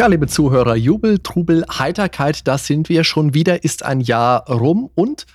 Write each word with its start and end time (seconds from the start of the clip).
Ja, 0.00 0.06
liebe 0.06 0.28
Zuhörer, 0.28 0.76
Jubel, 0.76 1.18
Trubel, 1.18 1.62
Heiterkeit, 1.68 2.48
da 2.48 2.56
sind 2.56 2.88
wir 2.88 3.04
schon 3.04 3.34
wieder, 3.34 3.64
ist 3.64 3.84
ein 3.84 4.00
Jahr 4.00 4.48
rum 4.48 4.88
und 4.94 5.26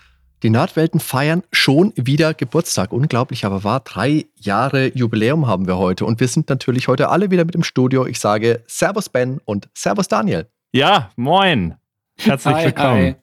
die 0.42 0.50
Nerdwelten 0.50 1.00
feiern 1.00 1.44
schon 1.52 1.94
wieder 1.96 2.34
Geburtstag. 2.34 2.92
Unglaublich, 2.92 3.46
aber 3.46 3.64
wahr. 3.64 3.82
Drei 3.82 4.26
Jahre 4.40 4.88
Jubiläum 4.98 5.46
haben 5.46 5.68
wir 5.68 5.78
heute. 5.78 6.06
Und 6.06 6.20
wir 6.20 6.28
sind 6.28 6.50
natürlich 6.50 6.88
heute 6.88 7.09
alle 7.09 7.30
wieder 7.30 7.46
mit 7.46 7.54
im 7.54 7.62
Studio. 7.62 8.08
Ich 8.08 8.20
sage 8.20 8.64
Servus 8.66 9.08
Ben 9.08 9.40
und 9.46 9.70
Servus 9.76 10.08
Daniel. 10.08 10.48
Ja, 10.72 11.12
moin. 11.16 11.76
Herzlich 12.18 12.56
Hi, 12.56 12.66
willkommen. 12.66 13.04
hi. 13.04 13.16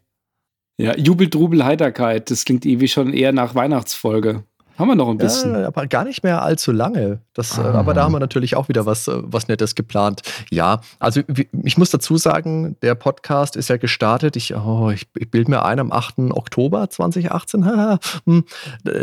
Ja, 0.77 0.97
Jubel, 0.97 1.29
Trubel, 1.29 1.65
Heiterkeit. 1.65 2.31
Das 2.31 2.45
klingt 2.45 2.65
irgendwie 2.65 2.87
schon 2.87 3.13
eher 3.13 3.33
nach 3.33 3.57
Weihnachtsfolge. 3.57 4.45
Haben 4.79 4.89
wir 4.89 4.95
noch 4.95 5.09
ein 5.09 5.19
bisschen. 5.19 5.53
Ja, 5.55 5.67
aber 5.67 5.87
gar 5.87 6.05
nicht 6.05 6.23
mehr 6.23 6.43
allzu 6.43 6.73
lange. 6.73 7.21
Das, 7.35 7.59
Ah. 7.59 7.73
Aber 7.75 7.95
da 7.95 8.05
haben 8.05 8.13
wir 8.13 8.21
natürlich 8.21 8.57
auch 8.57 8.69
wieder 8.69 8.87
was, 8.87 9.09
äh, 9.09 9.13
was 9.17 9.49
Nettes 9.49 9.75
geplant. 9.75 10.23
Ja, 10.51 10.81
also 10.99 11.21
ich 11.65 11.79
muss 11.79 11.91
dazu 11.91 12.17
sagen, 12.17 12.77
der 12.83 12.95
Podcast 12.95 13.57
ist 13.57 13.69
ja 13.69 13.77
gestartet. 13.77 14.37
Ich, 14.37 14.55
oh, 14.55 14.91
ich, 14.91 15.07
ich 15.19 15.31
bilde 15.31 15.51
mir 15.51 15.65
ein, 15.65 15.79
am 15.79 15.93
8. 15.93 16.31
Oktober 16.31 16.89
2018. 16.89 17.65
haha, 17.65 17.99
hm, 18.27 18.45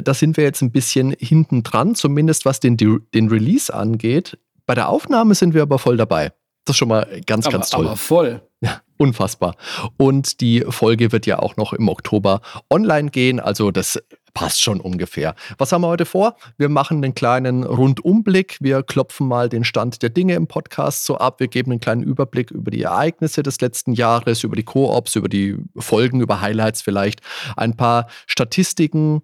Da 0.03 0.13
sind 0.13 0.37
wir 0.37 0.43
jetzt 0.43 0.61
ein 0.61 0.71
bisschen 0.71 1.15
hinten 1.19 1.63
dran, 1.63 1.95
zumindest 1.95 2.45
was 2.45 2.59
den, 2.59 2.75
den 2.77 3.27
Release 3.29 3.73
angeht. 3.73 4.37
Bei 4.65 4.75
der 4.75 4.89
Aufnahme 4.89 5.35
sind 5.35 5.53
wir 5.53 5.61
aber 5.61 5.79
voll 5.79 5.97
dabei. 5.97 6.31
Das 6.65 6.75
ist 6.75 6.77
schon 6.77 6.89
mal 6.89 7.07
ganz, 7.25 7.47
aber, 7.47 7.53
ganz 7.53 7.69
toll. 7.71 7.87
aber 7.87 7.95
voll. 7.95 8.41
Ja, 8.61 8.81
unfassbar. 8.97 9.55
Und 9.97 10.41
die 10.41 10.65
Folge 10.69 11.11
wird 11.11 11.25
ja 11.25 11.39
auch 11.39 11.55
noch 11.55 11.73
im 11.73 11.87
Oktober 11.87 12.41
online 12.69 13.09
gehen, 13.09 13.39
also 13.39 13.71
das 13.71 13.97
passt 14.33 14.61
schon 14.61 14.79
ungefähr. 14.81 15.35
Was 15.57 15.71
haben 15.71 15.81
wir 15.81 15.87
heute 15.87 16.05
vor? 16.05 16.35
Wir 16.57 16.69
machen 16.69 17.03
einen 17.03 17.15
kleinen 17.15 17.63
Rundumblick. 17.63 18.57
Wir 18.59 18.83
klopfen 18.83 19.27
mal 19.27 19.49
den 19.49 19.63
Stand 19.63 20.01
der 20.01 20.09
Dinge 20.09 20.35
im 20.35 20.47
Podcast 20.47 21.05
so 21.05 21.17
ab. 21.17 21.39
Wir 21.39 21.47
geben 21.47 21.71
einen 21.71 21.79
kleinen 21.79 22.03
Überblick 22.03 22.51
über 22.51 22.71
die 22.71 22.83
Ereignisse 22.83 23.43
des 23.43 23.61
letzten 23.61 23.93
Jahres, 23.93 24.43
über 24.43 24.55
die 24.55 24.63
Koops, 24.63 25.15
über 25.15 25.29
die 25.29 25.57
Folgen, 25.77 26.21
über 26.21 26.41
Highlights 26.41 26.81
vielleicht, 26.81 27.21
ein 27.55 27.75
paar 27.75 28.07
Statistiken. 28.27 29.21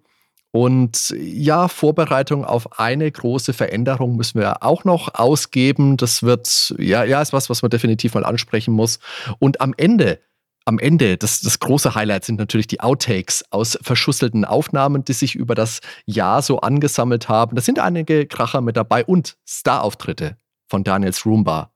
Und 0.52 1.14
ja, 1.18 1.68
Vorbereitung 1.68 2.44
auf 2.44 2.78
eine 2.78 3.10
große 3.10 3.52
Veränderung 3.52 4.16
müssen 4.16 4.40
wir 4.40 4.62
auch 4.62 4.84
noch 4.84 5.14
ausgeben. 5.14 5.98
Das 5.98 6.22
wird, 6.22 6.74
ja, 6.78 7.04
ja, 7.04 7.20
ist 7.20 7.34
was, 7.34 7.50
was 7.50 7.60
man 7.60 7.70
definitiv 7.70 8.14
mal 8.14 8.24
ansprechen 8.24 8.72
muss. 8.72 8.98
Und 9.38 9.60
am 9.60 9.74
Ende, 9.76 10.18
am 10.66 10.78
Ende, 10.80 11.16
das, 11.16 11.40
das 11.40 11.60
große 11.60 11.94
Highlight 11.94 12.24
sind 12.24 12.38
natürlich 12.38 12.66
die 12.66 12.80
Outtakes 12.80 13.44
aus 13.50 13.78
verschusselten 13.80 14.44
Aufnahmen, 14.44 15.04
die 15.04 15.12
sich 15.12 15.36
über 15.36 15.54
das 15.54 15.80
Jahr 16.06 16.42
so 16.42 16.60
angesammelt 16.60 17.28
haben. 17.28 17.54
Da 17.54 17.62
sind 17.62 17.78
einige 17.78 18.26
Kracher 18.26 18.60
mit 18.60 18.76
dabei 18.76 19.04
und 19.04 19.36
Star-Auftritte 19.48 20.36
von 20.68 20.82
Daniels 20.82 21.24
Roomba. 21.24 21.70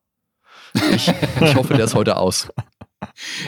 Ich, 0.93 1.09
ich 1.41 1.55
hoffe, 1.55 1.75
der 1.75 1.85
ist 1.85 1.95
heute 1.95 2.17
aus. 2.17 2.49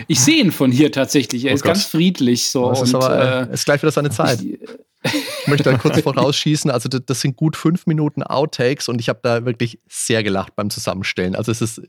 Ich 0.07 0.21
sehe 0.21 0.37
ihn 0.43 0.53
von 0.53 0.71
hier 0.73 0.93
tatsächlich. 0.93 1.45
Er 1.45 1.53
Oh 1.53 1.55
ist 1.57 1.63
Gott. 1.63 1.75
ganz 1.75 1.87
friedlich. 1.87 2.49
So, 2.49 2.71
Das 2.71 2.83
ist 2.83 2.95
und, 2.95 3.03
aber 3.03 3.49
äh, 3.51 3.53
ist 3.55 3.65
gleich 3.65 3.83
wieder 3.83 3.93
seine 3.93 4.11
Zeit. 4.11 4.41
ich, 4.41 4.59
Ich 5.05 5.47
möchte 5.49 5.65
da 5.65 5.77
kurz 5.77 6.01
vorausschießen. 6.01 6.71
Also, 6.71 6.89
das, 6.89 7.03
das 7.05 7.21
sind 7.21 7.37
gut 7.37 7.57
fünf 7.57 7.87
Minuten 7.87 8.23
Outtakes 8.23 8.89
und 8.89 9.01
ich 9.01 9.09
habe 9.09 9.19
da 9.23 9.45
wirklich 9.45 9.79
sehr 9.89 10.23
gelacht 10.23 10.55
beim 10.57 10.71
Zusammenstellen. 10.71 11.35
Also, 11.35 11.51
es 11.53 11.61
ist, 11.61 11.83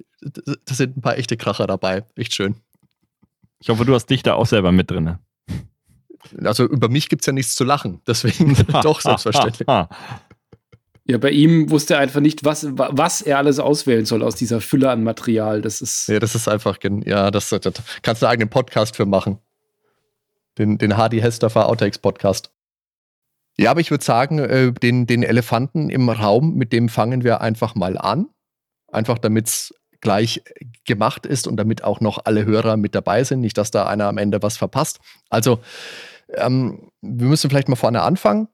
das 0.66 0.78
sind 0.78 0.98
ein 0.98 1.02
paar 1.02 1.18
echte 1.18 1.38
Kracher 1.38 1.68
dabei. 1.68 2.04
Echt 2.16 2.34
schön. 2.36 2.56
Ich 3.64 3.70
hoffe, 3.70 3.86
du 3.86 3.94
hast 3.94 4.08
dich 4.08 4.24
da 4.24 4.34
auch 4.34 4.46
selber 4.46 4.74
mit 4.74 4.92
drin. 4.92 5.20
Also, 6.44 6.66
über 6.66 6.90
mich 6.90 7.08
gibt 7.08 7.22
es 7.22 7.28
ja 7.28 7.32
nichts 7.32 7.56
zu 7.56 7.64
lachen. 7.64 8.02
Deswegen 8.06 8.58
doch 8.84 9.00
selbstverständlich. 9.00 9.66
ja, 11.06 11.18
bei 11.18 11.30
ihm 11.30 11.70
wusste 11.70 11.94
er 11.94 12.02
einfach 12.02 12.20
nicht, 12.20 12.44
was, 12.44 12.68
was 12.72 13.22
er 13.22 13.38
alles 13.38 13.60
auswählen 13.60 14.04
soll 14.04 14.22
aus 14.22 14.36
dieser 14.36 14.60
Fülle 14.60 14.92
an 14.92 15.06
Material. 15.06 15.62
Das 15.62 15.80
ist. 15.80 16.10
Ja, 16.10 16.20
das 16.20 16.36
ist 16.36 16.50
einfach, 16.50 16.78
ja, 17.06 17.32
das, 17.32 17.48
das 17.52 17.74
kannst 18.02 18.22
du 18.22 18.26
einen 18.26 18.34
eigenen 18.34 18.50
Podcast 18.50 18.98
für 18.98 19.06
machen. 19.06 19.40
Den, 20.58 20.78
den 20.78 20.98
Hardy 20.98 21.22
Hestaffer 21.22 21.70
Outtakes 21.70 22.00
Podcast. 22.00 22.52
Ja, 23.58 23.72
aber 23.72 23.80
ich 23.80 23.92
würde 23.92 24.04
sagen, 24.04 24.40
äh, 24.40 24.74
den, 24.74 25.08
den 25.08 25.24
Elefanten 25.24 25.90
im 25.90 26.10
Raum, 26.10 26.56
mit 26.56 26.74
dem 26.74 26.90
fangen 26.90 27.24
wir 27.24 27.40
einfach 27.40 27.76
mal 27.76 27.98
an. 27.98 28.28
Einfach 28.92 29.20
damit 29.20 29.48
es 29.48 29.74
gleich 30.04 30.44
gemacht 30.86 31.26
ist 31.26 31.48
und 31.48 31.58
damit 31.58 31.84
auch 31.84 32.00
noch 32.00 32.20
alle 32.26 32.46
Hörer 32.46 32.78
mit 32.78 32.94
dabei 32.94 33.24
sind, 33.24 33.40
nicht, 33.40 33.58
dass 33.58 33.72
da 33.72 33.88
einer 33.88 34.06
am 34.06 34.20
Ende 34.20 34.44
was 34.44 34.58
verpasst. 34.58 35.00
Also, 35.30 35.60
ähm, 36.36 36.92
wir 37.02 37.28
müssen 37.28 37.50
vielleicht 37.50 37.70
mal 37.70 37.76
vorne 37.76 38.04
anfangen. 38.04 38.48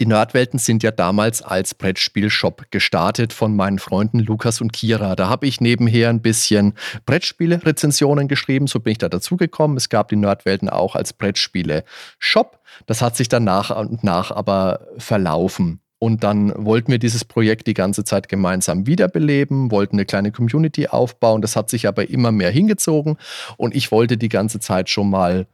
Die 0.00 0.06
Nerdwelten 0.06 0.58
sind 0.58 0.82
ja 0.82 0.90
damals 0.90 1.42
als 1.42 1.74
Brettspielshop 1.74 2.70
gestartet 2.70 3.32
von 3.32 3.54
meinen 3.54 3.78
Freunden 3.78 4.18
Lukas 4.18 4.60
und 4.60 4.72
Kira. 4.72 5.14
Da 5.14 5.28
habe 5.28 5.46
ich 5.46 5.60
nebenher 5.60 6.10
ein 6.10 6.20
bisschen 6.20 6.74
Brettspiele-Rezensionen 7.06 8.28
geschrieben, 8.28 8.66
so 8.66 8.80
bin 8.80 8.92
ich 8.92 8.98
da 8.98 9.08
dazugekommen. 9.08 9.76
Es 9.76 9.88
gab 9.88 10.08
die 10.08 10.16
Nerdwelten 10.16 10.68
auch 10.68 10.96
als 10.96 11.12
Brettspiele-Shop. 11.12 12.60
Das 12.86 13.00
hat 13.00 13.16
sich 13.16 13.28
dann 13.28 13.44
nach 13.44 13.74
und 13.74 14.02
nach 14.02 14.32
aber 14.32 14.88
verlaufen. 14.98 15.80
Und 15.98 16.24
dann 16.24 16.52
wollten 16.56 16.92
wir 16.92 16.98
dieses 16.98 17.24
Projekt 17.24 17.66
die 17.66 17.74
ganze 17.74 18.04
Zeit 18.04 18.28
gemeinsam 18.28 18.86
wiederbeleben, 18.86 19.70
wollten 19.70 19.96
eine 19.96 20.04
kleine 20.04 20.30
Community 20.30 20.88
aufbauen. 20.88 21.40
Das 21.40 21.56
hat 21.56 21.70
sich 21.70 21.88
aber 21.88 22.10
immer 22.10 22.32
mehr 22.32 22.50
hingezogen. 22.50 23.16
Und 23.56 23.74
ich 23.74 23.90
wollte 23.90 24.18
die 24.18 24.28
ganze 24.28 24.60
Zeit 24.60 24.90
schon 24.90 25.08
mal 25.08 25.46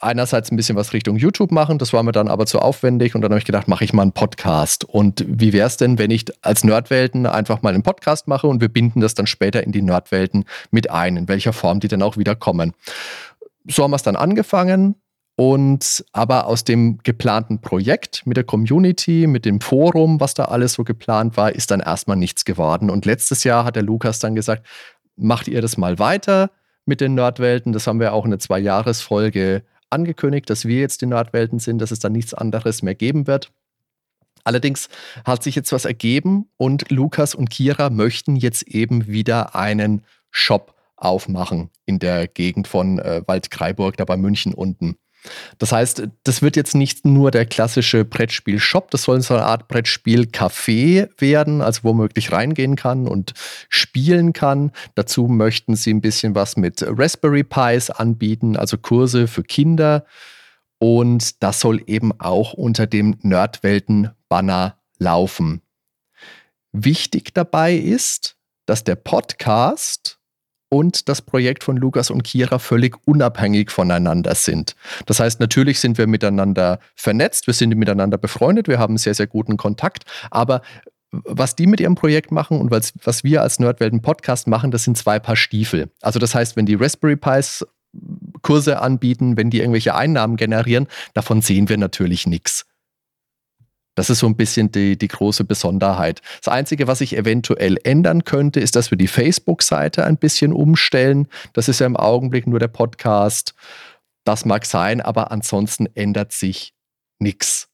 einerseits 0.00 0.50
ein 0.50 0.56
bisschen 0.56 0.76
was 0.76 0.92
Richtung 0.92 1.16
YouTube 1.16 1.52
machen, 1.52 1.78
das 1.78 1.92
war 1.92 2.02
mir 2.02 2.12
dann 2.12 2.28
aber 2.28 2.46
zu 2.46 2.60
aufwendig 2.60 3.14
und 3.14 3.20
dann 3.20 3.30
habe 3.30 3.38
ich 3.38 3.44
gedacht, 3.44 3.68
mache 3.68 3.84
ich 3.84 3.92
mal 3.92 4.02
einen 4.02 4.12
Podcast. 4.12 4.84
Und 4.84 5.24
wie 5.26 5.52
wäre 5.52 5.66
es 5.66 5.76
denn, 5.76 5.98
wenn 5.98 6.10
ich 6.10 6.24
als 6.42 6.64
Nerdwelten 6.64 7.26
einfach 7.26 7.62
mal 7.62 7.74
einen 7.74 7.82
Podcast 7.82 8.28
mache 8.28 8.46
und 8.46 8.60
wir 8.60 8.68
binden 8.68 9.00
das 9.00 9.14
dann 9.14 9.26
später 9.26 9.62
in 9.62 9.72
die 9.72 9.82
Nerdwelten 9.82 10.44
mit 10.70 10.90
ein, 10.90 11.16
in 11.16 11.28
welcher 11.28 11.52
Form 11.52 11.80
die 11.80 11.88
dann 11.88 12.02
auch 12.02 12.16
wieder 12.16 12.34
kommen. 12.34 12.72
So 13.66 13.82
haben 13.82 13.90
wir 13.90 13.96
es 13.96 14.02
dann 14.02 14.16
angefangen. 14.16 14.96
Und 15.40 16.04
aber 16.12 16.48
aus 16.48 16.64
dem 16.64 16.98
geplanten 17.02 17.62
Projekt 17.62 18.26
mit 18.26 18.36
der 18.36 18.44
Community, 18.44 19.26
mit 19.26 19.46
dem 19.46 19.62
Forum, 19.62 20.20
was 20.20 20.34
da 20.34 20.44
alles 20.44 20.74
so 20.74 20.84
geplant 20.84 21.38
war, 21.38 21.54
ist 21.54 21.70
dann 21.70 21.80
erstmal 21.80 22.18
nichts 22.18 22.44
geworden. 22.44 22.90
Und 22.90 23.06
letztes 23.06 23.42
Jahr 23.42 23.64
hat 23.64 23.74
der 23.74 23.82
Lukas 23.82 24.18
dann 24.18 24.34
gesagt, 24.34 24.66
macht 25.16 25.48
ihr 25.48 25.62
das 25.62 25.78
mal 25.78 25.98
weiter 25.98 26.50
mit 26.84 27.00
den 27.00 27.14
Nerdwelten. 27.14 27.72
Das 27.72 27.86
haben 27.86 28.00
wir 28.00 28.12
auch 28.12 28.26
in 28.26 28.32
der 28.32 28.38
Zwei-Jahres-Folge 28.38 29.62
angekündigt, 29.88 30.50
dass 30.50 30.66
wir 30.66 30.78
jetzt 30.78 31.00
die 31.00 31.06
Nerdwelten 31.06 31.58
sind, 31.58 31.78
dass 31.78 31.90
es 31.90 32.00
da 32.00 32.10
nichts 32.10 32.34
anderes 32.34 32.82
mehr 32.82 32.94
geben 32.94 33.26
wird. 33.26 33.50
Allerdings 34.44 34.90
hat 35.24 35.42
sich 35.42 35.54
jetzt 35.54 35.72
was 35.72 35.86
ergeben 35.86 36.50
und 36.58 36.90
Lukas 36.90 37.34
und 37.34 37.48
Kira 37.48 37.88
möchten 37.88 38.36
jetzt 38.36 38.64
eben 38.64 39.06
wieder 39.06 39.54
einen 39.54 40.04
Shop 40.30 40.74
aufmachen 40.96 41.70
in 41.86 41.98
der 41.98 42.28
Gegend 42.28 42.68
von 42.68 42.98
äh, 42.98 43.22
Waldkraiburg, 43.24 43.96
da 43.96 44.04
bei 44.04 44.18
München 44.18 44.52
unten. 44.52 44.98
Das 45.58 45.72
heißt, 45.72 46.08
das 46.24 46.42
wird 46.42 46.56
jetzt 46.56 46.74
nicht 46.74 47.04
nur 47.04 47.30
der 47.30 47.46
klassische 47.46 48.04
Brettspiel-Shop, 48.04 48.90
das 48.90 49.02
soll 49.02 49.20
so 49.20 49.34
eine 49.34 49.44
Art 49.44 49.68
Brettspiel-Café 49.68 51.08
werden, 51.18 51.60
also 51.60 51.80
wo 51.84 51.92
man 51.92 52.04
wirklich 52.04 52.32
reingehen 52.32 52.76
kann 52.76 53.06
und 53.06 53.34
spielen 53.68 54.32
kann. 54.32 54.72
Dazu 54.94 55.26
möchten 55.26 55.76
sie 55.76 55.92
ein 55.92 56.00
bisschen 56.00 56.34
was 56.34 56.56
mit 56.56 56.84
Raspberry 56.86 57.44
Pis 57.44 57.90
anbieten, 57.90 58.56
also 58.56 58.78
Kurse 58.78 59.28
für 59.28 59.42
Kinder. 59.42 60.04
Und 60.78 61.42
das 61.42 61.60
soll 61.60 61.82
eben 61.86 62.18
auch 62.20 62.54
unter 62.54 62.86
dem 62.86 63.18
Nerdwelten-Banner 63.20 64.78
laufen. 64.98 65.60
Wichtig 66.72 67.34
dabei 67.34 67.74
ist, 67.74 68.36
dass 68.64 68.84
der 68.84 68.94
Podcast 68.94 70.19
und 70.70 71.08
das 71.08 71.20
Projekt 71.20 71.64
von 71.64 71.76
Lukas 71.76 72.10
und 72.10 72.22
Kira 72.22 72.58
völlig 72.58 72.96
unabhängig 73.04 73.70
voneinander 73.70 74.34
sind. 74.34 74.74
Das 75.04 75.20
heißt, 75.20 75.40
natürlich 75.40 75.80
sind 75.80 75.98
wir 75.98 76.06
miteinander 76.06 76.78
vernetzt, 76.94 77.46
wir 77.46 77.54
sind 77.54 77.76
miteinander 77.76 78.16
befreundet, 78.16 78.68
wir 78.68 78.78
haben 78.78 78.96
sehr, 78.96 79.14
sehr 79.14 79.26
guten 79.26 79.58
Kontakt, 79.58 80.04
aber 80.30 80.62
was 81.10 81.56
die 81.56 81.66
mit 81.66 81.80
ihrem 81.80 81.96
Projekt 81.96 82.30
machen 82.30 82.60
und 82.60 82.70
was, 82.70 82.92
was 83.02 83.24
wir 83.24 83.42
als 83.42 83.58
Nerdwelten 83.58 84.00
Podcast 84.00 84.46
machen, 84.46 84.70
das 84.70 84.84
sind 84.84 84.96
zwei 84.96 85.18
Paar 85.18 85.36
Stiefel. 85.36 85.90
Also 86.00 86.20
das 86.20 86.34
heißt, 86.34 86.56
wenn 86.56 86.66
die 86.66 86.76
Raspberry 86.76 87.16
Pis 87.16 87.66
Kurse 88.42 88.80
anbieten, 88.80 89.36
wenn 89.36 89.50
die 89.50 89.58
irgendwelche 89.58 89.96
Einnahmen 89.96 90.36
generieren, 90.36 90.86
davon 91.14 91.42
sehen 91.42 91.68
wir 91.68 91.76
natürlich 91.76 92.26
nichts. 92.26 92.66
Das 94.00 94.08
ist 94.08 94.20
so 94.20 94.26
ein 94.26 94.34
bisschen 94.34 94.72
die, 94.72 94.96
die 94.96 95.08
große 95.08 95.44
Besonderheit. 95.44 96.22
Das 96.42 96.50
Einzige, 96.50 96.86
was 96.86 97.00
sich 97.00 97.18
eventuell 97.18 97.76
ändern 97.84 98.24
könnte, 98.24 98.58
ist, 98.58 98.74
dass 98.74 98.90
wir 98.90 98.96
die 98.96 99.08
Facebook-Seite 99.08 100.06
ein 100.06 100.16
bisschen 100.16 100.54
umstellen. 100.54 101.28
Das 101.52 101.68
ist 101.68 101.80
ja 101.80 101.86
im 101.86 101.98
Augenblick 101.98 102.46
nur 102.46 102.58
der 102.58 102.68
Podcast. 102.68 103.54
Das 104.24 104.46
mag 104.46 104.64
sein, 104.64 105.02
aber 105.02 105.30
ansonsten 105.30 105.84
ändert 105.94 106.32
sich 106.32 106.72
nichts. 107.18 107.69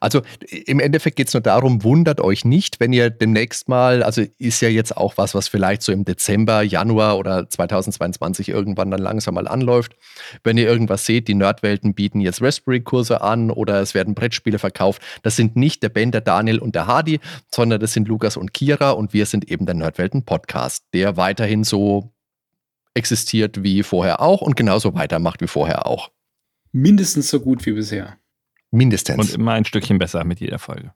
Also 0.00 0.22
im 0.48 0.80
Endeffekt 0.80 1.16
geht 1.16 1.28
es 1.28 1.34
nur 1.34 1.40
darum, 1.40 1.82
wundert 1.84 2.20
euch 2.20 2.44
nicht, 2.44 2.80
wenn 2.80 2.92
ihr 2.92 3.10
demnächst 3.10 3.68
mal, 3.68 4.02
also 4.02 4.22
ist 4.38 4.60
ja 4.60 4.68
jetzt 4.68 4.96
auch 4.96 5.16
was, 5.16 5.34
was 5.34 5.48
vielleicht 5.48 5.82
so 5.82 5.92
im 5.92 6.04
Dezember, 6.04 6.62
Januar 6.62 7.18
oder 7.18 7.48
2022 7.48 8.48
irgendwann 8.48 8.90
dann 8.90 9.00
langsam 9.00 9.34
mal 9.34 9.48
anläuft. 9.48 9.96
Wenn 10.44 10.58
ihr 10.58 10.68
irgendwas 10.68 11.06
seht, 11.06 11.28
die 11.28 11.34
Nerdwelten 11.34 11.94
bieten 11.94 12.20
jetzt 12.20 12.42
Raspberry-Kurse 12.42 13.20
an 13.20 13.50
oder 13.50 13.80
es 13.80 13.94
werden 13.94 14.14
Brettspiele 14.14 14.58
verkauft, 14.58 15.02
das 15.22 15.36
sind 15.36 15.56
nicht 15.56 15.82
der 15.82 15.88
Ben, 15.88 16.10
der 16.10 16.20
Daniel 16.20 16.58
und 16.58 16.74
der 16.74 16.86
Hardy, 16.86 17.20
sondern 17.54 17.80
das 17.80 17.92
sind 17.92 18.08
Lukas 18.08 18.36
und 18.36 18.52
Kira 18.52 18.90
und 18.90 19.12
wir 19.12 19.26
sind 19.26 19.50
eben 19.50 19.66
der 19.66 19.74
Nerdwelten-Podcast, 19.74 20.84
der 20.92 21.16
weiterhin 21.16 21.64
so 21.64 22.12
existiert 22.94 23.62
wie 23.62 23.82
vorher 23.82 24.20
auch 24.20 24.40
und 24.40 24.56
genauso 24.56 24.94
weitermacht 24.94 25.40
wie 25.40 25.46
vorher 25.46 25.86
auch. 25.86 26.10
Mindestens 26.72 27.28
so 27.28 27.40
gut 27.40 27.64
wie 27.64 27.72
bisher. 27.72 28.18
Mindestens. 28.70 29.18
Und 29.18 29.34
immer 29.34 29.52
ein 29.52 29.64
Stückchen 29.64 29.98
besser 29.98 30.24
mit 30.24 30.40
jeder 30.40 30.58
Folge. 30.58 30.92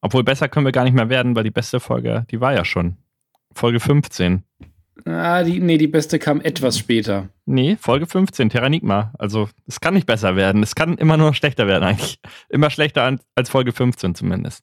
Obwohl 0.00 0.22
besser 0.22 0.48
können 0.48 0.66
wir 0.66 0.72
gar 0.72 0.84
nicht 0.84 0.94
mehr 0.94 1.08
werden, 1.08 1.34
weil 1.34 1.44
die 1.44 1.50
beste 1.50 1.80
Folge, 1.80 2.26
die 2.30 2.40
war 2.40 2.52
ja 2.52 2.64
schon. 2.64 2.98
Folge 3.54 3.80
15. 3.80 4.42
Ah, 5.06 5.42
die, 5.42 5.60
nee, 5.60 5.76
die 5.76 5.88
beste 5.88 6.18
kam 6.18 6.40
etwas 6.40 6.78
später. 6.78 7.30
Nee, 7.46 7.76
Folge 7.80 8.06
15, 8.06 8.50
Terranigma. 8.50 9.12
Also, 9.18 9.48
es 9.66 9.80
kann 9.80 9.94
nicht 9.94 10.06
besser 10.06 10.36
werden. 10.36 10.62
Es 10.62 10.74
kann 10.74 10.98
immer 10.98 11.16
nur 11.16 11.34
schlechter 11.34 11.66
werden, 11.66 11.84
eigentlich. 11.84 12.20
Immer 12.48 12.70
schlechter 12.70 13.18
als 13.34 13.50
Folge 13.50 13.72
15 13.72 14.14
zumindest. 14.14 14.62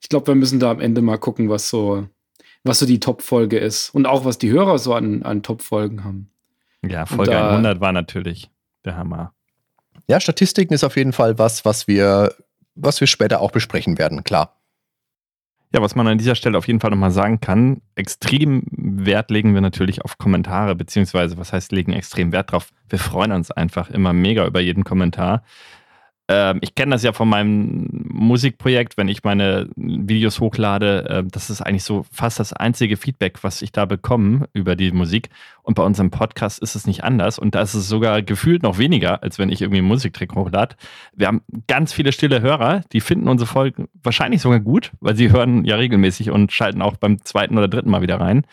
Ich 0.00 0.08
glaube, 0.08 0.28
wir 0.28 0.34
müssen 0.34 0.60
da 0.60 0.70
am 0.70 0.80
Ende 0.80 1.02
mal 1.02 1.18
gucken, 1.18 1.48
was 1.48 1.68
so, 1.68 2.08
was 2.64 2.78
so 2.78 2.86
die 2.86 3.00
Top-Folge 3.00 3.58
ist. 3.58 3.90
Und 3.90 4.06
auch, 4.06 4.24
was 4.24 4.38
die 4.38 4.50
Hörer 4.50 4.78
so 4.78 4.94
an, 4.94 5.22
an 5.22 5.42
Top-Folgen 5.42 6.04
haben. 6.04 6.30
Ja, 6.86 7.06
Folge 7.06 7.32
da, 7.32 7.50
100 7.50 7.80
war 7.80 7.92
natürlich 7.92 8.50
der 8.84 8.96
Hammer. 8.96 9.34
Ja, 10.08 10.20
Statistiken 10.20 10.74
ist 10.74 10.84
auf 10.84 10.96
jeden 10.96 11.12
Fall 11.12 11.38
was, 11.38 11.64
was 11.64 11.86
wir, 11.86 12.34
was 12.74 13.00
wir 13.00 13.06
später 13.06 13.40
auch 13.40 13.50
besprechen 13.50 13.98
werden, 13.98 14.24
klar. 14.24 14.56
Ja, 15.72 15.80
was 15.82 15.94
man 15.94 16.08
an 16.08 16.18
dieser 16.18 16.34
Stelle 16.34 16.58
auf 16.58 16.66
jeden 16.66 16.80
Fall 16.80 16.90
nochmal 16.90 17.12
sagen 17.12 17.40
kann, 17.40 17.80
extrem 17.94 18.64
Wert 18.72 19.30
legen 19.30 19.54
wir 19.54 19.60
natürlich 19.60 20.02
auf 20.04 20.18
Kommentare, 20.18 20.74
beziehungsweise 20.74 21.38
was 21.38 21.52
heißt 21.52 21.70
legen 21.70 21.92
extrem 21.92 22.32
Wert 22.32 22.50
drauf? 22.50 22.70
Wir 22.88 22.98
freuen 22.98 23.30
uns 23.30 23.52
einfach 23.52 23.88
immer 23.88 24.12
mega 24.12 24.44
über 24.46 24.60
jeden 24.60 24.82
Kommentar. 24.82 25.44
Ähm, 26.30 26.58
ich 26.60 26.76
kenne 26.76 26.92
das 26.92 27.02
ja 27.02 27.12
von 27.12 27.28
meinem 27.28 27.88
Musikprojekt, 27.90 28.96
wenn 28.96 29.08
ich 29.08 29.24
meine 29.24 29.68
Videos 29.74 30.38
hochlade. 30.38 31.08
Äh, 31.08 31.24
das 31.28 31.50
ist 31.50 31.60
eigentlich 31.60 31.82
so 31.82 32.06
fast 32.12 32.38
das 32.38 32.52
einzige 32.52 32.96
Feedback, 32.96 33.42
was 33.42 33.62
ich 33.62 33.72
da 33.72 33.84
bekomme 33.84 34.48
über 34.52 34.76
die 34.76 34.92
Musik. 34.92 35.30
Und 35.64 35.74
bei 35.74 35.82
unserem 35.82 36.12
Podcast 36.12 36.60
ist 36.60 36.76
es 36.76 36.86
nicht 36.86 37.02
anders. 37.02 37.40
Und 37.40 37.56
da 37.56 37.62
ist 37.62 37.74
es 37.74 37.88
sogar 37.88 38.22
gefühlt 38.22 38.62
noch 38.62 38.78
weniger, 38.78 39.24
als 39.24 39.40
wenn 39.40 39.50
ich 39.50 39.60
irgendwie 39.60 39.78
einen 39.78 39.88
Musiktrick 39.88 40.36
hochlade. 40.36 40.76
Wir 41.16 41.26
haben 41.26 41.42
ganz 41.66 41.92
viele 41.92 42.12
stille 42.12 42.40
Hörer, 42.40 42.82
die 42.92 43.00
finden 43.00 43.26
unsere 43.26 43.48
Folgen 43.48 43.88
wahrscheinlich 44.00 44.40
sogar 44.40 44.60
gut, 44.60 44.92
weil 45.00 45.16
sie 45.16 45.32
hören 45.32 45.64
ja 45.64 45.74
regelmäßig 45.74 46.30
und 46.30 46.52
schalten 46.52 46.80
auch 46.80 46.96
beim 46.96 47.24
zweiten 47.24 47.58
oder 47.58 47.66
dritten 47.66 47.90
Mal 47.90 48.02
wieder 48.02 48.20
rein 48.20 48.44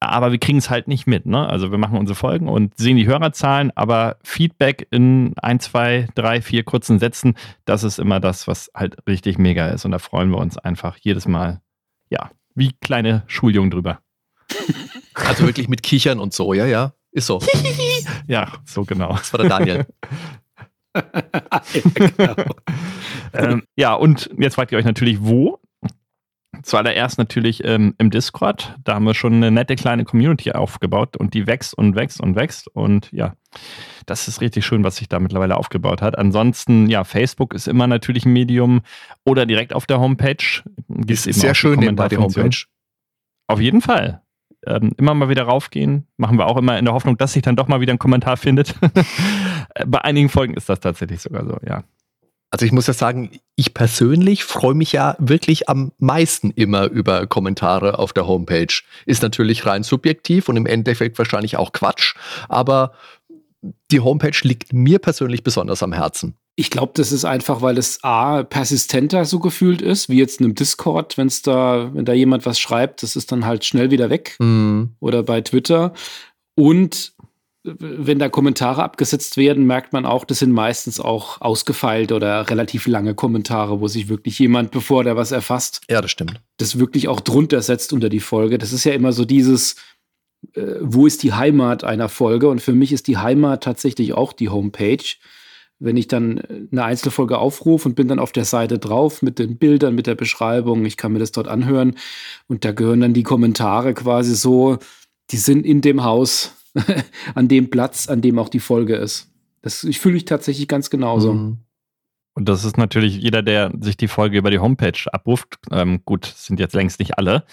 aber 0.00 0.30
wir 0.32 0.38
kriegen 0.38 0.58
es 0.58 0.70
halt 0.70 0.88
nicht 0.88 1.06
mit. 1.06 1.26
Ne? 1.26 1.48
Also 1.48 1.70
wir 1.70 1.78
machen 1.78 1.98
unsere 1.98 2.16
Folgen 2.16 2.48
und 2.48 2.76
sehen 2.76 2.96
die 2.96 3.06
Hörerzahlen, 3.06 3.72
aber 3.74 4.16
Feedback 4.22 4.86
in 4.90 5.34
ein, 5.38 5.60
zwei, 5.60 6.08
drei, 6.14 6.42
vier 6.42 6.64
kurzen 6.64 6.98
Sätzen, 6.98 7.34
das 7.64 7.82
ist 7.82 7.98
immer 7.98 8.20
das, 8.20 8.46
was 8.46 8.70
halt 8.74 8.96
richtig 9.08 9.38
mega 9.38 9.68
ist. 9.68 9.84
Und 9.84 9.92
da 9.92 9.98
freuen 9.98 10.30
wir 10.30 10.38
uns 10.38 10.58
einfach 10.58 10.96
jedes 10.98 11.26
Mal, 11.26 11.60
ja, 12.10 12.30
wie 12.54 12.72
kleine 12.80 13.22
Schuljungen 13.26 13.70
drüber. 13.70 14.00
Also 15.14 15.46
wirklich 15.46 15.66
mit 15.66 15.82
Kichern 15.82 16.20
und 16.20 16.34
so, 16.34 16.52
ja, 16.52 16.66
ja. 16.66 16.92
Ist 17.10 17.26
so. 17.26 17.40
ja, 18.26 18.52
so 18.66 18.84
genau. 18.84 19.14
Das 19.14 19.32
war 19.32 19.40
der 19.40 19.48
Daniel. 19.48 19.86
ja, 20.94 21.62
genau. 21.94 22.34
ähm, 23.32 23.62
ja, 23.76 23.94
und 23.94 24.28
jetzt 24.36 24.56
fragt 24.56 24.72
ihr 24.72 24.78
euch 24.78 24.84
natürlich, 24.84 25.16
wo? 25.22 25.58
Zuallererst 26.62 27.18
natürlich 27.18 27.64
ähm, 27.64 27.94
im 27.98 28.10
Discord. 28.10 28.74
Da 28.84 28.94
haben 28.94 29.04
wir 29.04 29.14
schon 29.14 29.34
eine 29.34 29.50
nette 29.50 29.76
kleine 29.76 30.04
Community 30.04 30.52
aufgebaut 30.52 31.16
und 31.16 31.34
die 31.34 31.46
wächst 31.46 31.76
und 31.76 31.96
wächst 31.96 32.20
und 32.20 32.36
wächst. 32.36 32.68
Und 32.68 33.10
ja, 33.12 33.34
das 34.06 34.28
ist 34.28 34.40
richtig 34.40 34.64
schön, 34.64 34.84
was 34.84 34.96
sich 34.96 35.08
da 35.08 35.18
mittlerweile 35.18 35.56
aufgebaut 35.56 36.02
hat. 36.02 36.18
Ansonsten, 36.18 36.88
ja, 36.88 37.04
Facebook 37.04 37.54
ist 37.54 37.68
immer 37.68 37.86
natürlich 37.86 38.26
ein 38.26 38.32
Medium 38.32 38.82
oder 39.24 39.46
direkt 39.46 39.72
auf 39.72 39.86
der 39.86 40.00
Homepage. 40.00 40.62
Gibt's 40.88 41.26
ist 41.26 41.40
sehr 41.40 41.54
schön 41.54 41.80
nebenbei 41.80 42.08
die 42.08 42.16
Homepage. 42.16 42.64
Auf 43.46 43.60
jeden 43.60 43.80
Fall. 43.80 44.22
Ähm, 44.66 44.92
immer 44.96 45.14
mal 45.14 45.28
wieder 45.28 45.44
raufgehen. 45.44 46.06
Machen 46.16 46.38
wir 46.38 46.46
auch 46.46 46.56
immer 46.56 46.78
in 46.78 46.84
der 46.84 46.94
Hoffnung, 46.94 47.16
dass 47.16 47.32
sich 47.32 47.42
dann 47.42 47.56
doch 47.56 47.68
mal 47.68 47.80
wieder 47.80 47.92
ein 47.92 47.98
Kommentar 47.98 48.36
findet. 48.36 48.74
Bei 49.86 50.00
einigen 50.02 50.28
Folgen 50.28 50.54
ist 50.54 50.68
das 50.68 50.80
tatsächlich 50.80 51.20
sogar 51.20 51.44
so, 51.44 51.58
ja. 51.66 51.84
Also 52.50 52.64
ich 52.64 52.72
muss 52.72 52.86
ja 52.86 52.92
sagen, 52.92 53.30
ich 53.56 53.74
persönlich 53.74 54.44
freue 54.44 54.74
mich 54.74 54.92
ja 54.92 55.16
wirklich 55.18 55.68
am 55.68 55.92
meisten 55.98 56.50
immer 56.50 56.86
über 56.86 57.26
Kommentare 57.26 57.98
auf 57.98 58.12
der 58.12 58.26
Homepage. 58.26 58.82
Ist 59.04 59.22
natürlich 59.22 59.66
rein 59.66 59.82
subjektiv 59.82 60.48
und 60.48 60.56
im 60.56 60.66
Endeffekt 60.66 61.18
wahrscheinlich 61.18 61.56
auch 61.56 61.72
Quatsch, 61.72 62.14
aber 62.48 62.92
die 63.90 64.00
Homepage 64.00 64.36
liegt 64.42 64.72
mir 64.72 64.98
persönlich 64.98 65.42
besonders 65.42 65.82
am 65.82 65.92
Herzen. 65.92 66.36
Ich 66.58 66.70
glaube, 66.70 66.92
das 66.94 67.12
ist 67.12 67.24
einfach, 67.24 67.60
weil 67.60 67.76
es 67.76 68.02
A, 68.02 68.42
persistenter 68.42 69.26
so 69.26 69.40
gefühlt 69.40 69.82
ist, 69.82 70.08
wie 70.08 70.16
jetzt 70.16 70.40
in 70.40 70.46
einem 70.46 70.54
Discord, 70.54 71.18
wenn 71.18 71.30
da, 71.42 71.90
wenn 71.92 72.06
da 72.06 72.14
jemand 72.14 72.46
was 72.46 72.58
schreibt, 72.58 73.02
das 73.02 73.14
ist 73.14 73.30
dann 73.30 73.44
halt 73.44 73.64
schnell 73.64 73.90
wieder 73.90 74.08
weg. 74.08 74.36
Mm. 74.38 74.84
Oder 75.00 75.22
bei 75.22 75.42
Twitter. 75.42 75.92
Und 76.54 77.12
wenn 77.78 78.18
da 78.18 78.28
Kommentare 78.28 78.82
abgesetzt 78.82 79.36
werden, 79.36 79.66
merkt 79.66 79.92
man 79.92 80.06
auch, 80.06 80.24
das 80.24 80.38
sind 80.38 80.52
meistens 80.52 81.00
auch 81.00 81.40
ausgefeilte 81.40 82.14
oder 82.14 82.48
relativ 82.48 82.86
lange 82.86 83.14
Kommentare, 83.14 83.80
wo 83.80 83.88
sich 83.88 84.08
wirklich 84.08 84.38
jemand, 84.38 84.70
bevor 84.70 85.04
der 85.04 85.16
was 85.16 85.32
erfasst, 85.32 85.80
ja, 85.90 86.00
das 86.00 86.10
stimmt, 86.10 86.40
das 86.58 86.78
wirklich 86.78 87.08
auch 87.08 87.20
drunter 87.20 87.62
setzt 87.62 87.92
unter 87.92 88.08
die 88.08 88.20
Folge. 88.20 88.58
Das 88.58 88.72
ist 88.72 88.84
ja 88.84 88.92
immer 88.92 89.12
so 89.12 89.24
dieses, 89.24 89.76
äh, 90.54 90.76
wo 90.80 91.06
ist 91.06 91.22
die 91.22 91.32
Heimat 91.32 91.82
einer 91.84 92.08
Folge? 92.08 92.48
Und 92.48 92.60
für 92.60 92.72
mich 92.72 92.92
ist 92.92 93.08
die 93.08 93.18
Heimat 93.18 93.64
tatsächlich 93.64 94.14
auch 94.14 94.32
die 94.32 94.48
Homepage. 94.48 95.04
Wenn 95.78 95.96
ich 95.98 96.08
dann 96.08 96.40
eine 96.72 96.84
Einzelfolge 96.84 97.36
aufrufe 97.36 97.88
und 97.88 97.96
bin 97.96 98.08
dann 98.08 98.18
auf 98.18 98.32
der 98.32 98.46
Seite 98.46 98.78
drauf 98.78 99.20
mit 99.20 99.38
den 99.38 99.58
Bildern, 99.58 99.94
mit 99.94 100.06
der 100.06 100.14
Beschreibung, 100.14 100.86
ich 100.86 100.96
kann 100.96 101.12
mir 101.12 101.18
das 101.18 101.32
dort 101.32 101.48
anhören 101.48 101.96
und 102.46 102.64
da 102.64 102.72
gehören 102.72 103.00
dann 103.00 103.12
die 103.12 103.24
Kommentare 103.24 103.92
quasi 103.92 104.34
so, 104.34 104.78
die 105.32 105.36
sind 105.36 105.66
in 105.66 105.82
dem 105.82 106.02
Haus 106.02 106.52
an 107.34 107.48
dem 107.48 107.70
Platz, 107.70 108.08
an 108.08 108.20
dem 108.20 108.38
auch 108.38 108.48
die 108.48 108.60
Folge 108.60 108.96
ist. 108.96 109.30
Das 109.62 109.84
ich 109.84 109.98
fühle 109.98 110.14
mich 110.14 110.24
tatsächlich 110.24 110.68
ganz 110.68 110.90
genauso. 110.90 111.32
Mhm. 111.32 111.58
Und 112.34 112.48
das 112.48 112.64
ist 112.64 112.76
natürlich 112.76 113.16
jeder, 113.16 113.42
der 113.42 113.72
sich 113.80 113.96
die 113.96 114.08
Folge 114.08 114.36
über 114.36 114.50
die 114.50 114.58
Homepage 114.58 114.98
abruft. 115.10 115.58
Ähm, 115.70 116.02
gut, 116.04 116.26
sind 116.26 116.60
jetzt 116.60 116.74
längst 116.74 116.98
nicht 116.98 117.16
alle, 117.16 117.44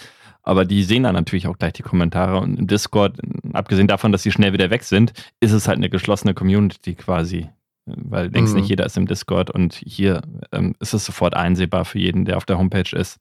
aber 0.42 0.66
die 0.66 0.84
sehen 0.84 1.04
dann 1.04 1.16
natürlich 1.16 1.48
auch 1.48 1.58
gleich 1.58 1.74
die 1.74 1.84
Kommentare. 1.84 2.40
Und 2.40 2.60
im 2.60 2.68
Discord, 2.68 3.18
abgesehen 3.54 3.88
davon, 3.88 4.12
dass 4.12 4.24
sie 4.24 4.32
schnell 4.32 4.52
wieder 4.52 4.70
weg 4.70 4.84
sind, 4.84 5.14
ist 5.40 5.54
es 5.54 5.70
halt 5.70 5.78
eine 5.78 5.90
geschlossene 5.90 6.34
Community 6.34 6.96
quasi. 6.96 7.50
Weil 7.86 8.28
längst 8.28 8.54
mhm. 8.54 8.60
nicht 8.60 8.70
jeder 8.70 8.86
ist 8.86 8.98
im 8.98 9.08
Discord 9.08 9.50
und 9.52 9.74
hier 9.74 10.22
ähm, 10.52 10.76
ist 10.80 10.94
es 10.94 11.06
sofort 11.06 11.34
einsehbar 11.34 11.86
für 11.86 12.00
jeden, 12.00 12.26
der 12.26 12.38
auf 12.38 12.46
der 12.46 12.58
Homepage 12.58 12.96
ist. 12.96 13.20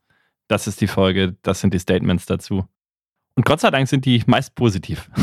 Das 0.48 0.66
ist 0.66 0.80
die 0.80 0.86
Folge, 0.88 1.36
das 1.42 1.60
sind 1.60 1.74
die 1.74 1.78
Statements 1.78 2.26
dazu. 2.26 2.64
Und 3.34 3.46
Gott 3.46 3.60
sei 3.60 3.70
Dank 3.70 3.88
sind 3.88 4.04
die 4.04 4.22
meist 4.26 4.54
positiv. 4.54 5.10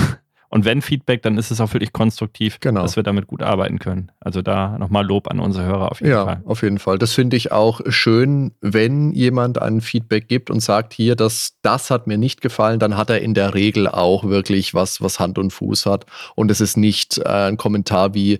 Und 0.49 0.65
wenn 0.65 0.81
Feedback, 0.81 1.21
dann 1.21 1.37
ist 1.37 1.51
es 1.51 1.61
auch 1.61 1.73
wirklich 1.73 1.93
konstruktiv, 1.93 2.59
genau. 2.59 2.81
dass 2.81 2.95
wir 2.95 3.03
damit 3.03 3.27
gut 3.27 3.43
arbeiten 3.43 3.77
können. 3.77 4.11
Also 4.19 4.41
da 4.41 4.79
nochmal 4.79 5.05
Lob 5.05 5.29
an 5.29 5.39
unsere 5.39 5.65
Hörer 5.65 5.91
auf 5.91 6.01
jeden 6.01 6.11
ja, 6.11 6.25
Fall. 6.25 6.41
Ja, 6.43 6.49
auf 6.49 6.63
jeden 6.63 6.79
Fall. 6.79 6.97
Das 6.97 7.13
finde 7.13 7.37
ich 7.37 7.51
auch 7.51 7.81
schön, 7.89 8.55
wenn 8.59 9.11
jemand 9.11 9.61
ein 9.61 9.79
Feedback 9.79 10.27
gibt 10.27 10.49
und 10.49 10.61
sagt, 10.61 10.93
hier, 10.93 11.15
das, 11.15 11.53
das 11.61 11.91
hat 11.91 12.07
mir 12.07 12.17
nicht 12.17 12.41
gefallen, 12.41 12.79
dann 12.79 12.97
hat 12.97 13.11
er 13.11 13.21
in 13.21 13.35
der 13.35 13.53
Regel 13.53 13.87
auch 13.87 14.23
wirklich 14.23 14.73
was, 14.73 15.01
was 15.01 15.19
Hand 15.19 15.37
und 15.37 15.51
Fuß 15.51 15.85
hat. 15.85 16.07
Und 16.33 16.49
es 16.49 16.61
ist 16.61 16.77
nicht 16.77 17.19
äh, 17.19 17.29
ein 17.29 17.57
Kommentar 17.57 18.15
wie, 18.15 18.39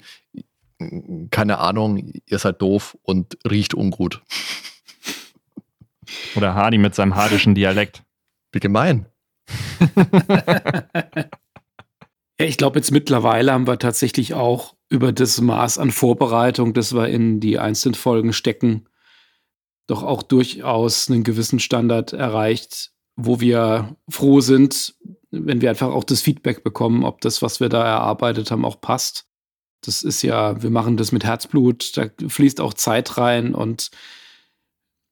keine 1.29 1.59
Ahnung, 1.59 2.11
ihr 2.25 2.39
seid 2.39 2.59
doof 2.59 2.97
und 3.03 3.37
riecht 3.47 3.75
ungut. 3.75 4.23
Oder 6.35 6.55
Hardy 6.55 6.79
mit 6.79 6.95
seinem 6.95 7.15
hardischen 7.15 7.53
Dialekt. 7.53 8.01
Wie 8.51 8.59
gemein. 8.59 9.05
Ich 12.41 12.55
glaube, 12.55 12.79
jetzt 12.79 12.91
mittlerweile 12.91 13.51
haben 13.51 13.67
wir 13.67 13.79
tatsächlich 13.79 14.34
auch 14.34 14.75
über 14.88 15.12
das 15.12 15.41
Maß 15.41 15.77
an 15.77 15.91
Vorbereitung, 15.91 16.74
das 16.74 16.93
wir 16.93 17.10
in 17.10 17.41
die 17.41 17.60
einzelnen 17.60 17.96
Folgen 17.96 18.31
stecken, 18.31 18.88
doch 19.88 20.03
auch 20.03 20.24
durchaus 20.24 21.10
einen 21.10 21.25
gewissen 21.25 21.60
Standard 21.60 22.13
erreicht, 22.13 22.91
wo 23.17 23.41
wir 23.41 23.98
froh 24.10 24.39
sind, 24.39 24.96
wenn 25.31 25.60
wir 25.60 25.69
einfach 25.69 25.89
auch 25.89 26.05
das 26.05 26.22
Feedback 26.22 26.63
bekommen, 26.63 27.03
ob 27.03 27.19
das, 27.19 27.41
was 27.41 27.60
wir 27.60 27.67
da 27.67 27.86
erarbeitet 27.86 28.51
haben, 28.51 28.63
auch 28.63 28.79
passt. 28.79 29.25
Das 29.81 30.01
ist 30.01 30.22
ja, 30.22 30.63
wir 30.63 30.69
machen 30.69 30.96
das 30.96 31.12
mit 31.12 31.25
Herzblut, 31.25 31.98
da 31.98 32.05
fließt 32.25 32.62
auch 32.62 32.74
Zeit 32.74 33.17
rein 33.17 33.53
und 33.53 33.91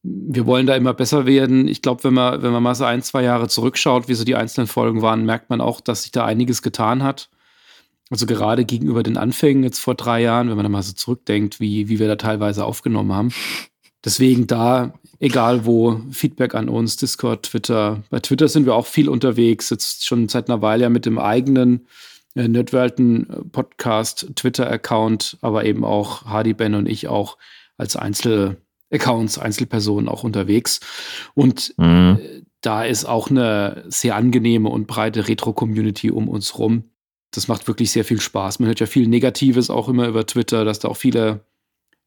wir 0.04 0.46
wollen 0.46 0.68
da 0.68 0.76
immer 0.76 0.94
besser 0.94 1.26
werden. 1.26 1.68
Ich 1.68 1.82
glaube, 1.82 2.04
wenn 2.04 2.14
man, 2.14 2.42
wenn 2.42 2.52
man 2.52 2.64
mal 2.64 2.76
so 2.76 2.86
ein, 2.86 3.02
zwei 3.02 3.24
Jahre 3.24 3.48
zurückschaut, 3.48 4.08
wie 4.08 4.14
so 4.14 4.24
die 4.24 4.36
einzelnen 4.36 4.68
Folgen 4.68 5.02
waren, 5.02 5.26
merkt 5.26 5.50
man 5.50 5.62
auch, 5.62 5.82
dass 5.82 6.04
sich 6.04 6.12
da 6.12 6.26
einiges 6.26 6.62
getan 6.62 7.04
hat. 7.04 7.30
Also 8.10 8.26
gerade 8.26 8.64
gegenüber 8.64 9.04
den 9.04 9.18
Anfängen 9.18 9.64
jetzt 9.64 9.80
vor 9.80 9.96
drei 9.96 10.22
Jahren, 10.22 10.50
wenn 10.50 10.56
man 10.56 10.64
da 10.64 10.70
mal 10.70 10.84
so 10.84 10.94
zurückdenkt, 10.94 11.60
wie, 11.60 11.90
wie 11.90 12.00
wir 12.00 12.08
da 12.08 12.16
teilweise 12.16 12.64
aufgenommen 12.64 13.14
haben. 13.14 13.34
Deswegen 14.06 14.48
da, 14.48 14.94
egal 15.20 15.66
wo, 15.66 16.00
Feedback 16.12 16.56
an 16.56 16.70
uns, 16.70 16.96
Discord, 16.96 17.44
Twitter. 17.44 18.04
Bei 18.10 18.20
Twitter 18.20 18.48
sind 18.48 18.66
wir 18.66 18.76
auch 18.76 18.86
viel 18.86 19.10
unterwegs, 19.10 19.70
jetzt 19.70 20.06
schon 20.06 20.30
seit 20.30 20.50
einer 20.50 20.62
Weile 20.62 20.84
ja 20.84 20.90
mit 20.90 21.06
dem 21.06 21.20
eigenen 21.20 21.88
äh, 22.36 22.48
Nerdwelten 22.48 23.30
äh, 23.30 23.44
Podcast 23.52 24.32
Twitter-Account, 24.36 25.40
aber 25.42 25.66
eben 25.66 25.84
auch 25.84 26.26
Hardy, 26.26 26.54
Ben 26.54 26.76
und 26.76 26.88
ich 26.88 27.10
auch 27.10 27.38
als 27.78 27.98
Einzelaccounts, 28.92 29.38
Einzelpersonen 29.38 30.10
auch 30.10 30.24
unterwegs. 30.24 30.80
Und 31.34 31.74
mhm. 31.78 32.20
Äh, 32.22 32.42
da 32.62 32.84
ist 32.84 33.06
auch 33.06 33.30
eine 33.30 33.84
sehr 33.88 34.16
angenehme 34.16 34.70
und 34.70 34.88
breite 34.88 35.28
Retro-Community 35.28 36.10
um 36.12 36.28
uns 36.28 36.58
rum 36.58 36.86
das 37.32 37.48
macht 37.48 37.68
wirklich 37.68 37.92
sehr 37.92 38.06
viel 38.06 38.22
Spaß. 38.22 38.60
Man 38.60 38.68
hört 38.68 38.80
ja 38.80 38.86
viel 38.86 39.08
Negatives 39.08 39.70
auch 39.70 39.90
immer 39.90 40.08
über 40.08 40.26
Twitter, 40.26 40.66
dass 40.66 40.80
da 40.80 40.88
auch 40.88 40.98
viele 40.98 41.46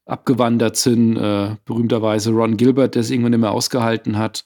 abgewandert 0.05 0.77
sind. 0.77 1.17
Äh, 1.17 1.55
berühmterweise 1.65 2.31
Ron 2.31 2.57
Gilbert, 2.57 2.95
der 2.95 3.01
es 3.01 3.11
irgendwann 3.11 3.31
nicht 3.31 3.41
mehr 3.41 3.51
ausgehalten 3.51 4.17
hat. 4.17 4.45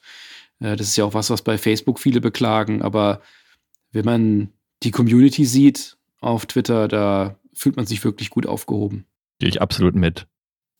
Äh, 0.59 0.75
das 0.75 0.87
ist 0.87 0.97
ja 0.97 1.05
auch 1.05 1.13
was, 1.13 1.29
was 1.29 1.41
bei 1.41 1.57
Facebook 1.57 1.99
viele 1.99 2.21
beklagen. 2.21 2.81
Aber 2.81 3.21
wenn 3.91 4.05
man 4.05 4.49
die 4.83 4.91
Community 4.91 5.45
sieht 5.45 5.97
auf 6.19 6.45
Twitter, 6.45 6.87
da 6.87 7.39
fühlt 7.53 7.77
man 7.77 7.85
sich 7.85 8.03
wirklich 8.03 8.29
gut 8.29 8.45
aufgehoben. 8.45 9.05
Gehe 9.39 9.49
ich 9.49 9.61
absolut 9.61 9.95
mit. 9.95 10.27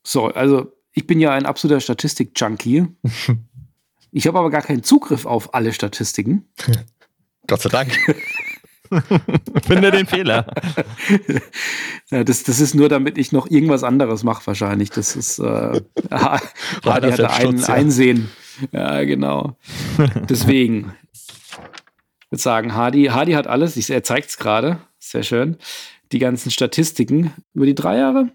So, 0.05 0.25
also 0.25 0.71
ich 0.95 1.05
bin 1.05 1.19
ja 1.19 1.33
ein 1.33 1.45
absoluter 1.45 1.81
Statistik-Junkie. 1.81 2.87
ich 4.11 4.27
habe 4.27 4.39
aber 4.39 4.49
gar 4.49 4.61
keinen 4.61 4.81
Zugriff 4.81 5.25
auf 5.25 5.53
alle 5.53 5.73
Statistiken. 5.73 6.47
Gott 7.47 7.61
sei 7.61 7.69
Dank. 7.69 7.91
Finde 9.65 9.91
den 9.91 10.05
Fehler. 10.05 10.47
Ja, 12.09 12.23
das, 12.23 12.43
das 12.43 12.59
ist 12.59 12.75
nur, 12.75 12.87
damit 12.87 13.17
ich 13.17 13.31
noch 13.31 13.49
irgendwas 13.49 13.83
anderes 13.83 14.23
mache, 14.23 14.45
wahrscheinlich. 14.47 14.89
Das 14.91 15.15
ist 15.15 15.39
äh, 15.39 15.81
Hardy 16.11 17.11
hatte 17.11 17.29
ein 17.29 17.57
ja. 17.57 17.65
Einsehen. 17.67 18.29
Ja, 18.71 19.03
genau. 19.03 19.57
Deswegen. 20.29 20.93
Ich 21.11 22.31
würde 22.31 22.41
sagen, 22.41 22.73
Hardy, 22.73 23.05
Hardy 23.05 23.33
hat 23.33 23.47
alles. 23.47 23.75
Ich, 23.75 23.89
er 23.89 24.03
zeigt 24.03 24.29
es 24.29 24.37
gerade. 24.37 24.79
Sehr 24.99 25.23
schön. 25.23 25.57
Die 26.11 26.19
ganzen 26.19 26.51
Statistiken 26.51 27.33
über 27.53 27.65
die 27.65 27.75
drei 27.75 27.97
Jahre. 27.97 28.31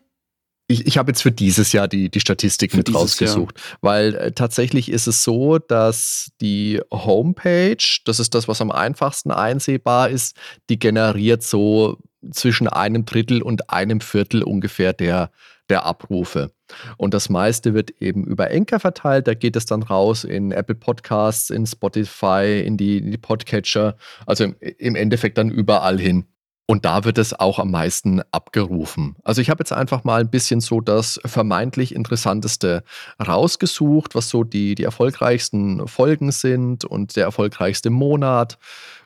Ich, 0.70 0.86
ich 0.86 0.98
habe 0.98 1.10
jetzt 1.10 1.22
für 1.22 1.32
dieses 1.32 1.72
Jahr 1.72 1.88
die, 1.88 2.10
die 2.10 2.20
Statistik 2.20 2.76
mit 2.76 2.94
rausgesucht, 2.94 3.58
Jahr. 3.58 3.78
weil 3.80 4.14
äh, 4.14 4.30
tatsächlich 4.30 4.88
ist 4.88 5.08
es 5.08 5.24
so, 5.24 5.58
dass 5.58 6.30
die 6.40 6.80
Homepage, 6.92 7.84
das 8.04 8.20
ist 8.20 8.36
das, 8.36 8.46
was 8.46 8.60
am 8.60 8.70
einfachsten 8.70 9.32
einsehbar 9.32 10.10
ist, 10.10 10.36
die 10.68 10.78
generiert 10.78 11.42
so 11.42 11.98
zwischen 12.30 12.68
einem 12.68 13.04
Drittel 13.04 13.42
und 13.42 13.70
einem 13.70 14.00
Viertel 14.00 14.44
ungefähr 14.44 14.92
der, 14.92 15.32
der 15.70 15.86
Abrufe. 15.86 16.52
Und 16.96 17.14
das 17.14 17.28
meiste 17.30 17.74
wird 17.74 17.90
eben 18.00 18.24
über 18.24 18.52
Enker 18.52 18.78
verteilt. 18.78 19.26
Da 19.26 19.34
geht 19.34 19.56
es 19.56 19.66
dann 19.66 19.82
raus 19.82 20.22
in 20.22 20.52
Apple 20.52 20.76
Podcasts, 20.76 21.50
in 21.50 21.66
Spotify, 21.66 22.62
in 22.64 22.76
die, 22.76 22.98
in 22.98 23.10
die 23.10 23.18
Podcatcher, 23.18 23.96
also 24.24 24.44
im, 24.44 24.54
im 24.60 24.94
Endeffekt 24.94 25.36
dann 25.36 25.50
überall 25.50 25.98
hin. 25.98 26.26
Und 26.70 26.84
da 26.84 27.02
wird 27.02 27.18
es 27.18 27.34
auch 27.34 27.58
am 27.58 27.72
meisten 27.72 28.22
abgerufen. 28.30 29.16
Also 29.24 29.40
ich 29.40 29.50
habe 29.50 29.60
jetzt 29.60 29.72
einfach 29.72 30.04
mal 30.04 30.20
ein 30.20 30.30
bisschen 30.30 30.60
so 30.60 30.80
das 30.80 31.20
vermeintlich 31.24 31.92
Interessanteste 31.92 32.84
rausgesucht, 33.20 34.14
was 34.14 34.28
so 34.28 34.44
die, 34.44 34.76
die 34.76 34.84
erfolgreichsten 34.84 35.88
Folgen 35.88 36.30
sind 36.30 36.84
und 36.84 37.16
der 37.16 37.24
erfolgreichste 37.24 37.90
Monat, 37.90 38.56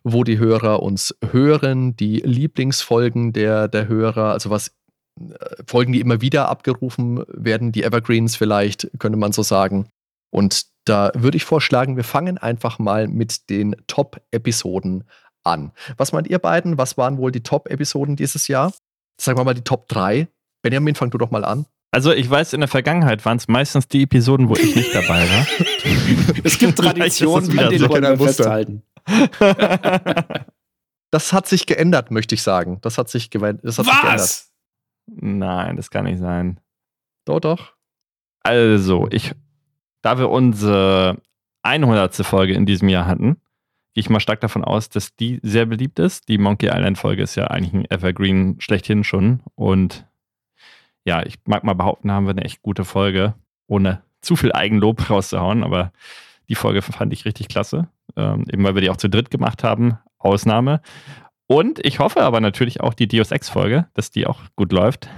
wo 0.03 0.25
die 0.25 0.37
Hörer 0.37 0.83
uns 0.83 1.15
hören, 1.33 1.97
die 1.97 2.19
Lieblingsfolgen 2.19 3.33
der, 3.33 3.67
der 3.69 3.89
Hörer, 3.89 4.33
also 4.33 4.51
was 4.51 4.69
äh, 5.19 5.63
Folgen, 5.67 5.95
die 5.95 6.01
immer 6.01 6.21
wieder 6.21 6.51
abgerufen 6.51 7.25
werden, 7.29 7.73
die 7.73 7.83
Evergreens 7.83 8.37
vielleicht, 8.37 8.91
könnte 8.99 9.19
man 9.19 9.33
so 9.33 9.43
sagen. 9.43 9.89
Und 10.29 10.67
da 10.85 11.13
würde 11.15 11.39
ich 11.39 11.47
vorschlagen, 11.47 11.97
wir 11.97 12.05
fangen 12.05 12.37
einfach 12.37 12.79
mal 12.79 13.09
mit 13.09 13.49
den 13.49 13.75
Top-Episoden 13.87 15.01
an. 15.01 15.09
Was 15.97 16.13
meint 16.13 16.29
ihr 16.29 16.39
beiden? 16.39 16.79
Was 16.79 16.97
waren 16.97 17.19
wohl 17.19 17.31
die 17.31 17.43
Top-Episoden 17.43 18.17
dieses 18.17 18.49
Jahr? 18.49 18.73
Sagen 19.21 19.39
wir 19.39 19.45
mal 19.45 19.55
die 19.55 19.63
Top 19.63 19.89
3. 19.89 20.29
Benjamin, 20.63 20.95
fang 20.95 21.11
du 21.11 21.19
doch 21.19 21.31
mal 21.31 21.45
an. 21.45 21.67
Also 21.93 22.13
ich 22.13 22.29
weiß, 22.29 22.55
in 22.55 22.61
der 22.61 22.69
Vergangenheit 22.69 23.25
waren 23.25 23.37
es 23.37 23.47
meistens 23.47 23.87
die 23.87 24.03
Episoden, 24.03 24.49
wo 24.49 24.57
ich 24.57 24.75
nicht 24.75 24.93
dabei 24.95 25.29
war. 25.29 25.47
es 26.45 26.59
gibt 26.59 26.77
Traditionen, 26.77 27.57
an 27.57 27.71
denen 27.71 27.79
so. 27.79 27.89
wollen 27.89 28.03
wir 28.03 28.19
festhalten. 28.19 28.83
das 31.13 31.33
hat 31.33 31.47
sich 31.47 31.67
geändert, 31.67 32.11
möchte 32.11 32.35
ich 32.35 32.43
sagen. 32.43 32.79
Das 32.81 32.99
hat 32.99 33.09
sich, 33.11 33.31
das 33.31 33.79
hat 33.79 33.87
Was? 33.87 33.87
sich 33.87 34.03
geändert. 34.03 34.45
Nein, 35.07 35.77
das 35.77 35.91
kann 35.91 36.07
nicht 36.07 36.19
sein. 36.19 36.59
Doch, 37.27 37.39
doch. 37.39 37.75
Also, 38.43 39.07
ich, 39.13 39.33
da 40.03 40.19
wir 40.19 40.31
unsere 40.31 41.19
100. 41.63 42.17
Folge 42.27 42.55
in 42.55 42.67
diesem 42.67 42.89
Jahr 42.89 43.07
hatten, 43.07 43.41
gehe 43.95 44.01
ich 44.03 44.11
mal 44.11 44.21
stark 44.21 44.41
davon 44.41 44.65
aus, 44.65 44.89
dass 44.89 45.15
die 45.15 45.39
sehr 45.43 45.67
beliebt 45.67 45.99
ist. 46.01 46.29
Die 46.29 46.37
Monkey 46.37 46.67
Island-Folge 46.67 47.23
ist 47.23 47.37
ja 47.37 47.47
eigentlich 47.47 47.73
ein 47.73 47.91
Evergreen 47.91 48.57
schlechthin 48.59 49.05
schon. 49.05 49.41
Und 49.55 50.05
ja, 51.05 51.25
ich 51.25 51.39
mag 51.47 51.63
mal 51.63 51.75
behaupten, 51.75 52.11
haben 52.11 52.27
wir 52.27 52.33
eine 52.33 52.45
echt 52.45 52.61
gute 52.63 52.85
Folge, 52.85 53.35
ohne 53.69 54.03
zu 54.21 54.35
viel 54.35 54.53
Eigenlob 54.53 55.09
rauszuhauen. 55.11 55.63
Aber 55.63 55.93
die 56.49 56.57
Folge 56.57 56.83
fand 56.83 57.13
ich 57.13 57.25
richtig 57.25 57.49
klasse. 57.49 57.89
Ähm, 58.17 58.45
eben 58.53 58.65
weil 58.65 58.75
wir 58.75 58.83
die 58.83 58.91
auch 58.91 58.97
zu 58.97 59.09
dritt 59.09 59.31
gemacht 59.31 59.63
haben. 59.63 59.99
Ausnahme. 60.19 60.81
Und 61.47 61.85
ich 61.85 61.99
hoffe 61.99 62.23
aber 62.23 62.41
natürlich 62.41 62.81
auch 62.81 62.95
die 62.95 63.07
Deus 63.07 63.31
Ex-Folge, 63.31 63.87
dass 63.95 64.11
die 64.11 64.27
auch 64.27 64.41
gut 64.57 64.73
läuft. 64.73 65.09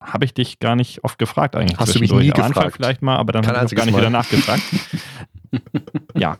Habe 0.00 0.24
ich 0.24 0.34
dich 0.34 0.60
gar 0.60 0.76
nicht 0.76 1.02
oft 1.02 1.18
gefragt 1.18 1.56
eigentlich. 1.56 1.78
Hast 1.78 1.94
du 1.94 1.98
mich 1.98 2.12
nie 2.12 2.32
Am 2.32 2.52
gefragt? 2.52 2.76
vielleicht 2.76 3.02
mal, 3.02 3.16
aber 3.16 3.32
dann 3.32 3.46
habe 3.46 3.64
ich 3.64 3.74
gar 3.74 3.86
nicht 3.86 3.94
Mal. 3.94 4.00
wieder 4.00 4.10
nachgefragt. 4.10 4.62
ja, 6.14 6.36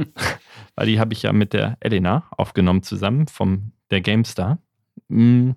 weil 0.79 0.87
die 0.87 1.01
habe 1.01 1.13
ich 1.13 1.23
ja 1.23 1.33
mit 1.33 1.55
der 1.55 1.77
Elena 1.81 2.29
aufgenommen 2.31 2.85
zusammen 2.85 3.27
vom 3.27 3.73
der 3.91 4.01
GameStar. 4.01 4.59
Mhm. 5.09 5.57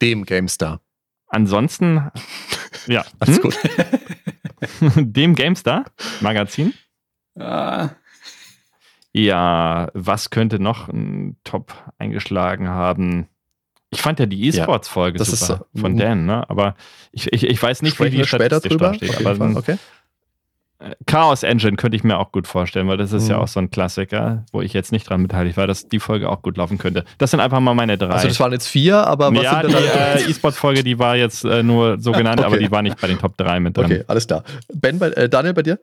Dem 0.00 0.24
GameStar. 0.24 0.80
Ansonsten, 1.26 2.08
ja. 2.86 3.04
Alles 3.18 3.38
hm? 3.38 3.42
gut. 3.42 3.58
Dem 4.94 5.34
GameStar 5.34 5.86
Magazin. 6.20 6.72
Ah. 7.36 7.90
Ja, 9.12 9.90
was 9.92 10.30
könnte 10.30 10.60
noch 10.60 10.88
ein 10.88 11.36
Top 11.42 11.74
eingeschlagen 11.98 12.68
haben? 12.68 13.26
Ich 13.90 14.02
fand 14.02 14.20
ja 14.20 14.26
die 14.26 14.46
E-Sports-Folge 14.46 15.18
ja, 15.18 15.24
super 15.24 15.66
ist, 15.74 15.80
von 15.80 15.96
Dan, 15.96 16.26
ne? 16.26 16.48
aber 16.48 16.76
ich, 17.10 17.32
ich, 17.32 17.42
ich 17.42 17.60
weiß 17.60 17.82
nicht, 17.82 17.98
wie 17.98 18.10
die 18.10 18.24
später 18.24 18.60
drüber 18.60 18.90
da 18.90 18.94
steht. 18.94 19.26
Aber, 19.26 19.56
okay. 19.56 19.78
Chaos 21.06 21.42
Engine 21.42 21.76
könnte 21.76 21.96
ich 21.96 22.04
mir 22.04 22.18
auch 22.18 22.32
gut 22.32 22.46
vorstellen, 22.46 22.88
weil 22.88 22.96
das 22.96 23.12
ist 23.12 23.24
mhm. 23.24 23.30
ja 23.30 23.38
auch 23.38 23.48
so 23.48 23.60
ein 23.60 23.70
Klassiker, 23.70 24.46
wo 24.50 24.62
ich 24.62 24.72
jetzt 24.72 24.92
nicht 24.92 25.08
dran 25.08 25.22
beteiligt 25.22 25.58
war, 25.58 25.66
dass 25.66 25.88
die 25.88 26.00
Folge 26.00 26.28
auch 26.30 26.40
gut 26.40 26.56
laufen 26.56 26.78
könnte. 26.78 27.04
Das 27.18 27.30
sind 27.30 27.40
einfach 27.40 27.60
mal 27.60 27.74
meine 27.74 27.98
drei. 27.98 28.08
Also 28.08 28.28
das 28.28 28.40
waren 28.40 28.52
jetzt 28.52 28.66
vier, 28.66 29.06
aber 29.06 29.34
was 29.34 29.42
ja, 29.42 29.60
sind 29.60 29.74
denn 29.74 29.82
die 29.82 30.24
äh, 30.24 30.30
E-Sport-Folge, 30.30 30.82
die 30.82 30.98
war 30.98 31.16
jetzt 31.16 31.44
äh, 31.44 31.62
nur 31.62 32.00
so 32.00 32.12
genannt, 32.12 32.40
okay. 32.40 32.46
aber 32.46 32.58
die 32.58 32.70
war 32.70 32.80
nicht 32.80 32.98
bei 32.98 33.08
den 33.08 33.18
Top 33.18 33.36
3 33.36 33.60
mit 33.60 33.76
drin. 33.76 33.86
Okay, 33.86 34.04
alles 34.06 34.26
klar. 34.26 34.42
Ben, 34.72 34.98
bei, 34.98 35.08
äh, 35.08 35.28
Daniel, 35.28 35.52
bei 35.52 35.62
dir? 35.62 35.78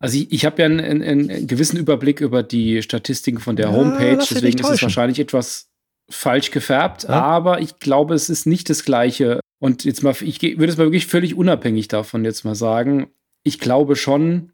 Also 0.00 0.18
ich, 0.18 0.30
ich 0.32 0.44
habe 0.44 0.60
ja 0.60 0.66
einen, 0.66 0.80
einen, 0.80 1.30
einen, 1.30 1.46
gewissen 1.46 1.78
Überblick 1.78 2.20
über 2.20 2.42
die 2.42 2.82
Statistiken 2.82 3.38
von 3.38 3.56
der 3.56 3.68
ja, 3.68 3.72
Homepage, 3.72 4.18
deswegen 4.18 4.58
ist 4.58 4.68
es 4.68 4.82
wahrscheinlich 4.82 5.18
etwas 5.18 5.70
falsch 6.10 6.50
gefärbt, 6.50 7.04
ja? 7.04 7.10
aber 7.10 7.60
ich 7.60 7.78
glaube, 7.78 8.14
es 8.14 8.28
ist 8.28 8.46
nicht 8.46 8.68
das 8.68 8.84
gleiche. 8.84 9.40
Und 9.60 9.84
jetzt 9.84 10.02
mal, 10.02 10.14
ich 10.20 10.42
würde 10.42 10.66
es 10.66 10.76
mal 10.76 10.84
wirklich 10.84 11.06
völlig 11.06 11.36
unabhängig 11.36 11.88
davon 11.88 12.24
jetzt 12.24 12.44
mal 12.44 12.56
sagen 12.56 13.06
ich 13.42 13.58
glaube 13.58 13.96
schon, 13.96 14.52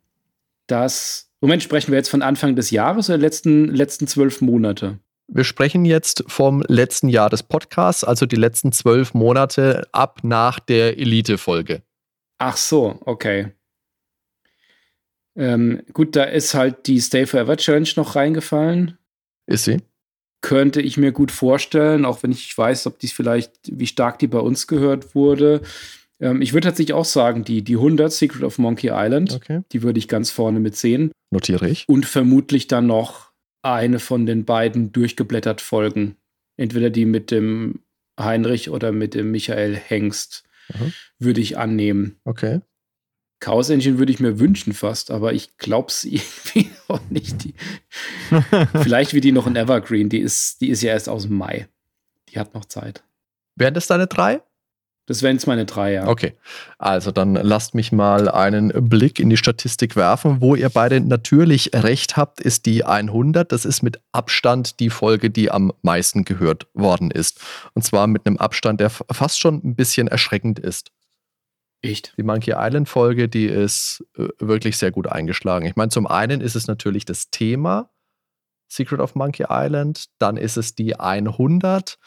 dass. 0.66 1.30
Moment, 1.40 1.62
sprechen 1.62 1.92
wir 1.92 1.98
jetzt 1.98 2.08
von 2.08 2.22
Anfang 2.22 2.56
des 2.56 2.72
Jahres 2.72 3.08
oder 3.08 3.18
letzten, 3.18 3.68
letzten 3.68 4.08
zwölf 4.08 4.40
Monate? 4.40 4.98
Wir 5.28 5.44
sprechen 5.44 5.84
jetzt 5.84 6.24
vom 6.26 6.62
letzten 6.66 7.08
Jahr 7.08 7.30
des 7.30 7.42
Podcasts, 7.42 8.02
also 8.02 8.26
die 8.26 8.36
letzten 8.36 8.72
zwölf 8.72 9.14
Monate 9.14 9.86
ab 9.92 10.20
nach 10.22 10.58
der 10.58 10.98
Elite-Folge. 10.98 11.82
Ach 12.38 12.56
so, 12.56 12.98
okay. 13.04 13.52
Ähm, 15.36 15.82
gut, 15.92 16.16
da 16.16 16.24
ist 16.24 16.54
halt 16.54 16.86
die 16.86 17.00
Stay 17.00 17.26
Forever 17.26 17.56
Challenge 17.56 17.88
noch 17.96 18.16
reingefallen. 18.16 18.98
Ist 19.46 19.64
sie? 19.64 19.82
Könnte 20.40 20.80
ich 20.80 20.96
mir 20.96 21.12
gut 21.12 21.30
vorstellen, 21.30 22.04
auch 22.04 22.22
wenn 22.22 22.32
ich 22.32 22.56
weiß, 22.56 22.86
ob 22.86 22.98
dies 22.98 23.12
vielleicht, 23.12 23.52
wie 23.64 23.86
stark 23.86 24.18
die 24.18 24.28
bei 24.28 24.38
uns 24.38 24.66
gehört 24.66 25.14
wurde. 25.14 25.60
Ähm, 26.20 26.42
ich 26.42 26.52
würde 26.52 26.68
tatsächlich 26.68 26.94
auch 26.94 27.04
sagen, 27.04 27.44
die, 27.44 27.62
die 27.62 27.76
100 27.76 28.12
Secret 28.12 28.42
of 28.42 28.58
Monkey 28.58 28.90
Island, 28.92 29.32
okay. 29.34 29.62
die 29.72 29.82
würde 29.82 29.98
ich 29.98 30.08
ganz 30.08 30.30
vorne 30.30 30.60
mit 30.60 30.76
sehen. 30.76 31.12
Notiere 31.30 31.68
ich. 31.68 31.84
Und 31.88 32.06
vermutlich 32.06 32.66
dann 32.66 32.86
noch 32.86 33.32
eine 33.62 33.98
von 33.98 34.26
den 34.26 34.44
beiden 34.44 34.92
durchgeblättert 34.92 35.60
Folgen. 35.60 36.16
Entweder 36.56 36.90
die 36.90 37.04
mit 37.04 37.30
dem 37.30 37.80
Heinrich 38.18 38.70
oder 38.70 38.92
mit 38.92 39.14
dem 39.14 39.30
Michael 39.30 39.76
Hengst, 39.76 40.44
mhm. 40.72 40.92
würde 41.18 41.40
ich 41.40 41.58
annehmen. 41.58 42.16
Okay. 42.24 42.60
Chaos 43.40 43.70
Engine 43.70 43.98
würde 43.98 44.10
ich 44.10 44.18
mir 44.18 44.40
wünschen 44.40 44.72
fast, 44.72 45.12
aber 45.12 45.32
ich 45.32 45.56
glaube 45.58 45.88
es 45.88 46.04
irgendwie 46.04 46.70
auch 46.88 47.00
nicht. 47.10 47.44
Die, 47.44 47.54
vielleicht 48.82 49.14
wie 49.14 49.20
die 49.20 49.32
noch 49.32 49.46
in 49.46 49.56
Evergreen, 49.56 50.08
die 50.08 50.18
ist, 50.18 50.60
die 50.60 50.70
ist 50.70 50.82
ja 50.82 50.92
erst 50.92 51.08
aus 51.08 51.24
dem 51.24 51.36
Mai. 51.36 51.68
Die 52.30 52.38
hat 52.38 52.54
noch 52.54 52.64
Zeit. 52.64 53.04
Wären 53.54 53.74
das 53.74 53.86
deine 53.86 54.06
drei? 54.06 54.42
Das 55.08 55.22
wären 55.22 55.36
jetzt 55.36 55.46
meine 55.46 55.64
drei, 55.64 55.94
ja. 55.94 56.06
Okay. 56.06 56.34
Also 56.76 57.10
dann 57.12 57.34
lasst 57.34 57.74
mich 57.74 57.92
mal 57.92 58.28
einen 58.28 58.70
Blick 58.90 59.18
in 59.18 59.30
die 59.30 59.38
Statistik 59.38 59.96
werfen. 59.96 60.42
Wo 60.42 60.54
ihr 60.54 60.68
beide 60.68 61.00
natürlich 61.00 61.70
recht 61.72 62.18
habt, 62.18 62.42
ist 62.42 62.66
die 62.66 62.84
100. 62.84 63.50
Das 63.50 63.64
ist 63.64 63.82
mit 63.82 64.02
Abstand 64.12 64.80
die 64.80 64.90
Folge, 64.90 65.30
die 65.30 65.50
am 65.50 65.72
meisten 65.80 66.26
gehört 66.26 66.66
worden 66.74 67.10
ist. 67.10 67.40
Und 67.72 67.84
zwar 67.84 68.06
mit 68.06 68.26
einem 68.26 68.36
Abstand, 68.36 68.80
der 68.80 68.90
fast 68.90 69.40
schon 69.40 69.62
ein 69.64 69.74
bisschen 69.74 70.08
erschreckend 70.08 70.58
ist. 70.58 70.90
Echt? 71.80 72.12
Die 72.18 72.22
Monkey 72.22 72.52
Island 72.54 72.86
Folge, 72.86 73.30
die 73.30 73.46
ist 73.46 74.04
äh, 74.18 74.28
wirklich 74.38 74.76
sehr 74.76 74.90
gut 74.90 75.06
eingeschlagen. 75.06 75.64
Ich 75.64 75.76
meine, 75.76 75.88
zum 75.88 76.06
einen 76.06 76.42
ist 76.42 76.54
es 76.54 76.66
natürlich 76.66 77.06
das 77.06 77.30
Thema 77.30 77.88
Secret 78.70 79.00
of 79.00 79.14
Monkey 79.14 79.46
Island, 79.48 80.06
dann 80.18 80.36
ist 80.36 80.58
es 80.58 80.74
die 80.74 81.00
100 81.00 81.98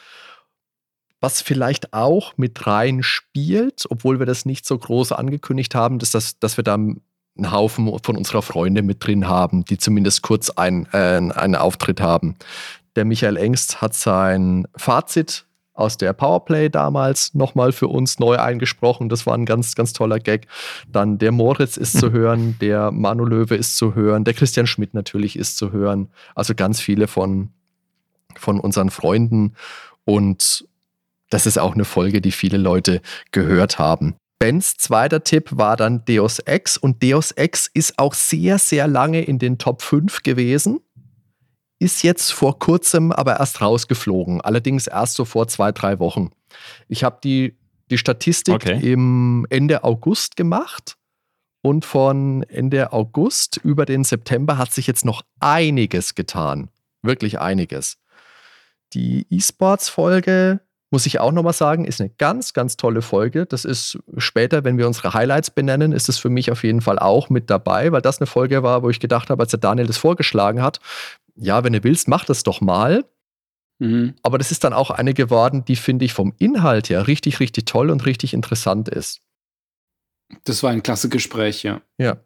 was 1.22 1.42
vielleicht 1.42 1.94
auch 1.94 2.34
mit 2.36 2.68
rein 2.68 3.04
spielt, 3.04 3.86
obwohl 3.90 4.20
wir 4.20 4.26
das 4.26 4.46
nicht 4.46 4.66
so 4.66 4.78
groß 4.78 5.12
angekündigt 5.14 5.76
haben, 5.76 6.00
ist, 6.00 6.16
dass, 6.16 6.40
dass 6.40 6.58
wir 6.58 6.64
da 6.64 6.74
einen 6.74 7.02
Haufen 7.52 7.90
von 8.04 8.18
unserer 8.18 8.42
Freunde 8.42 8.82
mit 8.82 9.06
drin 9.06 9.28
haben, 9.28 9.64
die 9.64 9.78
zumindest 9.78 10.24
kurz 10.24 10.50
ein, 10.50 10.88
äh, 10.92 10.98
einen 10.98 11.56
Auftritt 11.56 12.02
haben. 12.02 12.36
Der 12.96 13.06
Michael 13.06 13.38
Engst 13.38 13.82
hat 13.82 13.94
sein 13.94 14.68
Fazit 14.76 15.46
aus 15.74 15.98
der 15.98 16.14
Powerplay 16.14 16.70
damals 16.70 17.34
nochmal 17.34 17.72
für 17.72 17.88
uns 17.88 18.20
neu 18.20 18.38
eingesprochen. 18.38 19.08
Das 19.08 19.26
war 19.26 19.36
ein 19.36 19.46
ganz, 19.46 19.76
ganz 19.76 19.94
toller 19.94 20.20
Gag. 20.20 20.48
Dann 20.90 21.18
der 21.18 21.32
Moritz 21.32 21.78
ist 21.78 21.98
zu 21.98 22.12
hören, 22.12 22.58
der 22.60 22.92
Manu 22.92 23.26
Löwe 23.26 23.56
ist 23.56 23.78
zu 23.78 23.96
hören, 23.96 24.24
der 24.24 24.34
Christian 24.34 24.68
Schmidt 24.68 24.94
natürlich 24.94 25.38
ist 25.38 25.58
zu 25.58 25.72
hören. 25.72 26.10
Also 26.36 26.56
ganz 26.56 26.82
viele 26.82 27.08
von, 27.08 27.52
von 28.36 28.60
unseren 28.60 28.90
Freunden. 28.90 29.54
Und 30.04 30.68
das 31.32 31.46
ist 31.48 31.58
auch 31.58 31.74
eine 31.74 31.86
Folge, 31.86 32.22
die 32.22 32.32
viele 32.32 32.58
Leute 32.58 33.02
gehört 33.32 33.80
haben. 33.80 34.16
Bens 34.38 34.76
zweiter 34.76 35.24
Tipp 35.24 35.50
war 35.52 35.78
dann 35.78 36.04
Deus 36.06 36.40
Ex 36.40 36.78
und 36.78 37.02
Deus 37.04 37.32
Ex 37.32 37.70
ist 37.74 37.98
auch 37.98 38.14
sehr, 38.14 38.58
sehr 38.58 38.88
lange 38.88 39.22
in 39.22 39.40
den 39.40 39.58
Top 39.58 39.82
5 39.82 40.24
gewesen. 40.24 40.80
Ist 41.80 42.04
jetzt 42.04 42.32
vor 42.32 42.60
kurzem 42.60 43.12
aber 43.12 43.40
erst 43.40 43.62
rausgeflogen, 43.62 44.42
allerdings 44.42 44.88
erst 44.88 45.16
so 45.16 45.26
vor 45.26 45.48
zwei, 45.48 45.72
drei 45.72 46.00
Wochen. 46.00 46.32
Ich 46.88 47.04
habe 47.04 47.20
die, 47.24 47.56
die 47.90 47.98
Statistik 47.98 48.56
okay. 48.56 48.80
im 48.82 49.48
Ende 49.50 49.84
August 49.84 50.36
gemacht 50.36 50.98
und 51.62 51.86
von 51.86 52.44
Ende 52.44 52.92
August 52.94 53.58
über 53.64 53.86
den 53.86 54.04
September 54.04 54.58
hat 54.58 54.74
sich 54.74 54.88
jetzt 54.88 55.06
noch 55.06 55.22
einiges 55.40 56.16
getan. 56.16 56.70
Wirklich 57.04 57.40
einiges. 57.40 57.98
Die 58.94 59.28
E-Sports-Folge 59.30 60.60
muss 60.92 61.06
ich 61.06 61.20
auch 61.20 61.32
nochmal 61.32 61.54
sagen, 61.54 61.86
ist 61.86 62.02
eine 62.02 62.10
ganz, 62.10 62.54
ganz 62.54 62.76
tolle 62.76 63.02
Folge. 63.02 63.46
Das 63.46 63.64
ist 63.64 63.98
später, 64.18 64.66
wenn 64.66 64.78
wir 64.78 64.88
unsere 64.88 65.14
Highlights 65.14 65.50
benennen, 65.50 65.94
ist 65.94 66.10
es 66.10 66.20
für 66.20 66.30
mich 66.30 66.52
auf 66.52 66.64
jeden 66.64 66.82
Fall 66.82 67.00
auch 67.00 67.30
mit 67.30 67.50
dabei, 67.50 67.94
weil 67.94 68.02
das 68.02 68.20
eine 68.20 68.28
Folge 68.28 68.62
war, 68.62 68.84
wo 68.84 68.90
ich 68.90 69.00
gedacht 69.00 69.30
habe, 69.30 69.42
als 69.42 69.52
der 69.52 69.60
Daniel 69.60 69.88
das 69.88 69.98
vorgeschlagen 69.98 70.62
hat, 70.62 70.80
ja, 71.36 71.64
wenn 71.64 71.74
du 71.74 71.84
willst, 71.84 72.10
mach 72.10 72.26
das 72.26 72.44
doch 72.44 72.60
mal. 72.60 73.06
Mhm. 73.80 74.16
Aber 74.22 74.38
das 74.38 74.52
ist 74.52 74.66
dann 74.66 74.74
auch 74.74 74.92
eine 74.92 75.14
geworden, 75.14 75.64
die 75.64 75.78
finde 75.78 76.04
ich 76.04 76.14
vom 76.14 76.34
Inhalt 76.38 76.90
her 76.90 77.08
richtig, 77.08 77.40
richtig 77.40 77.66
toll 77.66 77.90
und 77.90 78.06
richtig 78.06 78.34
interessant 78.34 78.90
ist. 78.90 79.22
Das 80.44 80.62
war 80.62 80.72
ein 80.72 80.84
klasse 80.84 81.08
Gespräch, 81.08 81.64
ja. 81.64 81.82
Ja. 81.98 82.18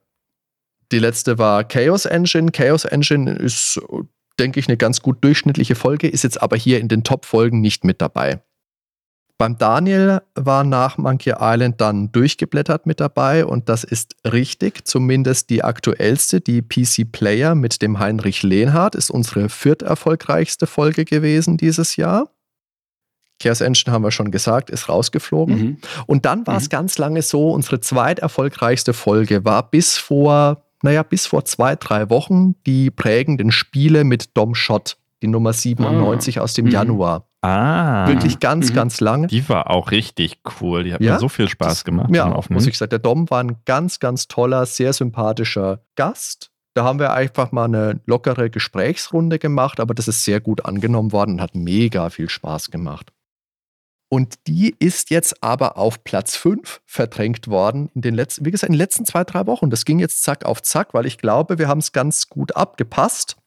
Die 0.91 0.99
letzte 0.99 1.37
war 1.37 1.63
Chaos 1.63 2.05
Engine. 2.05 2.51
Chaos 2.51 2.85
Engine 2.85 3.31
ist, 3.31 3.79
denke 4.39 4.59
ich, 4.59 4.67
eine 4.67 4.77
ganz 4.77 5.01
gut 5.01 5.23
durchschnittliche 5.23 5.75
Folge, 5.75 6.07
ist 6.07 6.23
jetzt 6.23 6.41
aber 6.41 6.57
hier 6.57 6.79
in 6.79 6.87
den 6.87 7.03
Top-Folgen 7.03 7.61
nicht 7.61 7.83
mit 7.83 8.01
dabei. 8.01 8.41
Beim 9.37 9.57
Daniel 9.57 10.21
war 10.35 10.63
nach 10.63 10.97
Monkey 10.97 11.33
Island 11.37 11.81
dann 11.81 12.09
durchgeblättert 12.13 12.85
mit 12.85 13.01
dabei 13.01 13.45
und 13.45 13.67
das 13.67 13.83
ist 13.83 14.15
richtig. 14.25 14.87
Zumindest 14.87 15.49
die 15.49 15.61
aktuellste, 15.61 16.39
die 16.39 16.61
PC 16.61 17.11
Player 17.11 17.53
mit 17.53 17.81
dem 17.81 17.99
Heinrich 17.99 18.43
Lehnhardt, 18.43 18.95
ist 18.95 19.09
unsere 19.09 19.49
vierterfolgreichste 19.49 20.67
Folge 20.67 21.03
gewesen 21.03 21.57
dieses 21.57 21.97
Jahr. 21.97 22.29
Chaos 23.41 23.59
Engine 23.59 23.93
haben 23.93 24.03
wir 24.03 24.11
schon 24.11 24.31
gesagt, 24.31 24.69
ist 24.69 24.87
rausgeflogen. 24.87 25.57
Mhm. 25.57 25.77
Und 26.05 26.25
dann 26.25 26.47
war 26.47 26.53
mhm. 26.53 26.59
es 26.61 26.69
ganz 26.69 26.97
lange 26.97 27.21
so, 27.21 27.51
unsere 27.51 27.81
zweiterfolgreichste 27.81 28.93
Folge 28.93 29.43
war 29.43 29.69
bis 29.69 29.97
vor, 29.97 30.63
naja, 30.81 31.03
bis 31.03 31.27
vor 31.27 31.43
zwei, 31.43 31.75
drei 31.75 32.09
Wochen 32.09 32.55
die 32.65 32.89
prägenden 32.89 33.51
Spiele 33.51 34.05
mit 34.05 34.37
Dom 34.37 34.55
Schott, 34.55 34.95
die 35.21 35.27
Nummer 35.27 35.51
97 35.51 36.39
ah. 36.39 36.41
aus 36.41 36.53
dem 36.53 36.65
mhm. 36.67 36.71
Januar. 36.71 37.27
Ah. 37.45 38.07
Wirklich 38.07 38.39
ganz, 38.39 38.71
mhm. 38.71 38.75
ganz 38.75 38.99
lange. 38.99 39.27
Die 39.27 39.47
war 39.49 39.69
auch 39.69 39.91
richtig 39.91 40.39
cool. 40.59 40.83
Die 40.83 40.93
hat 40.93 41.01
ja? 41.01 41.13
mir 41.13 41.19
so 41.19 41.29
viel 41.29 41.47
Spaß 41.47 41.83
gemacht. 41.83 42.09
Ja, 42.13 42.41
muss 42.49 42.65
ich 42.65 42.77
sagen. 42.77 42.89
Der 42.89 42.99
Dom 42.99 43.29
war 43.29 43.43
ein 43.43 43.57
ganz, 43.65 43.99
ganz 43.99 44.27
toller, 44.27 44.65
sehr 44.65 44.93
sympathischer 44.93 45.81
Gast. 45.95 46.51
Da 46.73 46.83
haben 46.83 46.99
wir 46.99 47.13
einfach 47.13 47.51
mal 47.51 47.65
eine 47.65 48.01
lockere 48.05 48.49
Gesprächsrunde 48.49 49.39
gemacht, 49.39 49.79
aber 49.79 49.93
das 49.93 50.07
ist 50.07 50.25
sehr 50.25 50.41
gut 50.41 50.65
angenommen 50.65 51.11
worden 51.11 51.35
und 51.35 51.41
hat 51.41 51.55
mega 51.55 52.09
viel 52.09 52.29
Spaß 52.29 52.69
gemacht. 52.71 53.11
Und 54.09 54.47
die 54.47 54.75
ist 54.79 55.09
jetzt 55.09 55.41
aber 55.41 55.77
auf 55.77 56.03
Platz 56.03 56.35
5 56.35 56.81
verdrängt 56.85 57.47
worden 57.47 57.89
in 57.95 58.01
den 58.01 58.13
letzten, 58.13 58.45
wie 58.45 58.51
gesagt, 58.51 58.69
in 58.69 58.73
den 58.73 58.79
letzten 58.79 59.05
zwei, 59.05 59.23
drei 59.23 59.47
Wochen. 59.47 59.69
Das 59.69 59.85
ging 59.85 59.99
jetzt 59.99 60.23
zack 60.23 60.45
auf 60.45 60.61
zack, 60.61 60.93
weil 60.93 61.05
ich 61.05 61.17
glaube, 61.17 61.59
wir 61.59 61.67
haben 61.67 61.79
es 61.79 61.91
ganz 61.91 62.27
gut 62.29 62.55
abgepasst. 62.55 63.37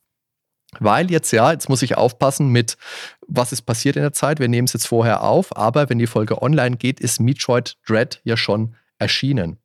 Weil 0.79 1.11
jetzt 1.11 1.31
ja, 1.33 1.51
jetzt 1.53 1.69
muss 1.69 1.83
ich 1.83 1.97
aufpassen 1.97 2.49
mit, 2.49 2.77
was 3.27 3.53
ist 3.53 3.63
passiert 3.63 3.97
in 3.97 4.03
der 4.03 4.13
Zeit. 4.13 4.39
Wir 4.39 4.49
nehmen 4.49 4.67
es 4.67 4.75
jetzt 4.75 4.87
vorher 4.87 5.23
auf, 5.23 5.57
aber 5.57 5.89
wenn 5.89 5.99
die 5.99 6.07
Folge 6.07 6.43
online 6.43 6.77
geht, 6.77 7.01
ist 7.01 7.21
Metroid 7.21 7.77
Dread 7.87 8.21
ja 8.25 8.37
schon 8.37 8.75
erschienen. 8.99 9.59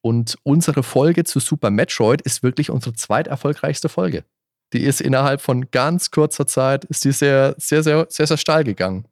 Und 0.00 0.36
unsere 0.42 0.82
Folge 0.82 1.24
zu 1.24 1.40
Super 1.40 1.70
Metroid 1.70 2.22
ist 2.22 2.42
wirklich 2.42 2.70
unsere 2.70 2.94
zweiterfolgreichste 2.94 3.88
Folge. 3.88 4.24
Die 4.72 4.82
ist 4.82 5.00
innerhalb 5.00 5.40
von 5.40 5.70
ganz 5.70 6.10
kurzer 6.10 6.46
Zeit, 6.46 6.84
ist 6.84 7.04
die 7.04 7.12
sehr, 7.12 7.54
sehr, 7.58 7.82
sehr, 7.82 8.06
sehr, 8.08 8.26
sehr 8.26 8.36
steil 8.36 8.64
gegangen. 8.64 9.06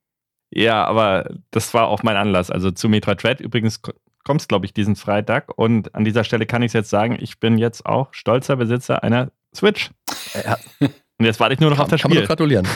Ja, 0.51 0.85
aber 0.85 1.31
das 1.51 1.75
war 1.75 1.89
auch 1.89 2.03
mein 2.03 2.17
Anlass. 2.17 2.51
Also 2.51 2.71
zu 2.71 2.89
Metroid 2.89 3.23
Dread 3.23 3.41
übrigens 3.41 3.81
kommt 4.25 4.41
es, 4.41 4.49
glaube 4.49 4.67
ich, 4.67 4.75
diesen 4.75 4.97
Freitag. 4.97 5.57
Und 5.57 5.95
an 5.95 6.05
dieser 6.05 6.25
Stelle 6.25 6.47
kann 6.47 6.63
ich 6.63 6.73
jetzt 6.73 6.91
sagen, 6.91 7.17
ich 7.21 7.39
bin 7.39 7.57
jetzt 7.57 7.87
auch 7.87 8.13
stolzer 8.13 8.57
Besitzer 8.57 9.03
einer 9.03 9.31
Switch. 9.55 9.91
Ja. 10.35 10.59
Und 10.81 11.27
jetzt 11.27 11.41
warte 11.41 11.55
ich 11.55 11.61
nur 11.61 11.71
noch 11.71 11.77
kann, 11.77 11.85
auf 11.85 11.91
das 11.91 12.01
Spiel. 12.01 12.11
Kann 12.11 12.19
man 12.19 12.27
gratulieren. 12.27 12.69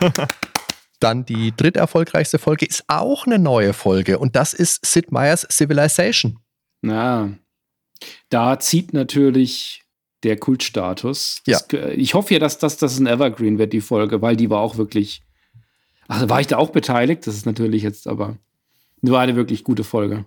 Dann 1.00 1.24
die 1.24 1.54
dritterfolgreichste 1.56 2.38
Folge 2.38 2.66
ist 2.66 2.84
auch 2.88 3.26
eine 3.26 3.38
neue 3.38 3.72
Folge 3.72 4.18
und 4.18 4.34
das 4.34 4.52
ist 4.52 4.84
Sid 4.84 5.12
Meier's 5.12 5.46
Civilization. 5.48 6.40
Na, 6.82 7.30
da 8.28 8.58
zieht 8.58 8.92
natürlich 8.92 9.82
der 10.24 10.36
Kultstatus. 10.36 11.42
Ja. 11.46 11.60
ich 11.94 12.14
hoffe 12.14 12.34
ja, 12.34 12.40
dass 12.40 12.58
das, 12.58 12.76
das 12.76 12.98
ein 12.98 13.06
Evergreen 13.06 13.58
wird, 13.58 13.72
die 13.72 13.80
Folge, 13.80 14.20
weil 14.22 14.36
die 14.36 14.50
war 14.50 14.60
auch 14.60 14.76
wirklich. 14.76 15.22
Ach, 16.08 16.28
war 16.28 16.40
ich 16.40 16.46
da 16.46 16.56
auch 16.56 16.70
beteiligt? 16.70 17.26
Das 17.26 17.36
ist 17.36 17.46
natürlich 17.46 17.82
jetzt 17.82 18.08
aber. 18.08 18.36
Nur 19.00 19.20
eine 19.20 19.36
wirklich 19.36 19.62
gute 19.62 19.84
Folge. 19.84 20.24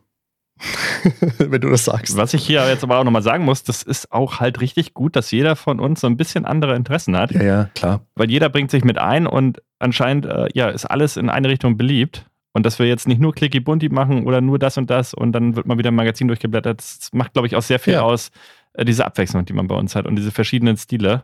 wenn 1.38 1.62
du 1.62 1.70
das 1.70 1.86
sagst. 1.86 2.18
Was 2.18 2.34
ich 2.34 2.46
hier 2.46 2.68
jetzt 2.68 2.84
aber 2.84 3.00
auch 3.00 3.04
nochmal 3.04 3.22
sagen 3.22 3.46
muss, 3.46 3.64
das 3.64 3.84
ist 3.84 4.12
auch 4.12 4.40
halt 4.40 4.62
richtig 4.62 4.94
gut, 4.94 5.16
dass 5.16 5.32
jeder 5.32 5.56
von 5.56 5.80
uns 5.80 6.02
so 6.02 6.08
ein 6.08 6.18
bisschen 6.18 6.46
andere 6.46 6.76
Interessen 6.76 7.18
hat. 7.18 7.32
Ja, 7.32 7.44
ja, 7.44 7.70
klar. 7.76 8.02
Weil 8.16 8.30
jeder 8.30 8.50
bringt 8.50 8.72
sich 8.72 8.84
mit 8.84 8.98
ein 8.98 9.28
und 9.28 9.62
anscheinend 9.80 10.26
äh, 10.26 10.48
ja, 10.54 10.70
ist 10.70 10.86
alles 10.86 11.18
in 11.18 11.30
eine 11.30 11.50
Richtung 11.50 11.78
beliebt. 11.78 12.26
Und 12.54 12.66
dass 12.66 12.80
wir 12.80 12.86
jetzt 12.86 13.08
nicht 13.08 13.22
nur 13.22 13.34
Clicky 13.34 13.62
Bunti 13.62 13.88
machen 13.88 14.26
oder 14.26 14.42
nur 14.42 14.60
das 14.60 14.78
und 14.78 14.90
das 14.90 15.14
und 15.14 15.32
dann 15.32 15.56
wird 15.56 15.68
mal 15.68 15.78
wieder 15.78 15.90
ein 15.90 15.96
Magazin 15.96 16.28
durchgeblättert, 16.28 16.80
das 16.80 17.10
macht, 17.14 17.32
glaube 17.32 17.48
ich, 17.48 17.56
auch 17.56 17.62
sehr 17.62 17.80
viel 17.80 17.94
ja. 17.94 18.02
aus, 18.02 18.30
äh, 18.74 18.84
diese 18.84 19.06
Abwechslung, 19.06 19.46
die 19.46 19.54
man 19.54 19.68
bei 19.68 19.76
uns 19.76 19.96
hat 19.96 20.06
und 20.06 20.18
diese 20.18 20.32
verschiedenen 20.32 20.76
Stile. 20.76 21.24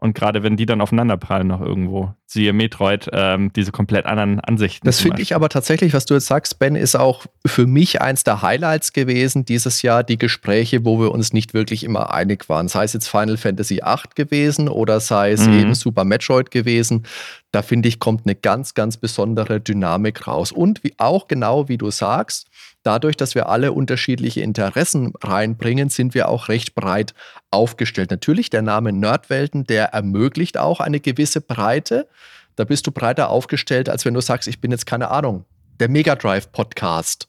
Und 0.00 0.14
gerade 0.14 0.44
wenn 0.44 0.56
die 0.56 0.64
dann 0.64 0.80
aufeinanderprallen 0.80 1.48
noch 1.48 1.60
irgendwo, 1.60 2.14
siehe 2.24 2.52
Metroid, 2.52 3.08
ähm, 3.12 3.52
diese 3.54 3.72
komplett 3.72 4.06
anderen 4.06 4.38
Ansichten. 4.38 4.86
Das 4.86 5.00
finde 5.00 5.20
ich 5.20 5.34
aber 5.34 5.48
tatsächlich, 5.48 5.92
was 5.92 6.06
du 6.06 6.14
jetzt 6.14 6.26
sagst, 6.26 6.60
Ben, 6.60 6.76
ist 6.76 6.94
auch 6.94 7.26
für 7.44 7.66
mich 7.66 8.00
eins 8.00 8.22
der 8.22 8.40
Highlights 8.40 8.92
gewesen 8.92 9.44
dieses 9.44 9.82
Jahr, 9.82 10.04
die 10.04 10.16
Gespräche, 10.16 10.84
wo 10.84 11.00
wir 11.00 11.10
uns 11.10 11.32
nicht 11.32 11.52
wirklich 11.52 11.82
immer 11.82 12.14
einig 12.14 12.48
waren. 12.48 12.68
Sei 12.68 12.84
es 12.84 12.92
jetzt 12.92 13.08
Final 13.08 13.36
Fantasy 13.36 13.80
VIII 13.84 14.10
gewesen 14.14 14.68
oder 14.68 15.00
sei 15.00 15.32
es 15.32 15.44
mhm. 15.48 15.58
eben 15.58 15.74
Super 15.74 16.04
Metroid 16.04 16.52
gewesen. 16.52 17.04
Da 17.50 17.62
finde 17.62 17.88
ich, 17.88 17.98
kommt 17.98 18.24
eine 18.24 18.36
ganz, 18.36 18.74
ganz 18.74 18.98
besondere 18.98 19.58
Dynamik 19.58 20.28
raus. 20.28 20.52
Und 20.52 20.84
wie, 20.84 20.94
auch 20.98 21.26
genau 21.26 21.68
wie 21.68 21.78
du 21.78 21.90
sagst, 21.90 22.46
dadurch, 22.82 23.16
dass 23.16 23.34
wir 23.34 23.48
alle 23.48 23.72
unterschiedliche 23.72 24.40
Interessen 24.40 25.12
reinbringen, 25.22 25.88
sind 25.88 26.14
wir 26.14 26.28
auch 26.28 26.48
recht 26.48 26.74
breit 26.74 27.14
aufgestellt. 27.50 28.10
Natürlich 28.10 28.50
der 28.50 28.62
Name 28.62 28.92
Nerdwelten, 28.92 29.64
der 29.64 29.86
ermöglicht 29.86 30.58
auch 30.58 30.80
eine 30.80 31.00
gewisse 31.00 31.40
Breite. 31.40 32.08
Da 32.56 32.64
bist 32.64 32.86
du 32.86 32.90
breiter 32.90 33.30
aufgestellt, 33.30 33.88
als 33.88 34.04
wenn 34.04 34.14
du 34.14 34.20
sagst, 34.20 34.48
ich 34.48 34.60
bin 34.60 34.70
jetzt 34.70 34.86
keine 34.86 35.10
Ahnung, 35.10 35.44
der 35.80 35.88
Mega 35.88 36.16
Drive 36.16 36.50
Podcast. 36.50 37.28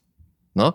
Ne? 0.54 0.74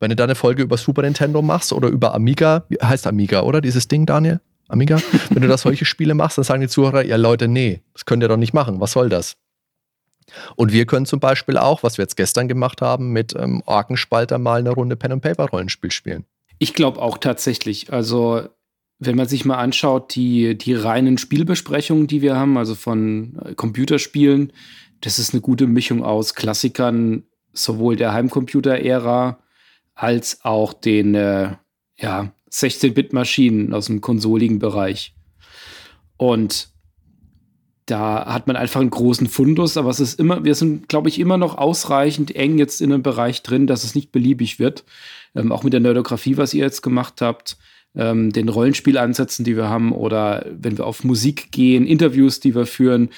Wenn 0.00 0.10
du 0.10 0.16
da 0.16 0.24
eine 0.24 0.34
Folge 0.34 0.62
über 0.62 0.76
Super 0.76 1.02
Nintendo 1.02 1.42
machst 1.42 1.72
oder 1.72 1.88
über 1.88 2.14
Amiga, 2.14 2.64
heißt 2.82 3.06
Amiga, 3.06 3.42
oder 3.42 3.60
dieses 3.60 3.86
Ding, 3.86 4.06
Daniel? 4.06 4.40
Amiga? 4.68 4.98
Wenn 5.30 5.42
du 5.42 5.48
da 5.48 5.58
solche 5.58 5.84
Spiele 5.84 6.14
machst, 6.14 6.38
dann 6.38 6.44
sagen 6.44 6.62
die 6.62 6.68
Zuhörer, 6.68 7.04
ja 7.04 7.16
Leute, 7.16 7.46
nee, 7.46 7.82
das 7.92 8.04
könnt 8.04 8.22
ihr 8.22 8.28
doch 8.28 8.36
nicht 8.36 8.54
machen. 8.54 8.80
Was 8.80 8.92
soll 8.92 9.08
das? 9.08 9.36
Und 10.56 10.72
wir 10.72 10.86
können 10.86 11.06
zum 11.06 11.20
Beispiel 11.20 11.56
auch, 11.56 11.82
was 11.82 11.98
wir 11.98 12.04
jetzt 12.04 12.16
gestern 12.16 12.48
gemacht 12.48 12.80
haben, 12.80 13.12
mit 13.12 13.34
ähm, 13.36 13.62
Orkenspalter 13.66 14.38
mal 14.38 14.60
eine 14.60 14.70
Runde 14.70 14.96
Pen 14.96 15.12
and 15.12 15.22
Paper 15.22 15.46
Rollenspiel 15.46 15.90
spielen. 15.90 16.24
Ich 16.58 16.74
glaube 16.74 17.00
auch 17.00 17.18
tatsächlich. 17.18 17.92
Also 17.92 18.48
wenn 18.98 19.16
man 19.16 19.26
sich 19.26 19.44
mal 19.44 19.58
anschaut, 19.58 20.14
die, 20.14 20.56
die 20.56 20.74
reinen 20.74 21.18
Spielbesprechungen, 21.18 22.06
die 22.06 22.22
wir 22.22 22.36
haben, 22.36 22.56
also 22.56 22.74
von 22.74 23.38
äh, 23.44 23.54
Computerspielen, 23.54 24.52
das 25.00 25.18
ist 25.18 25.34
eine 25.34 25.40
gute 25.40 25.66
Mischung 25.66 26.04
aus 26.04 26.34
Klassikern 26.34 27.24
sowohl 27.52 27.96
der 27.96 28.12
Heimcomputer-Ära 28.12 29.38
als 29.94 30.44
auch 30.44 30.72
den 30.72 31.14
äh, 31.14 31.56
ja, 31.98 32.32
16-Bit-Maschinen 32.50 33.74
aus 33.74 33.86
dem 33.86 34.00
konsoligen 34.00 34.58
Bereich. 34.58 35.14
Und 36.16 36.71
da 37.86 38.26
hat 38.26 38.46
man 38.46 38.56
einfach 38.56 38.80
einen 38.80 38.90
großen 38.90 39.26
Fundus, 39.26 39.76
aber 39.76 39.90
es 39.90 40.00
ist 40.00 40.18
immer, 40.20 40.44
wir 40.44 40.54
sind, 40.54 40.88
glaube 40.88 41.08
ich, 41.08 41.18
immer 41.18 41.36
noch 41.36 41.58
ausreichend 41.58 42.34
eng 42.34 42.58
jetzt 42.58 42.80
in 42.80 42.92
einem 42.92 43.02
Bereich 43.02 43.42
drin, 43.42 43.66
dass 43.66 43.84
es 43.84 43.94
nicht 43.94 44.12
beliebig 44.12 44.58
wird. 44.58 44.84
Ähm, 45.34 45.50
auch 45.50 45.64
mit 45.64 45.72
der 45.72 45.80
Nerdografie, 45.80 46.36
was 46.36 46.54
ihr 46.54 46.64
jetzt 46.64 46.82
gemacht 46.82 47.20
habt, 47.20 47.56
ähm, 47.94 48.32
den 48.32 48.48
Rollenspielansätzen, 48.48 49.44
die 49.44 49.56
wir 49.56 49.68
haben, 49.68 49.92
oder 49.92 50.46
wenn 50.50 50.78
wir 50.78 50.86
auf 50.86 51.04
Musik 51.04 51.50
gehen, 51.50 51.86
Interviews, 51.86 52.40
die 52.40 52.54
wir 52.54 52.66
führen, 52.66 53.10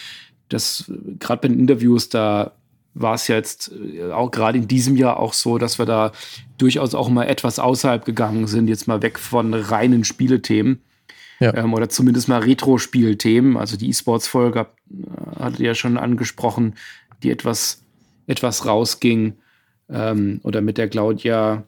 das 0.49 0.91
gerade 1.19 1.43
bei 1.43 1.49
den 1.49 1.61
Interviews, 1.61 2.09
da 2.09 2.53
war 2.95 3.15
es 3.15 3.29
ja 3.29 3.37
jetzt 3.37 3.73
äh, 3.73 4.11
auch 4.13 4.31
gerade 4.31 4.59
in 4.59 4.69
diesem 4.69 4.97
Jahr 4.97 5.19
auch 5.19 5.35
so, 5.35 5.59
dass 5.59 5.79
wir 5.79 5.87
da 5.87 6.13
durchaus 6.59 6.95
auch 6.95 7.09
mal 7.09 7.25
etwas 7.25 7.59
außerhalb 7.59 8.05
gegangen 8.05 8.47
sind, 8.47 8.69
jetzt 8.69 8.89
mal 8.89 9.03
weg 9.03 9.19
von 9.19 9.53
reinen 9.53 10.05
Spielethemen. 10.05 10.81
Ja. 11.41 11.55
Ähm, 11.55 11.75
oder 11.75 11.89
zumindest 11.89 12.29
mal 12.29 12.41
Retro-Spielthemen. 12.41 13.57
Also 13.57 13.77
die 13.77 13.89
E-Sports-Folge 13.89 14.61
äh, 14.91 15.41
hatte 15.41 15.65
ja 15.65 15.75
schon 15.75 15.97
angesprochen, 15.97 16.75
die 17.23 17.31
etwas, 17.31 17.83
etwas 18.27 18.67
rausging. 18.67 19.35
Ähm, 19.89 20.41
oder 20.43 20.61
mit 20.61 20.79
der 20.79 20.89
Claudia 20.89 21.65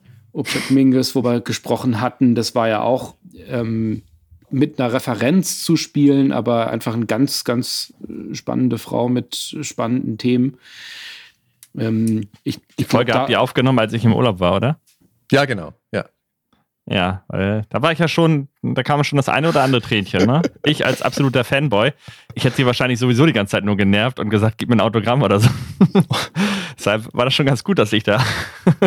Mingus, 0.71 1.15
wo 1.15 1.25
wir 1.25 1.41
gesprochen 1.41 2.01
hatten, 2.01 2.35
das 2.35 2.55
war 2.55 2.69
ja 2.69 2.83
auch 2.83 3.15
ähm, 3.49 4.03
mit 4.51 4.79
einer 4.79 4.93
Referenz 4.93 5.65
zu 5.65 5.77
spielen, 5.77 6.33
aber 6.33 6.71
einfach 6.71 6.95
eine 6.95 7.07
ganz, 7.07 7.45
ganz 7.45 7.95
äh, 8.09 8.35
spannende 8.35 8.79
Frau 8.79 9.09
mit 9.09 9.57
spannenden 9.63 10.19
Themen. 10.19 10.59
Ähm, 11.77 12.29
ich, 12.43 12.61
die 12.79 12.85
Folge 12.85 13.13
glaub, 13.13 13.23
habt 13.23 13.31
ihr 13.31 13.41
aufgenommen, 13.41 13.79
als 13.79 13.93
ich 13.93 14.05
im 14.05 14.15
Urlaub 14.15 14.41
war, 14.41 14.57
oder? 14.57 14.81
Ja, 15.31 15.45
genau. 15.45 15.73
Ja. 15.93 16.07
Ja, 16.88 17.25
weil 17.27 17.64
da 17.68 17.83
war 17.83 17.90
ich 17.90 17.99
ja 17.99 18.07
schon, 18.07 18.46
da 18.62 18.85
kam 18.85 19.03
schon 19.03 19.16
das 19.16 19.29
eine 19.29 19.49
oder 19.49 19.62
andere 19.62 19.83
Tränchen, 19.83 20.25
ne? 20.25 20.42
Ich 20.64 20.87
als 20.87 21.03
absoluter 21.03 21.42
Fanboy, 21.42 21.92
ich 22.35 22.44
hätte 22.44 22.57
sie 22.57 22.66
wahrscheinlich 22.66 23.01
sowieso 23.01 23.27
die 23.27 23.33
ganze 23.33 23.53
Zeit 23.53 23.64
nur 23.64 23.77
genervt 23.77 24.20
und 24.20 24.31
gesagt, 24.31 24.59
gib 24.59 24.68
mir 24.68 24.77
ein 24.77 24.81
Autogramm 24.81 25.22
oder 25.22 25.40
so. 25.40 25.49
Deshalb 26.79 27.12
war 27.12 27.25
das 27.25 27.35
schon 27.35 27.46
ganz 27.46 27.64
gut, 27.64 27.81
dass 27.81 27.92
ich 27.92 28.05
da 28.05 28.25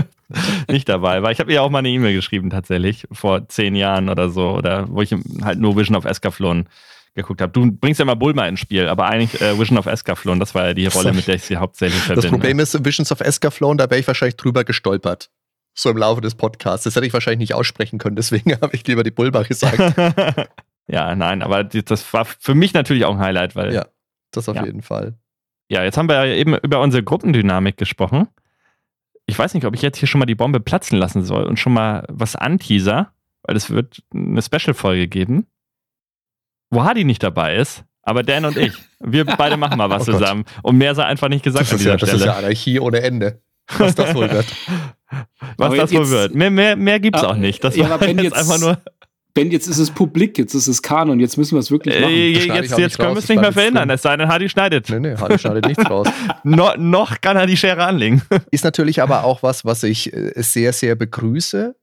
nicht 0.69 0.87
dabei 0.87 1.21
war. 1.23 1.31
Ich 1.31 1.41
habe 1.41 1.51
ihr 1.51 1.61
auch 1.61 1.69
mal 1.69 1.79
eine 1.79 1.89
E-Mail 1.89 2.13
geschrieben, 2.13 2.49
tatsächlich, 2.49 3.05
vor 3.11 3.49
zehn 3.49 3.75
Jahren 3.75 4.07
oder 4.07 4.29
so, 4.29 4.51
oder 4.51 4.87
wo 4.89 5.01
ich 5.01 5.13
halt 5.41 5.59
nur 5.59 5.75
Vision 5.75 5.97
of 5.97 6.05
Escaflon 6.05 6.67
geguckt 7.15 7.41
habe. 7.41 7.51
Du 7.51 7.69
bringst 7.69 7.99
ja 7.99 8.05
mal 8.05 8.15
Bulma 8.15 8.47
ins 8.47 8.61
Spiel, 8.61 8.87
aber 8.87 9.07
eigentlich 9.07 9.41
äh, 9.41 9.59
Vision 9.59 9.77
of 9.77 9.87
Escaflon, 9.87 10.39
das 10.39 10.55
war 10.55 10.67
ja 10.67 10.73
die 10.73 10.87
Rolle, 10.87 11.11
mit 11.11 11.27
der 11.27 11.35
ich 11.35 11.43
sie 11.43 11.57
hauptsächlich 11.57 12.01
verbinde. 12.01 12.27
Das 12.27 12.31
Problem 12.31 12.59
ist, 12.59 12.85
Visions 12.85 13.11
of 13.11 13.19
Escaflon, 13.19 13.77
da 13.77 13.89
wäre 13.89 13.99
ich 13.99 14.07
wahrscheinlich 14.07 14.37
drüber 14.37 14.63
gestolpert. 14.63 15.29
So 15.73 15.89
im 15.89 15.97
Laufe 15.97 16.21
des 16.21 16.35
Podcasts. 16.35 16.83
Das 16.83 16.95
hätte 16.95 17.05
ich 17.05 17.13
wahrscheinlich 17.13 17.39
nicht 17.39 17.53
aussprechen 17.53 17.99
können, 17.99 18.15
deswegen 18.15 18.53
habe 18.61 18.75
ich 18.75 18.85
lieber 18.87 19.03
die 19.03 19.11
Bulma 19.11 19.43
gesagt. 19.43 19.77
ja, 20.87 21.15
nein, 21.15 21.41
aber 21.41 21.63
das 21.63 22.13
war 22.13 22.25
für 22.25 22.55
mich 22.55 22.73
natürlich 22.73 23.05
auch 23.05 23.13
ein 23.13 23.19
Highlight, 23.19 23.55
weil. 23.55 23.73
Ja, 23.73 23.85
das 24.31 24.49
auf 24.49 24.55
ja. 24.55 24.65
jeden 24.65 24.81
Fall. 24.81 25.17
Ja, 25.69 25.83
jetzt 25.83 25.97
haben 25.97 26.09
wir 26.09 26.25
ja 26.25 26.33
eben 26.33 26.57
über 26.57 26.81
unsere 26.81 27.03
Gruppendynamik 27.03 27.77
gesprochen. 27.77 28.27
Ich 29.27 29.37
weiß 29.37 29.53
nicht, 29.53 29.65
ob 29.65 29.75
ich 29.75 29.83
jetzt 29.83 29.99
hier 29.99 30.07
schon 30.07 30.19
mal 30.19 30.25
die 30.25 30.35
Bombe 30.35 30.59
platzen 30.59 30.97
lassen 30.97 31.23
soll 31.23 31.43
und 31.43 31.59
schon 31.59 31.73
mal 31.73 32.05
was 32.09 32.35
anteaser, 32.35 33.13
weil 33.43 33.55
es 33.55 33.69
wird 33.69 34.01
eine 34.11 34.41
Special-Folge 34.41 35.07
geben, 35.07 35.45
wo 36.71 36.83
Hadi 36.83 37.03
nicht 37.03 37.21
dabei 37.21 37.55
ist, 37.57 37.83
aber 38.01 38.23
Dan 38.23 38.45
und 38.45 38.57
ich. 38.57 38.73
Wir 38.99 39.25
beide 39.25 39.55
machen 39.55 39.77
mal 39.77 39.91
was 39.91 40.01
oh 40.09 40.13
zusammen. 40.13 40.45
Und 40.63 40.77
mehr 40.77 40.95
sei 40.95 41.05
einfach 41.05 41.29
nicht 41.29 41.43
gesagt 41.43 41.65
das 41.65 41.71
an 41.73 41.77
dieser 41.77 41.91
ja, 41.91 41.97
das 41.97 42.09
Stelle. 42.09 42.25
Das 42.25 42.27
ist 42.27 42.33
ja 42.33 42.39
Anarchie 42.39 42.79
ohne 42.79 43.01
Ende. 43.01 43.41
Was 43.77 43.95
das 43.95 44.13
wohl 44.13 44.29
wird. 44.29 44.47
Was 45.57 45.67
Aber 45.67 45.77
das 45.77 45.93
wohl 45.93 46.09
wird. 46.09 46.35
Mehr, 46.35 46.51
mehr, 46.51 46.75
mehr 46.75 46.99
gibt 46.99 47.17
es 47.17 47.23
ah, 47.23 47.29
auch 47.29 47.35
nicht. 47.35 47.63
Das 47.63 47.75
ja, 47.75 47.89
war 47.89 48.01
jetzt, 48.07 48.21
jetzt, 48.21 48.35
einfach 48.35 48.59
nur. 48.59 48.77
Ben, 49.33 49.51
jetzt 49.51 49.67
ist 49.67 49.77
es 49.77 49.91
publik, 49.91 50.37
jetzt 50.37 50.53
ist 50.53 50.67
es 50.67 50.81
Kanon, 50.81 51.19
jetzt 51.19 51.37
müssen 51.37 51.55
wir 51.55 51.59
es 51.59 51.69
wirklich 51.69 51.99
machen. 51.99 52.11
Äh, 52.11 52.29
jetzt 52.31 52.77
jetzt 52.77 52.97
können 52.97 53.13
wir 53.13 53.19
es 53.19 53.29
nicht 53.29 53.39
mehr 53.39 53.53
verhindern, 53.53 53.89
es 53.89 54.01
sei 54.01 54.17
denn, 54.17 54.27
Hardy 54.27 54.49
schneidet. 54.49 54.89
Nee, 54.89 54.99
nee, 54.99 55.15
Hardy 55.15 55.37
schneidet 55.37 55.65
nichts 55.65 55.87
raus. 55.89 56.07
no, 56.43 56.75
noch 56.77 57.21
kann 57.21 57.37
er 57.37 57.45
die 57.45 57.55
Schere 57.55 57.83
anlegen. 57.85 58.21
Ist 58.51 58.63
natürlich 58.63 59.01
aber 59.01 59.23
auch 59.23 59.43
was, 59.43 59.65
was 59.65 59.83
ich 59.83 60.11
äh, 60.13 60.33
sehr, 60.35 60.73
sehr 60.73 60.95
begrüße, 60.95 61.75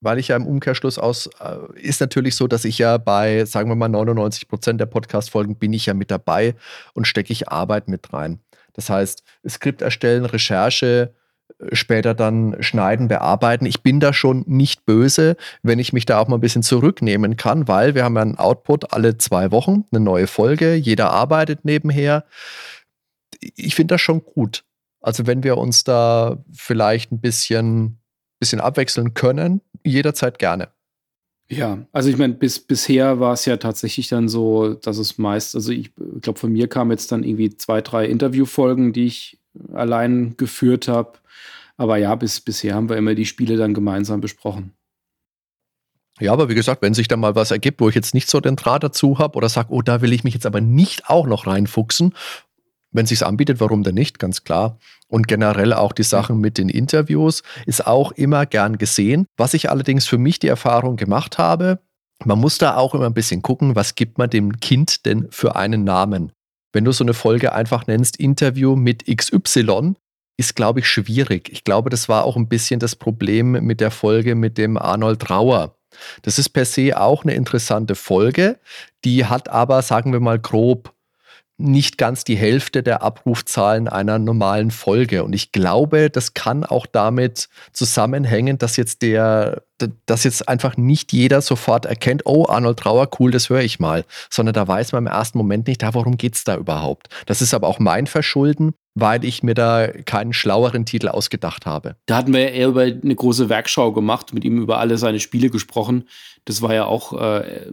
weil 0.00 0.18
ich 0.18 0.28
ja 0.28 0.36
im 0.36 0.46
Umkehrschluss 0.46 0.98
aus, 0.98 1.28
äh, 1.40 1.80
ist 1.80 2.00
natürlich 2.00 2.36
so, 2.36 2.46
dass 2.46 2.64
ich 2.64 2.78
ja 2.78 2.96
bei, 2.96 3.44
sagen 3.44 3.68
wir 3.68 3.76
mal, 3.76 3.88
99 3.88 4.48
Prozent 4.48 4.80
der 4.80 4.86
Podcast-Folgen 4.86 5.56
bin 5.56 5.72
ich 5.72 5.86
ja 5.86 5.94
mit 5.94 6.10
dabei 6.10 6.54
und 6.94 7.06
stecke 7.06 7.32
ich 7.32 7.48
Arbeit 7.48 7.86
mit 7.86 8.12
rein. 8.12 8.40
Das 8.72 8.90
heißt, 8.90 9.22
Skript 9.48 9.82
erstellen, 9.82 10.24
Recherche, 10.24 11.12
äh, 11.12 11.23
später 11.72 12.14
dann 12.14 12.56
schneiden, 12.60 13.08
bearbeiten. 13.08 13.66
Ich 13.66 13.82
bin 13.82 14.00
da 14.00 14.12
schon 14.12 14.44
nicht 14.46 14.86
böse, 14.86 15.36
wenn 15.62 15.78
ich 15.78 15.92
mich 15.92 16.06
da 16.06 16.18
auch 16.18 16.28
mal 16.28 16.36
ein 16.36 16.40
bisschen 16.40 16.62
zurücknehmen 16.62 17.36
kann, 17.36 17.68
weil 17.68 17.94
wir 17.94 18.04
haben 18.04 18.16
ja 18.16 18.22
einen 18.22 18.38
Output 18.38 18.92
alle 18.92 19.18
zwei 19.18 19.50
Wochen, 19.50 19.84
eine 19.92 20.00
neue 20.00 20.26
Folge, 20.26 20.74
jeder 20.74 21.10
arbeitet 21.10 21.64
nebenher. 21.64 22.24
Ich 23.40 23.74
finde 23.74 23.94
das 23.94 24.00
schon 24.00 24.24
gut. 24.24 24.64
Also 25.00 25.26
wenn 25.26 25.42
wir 25.42 25.58
uns 25.58 25.84
da 25.84 26.42
vielleicht 26.52 27.12
ein 27.12 27.20
bisschen 27.20 27.98
bisschen 28.44 28.60
abwechseln 28.60 29.14
können, 29.14 29.62
jederzeit 29.84 30.38
gerne. 30.38 30.68
Ja, 31.48 31.86
also 31.92 32.08
ich 32.10 32.16
meine, 32.16 32.34
bis, 32.34 32.58
bisher 32.58 33.20
war 33.20 33.34
es 33.34 33.44
ja 33.44 33.56
tatsächlich 33.56 34.08
dann 34.08 34.28
so, 34.28 34.74
dass 34.74 34.98
es 34.98 35.18
meist, 35.18 35.54
also 35.54 35.72
ich 35.72 35.92
glaube, 36.20 36.38
von 36.38 36.52
mir 36.52 36.68
kamen 36.68 36.90
jetzt 36.90 37.12
dann 37.12 37.22
irgendwie 37.22 37.54
zwei, 37.56 37.80
drei 37.80 38.06
Interviewfolgen, 38.06 38.92
die 38.92 39.06
ich 39.06 39.38
allein 39.72 40.36
geführt 40.36 40.88
habe. 40.88 41.18
Aber 41.76 41.96
ja, 41.96 42.14
bis, 42.14 42.40
bisher 42.40 42.74
haben 42.74 42.88
wir 42.88 42.96
immer 42.96 43.14
die 43.14 43.26
Spiele 43.26 43.56
dann 43.56 43.74
gemeinsam 43.74 44.20
besprochen. 44.20 44.74
Ja, 46.20 46.32
aber 46.32 46.48
wie 46.48 46.54
gesagt, 46.54 46.82
wenn 46.82 46.94
sich 46.94 47.08
da 47.08 47.16
mal 47.16 47.34
was 47.34 47.50
ergibt, 47.50 47.80
wo 47.80 47.88
ich 47.88 47.94
jetzt 47.96 48.14
nicht 48.14 48.28
so 48.28 48.40
den 48.40 48.54
Draht 48.54 48.84
dazu 48.84 49.18
habe 49.18 49.36
oder 49.36 49.48
sage, 49.48 49.72
oh, 49.72 49.82
da 49.82 50.00
will 50.00 50.12
ich 50.12 50.22
mich 50.22 50.34
jetzt 50.34 50.46
aber 50.46 50.60
nicht 50.60 51.10
auch 51.10 51.26
noch 51.26 51.48
reinfuchsen, 51.48 52.14
wenn 52.92 53.06
sich's 53.06 53.24
anbietet, 53.24 53.58
warum 53.58 53.82
denn 53.82 53.96
nicht? 53.96 54.20
Ganz 54.20 54.44
klar. 54.44 54.78
Und 55.08 55.26
generell 55.26 55.72
auch 55.72 55.92
die 55.92 56.04
Sachen 56.04 56.38
mit 56.38 56.56
den 56.56 56.68
Interviews 56.68 57.42
ist 57.66 57.86
auch 57.86 58.12
immer 58.12 58.46
gern 58.46 58.78
gesehen. 58.78 59.26
Was 59.36 59.54
ich 59.54 59.68
allerdings 59.68 60.06
für 60.06 60.18
mich 60.18 60.38
die 60.38 60.46
Erfahrung 60.46 60.96
gemacht 60.96 61.36
habe, 61.36 61.80
man 62.24 62.38
muss 62.38 62.58
da 62.58 62.76
auch 62.76 62.94
immer 62.94 63.06
ein 63.06 63.14
bisschen 63.14 63.42
gucken, 63.42 63.74
was 63.74 63.96
gibt 63.96 64.18
man 64.18 64.30
dem 64.30 64.60
Kind 64.60 65.04
denn 65.06 65.26
für 65.30 65.56
einen 65.56 65.82
Namen? 65.82 66.30
Wenn 66.72 66.84
du 66.84 66.92
so 66.92 67.02
eine 67.02 67.14
Folge 67.14 67.52
einfach 67.52 67.88
nennst, 67.88 68.18
Interview 68.18 68.76
mit 68.76 69.04
XY, 69.04 69.94
ist, 70.36 70.56
glaube 70.56 70.80
ich, 70.80 70.88
schwierig. 70.88 71.50
Ich 71.52 71.64
glaube, 71.64 71.90
das 71.90 72.08
war 72.08 72.24
auch 72.24 72.36
ein 72.36 72.48
bisschen 72.48 72.80
das 72.80 72.96
Problem 72.96 73.52
mit 73.52 73.80
der 73.80 73.90
Folge 73.90 74.34
mit 74.34 74.58
dem 74.58 74.76
Arnold 74.76 75.30
Rauer. 75.30 75.76
Das 76.22 76.38
ist 76.38 76.48
per 76.48 76.64
se 76.64 76.98
auch 76.98 77.22
eine 77.22 77.34
interessante 77.34 77.94
Folge, 77.94 78.58
die 79.04 79.26
hat 79.26 79.48
aber, 79.48 79.80
sagen 79.82 80.12
wir 80.12 80.20
mal 80.20 80.40
grob, 80.40 80.92
nicht 81.56 81.98
ganz 81.98 82.24
die 82.24 82.36
Hälfte 82.36 82.82
der 82.82 83.02
Abrufzahlen 83.02 83.86
einer 83.86 84.18
normalen 84.18 84.72
Folge. 84.72 85.22
Und 85.22 85.34
ich 85.34 85.52
glaube, 85.52 86.10
das 86.10 86.34
kann 86.34 86.64
auch 86.64 86.86
damit 86.86 87.48
zusammenhängen, 87.72 88.58
dass 88.58 88.76
jetzt 88.76 89.02
der, 89.02 89.62
dass 90.06 90.24
jetzt 90.24 90.48
einfach 90.48 90.76
nicht 90.76 91.12
jeder 91.12 91.40
sofort 91.40 91.84
erkennt, 91.86 92.22
oh, 92.26 92.46
Arnold 92.48 92.78
Trauer, 92.78 93.08
cool, 93.18 93.30
das 93.30 93.50
höre 93.50 93.62
ich 93.62 93.80
mal. 93.80 94.04
Sondern 94.30 94.52
da 94.52 94.66
weiß 94.66 94.92
man 94.92 95.04
im 95.04 95.12
ersten 95.12 95.38
Moment 95.38 95.66
nicht, 95.66 95.82
ja, 95.82 95.94
worum 95.94 96.16
geht 96.16 96.34
es 96.34 96.44
da 96.44 96.56
überhaupt. 96.56 97.08
Das 97.26 97.42
ist 97.42 97.54
aber 97.54 97.66
auch 97.66 97.78
mein 97.78 98.06
Verschulden, 98.06 98.74
weil 98.94 99.24
ich 99.24 99.42
mir 99.42 99.54
da 99.54 99.88
keinen 99.88 100.32
schlaueren 100.32 100.86
Titel 100.86 101.08
ausgedacht 101.08 101.66
habe. 101.66 101.96
Da 102.06 102.16
hatten 102.16 102.32
wir 102.32 102.40
ja 102.40 102.48
eher 102.48 102.68
über 102.68 102.82
eine 102.82 103.14
große 103.14 103.48
Werkschau 103.48 103.92
gemacht, 103.92 104.32
mit 104.32 104.44
ihm 104.44 104.60
über 104.60 104.78
alle 104.78 104.96
seine 104.96 105.20
Spiele 105.20 105.50
gesprochen. 105.50 106.04
Das 106.44 106.62
war 106.62 106.74
ja 106.74 106.84
auch 106.84 107.12
äh, 107.12 107.66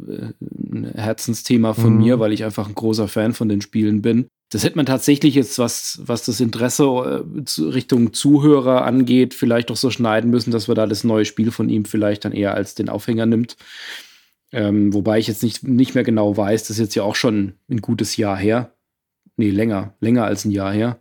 ein 0.50 0.92
Herzensthema 0.96 1.74
von 1.74 1.94
mhm. 1.94 2.00
mir, 2.00 2.20
weil 2.20 2.34
ich 2.34 2.44
einfach 2.44 2.68
ein 2.68 2.76
großer 2.76 3.08
Fan 3.08 3.34
von 3.34 3.50
den 3.50 3.62
Spielen 3.62 4.02
bin. 4.02 4.28
Das 4.52 4.64
hätte 4.64 4.76
man 4.76 4.86
tatsächlich 4.86 5.36
jetzt, 5.36 5.58
was, 5.60 6.02
was 6.04 6.24
das 6.26 6.40
Interesse 6.40 6.84
äh, 6.84 7.62
Richtung 7.62 8.14
Zuhörer 8.14 8.86
angeht, 8.86 9.34
vielleicht 9.34 9.70
doch 9.70 9.78
so 9.78 9.90
schneiden 9.90 10.30
müssen, 10.30 10.52
dass 10.52 10.68
wir 10.68 10.76
da 10.76 10.86
das 10.86 11.04
neue 11.04 11.26
Spiel 11.26 11.52
von 11.52 11.70
ihm 11.70 11.86
vielleicht 11.86 12.26
dann 12.26 12.34
eher 12.34 12.54
als 12.54 12.76
den 12.76 12.90
Aufhänger 12.90 13.26
nimmt. 13.26 13.56
Ähm, 14.52 14.94
wobei 14.94 15.20
ich 15.20 15.28
jetzt 15.28 15.44
nicht, 15.44 15.64
nicht 15.64 15.96
mehr 15.96 16.04
genau 16.04 16.36
weiß, 16.36 16.64
das 16.64 16.72
ist 16.72 16.80
jetzt 16.80 16.96
ja 16.96 17.04
auch 17.04 17.16
schon 17.16 17.54
ein 17.70 17.82
gutes 17.82 18.18
Jahr 18.18 18.38
her. 18.38 18.74
Nee, 19.38 19.50
länger, 19.50 19.96
länger 20.02 20.26
als 20.26 20.44
ein 20.44 20.52
Jahr 20.52 20.74
her 20.74 21.00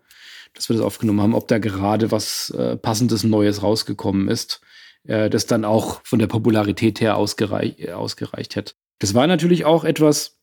dass 0.55 0.69
wir 0.69 0.77
das 0.77 0.85
aufgenommen 0.85 1.21
haben, 1.21 1.35
ob 1.35 1.49
da 1.49 1.59
gerade 1.59 2.11
was 2.11 2.51
äh, 2.51 2.77
passendes 2.77 3.25
Neues 3.25 3.63
rausgekommen 3.63 4.29
ist, 4.29 4.61
äh, 5.05 5.31
das 5.31 5.47
dann 5.47 5.65
auch 5.65 6.01
von 6.05 6.19
der 6.19 6.27
Popularität 6.27 7.01
her 7.01 7.17
ausgereich, 7.17 7.93
ausgereicht 7.93 8.57
hätte. 8.57 8.75
Das 8.99 9.15
war 9.15 9.27
natürlich 9.27 9.65
auch 9.65 9.85
etwas, 9.85 10.39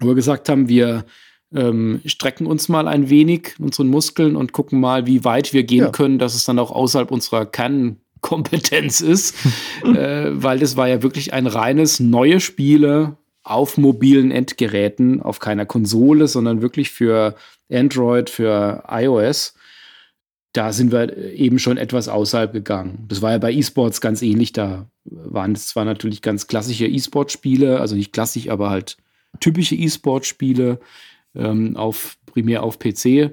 wo 0.00 0.08
wir 0.08 0.14
gesagt 0.14 0.48
haben, 0.48 0.68
wir 0.68 1.04
ähm, 1.54 2.00
strecken 2.04 2.46
uns 2.46 2.68
mal 2.68 2.88
ein 2.88 3.10
wenig, 3.10 3.54
unseren 3.58 3.88
Muskeln 3.88 4.36
und 4.36 4.52
gucken 4.52 4.80
mal, 4.80 5.06
wie 5.06 5.24
weit 5.24 5.52
wir 5.52 5.64
gehen 5.64 5.84
ja. 5.84 5.90
können, 5.90 6.18
dass 6.18 6.34
es 6.34 6.44
dann 6.44 6.58
auch 6.58 6.70
außerhalb 6.70 7.10
unserer 7.10 7.46
Kernkompetenz 7.46 9.00
ist. 9.00 9.34
äh, 9.84 10.30
weil 10.32 10.58
das 10.58 10.76
war 10.76 10.88
ja 10.88 11.02
wirklich 11.02 11.32
ein 11.32 11.46
reines 11.46 12.00
neue 12.00 12.40
Spiele 12.40 13.16
auf 13.44 13.76
mobilen 13.76 14.30
Endgeräten, 14.30 15.20
auf 15.20 15.38
keiner 15.38 15.66
Konsole, 15.66 16.28
sondern 16.28 16.62
wirklich 16.62 16.90
für 16.90 17.34
Android, 17.70 18.30
für 18.30 18.84
iOS. 18.88 19.54
Da 20.52 20.72
sind 20.72 20.92
wir 20.92 21.16
eben 21.16 21.58
schon 21.58 21.78
etwas 21.78 22.08
außerhalb 22.08 22.52
gegangen. 22.52 23.06
Das 23.08 23.22
war 23.22 23.32
ja 23.32 23.38
bei 23.38 23.52
E-Sports 23.52 24.00
ganz 24.00 24.22
ähnlich. 24.22 24.52
Da 24.52 24.86
waren 25.04 25.52
es 25.52 25.66
zwar 25.68 25.84
natürlich 25.84 26.22
ganz 26.22 26.46
klassische 26.46 26.86
E-Sport-Spiele, 26.86 27.80
also 27.80 27.96
nicht 27.96 28.12
klassisch, 28.12 28.48
aber 28.48 28.70
halt 28.70 28.98
typische 29.40 29.74
E-Sport-Spiele 29.74 30.78
ähm, 31.34 31.76
auf, 31.76 32.16
primär 32.26 32.62
auf 32.62 32.78
PC. 32.78 33.06
Äh, 33.06 33.30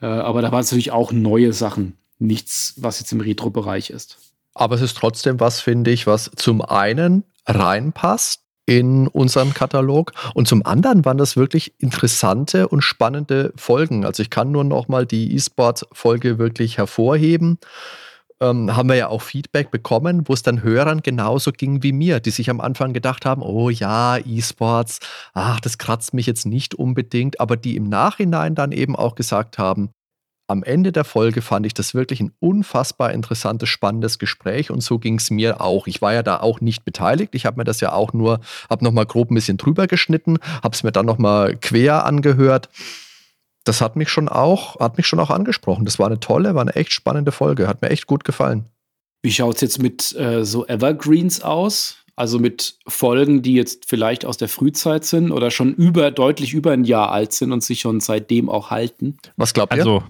aber 0.00 0.42
da 0.42 0.52
waren 0.52 0.60
es 0.60 0.70
natürlich 0.70 0.92
auch 0.92 1.12
neue 1.12 1.52
Sachen. 1.52 1.96
Nichts, 2.18 2.74
was 2.78 3.00
jetzt 3.00 3.12
im 3.12 3.20
Retro-Bereich 3.20 3.90
ist. 3.90 4.18
Aber 4.54 4.74
es 4.74 4.82
ist 4.82 4.96
trotzdem 4.96 5.38
was, 5.40 5.60
finde 5.60 5.90
ich, 5.90 6.06
was 6.06 6.30
zum 6.34 6.62
einen 6.62 7.24
reinpasst 7.46 8.42
in 8.66 9.06
unseren 9.06 9.54
Katalog 9.54 10.12
und 10.34 10.46
zum 10.46 10.66
anderen 10.66 11.04
waren 11.06 11.16
das 11.16 11.38
wirklich 11.38 11.72
interessante 11.78 12.68
und 12.68 12.82
spannende 12.82 13.52
Folgen. 13.56 14.04
Also 14.04 14.22
ich 14.22 14.28
kann 14.28 14.50
nur 14.50 14.64
noch 14.64 14.88
mal 14.88 15.06
die 15.06 15.34
E-Sport-Folge 15.34 16.38
wirklich 16.38 16.76
hervorheben 16.76 17.58
ähm, 18.40 18.74
haben 18.76 18.88
wir 18.88 18.96
ja 18.96 19.08
auch 19.08 19.22
Feedback 19.22 19.70
bekommen, 19.70 20.28
wo 20.28 20.32
es 20.32 20.42
dann 20.42 20.62
Hörern 20.62 21.02
genauso 21.02 21.52
ging 21.52 21.82
wie 21.82 21.92
mir, 21.92 22.20
die 22.20 22.30
sich 22.30 22.50
am 22.50 22.60
Anfang 22.60 22.92
gedacht 22.92 23.26
haben, 23.26 23.42
oh 23.42 23.70
ja, 23.70 24.18
E-Sports, 24.18 25.00
ach, 25.34 25.60
das 25.60 25.78
kratzt 25.78 26.14
mich 26.14 26.26
jetzt 26.26 26.46
nicht 26.46 26.74
unbedingt, 26.74 27.40
aber 27.40 27.56
die 27.56 27.76
im 27.76 27.88
Nachhinein 27.88 28.54
dann 28.54 28.72
eben 28.72 28.96
auch 28.96 29.14
gesagt 29.14 29.58
haben, 29.58 29.90
am 30.50 30.62
Ende 30.62 30.92
der 30.92 31.04
Folge 31.04 31.42
fand 31.42 31.66
ich 31.66 31.74
das 31.74 31.92
wirklich 31.92 32.20
ein 32.20 32.32
unfassbar 32.40 33.12
interessantes, 33.12 33.68
spannendes 33.68 34.18
Gespräch 34.18 34.70
und 34.70 34.82
so 34.82 34.98
ging 34.98 35.16
es 35.16 35.30
mir 35.30 35.60
auch. 35.60 35.86
Ich 35.86 36.00
war 36.00 36.14
ja 36.14 36.22
da 36.22 36.40
auch 36.40 36.62
nicht 36.62 36.86
beteiligt. 36.86 37.34
Ich 37.34 37.44
habe 37.44 37.58
mir 37.58 37.64
das 37.64 37.80
ja 37.80 37.92
auch 37.92 38.14
nur, 38.14 38.40
habe 38.70 38.82
nochmal 38.82 39.04
grob 39.04 39.30
ein 39.30 39.34
bisschen 39.34 39.58
drüber 39.58 39.86
geschnitten, 39.86 40.38
habe 40.62 40.74
es 40.74 40.82
mir 40.82 40.92
dann 40.92 41.04
nochmal 41.04 41.54
quer 41.56 42.06
angehört 42.06 42.70
das 43.68 43.80
hat 43.80 43.96
mich 43.96 44.08
schon 44.08 44.28
auch, 44.28 44.80
hat 44.80 44.96
mich 44.96 45.06
schon 45.06 45.20
auch 45.20 45.30
angesprochen. 45.30 45.84
Das 45.84 45.98
war 45.98 46.06
eine 46.06 46.18
tolle, 46.18 46.54
war 46.54 46.62
eine 46.62 46.74
echt 46.74 46.92
spannende 46.92 47.32
Folge. 47.32 47.68
Hat 47.68 47.82
mir 47.82 47.90
echt 47.90 48.06
gut 48.06 48.24
gefallen. 48.24 48.66
Wie 49.22 49.30
schaut 49.30 49.56
es 49.56 49.60
jetzt 49.60 49.82
mit 49.82 50.16
äh, 50.16 50.44
so 50.44 50.66
Evergreens 50.66 51.42
aus? 51.42 51.96
Also 52.16 52.40
mit 52.40 52.78
Folgen, 52.88 53.42
die 53.42 53.54
jetzt 53.54 53.84
vielleicht 53.86 54.24
aus 54.24 54.38
der 54.38 54.48
Frühzeit 54.48 55.04
sind 55.04 55.30
oder 55.30 55.52
schon 55.52 55.72
über, 55.74 56.10
deutlich 56.10 56.52
über 56.52 56.72
ein 56.72 56.84
Jahr 56.84 57.12
alt 57.12 57.32
sind 57.32 57.52
und 57.52 57.62
sich 57.62 57.80
schon 57.80 58.00
seitdem 58.00 58.48
auch 58.48 58.70
halten. 58.70 59.18
Was 59.36 59.54
glaubt 59.54 59.72
ihr? 59.72 59.78
Also, 59.78 60.02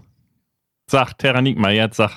Sag, 0.90 1.18
Terranigma, 1.18 1.68
jetzt 1.68 1.98
sag, 1.98 2.12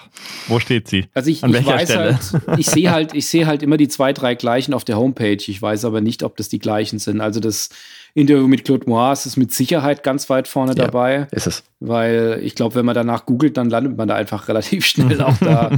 wo 0.48 0.58
steht 0.60 0.88
sie? 0.88 1.08
Also 1.14 1.30
ich, 1.30 1.44
An 1.44 1.54
ich 1.54 1.66
weiß 1.66 1.90
Stelle? 1.90 2.18
halt, 2.18 2.42
ich 2.58 2.68
sehe 2.68 2.90
halt, 2.90 3.14
ich 3.14 3.28
sehe 3.28 3.46
halt 3.46 3.64
immer 3.64 3.76
die 3.76 3.90
zwei, 3.90 4.14
drei 4.14 4.34
gleichen 4.34 4.74
auf 4.74 4.86
der 4.86 4.98
Homepage. 4.98 5.44
Ich 5.46 5.62
weiß 5.62 5.84
aber 5.84 6.00
nicht, 6.00 6.24
ob 6.24 6.38
das 6.38 6.48
die 6.48 6.60
gleichen 6.60 6.98
sind. 6.98 7.20
Also 7.20 7.42
das 7.42 7.68
Interview 8.14 8.48
mit 8.48 8.64
Claude 8.64 8.90
Moas 8.90 9.26
ist 9.26 9.36
mit 9.36 9.54
Sicherheit 9.54 10.04
ganz 10.04 10.30
weit 10.30 10.48
vorne 10.48 10.72
ja, 10.72 10.86
dabei. 10.86 11.28
Ist 11.32 11.48
es. 11.48 11.64
Weil 11.82 12.40
ich 12.44 12.56
glaube, 12.56 12.76
wenn 12.76 12.86
man 12.86 12.96
danach 12.96 13.26
googelt, 13.26 13.58
dann 13.58 13.70
landet 13.70 13.98
man 13.98 14.08
da 14.08 14.16
einfach 14.16 14.48
relativ 14.48 14.86
schnell 14.86 15.22
auch 15.22 15.38
da, 15.40 15.72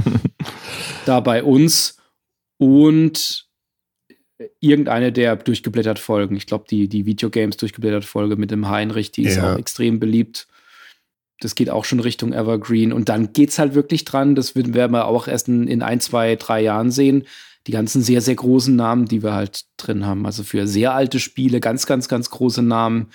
da 1.04 1.18
bei 1.18 1.42
uns. 1.42 1.98
Und 2.58 3.48
irgendeine 4.60 5.10
der 5.10 5.34
durchgeblättert 5.34 5.98
Folgen. 5.98 6.36
Ich 6.36 6.46
glaube, 6.46 6.66
die, 6.70 6.88
die 6.88 7.06
Videogames 7.06 7.56
durchgeblättert 7.56 8.04
Folge 8.04 8.36
mit 8.36 8.52
dem 8.52 8.68
Heinrich, 8.68 9.10
die 9.10 9.24
ist 9.24 9.36
ja. 9.36 9.52
auch 9.54 9.58
extrem 9.58 9.98
beliebt 9.98 10.46
das 11.40 11.54
geht 11.54 11.70
auch 11.70 11.84
schon 11.84 12.00
Richtung 12.00 12.32
Evergreen. 12.32 12.92
Und 12.92 13.08
dann 13.08 13.32
geht 13.32 13.50
es 13.50 13.58
halt 13.58 13.74
wirklich 13.74 14.04
dran, 14.04 14.34
das 14.34 14.54
werden 14.54 14.92
wir 14.92 15.06
auch 15.06 15.28
erst 15.28 15.48
in, 15.48 15.68
in 15.68 15.82
ein, 15.82 16.00
zwei, 16.00 16.36
drei 16.36 16.62
Jahren 16.62 16.90
sehen. 16.90 17.24
Die 17.66 17.72
ganzen 17.72 18.02
sehr, 18.02 18.20
sehr 18.20 18.34
großen 18.34 18.76
Namen, 18.76 19.06
die 19.06 19.22
wir 19.22 19.32
halt 19.32 19.64
drin 19.76 20.04
haben. 20.06 20.26
Also 20.26 20.42
für 20.42 20.66
sehr 20.66 20.94
alte 20.94 21.18
Spiele, 21.18 21.60
ganz, 21.60 21.86
ganz, 21.86 22.08
ganz 22.08 22.30
große 22.30 22.62
Namen. 22.62 23.08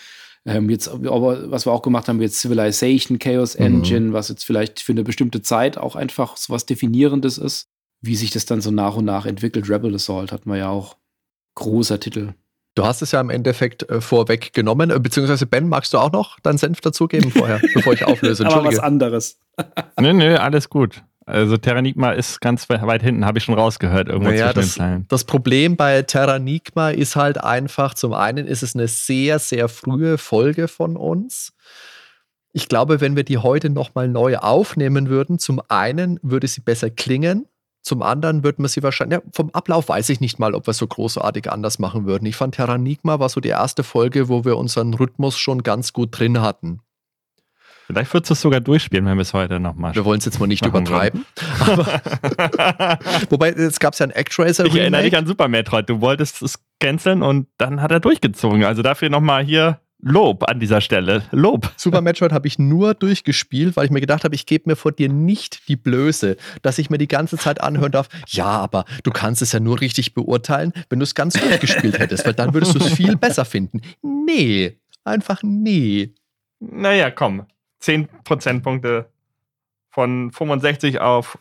Ähm, 0.46 0.70
jetzt, 0.70 0.90
was 0.92 1.66
wir 1.66 1.72
auch 1.72 1.82
gemacht 1.82 2.08
haben, 2.08 2.22
jetzt 2.22 2.40
Civilization, 2.40 3.20
Chaos 3.20 3.58
mhm. 3.58 3.66
Engine, 3.66 4.08
mhm. 4.08 4.14
was 4.14 4.30
jetzt 4.30 4.44
vielleicht 4.44 4.80
für 4.80 4.94
eine 4.94 5.04
bestimmte 5.04 5.42
Zeit 5.42 5.78
auch 5.78 5.96
einfach 5.96 6.38
so 6.38 6.54
was 6.54 6.66
Definierendes 6.66 7.38
ist. 7.38 7.68
Wie 8.02 8.16
sich 8.16 8.32
das 8.32 8.46
dann 8.46 8.62
so 8.62 8.72
nach 8.72 8.96
und 8.96 9.06
nach 9.06 9.26
entwickelt. 9.26 9.70
Rebel 9.70 9.94
Assault 9.94 10.32
hat 10.32 10.46
man 10.46 10.58
ja 10.58 10.70
auch. 10.70 10.96
Großer 11.56 12.00
Titel. 12.00 12.34
Du 12.80 12.86
hast 12.86 13.02
es 13.02 13.12
ja 13.12 13.20
im 13.20 13.30
Endeffekt 13.30 13.89
äh, 13.89 14.00
vorweggenommen, 14.00 14.89
äh, 14.89 15.00
beziehungsweise 15.02 15.46
Ben, 15.46 15.68
magst 15.68 15.94
du 15.94 15.98
auch 15.98 16.13
noch 16.13 16.39
deinen 16.39 16.58
Senf 16.58 16.80
dazugeben 16.80 17.30
vorher, 17.30 17.60
bevor 17.74 17.92
ich 17.92 18.06
auflöse? 18.06 18.46
Aber 18.46 18.63
was 18.63 18.80
anderes. 18.80 19.38
nö, 20.00 20.13
nö, 20.13 20.38
alles 20.38 20.70
gut. 20.70 21.04
Also 21.26 21.58
Terranigma 21.58 22.12
ist 22.12 22.39
ganz 22.39 22.70
weit 22.70 23.04
hinten, 23.04 23.26
habe 23.26 23.38
ich 23.38 23.44
schon 23.44 23.56
rausgehört. 23.56 24.08
Irgendwo 24.08 24.30
naja, 24.30 24.54
zwischen 24.54 24.56
das, 24.56 24.65
den 24.65 24.78
Zeilen. 24.78 25.06
das 25.10 25.26
Problem 25.26 25.76
bei 25.76 26.04
Terranigma 26.04 26.92
ist 26.92 27.18
halt 27.18 27.44
einfach, 27.44 27.96
zum 27.96 28.13
einen 28.13 28.48
ist 28.48 28.63
es 28.63 28.76
eine 28.76 28.88
sehr, 28.88 29.39
sehr 29.39 29.68
frühe 29.68 30.18
Folge 30.18 30.70
von 30.70 30.96
uns. 30.96 31.52
Ich 32.54 32.70
glaube, 32.70 33.02
wenn 33.02 33.18
wir 33.18 33.26
die 33.26 33.39
heute 33.39 33.70
nochmal 33.70 34.08
neu 34.08 34.38
aufnehmen 34.38 35.10
würden, 35.10 35.38
zum 35.38 35.62
einen 35.68 36.18
würde 36.24 36.48
sie 36.48 36.62
besser 36.62 36.89
klingen, 36.89 37.46
zum 37.82 38.02
anderen 38.02 38.44
wird 38.44 38.60
man 38.60 38.68
sie 38.68 38.84
wahrscheinlich, 38.84 39.20
ja, 39.20 39.32
vom 39.34 39.50
Ablauf 39.52 39.89
weiß 39.89 40.10
ich 40.10 40.20
nicht 40.20 40.38
mal, 40.39 40.54
ob 40.54 40.68
wir 40.68 40.72
es 40.72 40.78
so 40.78 40.88
großartig 40.88 41.52
anders 41.52 41.80
machen 41.80 42.06
würden. 42.06 42.26
Ich 42.26 42.36
fand 42.36 42.56
Terranigma 42.56 43.20
war 43.20 43.30
so 43.30 43.39
die 43.39 43.50
erste 43.50 43.84
Folge, 43.84 44.28
wo 44.30 44.46
wir 44.46 44.58
unseren 44.58 44.94
Rhythmus 44.94 45.38
schon 45.38 45.63
ganz 45.63 45.94
gut 45.94 46.18
drin 46.18 46.42
hatten. 46.42 46.82
Vielleicht 47.88 48.13
würdest 48.13 48.30
du 48.30 48.34
es 48.34 48.42
sogar 48.42 48.60
durchspielen, 48.60 49.04
wenn 49.08 49.18
wir 49.18 49.24
es 49.24 49.34
heute 49.34 49.60
noch 49.60 49.74
machen. 49.74 49.96
Wir 49.96 50.06
wollen 50.06 50.20
es 50.20 50.26
jetzt 50.26 50.39
mal 50.39 50.46
nicht 50.46 50.63
übertreiben. 50.63 51.26
wobei, 53.32 53.52
jetzt 53.52 53.80
gab 53.80 53.94
es 53.94 54.00
ja 54.00 54.06
ein 54.06 54.12
Actracer. 54.12 54.65
Ich 54.65 54.76
erinnere 54.76 55.02
dich 55.02 55.18
an 55.18 55.26
Super 55.26 55.48
Metroid. 55.48 55.89
Du 55.89 56.00
wolltest 56.00 56.44
es 56.44 56.60
canceln 56.80 57.24
und 57.24 57.48
dann 57.58 57.82
hat 57.82 57.92
er 57.92 58.00
durchgezogen. 58.00 58.63
Also 58.63 58.84
dafür 58.84 59.10
nochmal 59.10 59.44
hier 59.44 59.80
Lob 60.02 60.50
an 60.50 60.60
dieser 60.60 60.80
Stelle. 60.80 61.24
Lob. 61.32 61.72
Super 61.76 62.02
Metroid 62.02 62.32
habe 62.32 62.48
ich 62.48 62.58
nur 62.58 62.94
durchgespielt, 62.94 63.76
weil 63.76 63.86
ich 63.86 63.92
mir 63.92 64.00
gedacht 64.00 64.24
habe, 64.24 64.34
ich 64.34 64.46
gebe 64.46 64.70
mir 64.70 64.76
vor 64.78 64.94
dir 64.94 65.10
nicht 65.10 65.68
die 65.68 65.76
Blöße, 65.76 66.38
dass 66.62 66.78
ich 66.78 66.90
mir 66.90 66.98
die 66.98 67.08
ganze 67.08 67.38
Zeit 67.38 67.60
anhören 67.60 67.92
darf, 67.92 68.08
ja, 68.28 68.46
aber 68.46 68.86
du 69.04 69.12
kannst 69.12 69.42
es 69.42 69.52
ja 69.52 69.60
nur 69.60 69.82
richtig 69.82 70.14
beurteilen, 70.14 70.72
wenn 70.90 71.00
du 71.00 71.04
es 71.04 71.16
ganz 71.16 71.34
durchgespielt 71.34 72.00
hättest, 72.00 72.26
weil 72.26 72.34
dann 72.34 72.54
würdest 72.54 72.76
du 72.76 72.80
es 72.80 72.94
viel 72.94 73.18
besser 73.18 73.44
finden. 73.44 73.82
Nee, 74.02 74.78
einfach 75.04 75.42
nee. 75.44 76.14
Naja, 76.60 77.12
komm. 77.12 77.46
10 77.80 78.08
Prozentpunkte 78.24 79.10
von 79.90 80.32
65 80.32 81.00
auf 81.00 81.38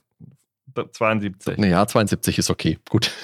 72. 0.91 1.59
Naja, 1.59 1.87
72 1.87 2.39
ist 2.39 2.51
okay. 2.51 2.79
Gut. 2.89 3.11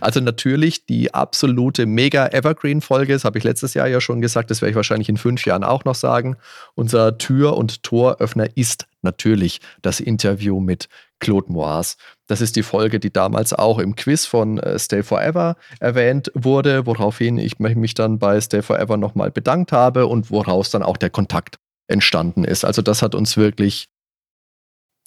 Also 0.00 0.20
natürlich 0.20 0.86
die 0.86 1.12
absolute 1.12 1.84
mega 1.84 2.28
Evergreen-Folge, 2.28 3.12
das 3.12 3.24
habe 3.24 3.36
ich 3.36 3.44
letztes 3.44 3.74
Jahr 3.74 3.86
ja 3.86 4.00
schon 4.00 4.22
gesagt, 4.22 4.50
das 4.50 4.62
werde 4.62 4.70
ich 4.70 4.76
wahrscheinlich 4.76 5.08
in 5.08 5.18
fünf 5.18 5.44
Jahren 5.44 5.64
auch 5.64 5.84
noch 5.84 5.94
sagen. 5.94 6.36
Unser 6.74 7.18
Tür- 7.18 7.56
und 7.56 7.82
Toröffner 7.82 8.48
ist 8.56 8.86
natürlich 9.02 9.60
das 9.82 10.00
Interview 10.00 10.60
mit 10.60 10.88
Claude 11.18 11.52
Moaz. 11.52 11.96
Das 12.26 12.40
ist 12.40 12.56
die 12.56 12.62
Folge, 12.62 13.00
die 13.00 13.12
damals 13.12 13.52
auch 13.52 13.78
im 13.78 13.96
Quiz 13.96 14.26
von 14.26 14.58
äh, 14.58 14.78
Stay 14.78 15.02
Forever 15.02 15.56
erwähnt 15.80 16.30
wurde, 16.34 16.86
woraufhin 16.86 17.38
ich 17.38 17.58
mich 17.58 17.94
dann 17.94 18.18
bei 18.18 18.40
Stay 18.40 18.62
Forever 18.62 18.96
nochmal 18.96 19.30
bedankt 19.30 19.72
habe 19.72 20.06
und 20.06 20.30
woraus 20.30 20.70
dann 20.70 20.82
auch 20.82 20.96
der 20.96 21.10
Kontakt 21.10 21.58
entstanden 21.88 22.44
ist. 22.44 22.64
Also 22.64 22.82
das 22.82 23.02
hat 23.02 23.14
uns 23.14 23.36
wirklich 23.36 23.88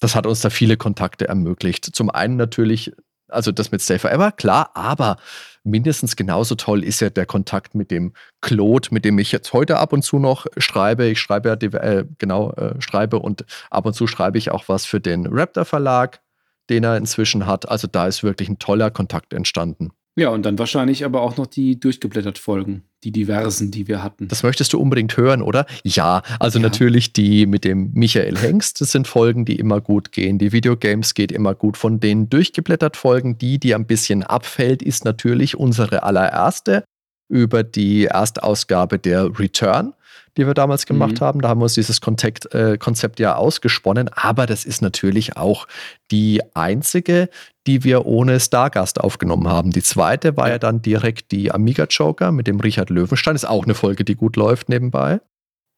das 0.00 0.14
hat 0.14 0.26
uns 0.26 0.40
da 0.40 0.50
viele 0.50 0.76
Kontakte 0.76 1.28
ermöglicht. 1.28 1.84
Zum 1.84 2.10
einen 2.10 2.36
natürlich 2.36 2.92
also 3.32 3.52
das 3.52 3.70
mit 3.70 3.80
Stay 3.80 3.98
Forever, 3.98 4.32
klar, 4.32 4.70
aber 4.74 5.16
mindestens 5.64 6.16
genauso 6.16 6.54
toll 6.54 6.84
ist 6.84 7.00
ja 7.00 7.10
der 7.10 7.26
Kontakt 7.26 7.74
mit 7.74 7.90
dem 7.90 8.12
Claude, 8.40 8.88
mit 8.90 9.04
dem 9.04 9.18
ich 9.18 9.32
jetzt 9.32 9.52
heute 9.52 9.78
ab 9.78 9.92
und 9.92 10.02
zu 10.02 10.18
noch 10.18 10.46
schreibe. 10.56 11.06
Ich 11.06 11.20
schreibe 11.20 11.48
ja, 11.48 11.54
äh, 11.54 12.04
genau, 12.18 12.52
äh, 12.52 12.80
schreibe 12.80 13.18
und 13.18 13.44
ab 13.70 13.86
und 13.86 13.94
zu 13.94 14.06
schreibe 14.06 14.38
ich 14.38 14.50
auch 14.50 14.68
was 14.68 14.84
für 14.84 15.00
den 15.00 15.26
Raptor 15.26 15.64
Verlag, 15.64 16.20
den 16.68 16.84
er 16.84 16.96
inzwischen 16.96 17.46
hat. 17.46 17.68
Also 17.68 17.86
da 17.86 18.06
ist 18.06 18.22
wirklich 18.22 18.48
ein 18.48 18.58
toller 18.58 18.90
Kontakt 18.90 19.32
entstanden. 19.32 19.90
Ja, 20.16 20.30
und 20.30 20.44
dann 20.44 20.58
wahrscheinlich 20.58 21.04
aber 21.04 21.22
auch 21.22 21.36
noch 21.36 21.46
die 21.46 21.78
durchgeblättert 21.78 22.38
Folgen, 22.38 22.82
die 23.04 23.12
diversen, 23.12 23.70
die 23.70 23.86
wir 23.86 24.02
hatten. 24.02 24.28
Das 24.28 24.42
möchtest 24.42 24.72
du 24.72 24.80
unbedingt 24.80 25.16
hören, 25.16 25.40
oder? 25.40 25.66
Ja, 25.84 26.22
also 26.40 26.58
ja. 26.58 26.64
natürlich 26.64 27.12
die 27.12 27.46
mit 27.46 27.64
dem 27.64 27.92
Michael 27.94 28.36
Hengst, 28.36 28.80
das 28.80 28.90
sind 28.90 29.06
Folgen, 29.06 29.44
die 29.44 29.56
immer 29.56 29.80
gut 29.80 30.10
gehen. 30.12 30.38
Die 30.38 30.52
Videogames 30.52 31.14
geht 31.14 31.30
immer 31.30 31.54
gut. 31.54 31.76
Von 31.76 32.00
den 32.00 32.28
durchgeblättert 32.28 32.96
Folgen, 32.96 33.38
die, 33.38 33.58
die 33.58 33.74
ein 33.74 33.86
bisschen 33.86 34.22
abfällt, 34.24 34.82
ist 34.82 35.04
natürlich 35.04 35.56
unsere 35.56 36.02
allererste 36.02 36.84
über 37.28 37.62
die 37.62 38.06
Erstausgabe 38.06 38.98
der 38.98 39.38
Return 39.38 39.94
die 40.36 40.46
wir 40.46 40.54
damals 40.54 40.86
gemacht 40.86 41.20
mhm. 41.20 41.24
haben. 41.24 41.40
Da 41.40 41.48
haben 41.48 41.60
wir 41.60 41.64
uns 41.64 41.74
dieses 41.74 42.00
Konzept, 42.00 42.54
äh, 42.54 42.78
Konzept 42.78 43.20
ja 43.20 43.36
ausgesponnen. 43.36 44.08
Aber 44.14 44.46
das 44.46 44.64
ist 44.64 44.82
natürlich 44.82 45.36
auch 45.36 45.66
die 46.10 46.40
einzige, 46.54 47.28
die 47.66 47.84
wir 47.84 48.06
ohne 48.06 48.40
Stargast 48.40 49.00
aufgenommen 49.00 49.48
haben. 49.48 49.70
Die 49.70 49.82
zweite 49.82 50.36
war 50.36 50.46
ja, 50.46 50.54
ja 50.54 50.58
dann 50.58 50.82
direkt 50.82 51.32
die 51.32 51.52
Amiga 51.52 51.84
Joker 51.88 52.32
mit 52.32 52.46
dem 52.46 52.60
Richard 52.60 52.90
Löwenstein. 52.90 53.34
Ist 53.34 53.48
auch 53.48 53.64
eine 53.64 53.74
Folge, 53.74 54.04
die 54.04 54.14
gut 54.14 54.36
läuft 54.36 54.68
nebenbei. 54.68 55.20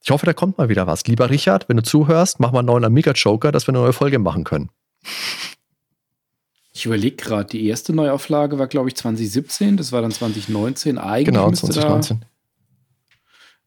Ich 0.05 0.11
hoffe, 0.11 0.27
da 0.27 0.33
kommt 0.33 0.59
mal 0.59 0.69
wieder 0.69 0.87
was. 0.87 1.07
Lieber 1.07 1.31
Richard, 1.31 1.69
wenn 1.69 1.77
du 1.77 1.83
zuhörst, 1.83 2.41
mach 2.41 2.51
mal 2.51 2.61
einen 2.61 2.67
neuen 2.67 2.85
Amiga 2.85 3.13
Joker, 3.13 3.53
dass 3.53 3.67
wir 3.67 3.75
eine 3.75 3.83
neue 3.83 3.93
Folge 3.93 4.19
machen 4.19 4.45
können. 4.45 4.71
Ich 6.75 6.87
überlege 6.87 7.17
gerade, 7.17 7.45
die 7.45 7.67
erste 7.67 7.93
Neuauflage 7.93 8.59
war, 8.59 8.67
glaube 8.67 8.89
ich, 8.89 8.97
2017, 8.97 9.77
das 9.77 9.93
war 9.93 10.03
dann 10.03 10.11
2019. 10.11 10.99
Eigentlich 10.99 11.27
genau, 11.27 11.51
müsste 11.51 11.67
2019. 11.69 12.21
Da 12.21 12.27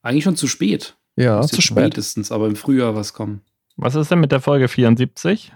eigentlich 0.05 0.23
schon 0.23 0.35
zu 0.35 0.47
spät. 0.47 0.97
Ja, 1.17 1.41
zu 1.41 1.61
spät. 1.61 1.85
Spätestens, 1.93 2.31
aber 2.31 2.47
im 2.47 2.55
Frühjahr 2.55 2.95
was 2.95 3.13
kommen. 3.13 3.41
Was 3.77 3.95
ist 3.95 4.11
denn 4.11 4.19
mit 4.19 4.31
der 4.31 4.41
Folge 4.41 4.67
74? 4.67 5.53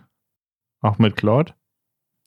Auch 0.81 0.97
mit 0.97 1.15
Claude? 1.15 1.53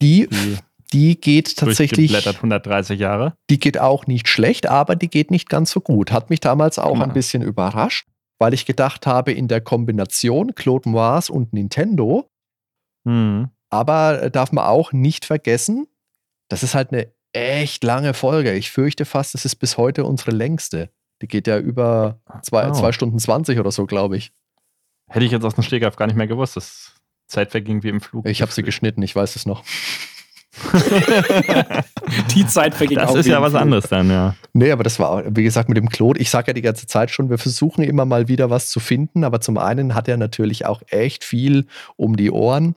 Die, 0.02 0.28
Die 0.28 0.58
die 0.92 1.18
geht 1.20 1.56
tatsächlich, 1.56 2.10
durchgeblättert 2.10 2.36
130 2.36 3.00
Jahre. 3.00 3.34
die 3.48 3.58
geht 3.58 3.78
auch 3.78 4.06
nicht 4.06 4.28
schlecht, 4.28 4.68
aber 4.68 4.94
die 4.96 5.08
geht 5.08 5.30
nicht 5.30 5.48
ganz 5.48 5.70
so 5.70 5.80
gut. 5.80 6.12
Hat 6.12 6.28
mich 6.28 6.40
damals 6.40 6.78
auch 6.78 6.92
Genau. 6.92 7.04
ein 7.04 7.12
bisschen 7.14 7.42
überrascht, 7.42 8.06
weil 8.38 8.52
ich 8.52 8.66
gedacht 8.66 9.06
habe, 9.06 9.32
in 9.32 9.48
der 9.48 9.62
Kombination 9.62 10.54
Claude 10.54 10.88
Moise 10.90 11.32
und 11.32 11.52
Nintendo, 11.54 12.28
Hm. 13.06 13.48
aber 13.70 14.22
äh, 14.24 14.30
darf 14.30 14.52
man 14.52 14.64
auch 14.66 14.92
nicht 14.92 15.24
vergessen, 15.24 15.86
das 16.48 16.62
ist 16.62 16.74
halt 16.74 16.92
eine 16.92 17.10
echt 17.32 17.82
lange 17.84 18.12
Folge. 18.12 18.52
Ich 18.52 18.70
fürchte 18.70 19.06
fast, 19.06 19.32
das 19.32 19.46
ist 19.46 19.56
bis 19.56 19.78
heute 19.78 20.04
unsere 20.04 20.32
längste. 20.32 20.90
Die 21.22 21.28
geht 21.28 21.46
ja 21.46 21.58
über 21.58 22.18
zwei, 22.42 22.68
Oh. 22.68 22.72
zwei 22.72 22.92
Stunden 22.92 23.18
20 23.18 23.58
oder 23.58 23.70
so, 23.70 23.86
glaube 23.86 24.16
ich. 24.16 24.32
Hätte 25.08 25.24
ich 25.24 25.32
jetzt 25.32 25.44
aus 25.44 25.54
dem 25.54 25.62
Stegreif 25.62 25.96
gar 25.96 26.06
nicht 26.06 26.16
mehr 26.16 26.26
gewusst. 26.26 26.56
Das 26.56 26.94
Zeit 27.28 27.50
verging 27.52 27.82
wie 27.82 27.88
im 27.88 28.00
Flug. 28.00 28.26
Ich 28.26 28.42
habe 28.42 28.52
sie 28.52 28.62
geschnitten, 28.62 29.02
ich 29.02 29.14
weiß 29.16 29.36
es 29.36 29.46
noch. 29.46 29.62
Die 32.34 32.46
Zeit 32.46 32.74
verging 32.74 32.98
Das 32.98 33.10
auch 33.10 33.16
ist 33.16 33.26
wie 33.26 33.30
ja 33.30 33.40
was 33.40 33.50
Flug. 33.50 33.62
anderes 33.62 33.88
dann, 33.88 34.10
ja. 34.10 34.34
Nee, 34.52 34.70
aber 34.70 34.84
das 34.84 34.98
war, 34.98 35.24
wie 35.34 35.42
gesagt, 35.44 35.68
mit 35.68 35.78
dem 35.78 35.88
Claude, 35.88 36.20
ich 36.20 36.30
sage 36.30 36.48
ja 36.48 36.52
die 36.52 36.62
ganze 36.62 36.86
Zeit 36.86 37.10
schon, 37.10 37.30
wir 37.30 37.38
versuchen 37.38 37.82
immer 37.82 38.04
mal 38.04 38.28
wieder 38.28 38.50
was 38.50 38.68
zu 38.68 38.80
finden, 38.80 39.24
aber 39.24 39.40
zum 39.40 39.56
einen 39.58 39.94
hat 39.94 40.08
er 40.08 40.16
natürlich 40.18 40.66
auch 40.66 40.82
echt 40.88 41.24
viel 41.24 41.66
um 41.96 42.16
die 42.16 42.30
Ohren. 42.30 42.74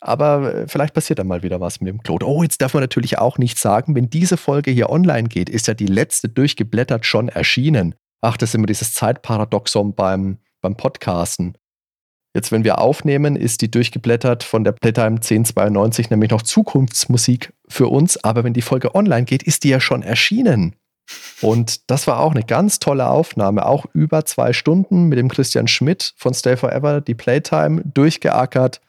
Aber 0.00 0.52
äh, 0.54 0.68
vielleicht 0.68 0.94
passiert 0.94 1.20
dann 1.20 1.28
mal 1.28 1.44
wieder 1.44 1.60
was 1.60 1.80
mit 1.80 1.88
dem 1.88 2.02
Claude. 2.02 2.26
Oh, 2.26 2.42
jetzt 2.42 2.60
darf 2.60 2.74
man 2.74 2.82
natürlich 2.82 3.18
auch 3.18 3.38
nicht 3.38 3.58
sagen, 3.58 3.94
wenn 3.94 4.10
diese 4.10 4.36
Folge 4.36 4.72
hier 4.72 4.90
online 4.90 5.28
geht, 5.28 5.48
ist 5.48 5.68
ja 5.68 5.74
die 5.74 5.86
letzte 5.86 6.28
durchgeblättert 6.28 7.06
schon 7.06 7.28
erschienen. 7.28 7.94
Ach, 8.20 8.36
das 8.36 8.50
ist 8.50 8.54
immer 8.56 8.66
dieses 8.66 8.94
Zeitparadoxon 8.94 9.94
beim, 9.94 10.38
beim 10.60 10.76
Podcasten. 10.76 11.56
Jetzt, 12.34 12.50
wenn 12.50 12.64
wir 12.64 12.78
aufnehmen, 12.78 13.36
ist 13.36 13.60
die 13.60 13.70
durchgeblättert 13.70 14.42
von 14.42 14.64
der 14.64 14.72
Playtime 14.72 15.16
1092 15.16 16.08
nämlich 16.08 16.30
noch 16.30 16.42
Zukunftsmusik 16.42 17.52
für 17.68 17.88
uns. 17.88 18.22
Aber 18.24 18.42
wenn 18.42 18.54
die 18.54 18.62
Folge 18.62 18.94
online 18.94 19.24
geht, 19.24 19.42
ist 19.42 19.64
die 19.64 19.68
ja 19.68 19.80
schon 19.80 20.02
erschienen. 20.02 20.74
Und 21.42 21.90
das 21.90 22.06
war 22.06 22.20
auch 22.20 22.30
eine 22.30 22.44
ganz 22.44 22.78
tolle 22.78 23.08
Aufnahme, 23.08 23.66
auch 23.66 23.84
über 23.92 24.24
zwei 24.24 24.52
Stunden 24.52 25.08
mit 25.08 25.18
dem 25.18 25.28
Christian 25.28 25.68
Schmidt 25.68 26.14
von 26.16 26.32
Stay 26.32 26.56
Forever, 26.56 27.00
die 27.00 27.14
Playtime 27.14 27.82
durchgeackert. 27.84 28.80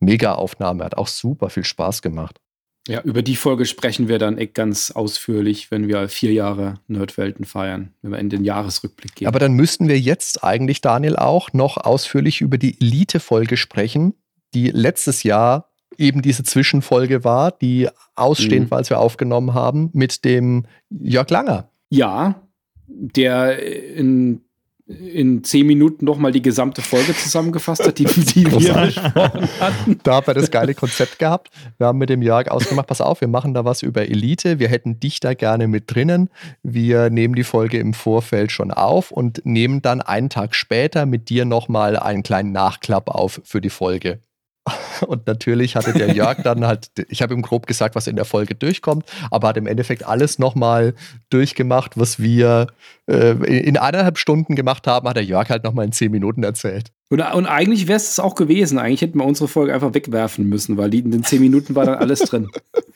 Mega 0.00 0.34
Aufnahme, 0.34 0.84
hat 0.84 0.96
auch 0.96 1.08
super 1.08 1.50
viel 1.50 1.64
Spaß 1.64 2.00
gemacht. 2.00 2.40
Ja, 2.88 3.00
über 3.02 3.22
die 3.22 3.36
Folge 3.36 3.66
sprechen 3.66 4.06
wir 4.08 4.18
dann 4.18 4.38
echt 4.38 4.54
ganz 4.54 4.90
ausführlich, 4.92 5.70
wenn 5.70 5.88
wir 5.88 6.08
vier 6.08 6.32
Jahre 6.32 6.74
Nerdwelten 6.86 7.44
feiern, 7.44 7.92
wenn 8.02 8.12
wir 8.12 8.18
in 8.18 8.30
den 8.30 8.44
Jahresrückblick 8.44 9.16
gehen. 9.16 9.28
Aber 9.28 9.38
dann 9.40 9.54
müssten 9.54 9.88
wir 9.88 9.98
jetzt 9.98 10.44
eigentlich, 10.44 10.80
Daniel, 10.82 11.16
auch 11.16 11.52
noch 11.52 11.78
ausführlich 11.78 12.40
über 12.40 12.58
die 12.58 12.80
Elite-Folge 12.80 13.56
sprechen, 13.56 14.14
die 14.54 14.70
letztes 14.70 15.24
Jahr 15.24 15.70
eben 15.98 16.22
diese 16.22 16.44
Zwischenfolge 16.44 17.24
war, 17.24 17.50
die 17.50 17.88
ausstehend 18.14 18.66
Mhm. 18.66 18.70
war, 18.70 18.78
als 18.78 18.90
wir 18.90 19.00
aufgenommen 19.00 19.54
haben, 19.54 19.90
mit 19.92 20.24
dem 20.24 20.66
Jörg 20.90 21.28
Langer. 21.30 21.68
ja, 21.90 22.40
der 22.88 23.58
in, 23.96 24.42
in 24.86 25.42
zehn 25.42 25.66
Minuten 25.66 26.04
nochmal 26.04 26.30
die 26.30 26.42
gesamte 26.42 26.80
Folge 26.80 27.14
zusammengefasst 27.14 27.84
hat, 27.84 27.98
die, 27.98 28.04
die 28.04 28.46
wir 28.46 28.72
besprochen 28.72 29.48
hatten. 29.60 30.00
Da 30.04 30.14
haben 30.16 30.26
wir 30.28 30.34
das 30.34 30.50
geile 30.50 30.74
Konzept 30.74 31.18
gehabt. 31.18 31.50
Wir 31.78 31.88
haben 31.88 31.98
mit 31.98 32.08
dem 32.08 32.22
Jörg 32.22 32.48
ausgemacht, 32.48 32.86
pass 32.86 33.00
auf, 33.00 33.20
wir 33.20 33.28
machen 33.28 33.52
da 33.52 33.64
was 33.64 33.82
über 33.82 34.08
Elite. 34.08 34.60
Wir 34.60 34.68
hätten 34.68 35.00
dich 35.00 35.18
da 35.18 35.34
gerne 35.34 35.66
mit 35.66 35.92
drinnen. 35.92 36.30
Wir 36.62 37.10
nehmen 37.10 37.34
die 37.34 37.42
Folge 37.42 37.78
im 37.78 37.94
Vorfeld 37.94 38.52
schon 38.52 38.70
auf 38.70 39.10
und 39.10 39.44
nehmen 39.44 39.82
dann 39.82 40.00
einen 40.00 40.30
Tag 40.30 40.54
später 40.54 41.04
mit 41.04 41.30
dir 41.30 41.44
nochmal 41.44 41.96
einen 41.96 42.22
kleinen 42.22 42.52
Nachklapp 42.52 43.08
auf 43.08 43.40
für 43.44 43.60
die 43.60 43.70
Folge. 43.70 44.20
Und 45.06 45.26
natürlich 45.26 45.76
hatte 45.76 45.92
der 45.92 46.12
Jörg 46.14 46.42
dann 46.42 46.66
halt, 46.66 46.90
ich 47.08 47.22
habe 47.22 47.34
ihm 47.34 47.42
grob 47.42 47.66
gesagt, 47.66 47.94
was 47.94 48.06
in 48.06 48.16
der 48.16 48.24
Folge 48.24 48.54
durchkommt, 48.54 49.04
aber 49.30 49.48
hat 49.48 49.56
im 49.56 49.66
Endeffekt 49.66 50.04
alles 50.04 50.38
nochmal 50.38 50.94
durchgemacht, 51.30 51.98
was 51.98 52.20
wir 52.20 52.66
äh, 53.06 53.32
in 53.32 53.76
eineinhalb 53.76 54.18
Stunden 54.18 54.54
gemacht 54.56 54.86
haben, 54.86 55.08
hat 55.08 55.16
der 55.16 55.24
Jörg 55.24 55.48
halt 55.50 55.64
nochmal 55.64 55.84
in 55.84 55.92
zehn 55.92 56.10
Minuten 56.10 56.42
erzählt. 56.42 56.92
Und, 57.08 57.20
und 57.20 57.46
eigentlich 57.46 57.86
wäre 57.86 57.98
es 57.98 58.18
auch 58.18 58.34
gewesen. 58.34 58.78
Eigentlich 58.78 59.00
hätten 59.00 59.18
wir 59.18 59.24
unsere 59.24 59.46
Folge 59.46 59.72
einfach 59.72 59.94
wegwerfen 59.94 60.48
müssen, 60.48 60.76
weil 60.76 60.92
in 60.92 61.12
den 61.12 61.22
zehn 61.22 61.40
Minuten 61.40 61.76
war 61.76 61.84
dann 61.86 61.94
alles 61.94 62.18
drin. 62.20 62.48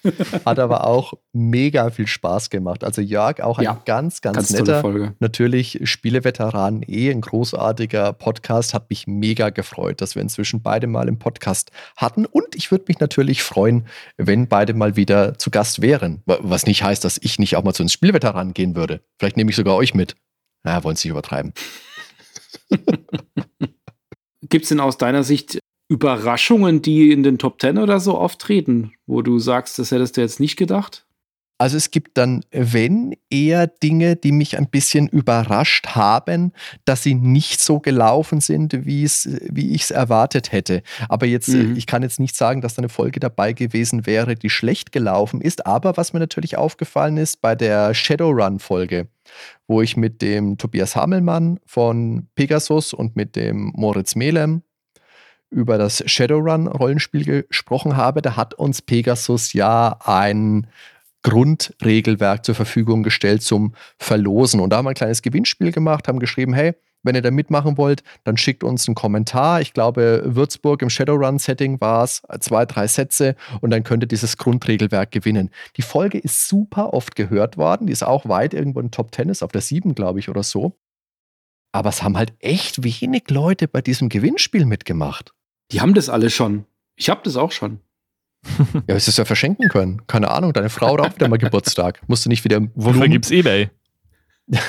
Hat 0.44 0.58
aber 0.58 0.84
auch 0.84 1.12
mega 1.32 1.90
viel 1.90 2.08
Spaß 2.08 2.50
gemacht. 2.50 2.82
Also 2.82 3.02
Jörg 3.02 3.40
auch 3.40 3.58
ein 3.58 3.64
Ja, 3.64 3.80
ganz, 3.84 4.20
ganz, 4.20 4.36
Ganz 4.36 4.50
netter. 4.52 4.80
Folge. 4.80 5.14
Natürlich 5.20 5.78
Spieleveteran 5.84 6.82
eh 6.88 7.10
ein 7.12 7.20
großartiger 7.20 8.12
Podcast. 8.14 8.74
Hat 8.74 8.90
mich 8.90 9.06
mega 9.06 9.50
gefreut, 9.50 10.00
dass 10.00 10.16
wir 10.16 10.22
inzwischen 10.22 10.60
beide 10.60 10.88
mal 10.88 11.06
im 11.06 11.18
Podcast 11.20 11.70
hatten. 11.96 12.26
Und 12.26 12.56
ich 12.56 12.72
würde 12.72 12.86
mich 12.88 12.98
natürlich 12.98 13.44
freuen, 13.44 13.86
wenn 14.16 14.48
beide 14.48 14.74
mal 14.74 14.96
wieder 14.96 15.38
zu 15.38 15.50
Gast 15.52 15.82
wären. 15.82 16.22
Wa- 16.26 16.38
Was 16.42 16.66
nicht 16.66 16.82
heißt, 16.82 17.04
dass 17.04 17.18
ich 17.22 17.38
nicht 17.38 17.54
auch 17.54 17.62
mal 17.62 17.74
zu 17.74 17.84
uns 17.84 17.92
Spielveteranen 17.92 18.54
gehen 18.54 18.74
würde. 18.74 19.02
Vielleicht 19.20 19.36
nehme 19.36 19.50
ich 19.50 19.56
sogar 19.56 19.76
euch 19.76 19.94
mit. 19.94 20.16
Na, 20.64 20.82
wollen 20.82 20.96
Sie 20.96 21.06
nicht 21.08 21.12
übertreiben. 21.12 21.52
Gibt 24.50 24.64
es 24.64 24.68
denn 24.68 24.80
aus 24.80 24.98
deiner 24.98 25.22
Sicht 25.22 25.58
Überraschungen, 25.88 26.82
die 26.82 27.10
in 27.12 27.22
den 27.22 27.38
Top 27.38 27.60
10 27.60 27.78
oder 27.78 27.98
so 28.00 28.18
auftreten, 28.18 28.92
wo 29.06 29.22
du 29.22 29.38
sagst, 29.38 29.78
das 29.78 29.90
hättest 29.90 30.16
du 30.16 30.20
jetzt 30.20 30.40
nicht 30.40 30.56
gedacht? 30.56 31.06
Also 31.60 31.76
es 31.76 31.90
gibt 31.90 32.16
dann, 32.16 32.42
wenn, 32.52 33.14
eher 33.28 33.66
Dinge, 33.66 34.16
die 34.16 34.32
mich 34.32 34.56
ein 34.56 34.70
bisschen 34.70 35.08
überrascht 35.08 35.88
haben, 35.88 36.52
dass 36.86 37.02
sie 37.02 37.14
nicht 37.14 37.60
so 37.60 37.80
gelaufen 37.80 38.40
sind, 38.40 38.86
wie 38.86 39.04
es, 39.04 39.28
wie 39.42 39.74
ich 39.74 39.82
es 39.82 39.90
erwartet 39.90 40.52
hätte. 40.52 40.82
Aber 41.10 41.26
jetzt, 41.26 41.48
Mhm. 41.48 41.74
äh, 41.74 41.78
ich 41.78 41.86
kann 41.86 42.02
jetzt 42.02 42.18
nicht 42.18 42.34
sagen, 42.34 42.62
dass 42.62 42.76
da 42.76 42.80
eine 42.80 42.88
Folge 42.88 43.20
dabei 43.20 43.52
gewesen 43.52 44.06
wäre, 44.06 44.36
die 44.36 44.48
schlecht 44.48 44.90
gelaufen 44.90 45.42
ist. 45.42 45.66
Aber 45.66 45.98
was 45.98 46.14
mir 46.14 46.20
natürlich 46.20 46.56
aufgefallen 46.56 47.18
ist 47.18 47.42
bei 47.42 47.54
der 47.54 47.92
Shadowrun-Folge, 47.92 49.08
wo 49.66 49.82
ich 49.82 49.98
mit 49.98 50.22
dem 50.22 50.56
Tobias 50.56 50.96
Hamelmann 50.96 51.60
von 51.66 52.26
Pegasus 52.36 52.94
und 52.94 53.16
mit 53.16 53.36
dem 53.36 53.70
Moritz 53.76 54.14
Melem 54.14 54.62
über 55.50 55.76
das 55.76 56.02
Shadowrun-Rollenspiel 56.06 57.44
gesprochen 57.48 57.98
habe, 57.98 58.22
da 58.22 58.36
hat 58.36 58.54
uns 58.54 58.80
Pegasus 58.80 59.52
ja 59.52 59.98
ein 60.06 60.66
Grundregelwerk 61.22 62.44
zur 62.44 62.54
Verfügung 62.54 63.02
gestellt 63.02 63.42
zum 63.42 63.74
Verlosen. 63.98 64.60
Und 64.60 64.70
da 64.70 64.78
haben 64.78 64.86
wir 64.86 64.90
ein 64.90 64.94
kleines 64.94 65.22
Gewinnspiel 65.22 65.72
gemacht, 65.72 66.08
haben 66.08 66.18
geschrieben, 66.18 66.54
hey, 66.54 66.74
wenn 67.02 67.14
ihr 67.14 67.22
da 67.22 67.30
mitmachen 67.30 67.78
wollt, 67.78 68.02
dann 68.24 68.36
schickt 68.36 68.62
uns 68.62 68.86
einen 68.86 68.94
Kommentar. 68.94 69.60
Ich 69.60 69.72
glaube, 69.72 70.22
Würzburg 70.26 70.82
im 70.82 70.90
Shadowrun-Setting 70.90 71.80
war 71.80 72.04
es, 72.04 72.22
zwei, 72.40 72.66
drei 72.66 72.86
Sätze 72.86 73.36
und 73.60 73.70
dann 73.70 73.84
könnt 73.84 74.02
ihr 74.02 74.08
dieses 74.08 74.36
Grundregelwerk 74.36 75.10
gewinnen. 75.10 75.50
Die 75.76 75.82
Folge 75.82 76.18
ist 76.18 76.46
super 76.46 76.92
oft 76.92 77.16
gehört 77.16 77.56
worden, 77.56 77.86
die 77.86 77.92
ist 77.92 78.02
auch 78.02 78.28
weit 78.28 78.54
irgendwo 78.54 78.80
in 78.80 78.90
Top 78.90 79.14
10, 79.14 79.30
ist 79.30 79.42
auf 79.42 79.52
der 79.52 79.62
7, 79.62 79.94
glaube 79.94 80.18
ich, 80.18 80.28
oder 80.28 80.42
so. 80.42 80.78
Aber 81.72 81.88
es 81.88 82.02
haben 82.02 82.16
halt 82.16 82.34
echt 82.40 82.82
wenig 82.82 83.30
Leute 83.30 83.68
bei 83.68 83.80
diesem 83.80 84.08
Gewinnspiel 84.08 84.66
mitgemacht. 84.66 85.32
Die 85.70 85.80
haben 85.80 85.94
das 85.94 86.08
alle 86.08 86.28
schon. 86.28 86.66
Ich 86.96 87.08
habe 87.08 87.20
das 87.24 87.36
auch 87.36 87.52
schon. 87.52 87.80
Ja, 88.86 88.94
es 88.96 89.06
ist 89.06 89.18
ja 89.18 89.24
verschenken 89.24 89.68
können. 89.68 90.06
Keine 90.06 90.30
Ahnung, 90.30 90.52
deine 90.52 90.70
Frau 90.70 90.92
hat 90.94 91.00
auch 91.00 91.14
wieder 91.14 91.28
mal 91.28 91.36
Geburtstag. 91.38 92.00
Musst 92.08 92.24
du 92.24 92.28
nicht 92.30 92.44
wieder 92.44 92.60
Wofür 92.74 92.92
Blumen- 93.02 93.10
gibt's 93.12 93.30
Ebay? 93.30 93.70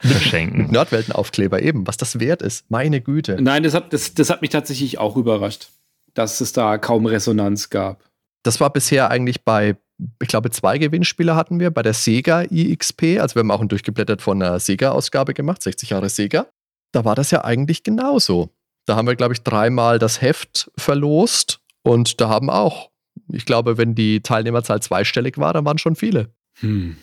Verschenken. 0.00 0.70
Nerdweltenaufkleber 0.70 1.62
eben, 1.62 1.86
was 1.86 1.96
das 1.96 2.20
wert 2.20 2.42
ist. 2.42 2.70
Meine 2.70 3.00
Güte. 3.00 3.36
Nein, 3.40 3.62
das 3.62 3.74
hat, 3.74 3.92
das, 3.92 4.14
das 4.14 4.30
hat 4.30 4.42
mich 4.42 4.50
tatsächlich 4.50 4.98
auch 4.98 5.16
überrascht, 5.16 5.68
dass 6.14 6.40
es 6.40 6.52
da 6.52 6.78
kaum 6.78 7.06
Resonanz 7.06 7.70
gab. 7.70 8.02
Das 8.44 8.60
war 8.60 8.70
bisher 8.70 9.10
eigentlich 9.10 9.42
bei, 9.44 9.76
ich 10.20 10.28
glaube, 10.28 10.50
zwei 10.50 10.78
Gewinnspiele 10.78 11.34
hatten 11.34 11.58
wir. 11.60 11.70
Bei 11.70 11.82
der 11.82 11.94
Sega 11.94 12.42
IXP, 12.42 13.18
also 13.20 13.34
wir 13.36 13.40
haben 13.40 13.50
auch 13.50 13.60
ein 13.62 13.68
durchgeblättert 13.68 14.22
von 14.22 14.40
einer 14.42 14.60
Sega-Ausgabe 14.60 15.34
gemacht, 15.34 15.62
60 15.62 15.90
Jahre 15.90 16.08
Sega. 16.08 16.46
Da 16.92 17.04
war 17.04 17.14
das 17.16 17.30
ja 17.30 17.44
eigentlich 17.44 17.82
genauso. 17.82 18.50
Da 18.86 18.96
haben 18.96 19.06
wir, 19.06 19.16
glaube 19.16 19.34
ich, 19.34 19.42
dreimal 19.42 19.98
das 19.98 20.20
Heft 20.20 20.70
verlost 20.76 21.60
und 21.82 22.20
da 22.20 22.28
haben 22.28 22.50
auch, 22.50 22.90
ich 23.28 23.46
glaube, 23.46 23.78
wenn 23.78 23.94
die 23.94 24.20
Teilnehmerzahl 24.20 24.82
zweistellig 24.82 25.38
war, 25.38 25.52
dann 25.52 25.64
waren 25.64 25.78
schon 25.78 25.96
viele. 25.96 26.34
Hm. 26.54 26.96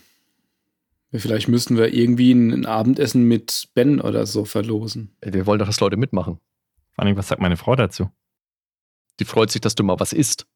Vielleicht 1.14 1.50
müssten 1.50 1.76
wir 1.78 1.94
irgendwie 1.94 2.32
ein, 2.34 2.52
ein 2.52 2.66
Abendessen 2.66 3.24
mit 3.24 3.70
Ben 3.74 4.00
oder 4.00 4.26
so 4.26 4.46
verlosen. 4.46 5.16
Wir 5.22 5.46
wollen 5.46 5.60
doch, 5.60 5.66
dass 5.66 5.80
Leute 5.82 5.98
mitmachen. 5.98 6.40
Vor 6.94 7.04
allem, 7.04 7.18
was 7.18 7.28
sagt 7.28 7.42
meine 7.42 7.58
Frau 7.58 7.76
dazu? 7.76 8.10
Die 9.20 9.26
freut 9.26 9.52
sich, 9.52 9.62
dass 9.62 9.76
du 9.76 9.84
mal 9.84 10.00
was 10.00 10.14
isst. 10.14 10.48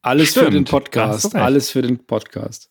Alles 0.00 0.34
für 0.34 0.40
Stimmt, 0.40 0.54
den 0.54 0.64
hast 0.64 0.68
du 0.68 0.76
Podcast. 0.76 1.36
Alles 1.36 1.70
für 1.70 1.82
den 1.82 2.04
Podcast. 2.04 2.70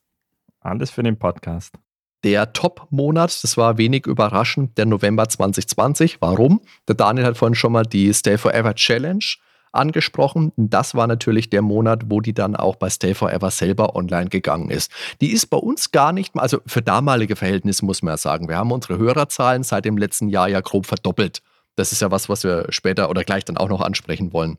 Alles 0.59 0.91
für 0.91 1.03
den 1.03 1.17
Podcast. 1.17 1.81
Der 2.24 2.53
Top-Monat, 2.53 3.43
das 3.43 3.57
war 3.57 3.78
wenig 3.78 4.05
überraschend, 4.05 4.78
der 4.78 4.86
November 4.86 5.28
2020. 5.28 6.22
Warum? 6.22 6.61
Der 6.88 6.95
Daniel 6.95 7.26
hat 7.26 7.38
vorhin 7.38 7.55
schon 7.55 7.72
mal 7.72 7.84
die 7.84 8.13
Stay 8.13 8.38
Forever 8.38 8.76
Challenge 8.76 9.26
angesprochen. 9.72 10.51
Das 10.57 10.95
war 10.95 11.07
natürlich 11.07 11.49
der 11.49 11.61
Monat, 11.61 12.03
wo 12.07 12.19
die 12.22 12.34
dann 12.34 12.55
auch 12.55 12.76
bei 12.76 12.89
Stay 12.89 13.13
Forever 13.13 13.49
selber 13.51 13.95
online 13.95 14.30
gegangen 14.30 14.69
ist. 14.69 14.91
Die 15.22 15.32
ist 15.32 15.47
bei 15.47 15.57
uns 15.57 15.91
gar 15.91 16.11
nicht 16.11 16.36
mal, 16.36 16.41
also 16.41 16.59
für 16.65 16.82
damalige 16.82 17.36
Verhältnisse 17.36 17.86
muss 17.86 18.01
man 18.01 18.13
ja 18.13 18.17
sagen, 18.17 18.49
wir 18.49 18.57
haben 18.57 18.72
unsere 18.72 18.97
Hörerzahlen 18.97 19.63
seit 19.63 19.86
dem 19.86 19.97
letzten 19.97 20.30
Jahr 20.30 20.49
ja 20.49 20.61
grob 20.61 20.86
verdoppelt. 20.86 21.41
Das 21.76 21.91
ist 21.91 22.01
ja 22.01 22.11
was, 22.11 22.28
was 22.30 22.43
wir 22.43 22.65
später 22.69 23.09
oder 23.09 23.24
gleich 23.24 23.45
dann 23.45 23.57
auch 23.57 23.69
noch 23.69 23.82
ansprechen 23.82 24.34
wollen. 24.34 24.57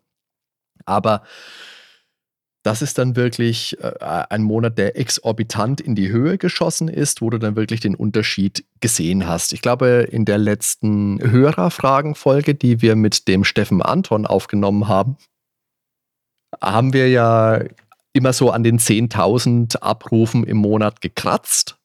Aber 0.86 1.22
das 2.62 2.80
ist 2.80 2.98
dann 2.98 3.16
wirklich 3.16 3.76
äh, 3.82 3.92
ein 4.30 4.42
Monat, 4.42 4.78
der 4.78 4.96
exorbitant 4.96 5.80
in 5.80 5.94
die 5.94 6.10
Höhe 6.10 6.38
geschossen 6.38 6.88
ist, 6.88 7.20
wo 7.20 7.30
du 7.30 7.38
dann 7.38 7.56
wirklich 7.56 7.80
den 7.80 7.94
Unterschied 7.94 8.64
gesehen 8.80 9.26
hast. 9.26 9.52
Ich 9.52 9.62
glaube, 9.62 10.06
in 10.10 10.24
der 10.24 10.38
letzten 10.38 11.18
Hörerfragenfolge, 11.20 12.54
die 12.54 12.80
wir 12.80 12.94
mit 12.94 13.26
dem 13.26 13.44
Steffen 13.44 13.82
Anton 13.82 14.26
aufgenommen 14.26 14.86
haben, 14.86 15.16
haben 16.60 16.92
wir 16.92 17.08
ja 17.08 17.62
immer 18.12 18.32
so 18.32 18.50
an 18.50 18.62
den 18.62 18.78
10.000 18.78 19.78
Abrufen 19.78 20.44
im 20.44 20.58
Monat 20.58 21.00
gekratzt 21.00 21.78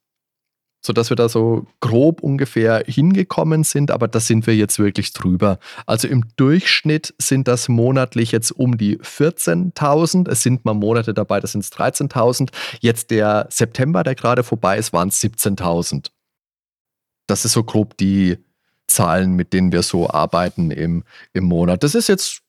sodass 0.88 1.10
wir 1.10 1.16
da 1.16 1.30
so 1.30 1.68
grob 1.82 2.24
ungefähr 2.24 2.84
hingekommen 2.88 3.64
sind, 3.64 3.92
aber 3.92 4.08
da 4.08 4.20
sind 4.20 4.48
wir 4.48 4.56
jetzt 4.56 4.80
wirklich 4.80 5.14
drüber. 5.14 5.60
Also 5.86 6.08
im 6.08 6.24
Durchschnitt 6.38 7.14
sind 7.20 7.48
das 7.48 7.68
monatlich 7.68 8.32
jetzt 8.32 8.52
um 8.52 8.78
die 8.78 8.98
14.000. 8.98 10.30
Es 10.30 10.42
sind 10.42 10.66
mal 10.66 10.74
Monate 10.74 11.14
dabei, 11.14 11.40
das 11.42 11.52
sind 11.52 11.64
es 11.64 11.72
13.000. 11.74 12.50
Jetzt 12.80 13.12
der 13.12 13.48
September, 13.52 14.04
der 14.04 14.16
gerade 14.16 14.44
vorbei 14.44 14.78
ist, 14.78 14.94
waren 14.94 15.10
es 15.10 15.22
17.000. 15.22 16.08
Das 17.28 17.44
ist 17.44 17.52
so 17.52 17.64
grob 17.64 17.98
die 17.98 18.38
Zahlen, 18.88 19.34
mit 19.34 19.52
denen 19.52 19.74
wir 19.74 19.84
so 19.84 20.10
arbeiten 20.10 20.72
im, 20.72 21.04
im 21.34 21.44
Monat. 21.44 21.84
Das 21.84 21.94
ist 21.94 22.08
jetzt 22.08 22.42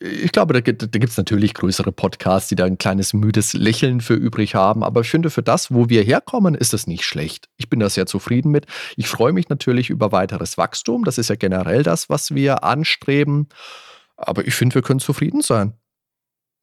ich 0.00 0.32
glaube, 0.32 0.54
da, 0.54 0.60
gibt 0.60 0.82
es 0.82 1.16
natürlich 1.16 1.54
größere 1.54 1.92
Podcasts, 1.92 2.48
die 2.48 2.54
da 2.54 2.64
ein 2.64 2.78
kleines 2.78 3.12
müdes 3.12 3.52
Lächeln 3.52 4.00
für 4.00 4.14
übrig 4.14 4.54
haben. 4.54 4.82
Aber 4.82 5.02
ich 5.02 5.10
finde, 5.10 5.30
für 5.30 5.42
das, 5.42 5.72
wo 5.72 5.88
wir 5.88 6.02
herkommen, 6.02 6.54
ist 6.54 6.72
das 6.72 6.86
nicht 6.86 7.04
schlecht. 7.04 7.48
Ich 7.56 7.70
bin 7.70 7.80
da 7.80 7.88
sehr 7.88 8.06
zufrieden 8.06 8.50
mit. 8.50 8.66
Ich 8.96 9.08
freue 9.08 9.32
mich 9.32 9.48
natürlich 9.48 9.90
über 9.90 10.12
weiteres 10.12 10.58
Wachstum. 10.58 11.04
Das 11.04 11.18
ist 11.18 11.28
ja 11.28 11.36
generell 11.36 11.82
das, 11.82 12.08
was 12.08 12.34
wir 12.34 12.64
anstreben. 12.64 13.48
Aber 14.16 14.46
ich 14.46 14.54
finde, 14.54 14.74
wir 14.74 14.82
können 14.82 15.00
zufrieden 15.00 15.42
sein. 15.42 15.74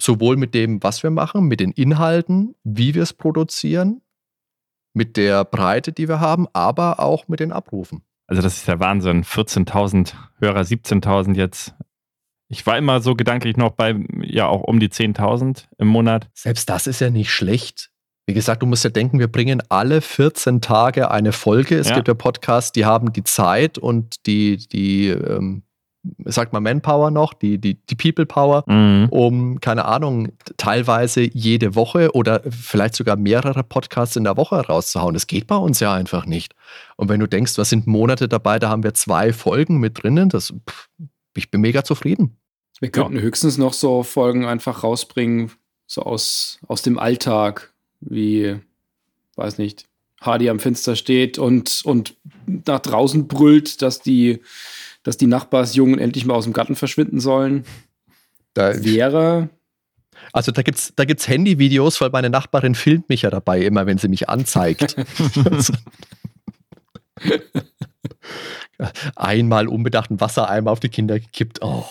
Sowohl 0.02 0.38
mit 0.38 0.54
dem, 0.54 0.82
was 0.84 1.04
wir 1.04 1.12
machen, 1.12 1.48
mit 1.48 1.60
den 1.60 1.72
Inhalten, 1.72 2.56
wie 2.64 2.96
wir 2.96 3.04
es 3.04 3.14
produzieren, 3.14 4.02
mit 4.94 5.18
der 5.18 5.46
Breite, 5.46 5.92
die 5.92 6.08
wir 6.08 6.20
haben, 6.20 6.48
aber 6.54 7.00
auch 7.00 7.28
mit 7.28 7.40
den 7.40 7.52
Abrufen. 7.52 8.04
Also 8.28 8.42
das 8.42 8.58
ist 8.58 8.68
der 8.68 8.80
Wahnsinn. 8.80 9.24
14.000 9.24 10.14
Hörer, 10.40 10.62
17.000 10.62 11.36
jetzt. 11.36 11.76
Ich 12.52 12.66
war 12.66 12.78
immer 12.78 13.00
so 13.00 13.16
gedanklich 13.16 13.56
noch 13.56 13.72
bei, 13.72 13.96
ja, 14.22 14.46
auch 14.46 14.62
um 14.62 14.80
die 14.82 14.90
10.000 14.90 15.68
im 15.78 15.88
Monat. 15.88 16.30
Selbst 16.34 16.70
das 16.70 16.86
ist 16.86 17.00
ja 17.00 17.10
nicht 17.10 17.32
schlecht. 17.32 17.92
Wie 18.28 18.34
gesagt, 18.34 18.62
du 18.62 18.66
musst 18.66 18.84
ja 18.84 18.90
denken, 18.90 19.20
wir 19.20 19.30
bringen 19.30 19.64
alle 19.70 20.02
14 20.02 20.60
Tage 20.60 21.10
eine 21.12 21.32
Folge. 21.32 21.78
Es 21.78 21.90
ja. 21.90 21.96
gibt 21.96 22.10
ja 22.10 22.14
Podcasts, 22.14 22.74
die 22.74 22.86
haben 22.86 23.14
die 23.14 23.24
Zeit 23.24 23.78
und 23.78 24.26
die, 24.26 24.58
die 24.58 25.08
ähm, 25.08 25.64
sagt 26.26 26.52
man 26.52 26.64
Manpower 26.64 27.10
noch, 27.10 27.34
die, 27.34 27.58
die, 27.58 27.76
die 27.86 27.96
People 27.96 28.26
Power, 28.26 28.64
mhm. 28.68 29.08
um, 29.12 29.60
keine 29.62 29.86
Ahnung, 29.86 30.30
teilweise 30.58 31.22
jede 31.22 31.76
Woche 31.76 32.14
oder 32.14 32.42
vielleicht 32.50 32.96
sogar 32.96 33.16
mehrere 33.16 33.64
Podcasts 33.64 34.18
in 34.18 34.26
der 34.26 34.36
Woche 34.36 34.60
rauszuhauen. 34.60 35.14
Das 35.14 35.28
geht 35.28 35.48
bei 35.48 35.56
uns 35.56 35.80
ja 35.80 35.94
einfach 35.94 36.26
nicht. 36.26 36.54
Und 36.98 37.08
wenn 37.08 37.22
du 37.22 37.28
denkst, 37.28 37.58
was 37.58 37.70
sind 37.70 37.88
Monate 37.88 38.28
dabei, 38.28 38.60
da 38.60 38.70
haben 38.70 38.84
wir 38.84 38.94
zwei 38.94 39.32
Folgen 39.32 39.80
mit 39.80 40.04
drinnen, 40.04 40.30
das, 40.30 40.54
pff, 40.70 40.90
ich 41.36 41.50
bin 41.50 41.62
mega 41.62 41.84
zufrieden. 41.84 42.38
Wir 42.82 42.90
könnten 42.90 43.16
ja. 43.16 43.22
höchstens 43.22 43.58
noch 43.58 43.74
so 43.74 44.04
Folgen 44.04 44.46
einfach 44.46 44.84
rausbringen, 44.84 45.52
so 45.86 46.02
aus, 46.02 46.60
aus 46.68 46.82
dem 46.82 46.98
Alltag, 47.00 47.72
wie, 48.02 48.60
weiß 49.36 49.60
nicht, 49.60 49.86
Hardy 50.20 50.50
am 50.50 50.60
Fenster 50.60 50.96
steht 50.96 51.38
und, 51.38 51.82
und 51.86 52.16
nach 52.46 52.80
draußen 52.80 53.28
brüllt, 53.28 53.82
dass 53.84 54.02
die, 54.02 54.42
dass 55.04 55.18
die 55.18 55.28
Nachbarsjungen 55.28 56.00
endlich 56.00 56.26
mal 56.26 56.34
aus 56.34 56.46
dem 56.46 56.54
Garten 56.54 56.76
verschwinden 56.76 57.20
sollen. 57.20 57.66
Da 58.54 58.84
wäre. 58.84 59.50
Also 60.34 60.52
da 60.52 60.62
gibt 60.64 60.78
es 60.78 60.94
da 60.96 61.06
gibt's 61.06 61.28
Handyvideos, 61.28 62.02
weil 62.02 62.10
meine 62.10 62.30
Nachbarin 62.30 62.76
filmt 62.76 63.10
mich 63.10 63.22
ja 63.24 63.30
dabei, 63.30 63.62
immer 63.62 63.86
wenn 63.86 63.98
sie 63.98 64.08
mich 64.08 64.28
anzeigt. 64.28 64.96
Einmal 69.16 69.68
unbedachten 69.68 70.20
Wassereimer 70.20 70.72
auf 70.72 70.80
die 70.80 70.90
Kinder 70.90 71.20
gekippt. 71.20 71.60
Oh. 71.62 71.86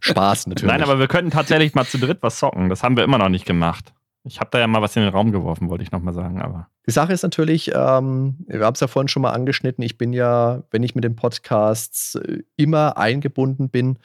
Spaß 0.00 0.46
natürlich. 0.48 0.72
Nein, 0.72 0.82
aber 0.82 0.98
wir 0.98 1.08
könnten 1.08 1.30
tatsächlich 1.30 1.74
mal 1.74 1.84
zu 1.84 1.98
dritt 1.98 2.18
was 2.22 2.38
zocken. 2.38 2.68
Das 2.68 2.82
haben 2.82 2.96
wir 2.96 3.04
immer 3.04 3.18
noch 3.18 3.28
nicht 3.28 3.46
gemacht. 3.46 3.92
Ich 4.24 4.38
habe 4.38 4.50
da 4.52 4.58
ja 4.58 4.66
mal 4.66 4.82
was 4.82 4.96
in 4.96 5.02
den 5.02 5.12
Raum 5.12 5.32
geworfen, 5.32 5.70
wollte 5.70 5.82
ich 5.82 5.92
nochmal 5.92 6.12
sagen. 6.12 6.42
Aber 6.42 6.68
die 6.86 6.90
Sache 6.90 7.12
ist 7.12 7.22
natürlich, 7.22 7.70
ähm, 7.74 8.36
wir 8.46 8.64
haben 8.64 8.74
es 8.74 8.80
ja 8.80 8.86
vorhin 8.86 9.08
schon 9.08 9.22
mal 9.22 9.30
angeschnitten, 9.30 9.82
ich 9.82 9.96
bin 9.96 10.12
ja, 10.12 10.62
wenn 10.70 10.82
ich 10.82 10.94
mit 10.94 11.04
den 11.04 11.16
Podcasts 11.16 12.16
äh, 12.16 12.40
immer 12.56 12.98
eingebunden 12.98 13.70
bin, 13.70 13.98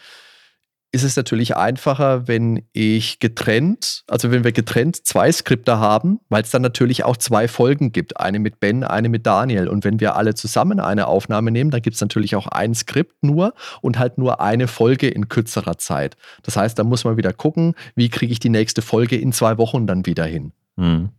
ist 0.96 1.04
es 1.04 1.18
natürlich 1.18 1.58
einfacher, 1.58 2.30
wenn 2.30 2.64
ich 2.72 3.20
getrennt, 3.20 4.06
also 4.08 4.32
wenn 4.32 4.46
wir 4.46 4.54
getrennt 4.54 5.06
zwei 5.06 5.30
Skripte 5.30 5.78
haben, 5.78 6.22
weil 6.30 6.42
es 6.42 6.52
dann 6.52 6.62
natürlich 6.62 7.04
auch 7.04 7.18
zwei 7.18 7.50
Folgen 7.50 7.92
gibt. 7.92 8.18
Eine 8.22 8.40
mit 8.40 8.62
Ben, 8.62 8.86
eine 8.86 9.10
mit 9.10 9.26
Daniel. 9.26 9.68
Und 9.68 9.84
wenn 9.84 10.00
wir 10.00 10.16
alle 10.16 10.36
zusammen 10.36 10.80
eine 10.80 11.08
Aufnahme 11.08 11.52
nehmen, 11.52 11.70
dann 11.70 11.82
gibt 11.82 11.96
es 11.96 12.02
natürlich 12.02 12.38
auch 12.38 12.48
ein 12.48 12.74
Skript 12.74 13.24
nur 13.24 13.54
und 13.82 14.00
halt 14.00 14.18
nur 14.18 14.40
eine 14.40 14.70
Folge 14.70 15.10
in 15.10 15.28
kürzerer 15.28 15.78
Zeit. 15.78 16.16
Das 16.44 16.56
heißt, 16.56 16.80
da 16.80 16.86
muss 16.86 17.04
man 17.04 17.18
wieder 17.18 17.34
gucken, 17.34 17.76
wie 17.96 18.08
kriege 18.08 18.32
ich 18.32 18.40
die 18.40 18.48
nächste 18.48 18.82
Folge 18.82 19.18
in 19.18 19.34
zwei 19.34 19.58
Wochen 19.58 19.88
dann 19.88 20.06
wieder 20.06 20.24
hin. 20.24 20.54
Hm. 20.78 21.10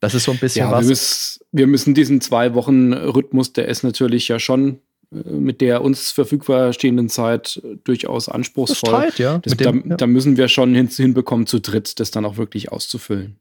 Das 0.00 0.14
ist 0.14 0.24
so 0.24 0.32
ein 0.32 0.38
bisschen 0.38 0.66
ja, 0.66 0.72
was. 0.72 0.82
Wir 0.82 0.88
müssen, 0.88 1.40
wir 1.52 1.66
müssen 1.68 1.94
diesen 1.94 2.20
zwei 2.20 2.54
Wochen 2.54 2.92
Rhythmus, 2.92 3.52
der 3.52 3.68
ist 3.68 3.84
natürlich 3.84 4.26
ja 4.26 4.40
schon 4.40 4.80
mit 5.24 5.60
der 5.60 5.82
uns 5.82 6.10
verfügbar 6.10 6.72
stehenden 6.72 7.08
Zeit 7.08 7.62
durchaus 7.84 8.28
anspruchsvoll. 8.28 8.90
Das 8.90 9.14
Streit, 9.14 9.18
ja. 9.18 9.38
Das, 9.38 9.56
dem, 9.56 9.82
da, 9.82 9.88
ja. 9.90 9.96
da, 9.96 10.06
müssen 10.06 10.36
wir 10.36 10.48
schon 10.48 10.74
hin, 10.74 10.88
hinbekommen, 10.88 11.46
zu 11.46 11.60
dritt 11.60 12.00
das 12.00 12.10
dann 12.10 12.24
auch 12.24 12.36
wirklich 12.36 12.72
auszufüllen. 12.72 13.38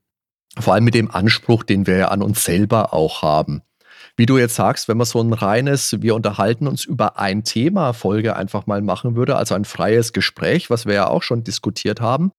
Vor 0.59 0.73
allem 0.73 0.83
mit 0.83 0.93
dem 0.93 1.09
Anspruch, 1.09 1.63
den 1.63 1.87
wir 1.87 1.97
ja 1.97 2.07
an 2.09 2.21
uns 2.21 2.43
selber 2.43 2.93
auch 2.93 3.21
haben. 3.21 3.63
Wie 4.15 4.27
du 4.27 4.37
jetzt 4.37 4.55
sagst, 4.55 4.87
wenn 4.87 4.97
man 4.97 5.07
so 5.07 5.19
ein 5.21 5.33
reines, 5.33 6.01
wir 6.01 6.13
unterhalten 6.13 6.67
uns 6.67 6.85
über 6.85 7.17
ein 7.17 7.43
Thema 7.43 7.93
Folge 7.93 8.35
einfach 8.35 8.67
mal 8.67 8.81
machen 8.81 9.15
würde, 9.15 9.35
also 9.35 9.55
ein 9.55 9.65
freies 9.65 10.13
Gespräch, 10.13 10.69
was 10.69 10.85
wir 10.85 10.93
ja 10.93 11.07
auch 11.07 11.23
schon 11.23 11.43
diskutiert 11.43 11.99
haben, 11.99 12.31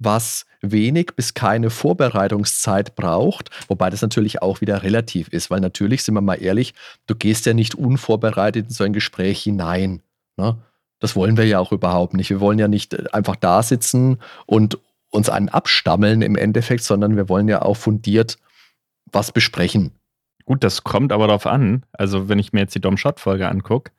was 0.00 0.46
wenig 0.62 1.12
bis 1.14 1.34
keine 1.34 1.70
Vorbereitungszeit 1.70 2.96
braucht, 2.96 3.50
wobei 3.68 3.90
das 3.90 4.02
natürlich 4.02 4.42
auch 4.42 4.60
wieder 4.60 4.82
relativ 4.82 5.28
ist, 5.28 5.50
weil 5.50 5.60
natürlich, 5.60 6.02
sind 6.02 6.14
wir 6.14 6.20
mal 6.20 6.42
ehrlich, 6.42 6.74
du 7.06 7.14
gehst 7.14 7.46
ja 7.46 7.54
nicht 7.54 7.74
unvorbereitet 7.76 8.66
in 8.66 8.72
so 8.72 8.82
ein 8.82 8.92
Gespräch 8.92 9.42
hinein. 9.42 10.02
Ne? 10.36 10.58
Das 10.98 11.16
wollen 11.16 11.36
wir 11.36 11.46
ja 11.46 11.60
auch 11.60 11.72
überhaupt 11.72 12.14
nicht. 12.14 12.30
Wir 12.30 12.40
wollen 12.40 12.58
ja 12.58 12.68
nicht 12.68 13.14
einfach 13.14 13.36
da 13.36 13.62
sitzen 13.62 14.18
und 14.46 14.78
uns 15.10 15.28
einen 15.28 15.48
abstammeln 15.48 16.22
im 16.22 16.36
Endeffekt, 16.36 16.82
sondern 16.82 17.16
wir 17.16 17.28
wollen 17.28 17.48
ja 17.48 17.62
auch 17.62 17.76
fundiert 17.76 18.38
was 19.12 19.32
besprechen. 19.32 19.92
Gut, 20.44 20.62
das 20.64 20.84
kommt 20.84 21.12
aber 21.12 21.26
darauf 21.26 21.46
an. 21.46 21.84
Also, 21.92 22.28
wenn 22.28 22.38
ich 22.38 22.52
mir 22.52 22.60
jetzt 22.60 22.74
die 22.74 22.80
Dom-Shot-Folge 22.80 23.48
angucke, 23.48 23.92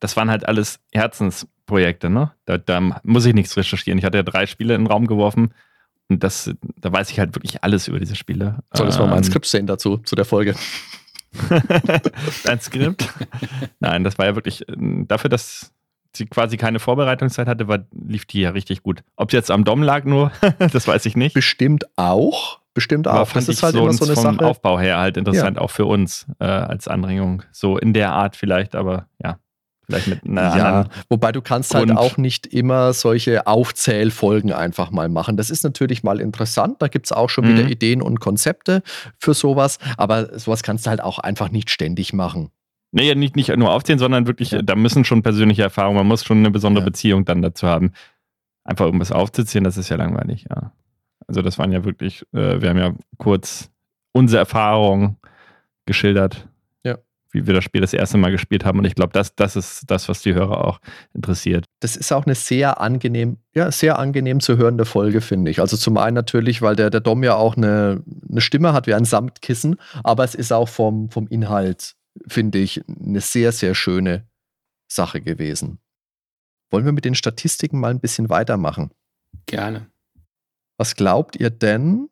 das 0.00 0.16
waren 0.16 0.30
halt 0.30 0.46
alles 0.46 0.80
Herzensprojekte, 0.92 2.10
ne? 2.10 2.32
Da, 2.46 2.58
da, 2.58 2.80
muss 3.02 3.26
ich 3.26 3.34
nichts 3.34 3.56
recherchieren. 3.56 3.98
Ich 3.98 4.04
hatte 4.04 4.18
ja 4.18 4.22
drei 4.22 4.46
Spiele 4.46 4.74
in 4.74 4.82
den 4.82 4.86
Raum 4.86 5.06
geworfen 5.06 5.54
und 6.08 6.24
das, 6.24 6.52
da 6.76 6.92
weiß 6.92 7.10
ich 7.10 7.20
halt 7.20 7.34
wirklich 7.36 7.62
alles 7.62 7.86
über 7.86 8.00
diese 8.00 8.16
Spiele. 8.16 8.58
Solltest 8.72 8.98
du 8.98 9.04
ähm, 9.04 9.10
mal 9.10 9.16
ein 9.16 9.24
Skript 9.24 9.46
sehen 9.46 9.66
dazu, 9.66 9.98
zu 9.98 10.16
der 10.16 10.24
Folge. 10.24 10.56
Dein 12.44 12.60
Skript? 12.60 13.08
Nein, 13.78 14.02
das 14.02 14.18
war 14.18 14.26
ja 14.26 14.34
wirklich 14.34 14.64
dafür, 14.66 15.30
dass 15.30 15.72
sie 16.16 16.26
quasi 16.26 16.56
keine 16.56 16.80
Vorbereitungszeit 16.80 17.46
hatte, 17.46 17.68
war, 17.68 17.84
lief 17.92 18.24
die 18.24 18.40
ja 18.40 18.50
richtig 18.50 18.82
gut. 18.82 19.04
Ob 19.16 19.30
sie 19.30 19.36
jetzt 19.36 19.50
am 19.50 19.64
Dom 19.64 19.82
lag 19.82 20.04
nur, 20.04 20.32
das 20.72 20.88
weiß 20.88 21.06
ich 21.06 21.16
nicht. 21.16 21.34
Bestimmt 21.34 21.84
auch. 21.96 22.58
Bestimmt 22.74 23.06
auch. 23.08 23.14
Aber 23.14 23.30
das 23.32 23.48
ist 23.48 23.62
halt 23.62 23.74
so 23.74 23.82
immer 23.82 23.92
so 23.92 24.04
eine 24.04 24.14
vom 24.14 24.22
Sache. 24.22 24.46
Aufbau 24.46 24.78
her 24.78 24.98
halt 24.98 25.16
interessant, 25.16 25.56
ja. 25.56 25.62
auch 25.62 25.70
für 25.70 25.86
uns 25.86 26.26
äh, 26.38 26.44
als 26.44 26.88
Anregung. 26.88 27.42
So 27.52 27.78
in 27.78 27.92
der 27.92 28.12
Art 28.12 28.36
vielleicht, 28.36 28.74
aber 28.74 29.06
ja. 29.22 29.38
Vielleicht 29.90 30.06
mit 30.06 30.24
einer 30.24 30.56
ja, 30.56 30.88
wobei 31.08 31.32
du 31.32 31.42
kannst 31.42 31.74
halt 31.74 31.88
Grund. 31.88 31.98
halt 31.98 32.12
auch 32.12 32.16
nicht 32.16 32.46
immer 32.46 32.92
solche 32.92 33.46
Aufzählfolgen 33.46 34.52
einfach 34.52 34.90
mal 34.90 35.08
machen. 35.08 35.36
Das 35.36 35.50
ist 35.50 35.64
natürlich 35.64 36.02
mal 36.02 36.20
interessant. 36.20 36.80
Da 36.80 36.88
gibt 36.88 37.06
es 37.06 37.12
auch 37.12 37.28
schon 37.28 37.44
mhm. 37.44 37.58
wieder 37.58 37.68
Ideen 37.68 38.02
und 38.02 38.20
Konzepte 38.20 38.82
für 39.18 39.34
sowas. 39.34 39.78
Aber 39.96 40.38
sowas 40.38 40.62
kannst 40.62 40.86
du 40.86 40.90
halt 40.90 41.02
auch 41.02 41.18
einfach 41.18 41.50
nicht 41.50 41.70
ständig 41.70 42.12
machen. 42.12 42.50
Nee, 42.92 43.14
nicht, 43.14 43.36
nicht 43.36 43.56
nur 43.56 43.70
aufzählen, 43.72 43.98
sondern 43.98 44.26
wirklich, 44.26 44.50
ja. 44.50 44.62
da 44.62 44.74
müssen 44.74 45.04
schon 45.04 45.22
persönliche 45.22 45.62
Erfahrungen, 45.62 45.96
man 45.98 46.08
muss 46.08 46.24
schon 46.24 46.38
eine 46.38 46.50
besondere 46.50 46.82
ja. 46.82 46.86
Beziehung 46.86 47.24
dann 47.24 47.40
dazu 47.40 47.68
haben. 47.68 47.92
Einfach 48.64 48.84
irgendwas 48.84 49.12
aufzuzählen, 49.12 49.64
das 49.64 49.76
ist 49.76 49.88
ja 49.88 49.96
langweilig, 49.96 50.46
ja. 50.50 50.72
Also 51.28 51.42
das 51.42 51.58
waren 51.58 51.70
ja 51.70 51.84
wirklich, 51.84 52.22
äh, 52.32 52.60
wir 52.60 52.68
haben 52.68 52.78
ja 52.78 52.92
kurz 53.18 53.70
unsere 54.12 54.40
Erfahrungen 54.40 55.18
geschildert. 55.86 56.48
Wie 57.32 57.46
wir 57.46 57.54
das 57.54 57.64
Spiel 57.64 57.80
das 57.80 57.92
erste 57.92 58.18
Mal 58.18 58.32
gespielt 58.32 58.64
haben. 58.64 58.78
Und 58.78 58.84
ich 58.84 58.94
glaube, 58.94 59.12
das, 59.12 59.34
das 59.36 59.54
ist 59.56 59.84
das, 59.88 60.08
was 60.08 60.22
die 60.22 60.34
Hörer 60.34 60.64
auch 60.64 60.80
interessiert. 61.14 61.66
Das 61.80 61.96
ist 61.96 62.12
auch 62.12 62.26
eine 62.26 62.34
sehr 62.34 62.80
angenehm, 62.80 63.38
ja, 63.54 63.70
sehr 63.70 63.98
angenehm 63.98 64.40
zu 64.40 64.56
hörende 64.56 64.84
Folge, 64.84 65.20
finde 65.20 65.50
ich. 65.50 65.60
Also 65.60 65.76
zum 65.76 65.96
einen 65.96 66.14
natürlich, 66.14 66.60
weil 66.62 66.76
der, 66.76 66.90
der 66.90 67.00
Dom 67.00 67.22
ja 67.22 67.34
auch 67.34 67.56
eine, 67.56 68.02
eine 68.28 68.40
Stimme 68.40 68.72
hat 68.72 68.86
wie 68.86 68.94
ein 68.94 69.04
Samtkissen, 69.04 69.76
aber 70.02 70.24
es 70.24 70.34
ist 70.34 70.52
auch 70.52 70.68
vom, 70.68 71.10
vom 71.10 71.28
Inhalt, 71.28 71.94
finde 72.26 72.58
ich, 72.58 72.82
eine 72.88 73.20
sehr, 73.20 73.52
sehr 73.52 73.74
schöne 73.74 74.26
Sache 74.88 75.20
gewesen. 75.20 75.78
Wollen 76.70 76.84
wir 76.84 76.92
mit 76.92 77.04
den 77.04 77.14
Statistiken 77.14 77.80
mal 77.80 77.90
ein 77.90 78.00
bisschen 78.00 78.28
weitermachen? 78.28 78.90
Gerne. 79.46 79.90
Was 80.78 80.94
glaubt 80.94 81.36
ihr 81.36 81.50
denn? 81.50 82.08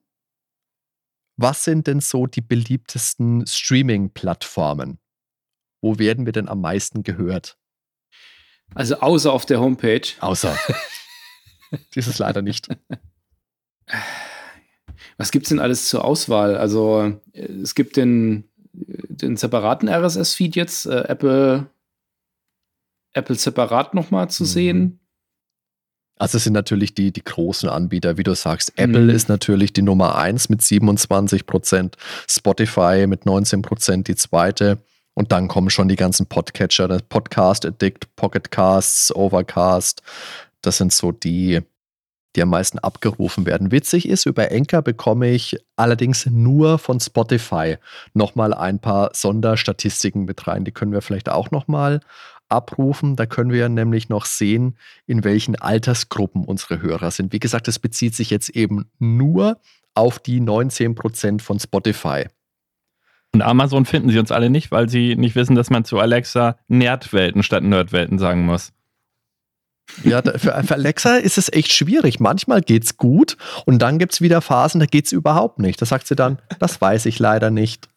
Was 1.36 1.64
sind 1.64 1.86
denn 1.86 2.00
so 2.00 2.26
die 2.26 2.40
beliebtesten 2.40 3.46
Streaming-Plattformen? 3.46 4.98
Wo 5.81 5.99
werden 5.99 6.26
wir 6.26 6.33
denn 6.33 6.49
am 6.49 6.61
meisten 6.61 7.03
gehört? 7.03 7.57
Also 8.74 8.97
außer 9.01 9.33
auf 9.33 9.47
der 9.47 9.61
Homepage. 9.61 10.03
Außer. 10.20 10.57
Dies 11.95 12.07
ist 12.07 12.18
leider 12.18 12.43
nicht. 12.43 12.68
Was 15.16 15.31
gibt 15.31 15.47
es 15.47 15.51
denn 15.51 15.61
alles 15.61 15.89
zur 15.89 16.05
Auswahl? 16.05 16.57
Also 16.57 17.18
äh, 17.33 17.41
es 17.62 17.74
gibt 17.74 17.97
den, 17.97 18.45
den 18.72 19.37
separaten 19.37 19.89
RSS-Feed 19.89 20.57
jetzt, 20.57 20.87
äh, 20.87 21.05
Apple, 21.09 21.70
Apple 23.12 23.37
separat 23.37 23.95
nochmal 23.95 24.31
zu 24.31 24.43
Mhm. 24.45 24.47
sehen. 24.49 25.01
Also 26.20 26.37
es 26.39 26.45
sind 26.45 26.53
natürlich 26.53 26.95
die, 26.95 27.12
die 27.12 27.22
großen 27.22 27.68
Anbieter, 27.68 28.16
wie 28.18 28.24
du 28.24 28.35
sagst. 28.35 28.72
Apple 28.76 29.03
Mhm. 29.05 29.11
ist 29.11 29.29
natürlich 29.29 29.72
die 29.72 29.83
Nummer 29.83 30.16
eins 30.16 30.49
mit 30.49 30.62
27 30.62 31.47
Prozent, 31.47 31.97
Spotify 32.29 33.07
mit 33.07 33.24
19 33.24 33.62
Prozent 33.62 34.09
die 34.09 34.16
zweite. 34.16 34.79
Und 35.18 35.32
dann 35.32 35.48
kommen 35.48 35.68
schon 35.68 35.88
die 35.88 35.96
ganzen 35.96 36.26
Podcatcher, 36.26 36.86
das 36.86 37.02
Podcast 37.02 37.66
Addict, 37.66 38.14
Pocket 38.14 38.52
Casts, 38.52 39.12
Overcast. 39.12 40.00
Das 40.62 40.76
sind 40.76 40.92
so 40.92 41.10
die, 41.10 41.58
die 42.36 42.42
am 42.42 42.50
meisten 42.50 42.78
abgerufen 42.78 43.44
werden. 43.44 43.72
Witzig 43.72 44.08
ist, 44.08 44.26
über 44.26 44.52
Enker 44.52 44.80
bekomme 44.80 45.28
ich 45.30 45.58
allerdings 45.74 46.26
nur 46.26 46.78
von 46.78 47.00
Spotify 47.00 47.78
nochmal 48.14 48.54
ein 48.54 48.78
paar 48.78 49.10
Sonderstatistiken 49.12 50.24
mit 50.24 50.46
rein. 50.46 50.64
Die 50.64 50.70
können 50.70 50.92
wir 50.92 51.02
vielleicht 51.02 51.30
auch 51.30 51.50
nochmal 51.50 51.98
abrufen. 52.48 53.16
Da 53.16 53.26
können 53.26 53.50
wir 53.50 53.68
nämlich 53.68 54.08
noch 54.08 54.24
sehen, 54.24 54.78
in 55.08 55.24
welchen 55.24 55.56
Altersgruppen 55.56 56.44
unsere 56.44 56.80
Hörer 56.80 57.10
sind. 57.10 57.32
Wie 57.32 57.40
gesagt, 57.40 57.66
das 57.66 57.80
bezieht 57.80 58.14
sich 58.14 58.30
jetzt 58.30 58.50
eben 58.50 58.88
nur 59.00 59.58
auf 59.94 60.20
die 60.20 60.40
19% 60.40 61.42
von 61.42 61.58
Spotify. 61.58 62.26
Und 63.39 63.43
Amazon 63.43 63.84
finden 63.84 64.11
sie 64.11 64.18
uns 64.18 64.32
alle 64.32 64.51
nicht, 64.51 64.72
weil 64.72 64.89
sie 64.89 65.14
nicht 65.14 65.36
wissen, 65.36 65.55
dass 65.55 65.70
man 65.70 65.84
zu 65.84 66.01
Alexa 66.01 66.59
Nerdwelten 66.66 67.45
statt 67.45 67.62
Nerdwelten 67.62 68.18
sagen 68.18 68.45
muss. 68.45 68.72
Ja, 70.03 70.22
für, 70.22 70.57
Alexa 70.57 71.18
ist 71.18 71.39
es 71.39 71.49
echt 71.53 71.72
schwierig. 71.72 72.18
Manchmal 72.18 72.62
geht's 72.62 72.97
gut 72.97 73.36
und 73.64 73.80
dann 73.80 74.01
gibt 74.01 74.14
es 74.14 74.20
wieder 74.20 74.41
Phasen, 74.41 74.80
da 74.80 74.86
geht's 74.86 75.12
überhaupt 75.12 75.61
nicht. 75.61 75.80
Da 75.80 75.86
sagt 75.86 76.09
sie 76.09 76.16
dann, 76.16 76.39
das 76.59 76.80
weiß 76.80 77.07
ich 77.07 77.20
leider 77.20 77.53
nicht. 77.53 77.89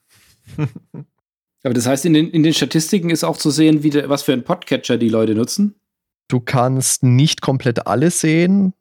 Aber 1.64 1.74
das 1.74 1.88
heißt, 1.88 2.06
in 2.06 2.14
den, 2.14 2.30
in 2.30 2.44
den 2.44 2.54
Statistiken 2.54 3.10
ist 3.10 3.24
auch 3.24 3.38
zu 3.38 3.50
sehen, 3.50 3.82
wie 3.82 3.89
der, 3.89 4.10
was 4.10 4.22
für 4.22 4.34
einen 4.34 4.44
Podcatcher 4.44 5.00
die 5.00 5.10
Leute 5.10 5.34
nutzen. 5.34 5.74
Du 6.28 6.39
kannst 6.39 7.02
nicht 7.02 7.42
komplett 7.42 7.88
alles 7.88 8.20
sehen. 8.20 8.74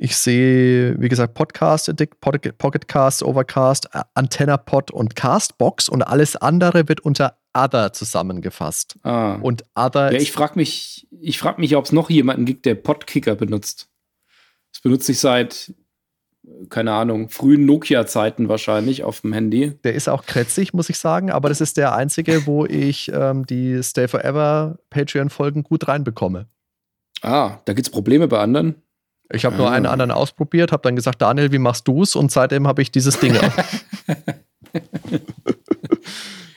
Ich 0.00 0.16
sehe, 0.16 0.94
wie 1.00 1.08
gesagt, 1.08 1.34
Podcast 1.34 1.88
Addict, 1.88 2.20
Pocket 2.20 2.56
Pocket 2.56 2.86
Cast, 2.86 3.24
Overcast, 3.24 3.92
A- 3.96 4.06
Antenna 4.14 4.56
Pod 4.56 4.92
und 4.92 5.16
Castbox 5.16 5.88
und 5.88 6.02
alles 6.02 6.36
andere 6.36 6.88
wird 6.88 7.00
unter 7.00 7.36
Other 7.52 7.92
zusammengefasst. 7.92 8.96
Ah. 9.02 9.34
Und 9.42 9.64
Other 9.74 10.12
ja, 10.12 10.20
ich 10.20 10.30
frage 10.30 10.52
mich, 10.54 11.08
ich 11.20 11.38
frag 11.40 11.58
mich, 11.58 11.74
ob 11.74 11.84
es 11.86 11.90
noch 11.92 12.10
jemanden 12.10 12.44
gibt, 12.44 12.64
der 12.64 12.76
Podkicker 12.76 13.34
benutzt. 13.34 13.88
Das 14.72 14.82
benutze 14.82 15.10
ich 15.10 15.18
seit, 15.18 15.74
keine 16.68 16.92
Ahnung, 16.92 17.28
frühen 17.28 17.66
Nokia-Zeiten 17.66 18.48
wahrscheinlich 18.48 19.02
auf 19.02 19.22
dem 19.22 19.32
Handy. 19.32 19.72
Der 19.82 19.94
ist 19.94 20.08
auch 20.08 20.24
krätzig, 20.26 20.74
muss 20.74 20.90
ich 20.90 20.98
sagen, 20.98 21.32
aber 21.32 21.48
das 21.48 21.60
ist 21.60 21.76
der 21.76 21.96
einzige, 21.96 22.46
wo 22.46 22.64
ich 22.66 23.10
ähm, 23.12 23.46
die 23.46 23.82
Stay 23.82 24.06
Forever 24.06 24.78
Patreon-Folgen 24.90 25.64
gut 25.64 25.88
reinbekomme. 25.88 26.46
Ah, 27.20 27.58
da 27.64 27.72
gibt 27.72 27.88
es 27.88 27.90
Probleme 27.90 28.28
bei 28.28 28.38
anderen. 28.38 28.76
Ich 29.30 29.44
habe 29.44 29.56
nur 29.56 29.68
Ah. 29.70 29.72
einen 29.74 29.86
anderen 29.86 30.10
ausprobiert, 30.10 30.72
habe 30.72 30.82
dann 30.82 30.96
gesagt, 30.96 31.20
Daniel, 31.20 31.52
wie 31.52 31.58
machst 31.58 31.86
du's? 31.86 32.16
Und 32.16 32.32
seitdem 32.32 32.66
habe 32.66 32.82
ich 32.82 32.90
dieses 32.90 33.18
Ding. 33.20 33.36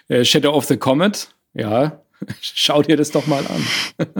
Äh, 0.07 0.26
Shadow 0.26 0.51
of 0.51 0.65
the 0.65 0.76
Comet, 0.76 1.30
ja, 1.53 2.01
schau 2.41 2.82
dir 2.82 2.97
das 2.97 3.11
doch 3.11 3.28
mal 3.28 3.45
an. 3.47 3.65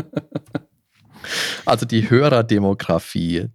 also 1.66 1.86
die 1.86 2.10
Hörerdemografie. 2.10 3.50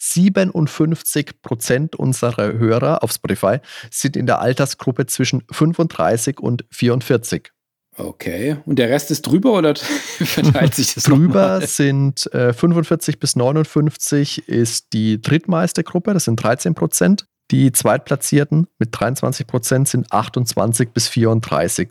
57% 0.00 1.94
unserer 1.94 2.52
Hörer 2.54 3.04
auf 3.04 3.12
Spotify 3.12 3.58
sind 3.92 4.16
in 4.16 4.26
der 4.26 4.40
Altersgruppe 4.40 5.06
zwischen 5.06 5.44
35 5.52 6.40
und 6.40 6.64
44. 6.72 7.52
Okay, 7.98 8.56
und 8.64 8.78
der 8.78 8.88
Rest 8.88 9.10
ist 9.10 9.22
drüber 9.22 9.52
oder 9.52 9.74
verteilt 9.76 10.74
sich 10.74 10.94
das 10.94 11.04
Drüber 11.04 11.60
sind 11.66 12.32
äh, 12.32 12.54
45 12.54 13.18
bis 13.20 13.36
59 13.36 14.48
ist 14.48 14.94
die 14.94 15.20
drittmeiste 15.20 15.84
Gruppe, 15.84 16.14
das 16.14 16.24
sind 16.24 16.36
13 16.36 16.74
Prozent. 16.74 17.26
Die 17.50 17.70
Zweitplatzierten 17.70 18.66
mit 18.78 18.88
23 18.92 19.46
Prozent 19.46 19.88
sind 19.88 20.10
28 20.10 20.88
bis 20.90 21.08
34. 21.08 21.90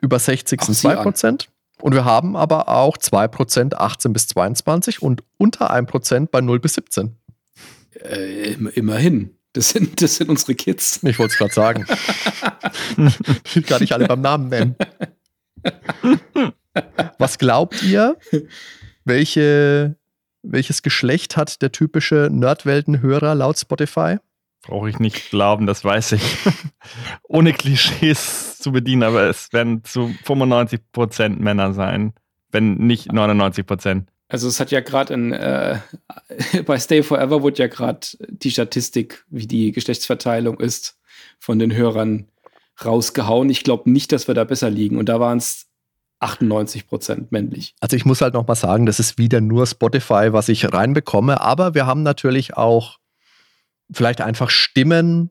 Über 0.00 0.18
60 0.20 0.60
Ach, 0.60 0.66
sind 0.66 0.74
sieh 0.74 0.82
2 0.82 0.96
an. 0.96 1.02
Prozent. 1.02 1.48
Und 1.80 1.92
wir 1.94 2.04
haben 2.04 2.36
aber 2.36 2.68
auch 2.68 2.96
2 2.96 3.26
Prozent 3.26 3.76
18 3.76 4.12
bis 4.12 4.26
22% 4.26 5.00
und 5.00 5.24
unter 5.38 5.70
1 5.72 5.90
Prozent 5.90 6.30
bei 6.30 6.40
0 6.40 6.60
bis 6.60 6.74
17. 6.74 7.16
Äh, 8.00 8.52
im- 8.52 8.68
immerhin. 8.68 9.30
Das 9.54 9.70
sind, 9.70 10.00
das 10.02 10.16
sind 10.16 10.28
unsere 10.28 10.54
Kids. 10.54 11.00
Ich 11.02 11.18
wollte 11.18 11.32
es 11.32 11.38
gerade 11.38 11.52
sagen. 11.54 11.86
ich 13.44 13.56
will 13.56 13.62
gar 13.62 13.80
nicht 13.80 13.92
alle 13.92 14.06
beim 14.06 14.20
Namen 14.20 14.48
nennen. 14.50 14.76
Was 17.18 17.38
glaubt 17.38 17.82
ihr, 17.82 18.16
welche, 19.04 19.96
welches 20.42 20.82
Geschlecht 20.82 21.36
hat 21.36 21.62
der 21.62 21.72
typische 21.72 22.28
Nerdwelten-Hörer 22.30 23.34
laut 23.34 23.58
Spotify? 23.58 24.16
Brauche 24.62 24.90
ich 24.90 24.98
nicht 24.98 25.30
glauben, 25.30 25.66
das 25.66 25.84
weiß 25.84 26.12
ich. 26.12 26.22
Ohne 27.22 27.52
Klischees 27.52 28.58
zu 28.58 28.72
bedienen, 28.72 29.04
aber 29.04 29.28
es 29.28 29.52
werden 29.52 29.84
zu 29.84 30.14
95% 30.24 31.40
Männer 31.40 31.72
sein, 31.72 32.14
wenn 32.50 32.74
nicht 32.74 33.10
99%. 33.12 34.06
Also 34.28 34.48
es 34.48 34.58
hat 34.58 34.72
ja 34.72 34.80
gerade 34.80 35.14
ein, 35.14 35.32
äh, 35.32 35.78
bei 36.66 36.78
Stay 36.78 37.02
Forever 37.02 37.42
wurde 37.42 37.62
ja 37.62 37.68
gerade 37.68 38.06
die 38.28 38.50
Statistik, 38.50 39.24
wie 39.28 39.46
die 39.46 39.70
Geschlechtsverteilung 39.70 40.58
ist, 40.58 40.98
von 41.38 41.58
den 41.58 41.72
Hörern 41.74 42.26
rausgehauen. 42.84 43.50
Ich 43.50 43.62
glaube 43.64 43.90
nicht, 43.90 44.12
dass 44.12 44.28
wir 44.28 44.34
da 44.34 44.44
besser 44.44 44.70
liegen. 44.70 44.98
Und 44.98 45.08
da 45.08 45.20
waren 45.20 45.38
es 45.38 45.66
98 46.20 46.86
Prozent 46.86 47.32
männlich. 47.32 47.74
Also 47.80 47.96
ich 47.96 48.04
muss 48.04 48.20
halt 48.20 48.34
noch 48.34 48.46
mal 48.46 48.54
sagen, 48.54 48.86
das 48.86 48.98
ist 49.00 49.18
wieder 49.18 49.40
nur 49.40 49.66
Spotify, 49.66 50.28
was 50.32 50.48
ich 50.48 50.72
reinbekomme, 50.72 51.40
aber 51.40 51.74
wir 51.74 51.86
haben 51.86 52.02
natürlich 52.02 52.56
auch 52.56 52.98
vielleicht 53.92 54.20
einfach 54.20 54.50
Stimmen, 54.50 55.30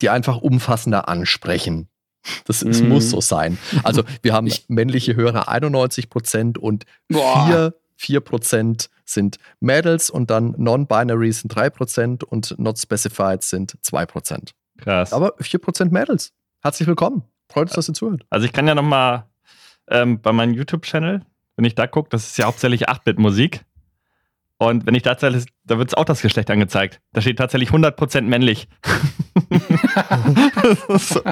die 0.00 0.08
einfach 0.08 0.38
umfassender 0.38 1.08
ansprechen. 1.08 1.88
Das, 2.44 2.60
das 2.60 2.80
Mhm. 2.82 2.88
muss 2.88 3.10
so 3.10 3.20
sein. 3.20 3.58
Also 3.82 4.02
wir 4.22 4.32
haben 4.32 4.46
Ich- 4.48 4.64
männliche 4.68 5.16
Hörer 5.16 5.48
91 5.48 6.08
Prozent 6.08 6.56
und 6.58 6.84
Boah. 7.08 7.46
4, 7.46 7.74
4 7.96 8.20
Prozent 8.20 8.90
sind 9.04 9.38
Mädels 9.58 10.08
und 10.08 10.30
dann 10.30 10.54
Non-Binary 10.56 11.32
sind 11.32 11.48
3 11.54 11.68
Prozent 11.70 12.22
und 12.24 12.54
Not 12.58 12.78
Specified 12.78 13.42
sind 13.42 13.76
2 13.82 14.06
Prozent. 14.06 14.52
Krass. 14.78 15.12
Aber 15.12 15.34
4 15.40 15.58
Prozent 15.60 15.92
Mädels. 15.92 16.32
Herzlich 16.62 16.86
willkommen. 16.86 17.22
Freut 17.50 17.68
uns, 17.68 17.72
dass 17.72 17.88
ihr 17.88 17.94
zuhört. 17.94 18.26
Also 18.28 18.44
ich 18.44 18.52
kann 18.52 18.68
ja 18.68 18.74
noch 18.74 18.82
mal 18.82 19.24
ähm, 19.88 20.20
bei 20.20 20.32
meinem 20.32 20.52
YouTube-Channel, 20.52 21.22
wenn 21.56 21.64
ich 21.64 21.74
da 21.74 21.86
gucke, 21.86 22.10
das 22.10 22.26
ist 22.26 22.36
ja 22.36 22.44
hauptsächlich 22.44 22.90
8-Bit-Musik. 22.90 23.64
Und 24.58 24.84
wenn 24.86 24.94
ich 24.94 25.02
da 25.02 25.16
zähle, 25.16 25.42
da 25.64 25.78
wird 25.78 25.88
es 25.88 25.94
auch 25.94 26.04
das 26.04 26.20
Geschlecht 26.20 26.50
angezeigt. 26.50 27.00
Da 27.14 27.22
steht 27.22 27.38
tatsächlich 27.38 27.70
100% 27.70 28.22
männlich. 28.22 28.68
So. 30.88 31.22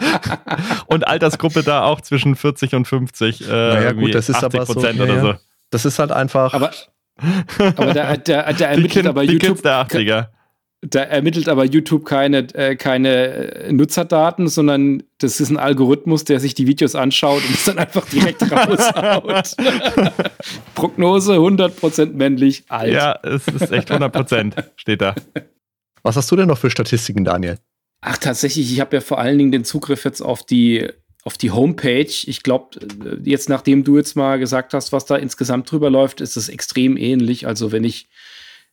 und 0.86 1.06
Altersgruppe 1.06 1.62
da 1.62 1.84
auch 1.84 2.00
zwischen 2.00 2.34
40 2.34 2.74
und 2.74 2.86
50. 2.86 3.46
Äh, 3.46 3.50
Naja, 3.50 3.92
gut, 3.92 4.14
das 4.14 4.28
ist 4.28 4.42
aber 4.42 4.64
so, 4.66 4.74
80% 4.74 4.92
ja, 4.94 5.02
oder 5.02 5.14
ja. 5.14 5.20
so. 5.20 5.34
Das 5.70 5.84
ist 5.84 5.98
halt 5.98 6.10
einfach. 6.10 6.54
Aber, 6.54 6.70
aber 7.76 7.94
da, 7.94 8.16
da 8.16 8.52
Die, 8.52 8.62
ermittelt 8.62 8.90
kind, 8.90 9.06
aber 9.06 9.22
die 9.26 9.34
YouTube 9.34 9.50
Kids 9.56 9.62
der 9.62 9.86
80er. 9.86 10.28
Da 10.80 11.00
ermittelt 11.00 11.48
aber 11.48 11.64
YouTube 11.64 12.04
keine, 12.04 12.54
äh, 12.54 12.76
keine 12.76 13.64
äh, 13.64 13.72
Nutzerdaten, 13.72 14.46
sondern 14.46 15.02
das 15.18 15.40
ist 15.40 15.50
ein 15.50 15.56
Algorithmus, 15.56 16.22
der 16.22 16.38
sich 16.38 16.54
die 16.54 16.68
Videos 16.68 16.94
anschaut 16.94 17.42
und 17.44 17.54
es 17.54 17.64
dann 17.64 17.78
einfach 17.78 18.08
direkt 18.08 18.42
raushaut. 18.52 19.56
Prognose 20.76 21.32
100% 21.32 22.12
männlich, 22.12 22.62
alt. 22.68 22.92
Ja, 22.92 23.18
es 23.24 23.48
ist 23.48 23.72
echt 23.72 23.90
100% 23.90 24.52
steht 24.76 25.00
da. 25.00 25.16
Was 26.04 26.14
hast 26.14 26.30
du 26.30 26.36
denn 26.36 26.46
noch 26.46 26.58
für 26.58 26.70
Statistiken, 26.70 27.24
Daniel? 27.24 27.58
Ach, 28.00 28.16
tatsächlich, 28.18 28.72
ich 28.72 28.78
habe 28.78 28.96
ja 28.96 29.00
vor 29.00 29.18
allen 29.18 29.38
Dingen 29.38 29.50
den 29.50 29.64
Zugriff 29.64 30.04
jetzt 30.04 30.20
auf 30.20 30.44
die, 30.44 30.88
auf 31.24 31.36
die 31.36 31.50
Homepage. 31.50 32.06
Ich 32.06 32.44
glaube, 32.44 32.78
jetzt 33.24 33.48
nachdem 33.48 33.82
du 33.82 33.96
jetzt 33.96 34.14
mal 34.14 34.38
gesagt 34.38 34.74
hast, 34.74 34.92
was 34.92 35.06
da 35.06 35.16
insgesamt 35.16 35.70
drüber 35.70 35.90
läuft, 35.90 36.20
ist 36.20 36.36
es 36.36 36.48
extrem 36.48 36.96
ähnlich. 36.96 37.48
Also 37.48 37.72
wenn 37.72 37.82
ich 37.82 38.08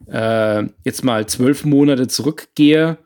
äh, 0.07 0.63
jetzt 0.83 1.03
mal 1.03 1.27
zwölf 1.27 1.65
Monate 1.65 2.07
zurückgehe, 2.07 2.97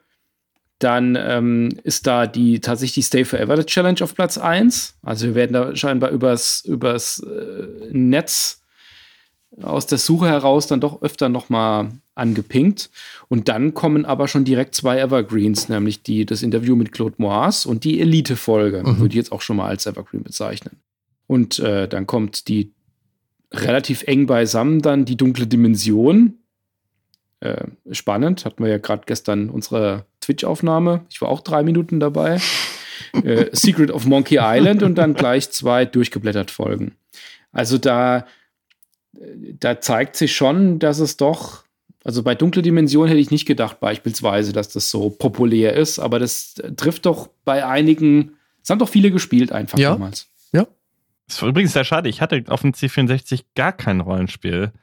dann 0.80 1.18
ähm, 1.20 1.70
ist 1.84 2.08
da 2.08 2.26
die 2.26 2.62
tatsächlich 2.62 2.96
die 2.96 3.04
Stay 3.04 3.26
Forever 3.26 3.66
Challenge 3.66 4.02
auf 4.02 4.16
Platz 4.16 4.38
1. 4.38 4.96
Also 5.02 5.28
wir 5.28 5.36
werden 5.36 5.54
da 5.54 5.76
scheinbar 5.76 6.10
übers, 6.12 6.64
übers 6.66 7.20
äh, 7.20 7.90
Netz 7.92 8.62
aus 9.62 9.88
der 9.88 9.98
Suche 9.98 10.28
heraus 10.28 10.68
dann 10.68 10.80
doch 10.80 11.02
öfter 11.02 11.28
nochmal 11.28 11.90
angepinkt. 12.16 12.90
Und 13.28 13.48
dann 13.50 13.74
kommen 13.74 14.06
aber 14.06 14.28
schon 14.28 14.46
direkt 14.46 14.76
zwei 14.76 15.00
Evergreens, 15.00 15.70
nämlich 15.70 16.04
die, 16.04 16.26
das 16.26 16.44
Interview 16.44 16.76
mit 16.76 16.92
Claude 16.92 17.16
Moas 17.18 17.66
und 17.66 17.84
die 17.84 18.00
Elite-Folge, 18.00 18.84
mhm. 18.84 19.00
würde 19.00 19.10
ich 19.10 19.16
jetzt 19.16 19.32
auch 19.32 19.42
schon 19.42 19.58
mal 19.58 19.68
als 19.68 19.86
Evergreen 19.86 20.24
bezeichnen. 20.24 20.78
Und 21.28 21.60
äh, 21.60 21.88
dann 21.88 22.08
kommt 22.08 22.48
die 22.48 22.74
relativ 23.52 24.04
eng 24.04 24.28
beisammen 24.28 24.82
dann 24.82 25.06
die 25.06 25.18
dunkle 25.18 25.48
Dimension. 25.48 26.39
Äh, 27.42 27.68
spannend, 27.92 28.44
hatten 28.44 28.64
wir 28.64 28.70
ja 28.70 28.78
gerade 28.80 29.04
gestern 29.06 29.50
unsere 29.50 30.06
Twitch-Aufnahme. 30.20 31.06
Ich 31.10 31.22
war 31.22 31.30
auch 31.30 31.40
drei 31.40 31.64
Minuten 31.64 32.00
dabei. 32.00 32.40
äh, 33.24 33.48
Secret 33.54 33.92
of 33.92 34.06
Monkey 34.06 34.38
Island 34.42 34.84
und 34.84 34.96
dann 34.96 35.14
gleich 35.14 35.50
zwei 35.52 35.86
durchgeblättert 35.86 36.52
Folgen. 36.52 36.96
Also 37.52 37.78
da, 37.78 38.26
da 39.14 39.80
zeigt 39.80 40.16
sich 40.18 40.36
schon, 40.36 40.80
dass 40.80 41.00
es 41.00 41.18
doch, 41.18 41.64
also 42.04 42.24
bei 42.24 42.36
Dunkle 42.36 42.62
Dimension 42.62 43.08
hätte 43.08 43.20
ich 43.20 43.32
nicht 43.32 43.46
gedacht, 43.46 43.80
beispielsweise, 43.80 44.54
dass 44.54 44.70
das 44.70 44.90
so 44.90 45.10
populär 45.10 45.74
ist, 45.74 46.00
aber 46.00 46.20
das 46.20 46.56
trifft 46.76 47.06
doch 47.06 47.30
bei 47.46 47.66
einigen, 47.66 48.34
es 48.62 48.70
haben 48.70 48.80
doch 48.80 48.90
viele 48.90 49.12
gespielt 49.12 49.52
einfach 49.52 49.80
ja. 49.80 49.92
damals. 49.92 50.28
Ja. 50.52 50.68
Das 51.28 51.42
war 51.42 51.50
übrigens 51.50 51.74
sehr 51.74 51.86
schade. 51.86 52.10
Ich 52.10 52.22
hatte 52.22 52.44
auf 52.48 52.62
dem 52.62 52.74
C64 52.74 53.46
gar 53.56 53.72
kein 53.72 54.02
Rollenspiel. 54.02 54.74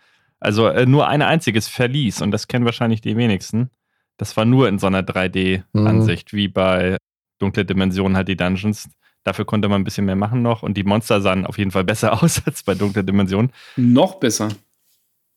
Also 0.41 0.68
äh, 0.68 0.87
nur 0.87 1.09
ein 1.09 1.22
einziges 1.22 1.68
Verlies 1.68 2.20
und 2.20 2.30
das 2.30 2.49
kennen 2.49 2.64
wahrscheinlich 2.64 3.01
die 3.01 3.16
wenigsten. 3.16 3.70
Das 4.16 4.37
war 4.37 4.45
nur 4.45 4.68
in 4.68 4.78
so 4.78 4.87
einer 4.87 5.03
3D-Ansicht, 5.03 6.32
mhm. 6.32 6.37
wie 6.37 6.49
bei 6.49 6.97
Dunkle 7.39 7.64
Dimensionen 7.64 8.16
halt 8.16 8.28
die 8.28 8.37
Dungeons. 8.37 8.89
Dafür 9.24 9.45
konnte 9.45 9.68
man 9.68 9.80
ein 9.80 9.84
bisschen 9.84 10.07
mehr 10.07 10.16
machen 10.16 10.43
noch 10.43 10.62
und 10.62 10.76
die 10.76 10.84
Monster 10.84 11.20
sahen 11.20 11.47
auf 11.47 11.59
jeden 11.59 11.70
Fall 11.70 11.84
besser 11.84 12.12
aus 12.22 12.43
als 12.47 12.62
bei 12.62 12.74
Dunkle 12.74 13.05
Dimensionen. 13.05 13.53
Noch 13.76 14.16
besser. 14.16 14.49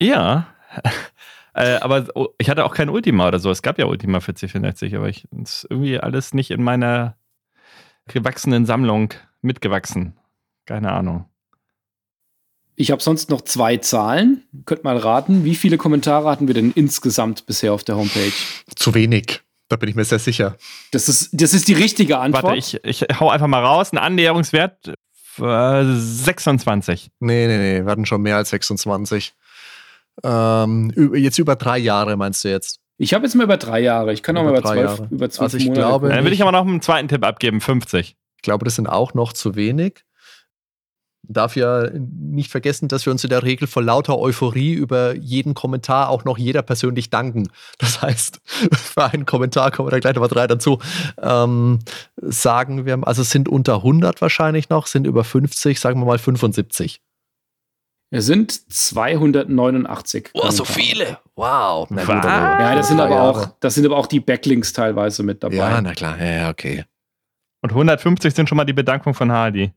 Ja. 0.02 0.48
äh, 1.54 1.78
aber 1.78 2.08
ich 2.38 2.50
hatte 2.50 2.66
auch 2.66 2.74
kein 2.74 2.90
Ultima 2.90 3.28
oder 3.28 3.40
so. 3.40 3.50
Es 3.52 3.62
gab 3.62 3.78
ja 3.80 3.86
Ultima 3.86 4.20
für 4.20 4.32
C64, 4.32 4.96
aber 4.96 5.10
ich 5.10 5.28
ist 5.42 5.68
irgendwie 5.70 6.00
alles 6.00 6.34
nicht 6.34 6.52
in 6.52 6.64
meiner 6.64 7.18
gewachsenen 8.08 8.66
Sammlung 8.66 9.14
mitgewachsen. 9.42 10.18
Keine 10.66 10.92
Ahnung. 10.92 11.29
Ich 12.80 12.92
habe 12.92 13.04
sonst 13.04 13.30
noch 13.30 13.42
zwei 13.42 13.76
Zahlen. 13.76 14.44
Könnt 14.64 14.86
mal 14.86 14.96
raten, 14.96 15.44
wie 15.44 15.56
viele 15.56 15.76
Kommentare 15.76 16.30
hatten 16.30 16.48
wir 16.48 16.54
denn 16.54 16.72
insgesamt 16.72 17.46
bisher 17.46 17.74
auf 17.74 17.84
der 17.84 17.98
Homepage? 17.98 18.32
Zu 18.74 18.94
wenig. 18.94 19.42
Da 19.68 19.76
bin 19.76 19.90
ich 19.90 19.96
mir 19.96 20.06
sehr 20.06 20.18
sicher. 20.18 20.56
Das 20.92 21.10
ist, 21.10 21.30
das 21.34 21.54
ist 21.54 21.68
die 21.68 21.74
richtige 21.74 22.20
Antwort. 22.20 22.46
Warte, 22.46 22.58
ich, 22.58 22.80
ich 22.86 23.06
hau 23.20 23.30
einfach 23.30 23.48
mal 23.48 23.62
raus. 23.62 23.92
Ein 23.92 23.98
Annäherungswert 23.98 24.94
äh, 25.42 25.84
26. 25.84 27.12
Nee, 27.20 27.48
nee, 27.48 27.58
nee. 27.58 27.86
Wir 27.86 27.92
hatten 27.92 28.06
schon 28.06 28.22
mehr 28.22 28.38
als 28.38 28.52
26. 28.52 29.34
Ähm, 30.24 31.14
jetzt 31.16 31.38
über 31.38 31.58
drei 31.58 31.80
Jahre, 31.80 32.16
meinst 32.16 32.46
du 32.46 32.48
jetzt? 32.48 32.80
Ich 32.98 33.14
habe 33.14 33.26
jetzt 33.26 33.36
mal 33.36 33.44
über 33.44 33.58
drei 33.58 33.82
Jahre. 33.82 34.14
Ich 34.14 34.24
kann 34.24 34.38
auch 34.38 34.44
mal 34.44 34.58
über 34.58 34.64
zwölf, 34.64 35.02
über 35.12 35.30
zwölf 35.30 35.54
also 35.54 35.58
ich 35.58 35.66
Monate. 35.66 35.82
Glaube, 35.82 36.10
Dann 36.10 36.24
will 36.24 36.32
ich 36.32 36.42
aber 36.42 36.54
noch 36.54 36.66
einen 36.66 36.82
zweiten 36.82 37.10
Tipp 37.10 37.26
abgeben: 37.26 37.60
50. 37.60 38.16
Ich 38.38 38.42
glaube, 38.42 38.64
das 38.64 38.76
sind 38.76 38.88
auch 38.88 39.14
noch 39.14 39.34
zu 39.34 39.56
wenig 39.56 40.06
darf 41.30 41.56
ja 41.56 41.90
nicht 41.94 42.52
vergessen, 42.52 42.88
dass 42.88 43.06
wir 43.06 43.12
uns 43.12 43.24
in 43.24 43.30
der 43.30 43.44
Regel 43.44 43.68
vor 43.68 43.84
lauter 43.84 44.18
Euphorie 44.18 44.74
über 44.74 45.16
jeden 45.16 45.54
Kommentar 45.54 46.10
auch 46.10 46.26
noch 46.26 46.38
jeder 46.38 46.62
persönlich 46.62 47.10
danken. 47.10 47.50
Das 47.78 48.02
heißt, 48.02 48.42
für 48.74 49.06
einen 49.06 49.26
Kommentar 49.26 49.72
kommen 49.72 49.88
wir 49.88 49.92
da 49.92 50.00
gleich 50.00 50.16
noch 50.16 50.22
mal 50.22 50.28
drei 50.28 50.48
dazu. 50.48 50.80
Ähm, 51.22 51.80
sagen 52.18 52.86
wir, 52.86 53.00
also 53.08 53.24
sind 53.24 53.48
unter 53.48 53.76
100 53.76 54.22
wahrscheinlich 54.22 54.70
noch, 54.70 54.88
sind 54.88 55.06
über 55.06 55.24
50, 55.24 55.80
sagen 55.80 56.00
wir 56.00 56.06
mal 56.06 56.18
75. 56.18 57.02
Es 58.12 58.26
sind 58.26 58.52
289. 58.74 60.32
Oh, 60.34 60.50
so 60.50 60.66
viele. 60.66 61.20
Wow. 61.36 61.88
Na 61.92 62.04
gut, 62.04 62.24
ja, 62.26 62.76
das 62.76 62.88
sind 62.88 63.00
aber 63.00 63.22
auch, 63.22 63.50
das 63.60 63.76
sind 63.76 63.86
aber 63.86 63.98
auch 63.98 64.08
die 64.08 64.20
Backlinks 64.20 64.74
teilweise 64.74 65.22
mit 65.22 65.44
dabei. 65.44 65.56
Ja, 65.56 65.80
na 65.80 65.94
klar. 65.94 66.20
Ja, 66.20 66.50
okay. 66.50 66.86
Und 67.62 67.72
150 67.72 68.34
sind 68.34 68.50
schon 68.50 68.56
mal 68.56 68.66
die 68.66 68.74
Bedankung 68.74 69.14
von 69.14 69.32
Hardy. 69.32 69.72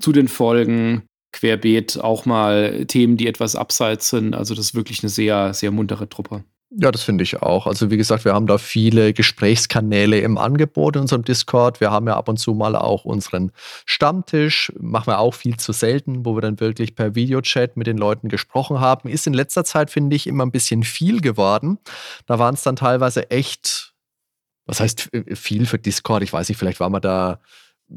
zu 0.00 0.12
den 0.12 0.28
Folgen, 0.28 1.02
querbeet 1.32 1.98
auch 2.00 2.26
mal 2.26 2.86
Themen, 2.86 3.16
die 3.16 3.26
etwas 3.26 3.56
abseits 3.56 4.08
sind. 4.08 4.34
Also 4.34 4.54
das 4.54 4.66
ist 4.66 4.74
wirklich 4.74 5.02
eine 5.02 5.10
sehr, 5.10 5.54
sehr 5.54 5.70
muntere 5.70 6.08
Truppe. 6.08 6.44
Ja, 6.70 6.90
das 6.90 7.02
finde 7.02 7.24
ich 7.24 7.40
auch. 7.40 7.66
Also 7.66 7.90
wie 7.90 7.96
gesagt, 7.96 8.26
wir 8.26 8.34
haben 8.34 8.46
da 8.46 8.58
viele 8.58 9.14
Gesprächskanäle 9.14 10.20
im 10.20 10.36
Angebot 10.36 10.96
in 10.96 11.02
unserem 11.02 11.24
Discord. 11.24 11.80
Wir 11.80 11.90
haben 11.90 12.06
ja 12.06 12.16
ab 12.16 12.28
und 12.28 12.36
zu 12.36 12.52
mal 12.52 12.76
auch 12.76 13.06
unseren 13.06 13.52
Stammtisch, 13.86 14.70
machen 14.78 15.06
wir 15.06 15.18
auch 15.18 15.32
viel 15.32 15.56
zu 15.56 15.72
selten, 15.72 16.26
wo 16.26 16.36
wir 16.36 16.42
dann 16.42 16.60
wirklich 16.60 16.94
per 16.94 17.14
Videochat 17.14 17.78
mit 17.78 17.86
den 17.86 17.96
Leuten 17.96 18.28
gesprochen 18.28 18.80
haben. 18.80 19.08
Ist 19.08 19.26
in 19.26 19.32
letzter 19.32 19.64
Zeit, 19.64 19.90
finde 19.90 20.14
ich, 20.14 20.26
immer 20.26 20.44
ein 20.44 20.50
bisschen 20.50 20.82
viel 20.82 21.22
geworden. 21.22 21.78
Da 22.26 22.38
waren 22.38 22.52
es 22.52 22.64
dann 22.64 22.76
teilweise 22.76 23.30
echt, 23.30 23.94
was 24.66 24.80
heißt 24.80 25.08
viel 25.32 25.64
für 25.64 25.78
Discord? 25.78 26.22
Ich 26.22 26.34
weiß 26.34 26.50
nicht, 26.50 26.58
vielleicht 26.58 26.80
waren 26.80 26.92
wir 26.92 27.00
da 27.00 27.40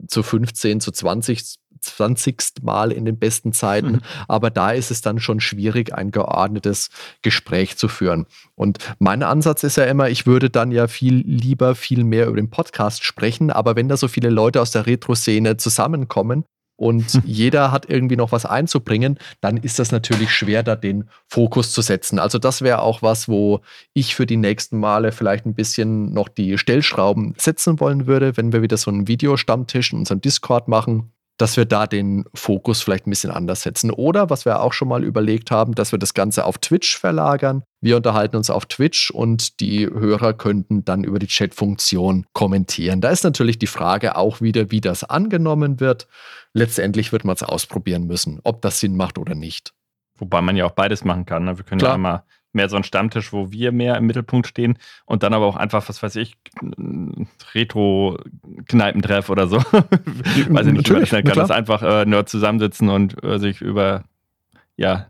zu 0.07 0.23
15, 0.23 0.79
zu 0.79 0.93
20, 0.93 1.55
20. 1.81 2.37
Mal 2.61 2.91
in 2.91 3.05
den 3.05 3.17
besten 3.17 3.53
Zeiten. 3.53 3.93
Mhm. 3.93 4.01
Aber 4.27 4.49
da 4.49 4.71
ist 4.71 4.91
es 4.91 5.01
dann 5.01 5.19
schon 5.19 5.39
schwierig, 5.39 5.93
ein 5.93 6.11
geordnetes 6.11 6.89
Gespräch 7.21 7.77
zu 7.77 7.87
führen. 7.87 8.25
Und 8.55 8.77
mein 8.99 9.23
Ansatz 9.23 9.63
ist 9.63 9.77
ja 9.77 9.85
immer, 9.85 10.09
ich 10.09 10.25
würde 10.25 10.49
dann 10.49 10.71
ja 10.71 10.87
viel 10.87 11.15
lieber, 11.25 11.75
viel 11.75 12.03
mehr 12.03 12.27
über 12.27 12.37
den 12.37 12.49
Podcast 12.49 13.03
sprechen. 13.03 13.51
Aber 13.51 13.75
wenn 13.75 13.89
da 13.89 13.97
so 13.97 14.07
viele 14.07 14.29
Leute 14.29 14.61
aus 14.61 14.71
der 14.71 14.85
Retro-Szene 14.85 15.57
zusammenkommen, 15.57 16.45
und 16.81 17.21
jeder 17.25 17.71
hat 17.71 17.87
irgendwie 17.87 18.15
noch 18.15 18.31
was 18.31 18.47
einzubringen, 18.47 19.19
dann 19.39 19.57
ist 19.57 19.77
das 19.77 19.91
natürlich 19.91 20.31
schwer, 20.31 20.63
da 20.63 20.75
den 20.75 21.09
Fokus 21.27 21.71
zu 21.73 21.83
setzen. 21.83 22.17
Also 22.17 22.39
das 22.39 22.63
wäre 22.63 22.81
auch 22.81 23.03
was, 23.03 23.29
wo 23.29 23.61
ich 23.93 24.15
für 24.15 24.25
die 24.25 24.37
nächsten 24.37 24.79
Male 24.79 25.11
vielleicht 25.11 25.45
ein 25.45 25.53
bisschen 25.53 26.11
noch 26.11 26.27
die 26.27 26.57
Stellschrauben 26.57 27.35
setzen 27.37 27.79
wollen 27.79 28.07
würde, 28.07 28.35
wenn 28.35 28.51
wir 28.51 28.63
wieder 28.63 28.77
so 28.77 28.89
einen 28.89 29.07
Videostammtisch 29.07 29.93
in 29.93 29.99
unserem 29.99 30.21
Discord 30.21 30.67
machen 30.67 31.11
dass 31.37 31.57
wir 31.57 31.65
da 31.65 31.87
den 31.87 32.25
Fokus 32.33 32.81
vielleicht 32.81 33.07
ein 33.07 33.09
bisschen 33.09 33.31
anders 33.31 33.63
setzen. 33.63 33.91
Oder 33.91 34.29
was 34.29 34.45
wir 34.45 34.61
auch 34.61 34.73
schon 34.73 34.87
mal 34.87 35.03
überlegt 35.03 35.51
haben, 35.51 35.73
dass 35.73 35.91
wir 35.91 35.99
das 35.99 36.13
Ganze 36.13 36.45
auf 36.45 36.57
Twitch 36.59 36.97
verlagern. 36.97 37.63
Wir 37.81 37.97
unterhalten 37.97 38.35
uns 38.35 38.49
auf 38.49 38.67
Twitch 38.67 39.09
und 39.09 39.59
die 39.59 39.87
Hörer 39.87 40.33
könnten 40.33 40.85
dann 40.85 41.03
über 41.03 41.17
die 41.17 41.27
Chat-Funktion 41.27 42.27
kommentieren. 42.33 43.01
Da 43.01 43.09
ist 43.09 43.23
natürlich 43.23 43.57
die 43.57 43.67
Frage 43.67 44.15
auch 44.17 44.41
wieder, 44.41 44.69
wie 44.69 44.81
das 44.81 45.03
angenommen 45.03 45.79
wird. 45.79 46.07
Letztendlich 46.53 47.11
wird 47.11 47.25
man 47.25 47.35
es 47.35 47.43
ausprobieren 47.43 48.05
müssen, 48.05 48.39
ob 48.43 48.61
das 48.61 48.79
Sinn 48.79 48.95
macht 48.95 49.17
oder 49.17 49.33
nicht. 49.33 49.73
Wobei 50.19 50.41
man 50.41 50.55
ja 50.55 50.65
auch 50.65 50.71
beides 50.71 51.03
machen 51.03 51.25
kann. 51.25 51.45
Ne? 51.45 51.57
Wir 51.57 51.65
können 51.65 51.79
Klar. 51.79 51.91
ja 51.91 51.95
einmal 51.95 52.23
mehr 52.53 52.69
so 52.69 52.75
ein 52.75 52.83
Stammtisch, 52.83 53.33
wo 53.33 53.51
wir 53.51 53.71
mehr 53.71 53.97
im 53.97 54.05
Mittelpunkt 54.05 54.47
stehen 54.47 54.77
und 55.05 55.23
dann 55.23 55.33
aber 55.33 55.45
auch 55.45 55.55
einfach, 55.55 55.87
was 55.87 56.01
weiß 56.01 56.15
ich, 56.17 56.37
Retro-Kneipentreff 57.53 59.29
oder 59.29 59.47
so. 59.47 59.57
weiß 59.59 60.67
ich 60.67 60.73
nicht, 60.73 60.87
schnell 60.87 61.23
kann, 61.23 61.35
das 61.35 61.51
einfach 61.51 61.81
äh, 61.83 62.05
Nerd 62.05 62.29
zusammensitzen 62.29 62.89
und 62.89 63.23
äh, 63.23 63.39
sich 63.39 63.61
über 63.61 64.03
ja, 64.77 65.07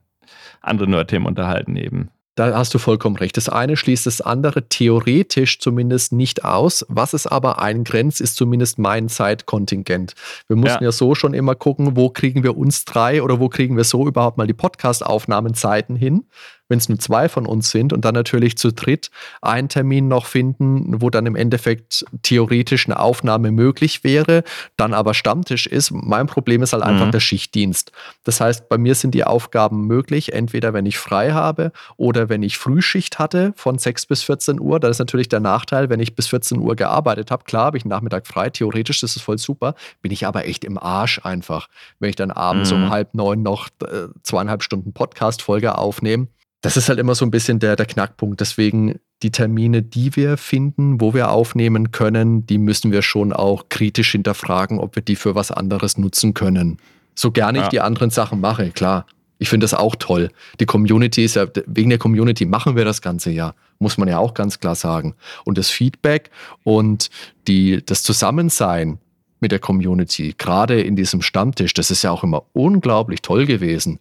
andere 0.61 0.89
Nerd-Themen 0.89 1.25
unterhalten 1.25 1.75
eben. 1.75 2.09
Da 2.35 2.57
hast 2.57 2.73
du 2.73 2.79
vollkommen 2.79 3.17
recht. 3.17 3.35
Das 3.35 3.49
eine 3.49 3.75
schließt 3.75 4.05
das 4.05 4.21
andere 4.21 4.69
theoretisch 4.69 5.59
zumindest 5.59 6.13
nicht 6.13 6.45
aus. 6.45 6.85
Was 6.87 7.11
es 7.13 7.27
aber 7.27 7.61
eingrenzt, 7.61 8.21
ist 8.21 8.37
zumindest 8.37 8.79
mein 8.79 9.09
Zeitkontingent. 9.09 10.13
Wir 10.47 10.55
mussten 10.55 10.83
ja. 10.83 10.87
ja 10.87 10.91
so 10.93 11.13
schon 11.13 11.33
immer 11.33 11.55
gucken, 11.55 11.97
wo 11.97 12.09
kriegen 12.09 12.41
wir 12.41 12.55
uns 12.55 12.85
drei 12.85 13.21
oder 13.21 13.41
wo 13.41 13.49
kriegen 13.49 13.75
wir 13.75 13.83
so 13.83 14.07
überhaupt 14.07 14.37
mal 14.37 14.47
die 14.47 14.53
Podcast-Aufnahmenzeiten 14.53 15.97
hin 15.97 16.25
wenn 16.71 16.79
es 16.79 16.89
nur 16.89 16.97
zwei 16.97 17.29
von 17.29 17.45
uns 17.45 17.69
sind 17.69 17.91
und 17.93 18.05
dann 18.05 18.15
natürlich 18.15 18.57
zu 18.57 18.71
dritt 18.71 19.11
einen 19.41 19.69
Termin 19.69 20.07
noch 20.07 20.25
finden, 20.25 21.01
wo 21.01 21.09
dann 21.09 21.25
im 21.25 21.35
Endeffekt 21.35 22.05
theoretisch 22.23 22.87
eine 22.87 22.97
Aufnahme 22.99 23.51
möglich 23.51 24.03
wäre, 24.03 24.43
dann 24.77 24.93
aber 24.93 25.13
Stammtisch 25.13 25.67
ist. 25.67 25.91
Mein 25.91 26.27
Problem 26.27 26.63
ist 26.63 26.71
halt 26.71 26.83
einfach 26.83 27.07
mhm. 27.07 27.11
der 27.11 27.19
Schichtdienst. 27.19 27.91
Das 28.23 28.39
heißt, 28.39 28.69
bei 28.69 28.77
mir 28.77 28.95
sind 28.95 29.13
die 29.13 29.25
Aufgaben 29.25 29.85
möglich, 29.85 30.31
entweder 30.33 30.73
wenn 30.73 30.85
ich 30.85 30.97
frei 30.97 31.33
habe 31.33 31.73
oder 31.97 32.29
wenn 32.29 32.41
ich 32.41 32.57
Frühschicht 32.57 33.19
hatte 33.19 33.51
von 33.57 33.77
6 33.77 34.05
bis 34.05 34.23
14 34.23 34.61
Uhr. 34.61 34.79
Da 34.79 34.87
ist 34.87 34.99
natürlich 34.99 35.27
der 35.27 35.41
Nachteil, 35.41 35.89
wenn 35.89 35.99
ich 35.99 36.15
bis 36.15 36.27
14 36.27 36.57
Uhr 36.57 36.77
gearbeitet 36.77 37.31
habe. 37.31 37.43
Klar, 37.43 37.65
habe 37.65 37.77
ich 37.77 37.83
Nachmittag 37.83 38.25
frei, 38.25 38.49
theoretisch 38.49 39.01
das 39.01 39.17
ist 39.17 39.23
voll 39.23 39.37
super, 39.37 39.75
bin 40.01 40.13
ich 40.13 40.25
aber 40.25 40.45
echt 40.45 40.63
im 40.63 40.77
Arsch 40.77 41.19
einfach, 41.23 41.67
wenn 41.99 42.09
ich 42.09 42.15
dann 42.15 42.31
abends 42.31 42.71
mhm. 42.71 42.83
um 42.83 42.89
halb 42.89 43.13
neun 43.13 43.43
noch 43.43 43.67
äh, 43.83 44.07
zweieinhalb 44.23 44.63
Stunden 44.63 44.93
Podcast-Folge 44.93 45.77
aufnehme 45.77 46.27
das 46.61 46.77
ist 46.77 46.89
halt 46.89 46.99
immer 46.99 47.15
so 47.15 47.25
ein 47.25 47.31
bisschen 47.31 47.59
der, 47.59 47.75
der 47.75 47.87
Knackpunkt. 47.87 48.39
Deswegen 48.39 48.99
die 49.23 49.31
Termine, 49.31 49.81
die 49.81 50.15
wir 50.15 50.37
finden, 50.37 51.01
wo 51.01 51.13
wir 51.13 51.31
aufnehmen 51.31 51.91
können, 51.91 52.45
die 52.45 52.59
müssen 52.59 52.91
wir 52.91 53.01
schon 53.01 53.33
auch 53.33 53.65
kritisch 53.69 54.11
hinterfragen, 54.11 54.79
ob 54.79 54.95
wir 54.95 55.03
die 55.03 55.15
für 55.15 55.35
was 55.35 55.51
anderes 55.51 55.97
nutzen 55.97 56.33
können. 56.33 56.77
So 57.15 57.31
gerne 57.31 57.59
ja. 57.59 57.63
ich 57.65 57.69
die 57.69 57.81
anderen 57.81 58.11
Sachen 58.11 58.39
mache, 58.39 58.69
klar. 58.71 59.05
Ich 59.39 59.49
finde 59.49 59.63
das 59.63 59.73
auch 59.73 59.95
toll. 59.95 60.29
Die 60.59 60.67
Community 60.67 61.25
ist 61.25 61.35
ja, 61.35 61.47
wegen 61.65 61.89
der 61.89 61.97
Community 61.97 62.45
machen 62.45 62.75
wir 62.75 62.85
das 62.85 63.01
Ganze 63.01 63.31
ja, 63.31 63.55
muss 63.79 63.97
man 63.97 64.07
ja 64.07 64.19
auch 64.19 64.35
ganz 64.35 64.59
klar 64.59 64.75
sagen. 64.75 65.15
Und 65.45 65.57
das 65.57 65.71
Feedback 65.71 66.29
und 66.63 67.09
die, 67.47 67.83
das 67.83 68.03
Zusammensein 68.03 68.99
mit 69.39 69.51
der 69.51 69.57
Community, 69.57 70.35
gerade 70.37 70.79
in 70.79 70.95
diesem 70.95 71.23
Stammtisch, 71.23 71.73
das 71.73 71.89
ist 71.89 72.03
ja 72.03 72.11
auch 72.11 72.23
immer 72.23 72.43
unglaublich 72.53 73.23
toll 73.23 73.47
gewesen. 73.47 73.99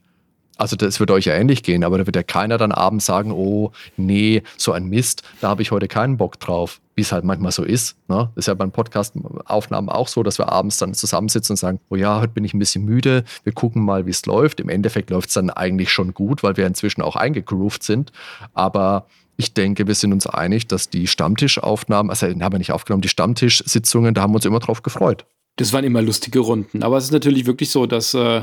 Also 0.60 0.76
das 0.76 1.00
wird 1.00 1.10
euch 1.10 1.24
ja 1.24 1.32
ähnlich 1.32 1.62
gehen, 1.62 1.84
aber 1.84 1.96
da 1.96 2.06
wird 2.06 2.16
ja 2.16 2.22
keiner 2.22 2.58
dann 2.58 2.70
abends 2.70 3.06
sagen, 3.06 3.32
oh 3.32 3.72
nee, 3.96 4.42
so 4.58 4.72
ein 4.72 4.88
Mist, 4.88 5.22
da 5.40 5.48
habe 5.48 5.62
ich 5.62 5.70
heute 5.70 5.88
keinen 5.88 6.18
Bock 6.18 6.38
drauf, 6.38 6.82
wie 6.94 7.00
es 7.00 7.12
halt 7.12 7.24
manchmal 7.24 7.50
so 7.50 7.64
ist. 7.64 7.96
Ne? 8.08 8.30
Ist 8.36 8.46
ja 8.46 8.52
beim 8.52 8.70
Podcast-Aufnahmen 8.70 9.88
auch 9.88 10.06
so, 10.06 10.22
dass 10.22 10.38
wir 10.38 10.52
abends 10.52 10.76
dann 10.76 10.92
zusammensitzen 10.92 11.54
und 11.54 11.56
sagen, 11.56 11.80
oh 11.88 11.96
ja, 11.96 12.20
heute 12.20 12.34
bin 12.34 12.44
ich 12.44 12.52
ein 12.52 12.58
bisschen 12.58 12.84
müde, 12.84 13.24
wir 13.42 13.54
gucken 13.54 13.82
mal, 13.82 14.04
wie 14.04 14.10
es 14.10 14.26
läuft. 14.26 14.60
Im 14.60 14.68
Endeffekt 14.68 15.08
läuft 15.08 15.28
es 15.28 15.34
dann 15.34 15.48
eigentlich 15.48 15.90
schon 15.90 16.12
gut, 16.12 16.42
weil 16.42 16.58
wir 16.58 16.66
inzwischen 16.66 17.00
auch 17.00 17.16
eingegroovt 17.16 17.82
sind. 17.82 18.12
Aber 18.52 19.06
ich 19.38 19.54
denke, 19.54 19.86
wir 19.86 19.94
sind 19.94 20.12
uns 20.12 20.26
einig, 20.26 20.66
dass 20.66 20.90
die 20.90 21.06
Stammtischaufnahmen, 21.06 22.10
also 22.10 22.26
haben 22.26 22.38
wir 22.38 22.58
nicht 22.58 22.72
aufgenommen, 22.72 23.00
die 23.00 23.08
Stammtischsitzungen, 23.08 24.12
da 24.12 24.20
haben 24.20 24.32
wir 24.32 24.36
uns 24.36 24.44
immer 24.44 24.60
drauf 24.60 24.82
gefreut. 24.82 25.24
Das 25.56 25.72
waren 25.72 25.84
immer 25.84 26.02
lustige 26.02 26.40
Runden. 26.40 26.82
Aber 26.82 26.98
es 26.98 27.04
ist 27.04 27.12
natürlich 27.12 27.46
wirklich 27.46 27.70
so, 27.70 27.86
dass 27.86 28.12
äh, 28.12 28.42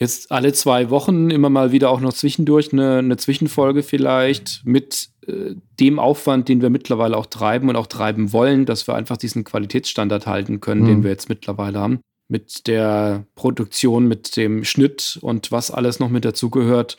jetzt 0.00 0.32
alle 0.32 0.52
zwei 0.52 0.90
Wochen 0.90 1.30
immer 1.30 1.50
mal 1.50 1.72
wieder 1.72 1.90
auch 1.90 2.00
noch 2.00 2.14
zwischendurch 2.14 2.72
eine, 2.72 2.98
eine 2.98 3.16
Zwischenfolge 3.18 3.82
vielleicht 3.82 4.62
mit 4.64 5.10
äh, 5.26 5.54
dem 5.78 5.98
Aufwand, 5.98 6.48
den 6.48 6.62
wir 6.62 6.70
mittlerweile 6.70 7.16
auch 7.16 7.26
treiben 7.26 7.68
und 7.68 7.76
auch 7.76 7.86
treiben 7.86 8.32
wollen, 8.32 8.64
dass 8.64 8.88
wir 8.88 8.94
einfach 8.94 9.18
diesen 9.18 9.44
Qualitätsstandard 9.44 10.26
halten 10.26 10.60
können, 10.60 10.82
mhm. 10.82 10.86
den 10.86 11.02
wir 11.04 11.10
jetzt 11.10 11.28
mittlerweile 11.28 11.78
haben. 11.78 12.00
Mit 12.28 12.66
der 12.66 13.26
Produktion, 13.34 14.08
mit 14.08 14.36
dem 14.36 14.64
Schnitt 14.64 15.18
und 15.20 15.52
was 15.52 15.70
alles 15.70 16.00
noch 16.00 16.08
mit 16.08 16.24
dazugehört, 16.24 16.96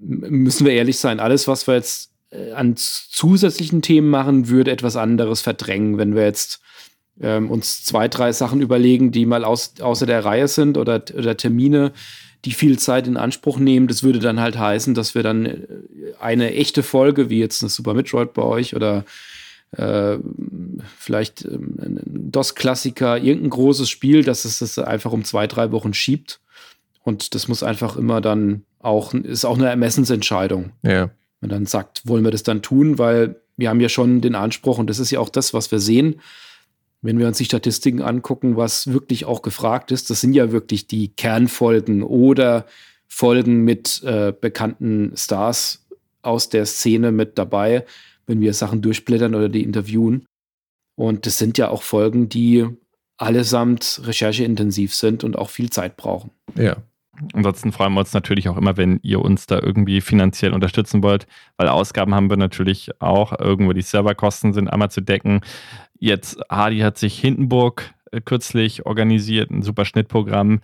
müssen 0.00 0.66
wir 0.66 0.72
ehrlich 0.72 0.98
sein. 0.98 1.20
Alles, 1.20 1.46
was 1.46 1.68
wir 1.68 1.74
jetzt 1.74 2.10
äh, 2.30 2.50
an 2.52 2.74
zusätzlichen 2.76 3.80
Themen 3.80 4.10
machen, 4.10 4.48
würde 4.48 4.72
etwas 4.72 4.96
anderes 4.96 5.40
verdrängen, 5.40 5.98
wenn 5.98 6.16
wir 6.16 6.24
jetzt 6.24 6.60
ähm, 7.20 7.50
uns 7.50 7.84
zwei, 7.84 8.08
drei 8.08 8.32
Sachen 8.32 8.60
überlegen, 8.60 9.12
die 9.12 9.26
mal 9.26 9.44
aus, 9.44 9.74
außer 9.80 10.06
der 10.06 10.24
Reihe 10.24 10.48
sind 10.48 10.78
oder, 10.78 11.02
oder 11.16 11.36
Termine, 11.36 11.92
die 12.44 12.52
viel 12.52 12.78
Zeit 12.78 13.06
in 13.06 13.16
Anspruch 13.16 13.58
nehmen. 13.58 13.86
Das 13.86 14.02
würde 14.02 14.18
dann 14.18 14.40
halt 14.40 14.58
heißen, 14.58 14.94
dass 14.94 15.14
wir 15.14 15.22
dann 15.22 15.46
äh, 15.46 15.66
eine 16.20 16.54
echte 16.54 16.82
Folge, 16.82 17.30
wie 17.30 17.38
jetzt 17.38 17.62
eine 17.62 17.68
Super 17.68 17.94
Metroid 17.94 18.34
bei 18.34 18.42
euch 18.42 18.74
oder 18.74 19.04
äh, 19.76 20.18
vielleicht 20.98 21.44
ähm, 21.44 21.76
ein 21.80 22.00
DOS-Klassiker, 22.04 23.18
irgendein 23.18 23.50
großes 23.50 23.88
Spiel, 23.88 24.24
dass 24.24 24.44
es 24.44 24.58
das 24.58 24.78
einfach 24.78 25.12
um 25.12 25.24
zwei, 25.24 25.46
drei 25.46 25.72
Wochen 25.72 25.94
schiebt. 25.94 26.40
Und 27.04 27.34
das 27.34 27.48
muss 27.48 27.62
einfach 27.62 27.96
immer 27.96 28.20
dann 28.20 28.62
auch, 28.80 29.14
ist 29.14 29.44
auch 29.44 29.56
eine 29.56 29.68
Ermessensentscheidung. 29.68 30.72
Ja. 30.82 31.10
Man 31.40 31.50
dann 31.50 31.66
sagt, 31.66 32.06
wollen 32.06 32.24
wir 32.24 32.30
das 32.30 32.42
dann 32.42 32.62
tun, 32.62 32.98
weil 32.98 33.36
wir 33.56 33.68
haben 33.68 33.80
ja 33.80 33.88
schon 33.88 34.20
den 34.20 34.34
Anspruch, 34.34 34.78
und 34.78 34.88
das 34.88 34.98
ist 34.98 35.10
ja 35.10 35.20
auch 35.20 35.28
das, 35.28 35.52
was 35.54 35.70
wir 35.70 35.78
sehen, 35.78 36.20
wenn 37.02 37.18
wir 37.18 37.26
uns 37.26 37.38
die 37.38 37.44
Statistiken 37.44 38.00
angucken, 38.00 38.56
was 38.56 38.92
wirklich 38.92 39.24
auch 39.24 39.42
gefragt 39.42 39.90
ist, 39.90 40.08
das 40.08 40.20
sind 40.20 40.34
ja 40.34 40.52
wirklich 40.52 40.86
die 40.86 41.08
Kernfolgen 41.08 42.02
oder 42.02 42.64
Folgen 43.08 43.62
mit 43.64 44.02
äh, 44.04 44.32
bekannten 44.32 45.12
Stars 45.16 45.84
aus 46.22 46.48
der 46.48 46.64
Szene 46.64 47.12
mit 47.12 47.36
dabei, 47.36 47.84
wenn 48.26 48.40
wir 48.40 48.54
Sachen 48.54 48.80
durchblättern 48.80 49.34
oder 49.34 49.48
die 49.48 49.64
interviewen. 49.64 50.24
Und 50.94 51.26
das 51.26 51.38
sind 51.38 51.58
ja 51.58 51.68
auch 51.68 51.82
Folgen, 51.82 52.28
die 52.28 52.66
allesamt 53.16 54.00
rechercheintensiv 54.04 54.94
sind 54.94 55.24
und 55.24 55.36
auch 55.36 55.50
viel 55.50 55.70
Zeit 55.70 55.96
brauchen. 55.96 56.30
Ja. 56.54 56.76
Ansonsten 57.34 57.72
freuen 57.72 57.92
wir 57.92 58.00
uns 58.00 58.14
natürlich 58.14 58.48
auch 58.48 58.56
immer, 58.56 58.76
wenn 58.76 58.98
ihr 59.02 59.20
uns 59.20 59.46
da 59.46 59.58
irgendwie 59.60 60.00
finanziell 60.00 60.54
unterstützen 60.54 61.02
wollt, 61.02 61.26
weil 61.56 61.68
Ausgaben 61.68 62.14
haben 62.14 62.30
wir 62.30 62.38
natürlich 62.38 62.90
auch. 63.00 63.38
Irgendwo 63.38 63.72
die 63.74 63.82
Serverkosten 63.82 64.54
sind 64.54 64.68
einmal 64.68 64.90
zu 64.90 65.02
decken. 65.02 65.40
Jetzt, 65.98 66.40
Hardy 66.50 66.78
hat 66.78 66.96
sich 66.96 67.18
Hindenburg 67.18 67.92
äh, 68.12 68.20
kürzlich 68.20 68.86
organisiert, 68.86 69.50
ein 69.50 69.62
super 69.62 69.84
Schnittprogramm. 69.84 70.60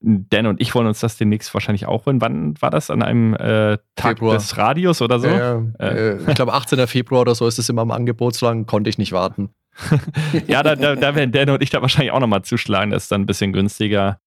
Dan 0.00 0.46
und 0.46 0.60
ich 0.60 0.74
wollen 0.74 0.88
uns 0.88 1.00
das 1.00 1.16
demnächst 1.16 1.52
wahrscheinlich 1.54 1.86
auch 1.86 2.06
holen. 2.06 2.20
Wann 2.20 2.60
war 2.60 2.70
das? 2.70 2.90
An 2.90 3.02
einem 3.02 3.34
äh, 3.34 3.78
Tag 3.94 4.18
Februar. 4.18 4.34
des 4.34 4.56
Radios 4.56 5.00
oder 5.00 5.20
so? 5.20 5.28
Ja, 5.28 5.62
äh. 5.78 6.16
ich 6.16 6.34
glaube, 6.34 6.54
18. 6.54 6.86
Februar 6.88 7.20
oder 7.20 7.34
so 7.34 7.46
ist 7.46 7.58
es 7.58 7.68
immer 7.68 7.82
im 7.82 7.92
Angebot, 7.92 8.34
so 8.34 8.46
lange 8.46 8.64
konnte 8.64 8.90
ich 8.90 8.98
nicht 8.98 9.12
warten. 9.12 9.50
ja, 10.46 10.62
da, 10.62 10.74
da, 10.74 10.96
da, 10.96 11.14
werden 11.14 11.32
Dan 11.32 11.50
und 11.50 11.62
ich 11.62 11.70
da 11.70 11.80
wahrscheinlich 11.80 12.12
auch 12.12 12.20
nochmal 12.20 12.42
zuschlagen. 12.42 12.90
Das 12.90 13.04
ist 13.04 13.12
dann 13.12 13.22
ein 13.22 13.26
bisschen 13.26 13.52
günstiger. 13.52 14.18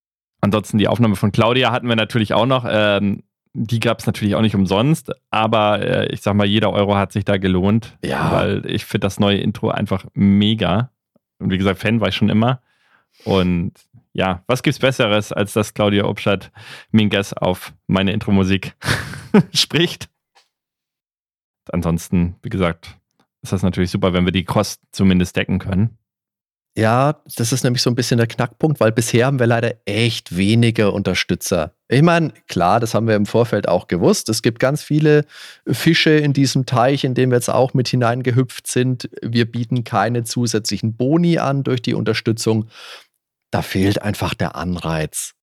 Ansonsten 0.42 0.78
die 0.78 0.88
Aufnahme 0.88 1.16
von 1.16 1.32
Claudia 1.32 1.72
hatten 1.72 1.88
wir 1.88 1.96
natürlich 1.96 2.34
auch 2.34 2.46
noch. 2.46 2.66
Ähm, 2.68 3.24
die 3.54 3.80
gab 3.80 4.00
es 4.00 4.06
natürlich 4.06 4.36
auch 4.36 4.42
nicht 4.42 4.56
umsonst, 4.56 5.12
aber 5.30 5.82
äh, 5.82 6.14
ich 6.14 6.22
sag 6.22 6.36
mal, 6.36 6.46
jeder 6.46 6.74
Euro 6.74 6.96
hat 6.96 7.14
sich 7.14 7.24
da 7.24 7.38
gelohnt. 7.38 7.98
Ja. 8.04 8.32
Weil 8.32 8.66
ich 8.66 8.86
finde 8.86 9.06
das 9.06 9.20
neue 9.20 9.38
Intro 9.38 9.70
einfach 9.70 10.06
mega. 10.14 10.92
Und 11.40 11.52
wie 11.52 11.58
gesagt, 11.58 11.80
Fan 11.80 12.02
war 12.02 12.10
ich 12.10 12.16
schon 12.16 12.30
immer. 12.30 12.62
Und 13.24 13.74
ja, 14.14 14.44
was 14.48 14.62
gibt's 14.62 14.80
Besseres, 14.80 15.32
als 15.32 15.54
dass 15.54 15.74
Claudia 15.74 16.06
Obstadt 16.06 16.52
Minkas 16.92 17.34
auf 17.34 17.74
meine 17.88 18.12
Intro-Musik 18.12 18.76
spricht? 19.54 20.10
Ansonsten, 21.72 22.36
wie 22.42 22.50
gesagt, 22.50 22.98
ist 23.42 23.54
das 23.54 23.64
natürlich 23.64 23.92
super, 23.92 24.14
wenn 24.14 24.26
wir 24.26 24.32
die 24.32 24.44
Kosten 24.44 24.86
zumindest 24.92 25.36
decken 25.36 25.60
können. 25.60 25.98
Ja, 26.78 27.22
das 27.38 27.54
ist 27.54 27.64
nämlich 27.64 27.82
so 27.82 27.90
ein 27.90 27.96
bisschen 27.96 28.18
der 28.18 28.28
Knackpunkt, 28.28 28.82
weil 28.82 28.92
bisher 28.92 29.28
haben 29.28 29.40
wir 29.40 29.48
leider 29.48 29.76
echt 29.86 30.36
wenige 30.36 30.92
Unterstützer. 30.92 31.74
Ich 31.88 32.02
meine, 32.02 32.34
klar, 32.50 32.82
das 32.82 32.94
haben 32.94 33.08
wir 33.08 33.16
im 33.16 33.26
Vorfeld 33.26 33.70
auch 33.70 33.88
gewusst. 33.88 34.28
Es 34.28 34.42
gibt 34.42 34.60
ganz 34.60 34.84
viele 34.84 35.26
Fische 35.66 36.10
in 36.10 36.34
diesem 36.34 36.66
Teich, 36.66 37.06
in 37.06 37.14
dem 37.14 37.32
wir 37.32 37.38
jetzt 37.38 37.50
auch 37.50 37.74
mit 37.74 37.88
hineingehüpft 37.88 38.68
sind. 38.68 39.10
Wir 39.22 39.50
bieten 39.50 39.86
keine 39.86 40.26
zusätzlichen 40.26 40.98
Boni 40.98 41.38
an 41.38 41.64
durch 41.64 41.82
die 41.82 41.94
Unterstützung. 41.94 42.68
da 43.52 43.62
fehlt 43.62 44.02
einfach 44.02 44.34
der 44.34 44.56
Anreiz. 44.56 45.34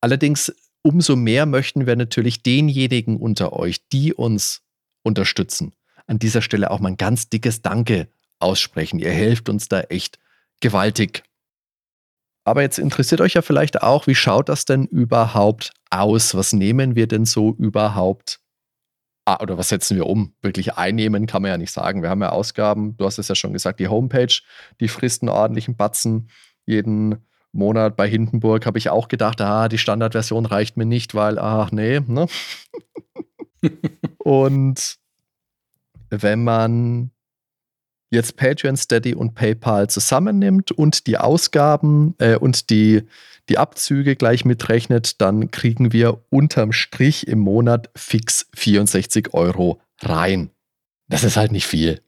Allerdings, 0.00 0.54
umso 0.80 1.16
mehr 1.16 1.44
möchten 1.44 1.86
wir 1.86 1.96
natürlich 1.96 2.42
denjenigen 2.42 3.18
unter 3.18 3.52
euch, 3.52 3.86
die 3.90 4.14
uns 4.14 4.62
unterstützen, 5.02 5.74
an 6.06 6.18
dieser 6.18 6.40
Stelle 6.40 6.70
auch 6.70 6.80
mal 6.80 6.90
ein 6.90 6.96
ganz 6.96 7.28
dickes 7.28 7.60
Danke 7.60 8.08
aussprechen. 8.38 9.00
Ihr 9.00 9.10
helft 9.10 9.50
uns 9.50 9.68
da 9.68 9.80
echt 9.80 10.18
gewaltig. 10.60 11.22
Aber 12.44 12.62
jetzt 12.62 12.78
interessiert 12.78 13.20
euch 13.20 13.34
ja 13.34 13.42
vielleicht 13.42 13.82
auch, 13.82 14.06
wie 14.06 14.14
schaut 14.14 14.48
das 14.48 14.64
denn 14.64 14.84
überhaupt 14.84 15.72
aus? 15.90 16.34
Was 16.34 16.52
nehmen 16.52 16.94
wir 16.96 17.06
denn 17.06 17.26
so 17.26 17.54
überhaupt? 17.54 18.40
Ah, 19.26 19.42
oder 19.42 19.58
was 19.58 19.68
setzen 19.68 19.96
wir 19.96 20.06
um? 20.06 20.32
Wirklich 20.40 20.74
einnehmen 20.74 21.26
kann 21.26 21.42
man 21.42 21.50
ja 21.50 21.58
nicht 21.58 21.72
sagen. 21.72 22.00
Wir 22.00 22.08
haben 22.08 22.22
ja 22.22 22.30
Ausgaben, 22.30 22.96
du 22.96 23.04
hast 23.04 23.18
es 23.18 23.28
ja 23.28 23.34
schon 23.34 23.52
gesagt, 23.52 23.78
die 23.78 23.88
Homepage, 23.88 24.34
die 24.80 24.88
frisst 24.88 25.20
einen 25.20 25.28
ordentlichen 25.28 25.76
Batzen 25.76 26.30
jeden 26.64 27.16
Monat. 27.52 27.96
Bei 27.96 28.08
Hindenburg 28.08 28.64
habe 28.64 28.78
ich 28.78 28.88
auch 28.88 29.08
gedacht, 29.08 29.42
ah, 29.42 29.68
die 29.68 29.76
Standardversion 29.76 30.46
reicht 30.46 30.78
mir 30.78 30.86
nicht, 30.86 31.14
weil, 31.14 31.38
ach 31.38 31.70
nee, 31.70 32.00
ne? 32.00 32.26
Und 34.18 34.96
wenn 36.08 36.44
man 36.44 37.10
jetzt 38.10 38.36
Patreon, 38.36 38.76
Steady 38.76 39.14
und 39.14 39.34
PayPal 39.34 39.88
zusammennimmt 39.88 40.72
und 40.72 41.06
die 41.06 41.18
Ausgaben 41.18 42.14
äh, 42.18 42.36
und 42.36 42.70
die, 42.70 43.02
die 43.48 43.58
Abzüge 43.58 44.16
gleich 44.16 44.44
mitrechnet, 44.44 45.20
dann 45.20 45.50
kriegen 45.50 45.92
wir 45.92 46.22
unterm 46.30 46.72
Strich 46.72 47.26
im 47.26 47.38
Monat 47.38 47.90
fix 47.96 48.46
64 48.54 49.34
Euro 49.34 49.80
rein. 50.00 50.50
Das 51.08 51.24
ist 51.24 51.36
halt 51.36 51.52
nicht 51.52 51.66
viel. 51.66 52.00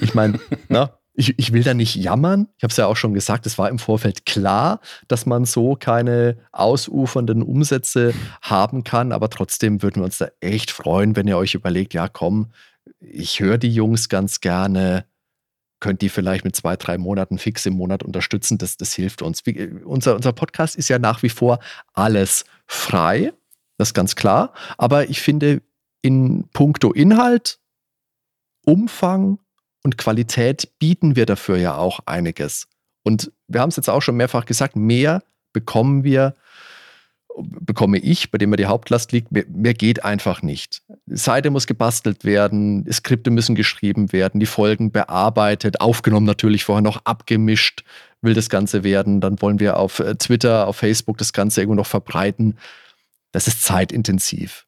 Ich 0.00 0.14
meine, 0.14 0.38
ne, 0.68 0.90
ich, 1.14 1.38
ich 1.38 1.52
will 1.52 1.62
da 1.62 1.74
nicht 1.74 1.94
jammern. 1.94 2.48
Ich 2.56 2.62
habe 2.62 2.70
es 2.70 2.76
ja 2.76 2.86
auch 2.86 2.96
schon 2.96 3.12
gesagt, 3.12 3.44
es 3.44 3.58
war 3.58 3.68
im 3.68 3.78
Vorfeld 3.78 4.24
klar, 4.24 4.80
dass 5.08 5.26
man 5.26 5.44
so 5.44 5.76
keine 5.76 6.38
ausufernden 6.52 7.42
Umsätze 7.42 8.14
haben 8.40 8.82
kann. 8.82 9.12
Aber 9.12 9.28
trotzdem 9.28 9.82
würden 9.82 9.96
wir 9.96 10.04
uns 10.04 10.18
da 10.18 10.28
echt 10.40 10.70
freuen, 10.70 11.14
wenn 11.14 11.28
ihr 11.28 11.36
euch 11.36 11.54
überlegt, 11.54 11.92
ja 11.92 12.08
komm, 12.08 12.52
ich 13.00 13.40
höre 13.40 13.58
die 13.58 13.72
Jungs 13.72 14.08
ganz 14.08 14.40
gerne. 14.40 15.06
Könnt 15.80 16.00
die 16.00 16.08
vielleicht 16.08 16.44
mit 16.44 16.54
zwei, 16.54 16.76
drei 16.76 16.96
Monaten 16.96 17.38
fix 17.38 17.66
im 17.66 17.74
Monat 17.74 18.02
unterstützen? 18.02 18.58
Das, 18.58 18.76
das 18.76 18.92
hilft 18.92 19.22
uns. 19.22 19.44
Wie, 19.46 19.66
unser, 19.84 20.14
unser 20.14 20.32
Podcast 20.32 20.76
ist 20.76 20.88
ja 20.88 20.98
nach 20.98 21.22
wie 21.22 21.28
vor 21.28 21.58
alles 21.92 22.44
frei. 22.66 23.32
Das 23.78 23.88
ist 23.88 23.94
ganz 23.94 24.14
klar. 24.14 24.52
Aber 24.78 25.10
ich 25.10 25.20
finde, 25.20 25.60
in 26.02 26.48
puncto 26.52 26.92
Inhalt, 26.92 27.58
Umfang 28.64 29.38
und 29.82 29.98
Qualität 29.98 30.78
bieten 30.78 31.16
wir 31.16 31.26
dafür 31.26 31.56
ja 31.56 31.76
auch 31.76 32.00
einiges. 32.06 32.68
Und 33.02 33.32
wir 33.48 33.60
haben 33.60 33.70
es 33.70 33.76
jetzt 33.76 33.90
auch 33.90 34.02
schon 34.02 34.16
mehrfach 34.16 34.44
gesagt, 34.44 34.76
mehr 34.76 35.24
bekommen 35.52 36.04
wir 36.04 36.36
bekomme 37.36 37.98
ich, 37.98 38.30
bei 38.30 38.38
dem 38.38 38.50
mir 38.50 38.56
die 38.56 38.66
Hauptlast 38.66 39.12
liegt, 39.12 39.32
mehr, 39.32 39.44
mehr, 39.48 39.74
geht 39.74 40.04
einfach 40.04 40.42
nicht. 40.42 40.82
Seite 41.06 41.50
muss 41.50 41.66
gebastelt 41.66 42.24
werden, 42.24 42.86
Skripte 42.90 43.30
müssen 43.30 43.54
geschrieben 43.54 44.12
werden, 44.12 44.40
die 44.40 44.46
Folgen 44.46 44.92
bearbeitet, 44.92 45.80
aufgenommen 45.80 46.26
natürlich 46.26 46.64
vorher 46.64 46.82
noch 46.82 47.04
abgemischt 47.04 47.84
will 48.22 48.34
das 48.34 48.48
Ganze 48.48 48.84
werden. 48.84 49.20
Dann 49.20 49.42
wollen 49.42 49.60
wir 49.60 49.76
auf 49.76 49.98
äh, 49.98 50.14
Twitter, 50.14 50.66
auf 50.66 50.76
Facebook 50.76 51.18
das 51.18 51.32
Ganze 51.32 51.60
irgendwo 51.60 51.76
noch 51.76 51.86
verbreiten. 51.86 52.56
Das 53.32 53.48
ist 53.48 53.62
zeitintensiv. 53.62 54.64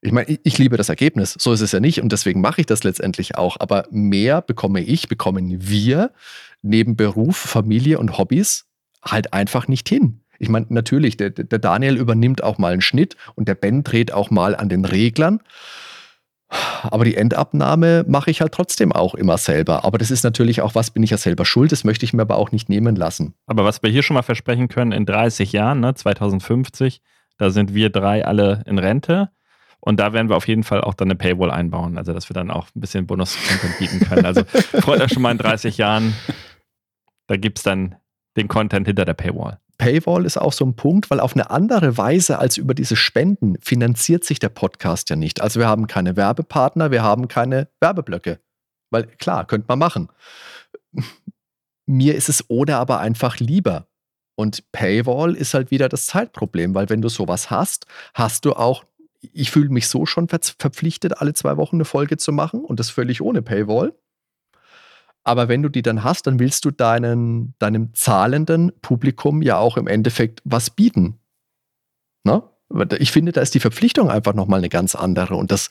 Ich 0.00 0.12
meine, 0.12 0.38
ich 0.42 0.58
liebe 0.58 0.76
das 0.76 0.88
Ergebnis, 0.88 1.34
so 1.38 1.52
ist 1.52 1.60
es 1.60 1.72
ja 1.72 1.80
nicht 1.80 2.00
und 2.00 2.12
deswegen 2.12 2.40
mache 2.40 2.60
ich 2.60 2.66
das 2.66 2.84
letztendlich 2.84 3.36
auch. 3.36 3.56
Aber 3.58 3.86
mehr 3.90 4.42
bekomme 4.42 4.80
ich, 4.80 5.08
bekommen 5.08 5.68
wir 5.68 6.12
neben 6.62 6.96
Beruf, 6.96 7.36
Familie 7.36 7.98
und 7.98 8.16
Hobbys 8.16 8.66
halt 9.02 9.32
einfach 9.32 9.66
nicht 9.66 9.88
hin. 9.88 10.20
Ich 10.38 10.48
meine, 10.48 10.66
natürlich, 10.68 11.16
der, 11.16 11.30
der 11.30 11.58
Daniel 11.58 11.96
übernimmt 11.96 12.42
auch 12.42 12.58
mal 12.58 12.72
einen 12.72 12.80
Schnitt 12.80 13.16
und 13.34 13.48
der 13.48 13.54
Ben 13.54 13.82
dreht 13.82 14.12
auch 14.12 14.30
mal 14.30 14.54
an 14.54 14.68
den 14.68 14.84
Reglern. 14.84 15.40
Aber 16.82 17.04
die 17.04 17.16
Endabnahme 17.16 18.04
mache 18.08 18.30
ich 18.30 18.40
halt 18.40 18.52
trotzdem 18.52 18.92
auch 18.92 19.14
immer 19.14 19.36
selber. 19.36 19.84
Aber 19.84 19.98
das 19.98 20.10
ist 20.10 20.22
natürlich 20.22 20.62
auch 20.62 20.74
was, 20.74 20.90
bin 20.90 21.02
ich 21.02 21.10
ja 21.10 21.18
selber 21.18 21.44
schuld, 21.44 21.72
das 21.72 21.84
möchte 21.84 22.04
ich 22.04 22.14
mir 22.14 22.22
aber 22.22 22.36
auch 22.36 22.52
nicht 22.52 22.68
nehmen 22.68 22.96
lassen. 22.96 23.34
Aber 23.46 23.64
was 23.64 23.82
wir 23.82 23.90
hier 23.90 24.02
schon 24.02 24.14
mal 24.14 24.22
versprechen 24.22 24.68
können, 24.68 24.92
in 24.92 25.04
30 25.04 25.52
Jahren, 25.52 25.80
ne, 25.80 25.94
2050, 25.94 27.02
da 27.36 27.50
sind 27.50 27.74
wir 27.74 27.90
drei 27.90 28.24
alle 28.24 28.62
in 28.66 28.78
Rente. 28.78 29.30
Und 29.80 30.00
da 30.00 30.12
werden 30.12 30.28
wir 30.28 30.36
auf 30.36 30.48
jeden 30.48 30.64
Fall 30.64 30.80
auch 30.80 30.94
dann 30.94 31.08
eine 31.08 31.14
Paywall 31.14 31.50
einbauen, 31.52 31.98
also 31.98 32.12
dass 32.12 32.28
wir 32.28 32.34
dann 32.34 32.50
auch 32.50 32.66
ein 32.74 32.80
bisschen 32.80 33.06
Bonus-Content 33.06 33.78
bieten 33.78 34.00
können. 34.00 34.26
Also 34.26 34.42
freut 34.82 35.00
euch 35.00 35.12
schon 35.12 35.22
mal 35.22 35.30
in 35.30 35.38
30 35.38 35.78
Jahren. 35.78 36.14
Da 37.28 37.36
gibt 37.36 37.58
es 37.58 37.62
dann 37.62 37.94
den 38.36 38.48
Content 38.48 38.86
hinter 38.86 39.04
der 39.04 39.14
Paywall. 39.14 39.60
Paywall 39.78 40.26
ist 40.26 40.36
auch 40.36 40.52
so 40.52 40.64
ein 40.64 40.74
Punkt, 40.74 41.08
weil 41.10 41.20
auf 41.20 41.34
eine 41.34 41.50
andere 41.50 41.96
Weise 41.96 42.38
als 42.38 42.56
über 42.56 42.74
diese 42.74 42.96
Spenden 42.96 43.56
finanziert 43.60 44.24
sich 44.24 44.40
der 44.40 44.48
Podcast 44.48 45.08
ja 45.08 45.16
nicht. 45.16 45.40
Also 45.40 45.60
wir 45.60 45.68
haben 45.68 45.86
keine 45.86 46.16
Werbepartner, 46.16 46.90
wir 46.90 47.02
haben 47.02 47.28
keine 47.28 47.68
Werbeblöcke. 47.80 48.40
Weil 48.90 49.06
klar, 49.06 49.46
könnte 49.46 49.66
man 49.68 49.78
machen. 49.78 50.08
Mir 51.86 52.16
ist 52.16 52.28
es 52.28 52.50
oder 52.50 52.78
aber 52.78 52.98
einfach 52.98 53.38
lieber. 53.38 53.86
Und 54.36 54.70
Paywall 54.72 55.34
ist 55.34 55.54
halt 55.54 55.70
wieder 55.70 55.88
das 55.88 56.06
Zeitproblem, 56.06 56.74
weil 56.74 56.88
wenn 56.90 57.02
du 57.02 57.08
sowas 57.08 57.50
hast, 57.50 57.86
hast 58.14 58.44
du 58.44 58.52
auch, 58.52 58.84
ich 59.20 59.50
fühle 59.50 59.68
mich 59.68 59.88
so 59.88 60.06
schon 60.06 60.28
verpflichtet, 60.28 61.20
alle 61.20 61.34
zwei 61.34 61.56
Wochen 61.56 61.76
eine 61.76 61.84
Folge 61.84 62.18
zu 62.18 62.30
machen 62.32 62.64
und 62.64 62.78
das 62.78 62.90
völlig 62.90 63.20
ohne 63.20 63.42
Paywall. 63.42 63.94
Aber 65.28 65.46
wenn 65.46 65.62
du 65.62 65.68
die 65.68 65.82
dann 65.82 66.04
hast, 66.04 66.26
dann 66.26 66.38
willst 66.38 66.64
du 66.64 66.70
deinen, 66.70 67.54
deinem 67.58 67.92
zahlenden 67.92 68.72
Publikum 68.80 69.42
ja 69.42 69.58
auch 69.58 69.76
im 69.76 69.86
Endeffekt 69.86 70.40
was 70.44 70.70
bieten. 70.70 71.18
Ne? 72.24 72.42
Ich 72.98 73.12
finde, 73.12 73.32
da 73.32 73.42
ist 73.42 73.52
die 73.54 73.60
Verpflichtung 73.60 74.10
einfach 74.10 74.32
nochmal 74.32 74.56
eine 74.56 74.70
ganz 74.70 74.94
andere. 74.94 75.36
Und 75.36 75.52
das 75.52 75.68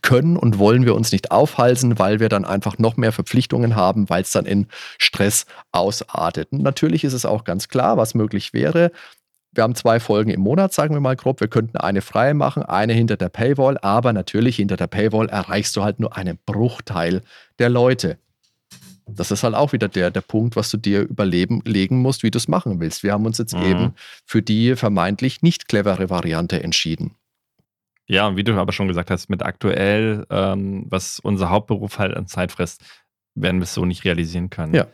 können 0.00 0.38
und 0.38 0.58
wollen 0.58 0.86
wir 0.86 0.94
uns 0.94 1.12
nicht 1.12 1.30
aufhalsen, 1.30 1.98
weil 1.98 2.20
wir 2.20 2.30
dann 2.30 2.46
einfach 2.46 2.78
noch 2.78 2.96
mehr 2.96 3.12
Verpflichtungen 3.12 3.76
haben, 3.76 4.08
weil 4.08 4.22
es 4.22 4.32
dann 4.32 4.46
in 4.46 4.66
Stress 4.96 5.44
ausartet. 5.70 6.50
Und 6.50 6.62
natürlich 6.62 7.04
ist 7.04 7.12
es 7.12 7.26
auch 7.26 7.44
ganz 7.44 7.68
klar, 7.68 7.98
was 7.98 8.14
möglich 8.14 8.54
wäre. 8.54 8.92
Wir 9.52 9.62
haben 9.62 9.74
zwei 9.74 10.00
Folgen 10.00 10.30
im 10.30 10.40
Monat, 10.40 10.72
sagen 10.72 10.94
wir 10.94 11.00
mal 11.00 11.16
grob. 11.16 11.42
Wir 11.42 11.48
könnten 11.48 11.76
eine 11.76 12.00
frei 12.00 12.32
machen, 12.32 12.62
eine 12.62 12.94
hinter 12.94 13.18
der 13.18 13.28
Paywall, 13.28 13.76
aber 13.76 14.14
natürlich 14.14 14.56
hinter 14.56 14.78
der 14.78 14.86
Paywall 14.86 15.28
erreichst 15.28 15.76
du 15.76 15.84
halt 15.84 16.00
nur 16.00 16.16
einen 16.16 16.38
Bruchteil 16.46 17.20
der 17.58 17.68
Leute. 17.68 18.16
Das 19.08 19.30
ist 19.30 19.42
halt 19.42 19.54
auch 19.54 19.72
wieder 19.72 19.88
der, 19.88 20.10
der 20.10 20.20
Punkt, 20.20 20.56
was 20.56 20.70
du 20.70 20.76
dir 20.76 21.02
überlegen 21.02 21.98
musst, 21.98 22.22
wie 22.22 22.30
du 22.30 22.38
es 22.38 22.48
machen 22.48 22.80
willst. 22.80 23.02
Wir 23.02 23.12
haben 23.12 23.26
uns 23.26 23.38
jetzt 23.38 23.54
mhm. 23.54 23.62
eben 23.62 23.94
für 24.24 24.42
die 24.42 24.76
vermeintlich 24.76 25.42
nicht 25.42 25.68
clevere 25.68 26.10
Variante 26.10 26.62
entschieden. 26.62 27.14
Ja, 28.06 28.26
und 28.26 28.36
wie 28.36 28.44
du 28.44 28.54
aber 28.54 28.72
schon 28.72 28.88
gesagt 28.88 29.10
hast, 29.10 29.28
mit 29.28 29.42
aktuell, 29.42 30.26
ähm, 30.30 30.86
was 30.88 31.18
unser 31.18 31.50
Hauptberuf 31.50 31.98
halt 31.98 32.16
an 32.16 32.26
Zeit 32.26 32.52
frisst, 32.52 32.82
werden 33.34 33.60
wir 33.60 33.64
es 33.64 33.74
so 33.74 33.84
nicht 33.84 34.04
realisieren 34.04 34.50
können. 34.50 34.74
Ja 34.74 34.86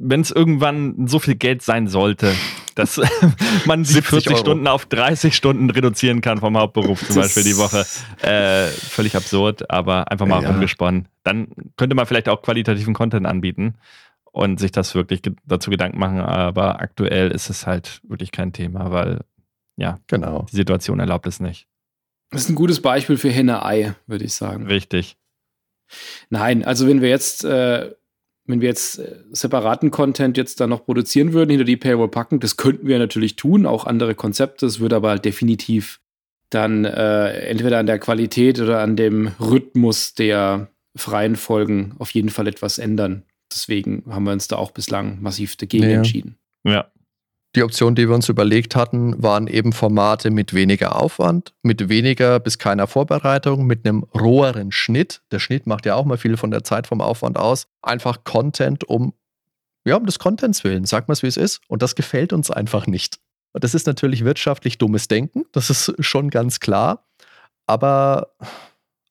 wenn 0.00 0.20
es 0.20 0.30
irgendwann 0.30 1.08
so 1.08 1.18
viel 1.18 1.34
Geld 1.34 1.62
sein 1.62 1.88
sollte, 1.88 2.32
dass 2.74 3.00
man 3.66 3.84
sich 3.84 4.04
40 4.04 4.32
Euro. 4.32 4.40
Stunden 4.40 4.66
auf 4.66 4.86
30 4.86 5.34
Stunden 5.34 5.70
reduzieren 5.70 6.20
kann 6.20 6.38
vom 6.38 6.56
Hauptberuf 6.56 7.06
zum 7.06 7.16
Beispiel 7.16 7.44
die 7.44 7.56
Woche. 7.56 7.84
Äh, 8.22 8.68
völlig 8.68 9.16
absurd, 9.16 9.70
aber 9.70 10.10
einfach 10.10 10.26
mal 10.26 10.42
ja. 10.42 10.50
rumgesponnen. 10.50 11.08
Dann 11.24 11.48
könnte 11.76 11.94
man 11.96 12.06
vielleicht 12.06 12.28
auch 12.28 12.42
qualitativen 12.42 12.94
Content 12.94 13.26
anbieten 13.26 13.74
und 14.24 14.60
sich 14.60 14.72
das 14.72 14.94
wirklich 14.94 15.22
dazu 15.44 15.70
Gedanken 15.70 15.98
machen. 15.98 16.20
Aber 16.20 16.80
aktuell 16.80 17.30
ist 17.30 17.50
es 17.50 17.66
halt 17.66 18.00
wirklich 18.06 18.32
kein 18.32 18.52
Thema, 18.52 18.90
weil 18.90 19.20
ja, 19.76 19.98
genau. 20.06 20.46
die 20.50 20.56
Situation 20.56 21.00
erlaubt 21.00 21.26
es 21.26 21.40
nicht. 21.40 21.66
Das 22.30 22.42
ist 22.42 22.48
ein 22.50 22.54
gutes 22.54 22.82
Beispiel 22.82 23.16
für 23.16 23.30
Henne-Ei, 23.30 23.94
würde 24.06 24.24
ich 24.24 24.34
sagen. 24.34 24.66
Richtig. 24.66 25.16
Nein, 26.28 26.64
also 26.64 26.86
wenn 26.86 27.00
wir 27.00 27.08
jetzt 27.08 27.44
äh, 27.44 27.92
wenn 28.48 28.60
wir 28.60 28.68
jetzt 28.68 28.98
äh, 28.98 29.16
separaten 29.30 29.90
Content 29.90 30.36
jetzt 30.36 30.60
da 30.60 30.66
noch 30.66 30.84
produzieren 30.84 31.32
würden, 31.32 31.50
hinter 31.50 31.64
die 31.64 31.76
Paywall 31.76 32.08
packen, 32.08 32.40
das 32.40 32.56
könnten 32.56 32.88
wir 32.88 32.98
natürlich 32.98 33.36
tun, 33.36 33.66
auch 33.66 33.86
andere 33.86 34.14
Konzepte. 34.14 34.66
Es 34.66 34.80
würde 34.80 34.96
aber 34.96 35.18
definitiv 35.18 36.00
dann 36.50 36.84
äh, 36.84 37.28
entweder 37.46 37.78
an 37.78 37.86
der 37.86 37.98
Qualität 37.98 38.58
oder 38.58 38.80
an 38.80 38.96
dem 38.96 39.28
Rhythmus 39.38 40.14
der 40.14 40.68
freien 40.96 41.36
Folgen 41.36 41.94
auf 41.98 42.10
jeden 42.10 42.30
Fall 42.30 42.48
etwas 42.48 42.78
ändern. 42.78 43.22
Deswegen 43.52 44.02
haben 44.08 44.24
wir 44.24 44.32
uns 44.32 44.48
da 44.48 44.56
auch 44.56 44.72
bislang 44.72 45.20
massiv 45.20 45.56
dagegen 45.56 45.84
ja. 45.84 45.96
entschieden. 45.98 46.38
Ja, 46.64 46.90
die 47.54 47.62
Option, 47.62 47.94
die 47.94 48.08
wir 48.08 48.14
uns 48.14 48.28
überlegt 48.28 48.76
hatten, 48.76 49.20
waren 49.22 49.46
eben 49.46 49.72
Formate 49.72 50.30
mit 50.30 50.52
weniger 50.52 51.00
Aufwand, 51.00 51.54
mit 51.62 51.88
weniger 51.88 52.40
bis 52.40 52.58
keiner 52.58 52.86
Vorbereitung, 52.86 53.66
mit 53.66 53.86
einem 53.86 54.04
roheren 54.14 54.70
Schnitt. 54.70 55.22
Der 55.30 55.38
Schnitt 55.38 55.66
macht 55.66 55.86
ja 55.86 55.94
auch 55.94 56.04
mal 56.04 56.18
viel 56.18 56.36
von 56.36 56.50
der 56.50 56.62
Zeit 56.62 56.86
vom 56.86 57.00
Aufwand 57.00 57.38
aus. 57.38 57.66
Einfach 57.80 58.24
Content 58.24 58.84
um, 58.84 59.14
ja, 59.84 59.96
um 59.96 60.04
des 60.04 60.18
Contents 60.18 60.62
willen. 60.62 60.84
Sag 60.84 61.08
mal 61.08 61.16
wie 61.22 61.26
es 61.26 61.38
ist. 61.38 61.60
Und 61.68 61.82
das 61.82 61.94
gefällt 61.94 62.32
uns 62.32 62.50
einfach 62.50 62.86
nicht. 62.86 63.18
Und 63.52 63.64
das 63.64 63.74
ist 63.74 63.86
natürlich 63.86 64.24
wirtschaftlich 64.24 64.76
dummes 64.76 65.08
Denken. 65.08 65.46
Das 65.52 65.70
ist 65.70 65.94
schon 66.00 66.28
ganz 66.28 66.60
klar. 66.60 67.06
Aber 67.66 68.34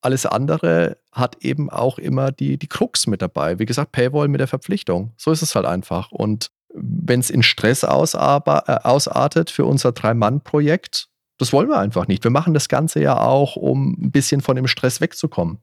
alles 0.02 0.28
andere 0.28 0.98
hat 1.12 1.44
eben 1.44 1.72
auch 1.72 1.98
immer 1.98 2.32
die, 2.32 2.58
die 2.58 2.68
Krux 2.68 3.08
mit 3.08 3.24
dabei. 3.24 3.58
Wie 3.58 3.66
gesagt, 3.66 3.92
Paywall 3.92 4.28
mit 4.28 4.40
der 4.40 4.48
Verpflichtung. 4.48 5.14
So 5.18 5.32
ist 5.32 5.42
es 5.42 5.56
halt 5.56 5.66
einfach. 5.66 6.12
Und 6.12 6.52
wenn 6.80 7.20
es 7.20 7.30
in 7.30 7.44
Stress 7.44 7.84
äh, 7.84 7.88
ausartet 7.88 9.50
für 9.50 9.66
unser 9.66 9.92
Drei-Mann-Projekt, 9.92 11.10
das 11.38 11.54
wollen 11.54 11.70
wir 11.70 11.78
einfach 11.78 12.08
nicht. 12.08 12.24
Wir 12.24 12.32
machen 12.32 12.54
das 12.54 12.68
Ganze 12.68 13.02
ja 13.02 13.20
auch, 13.20 13.56
um 13.56 13.96
ein 14.00 14.12
bisschen 14.12 14.42
von 14.42 14.56
dem 14.56 14.68
Stress 14.68 15.02
wegzukommen. 15.02 15.60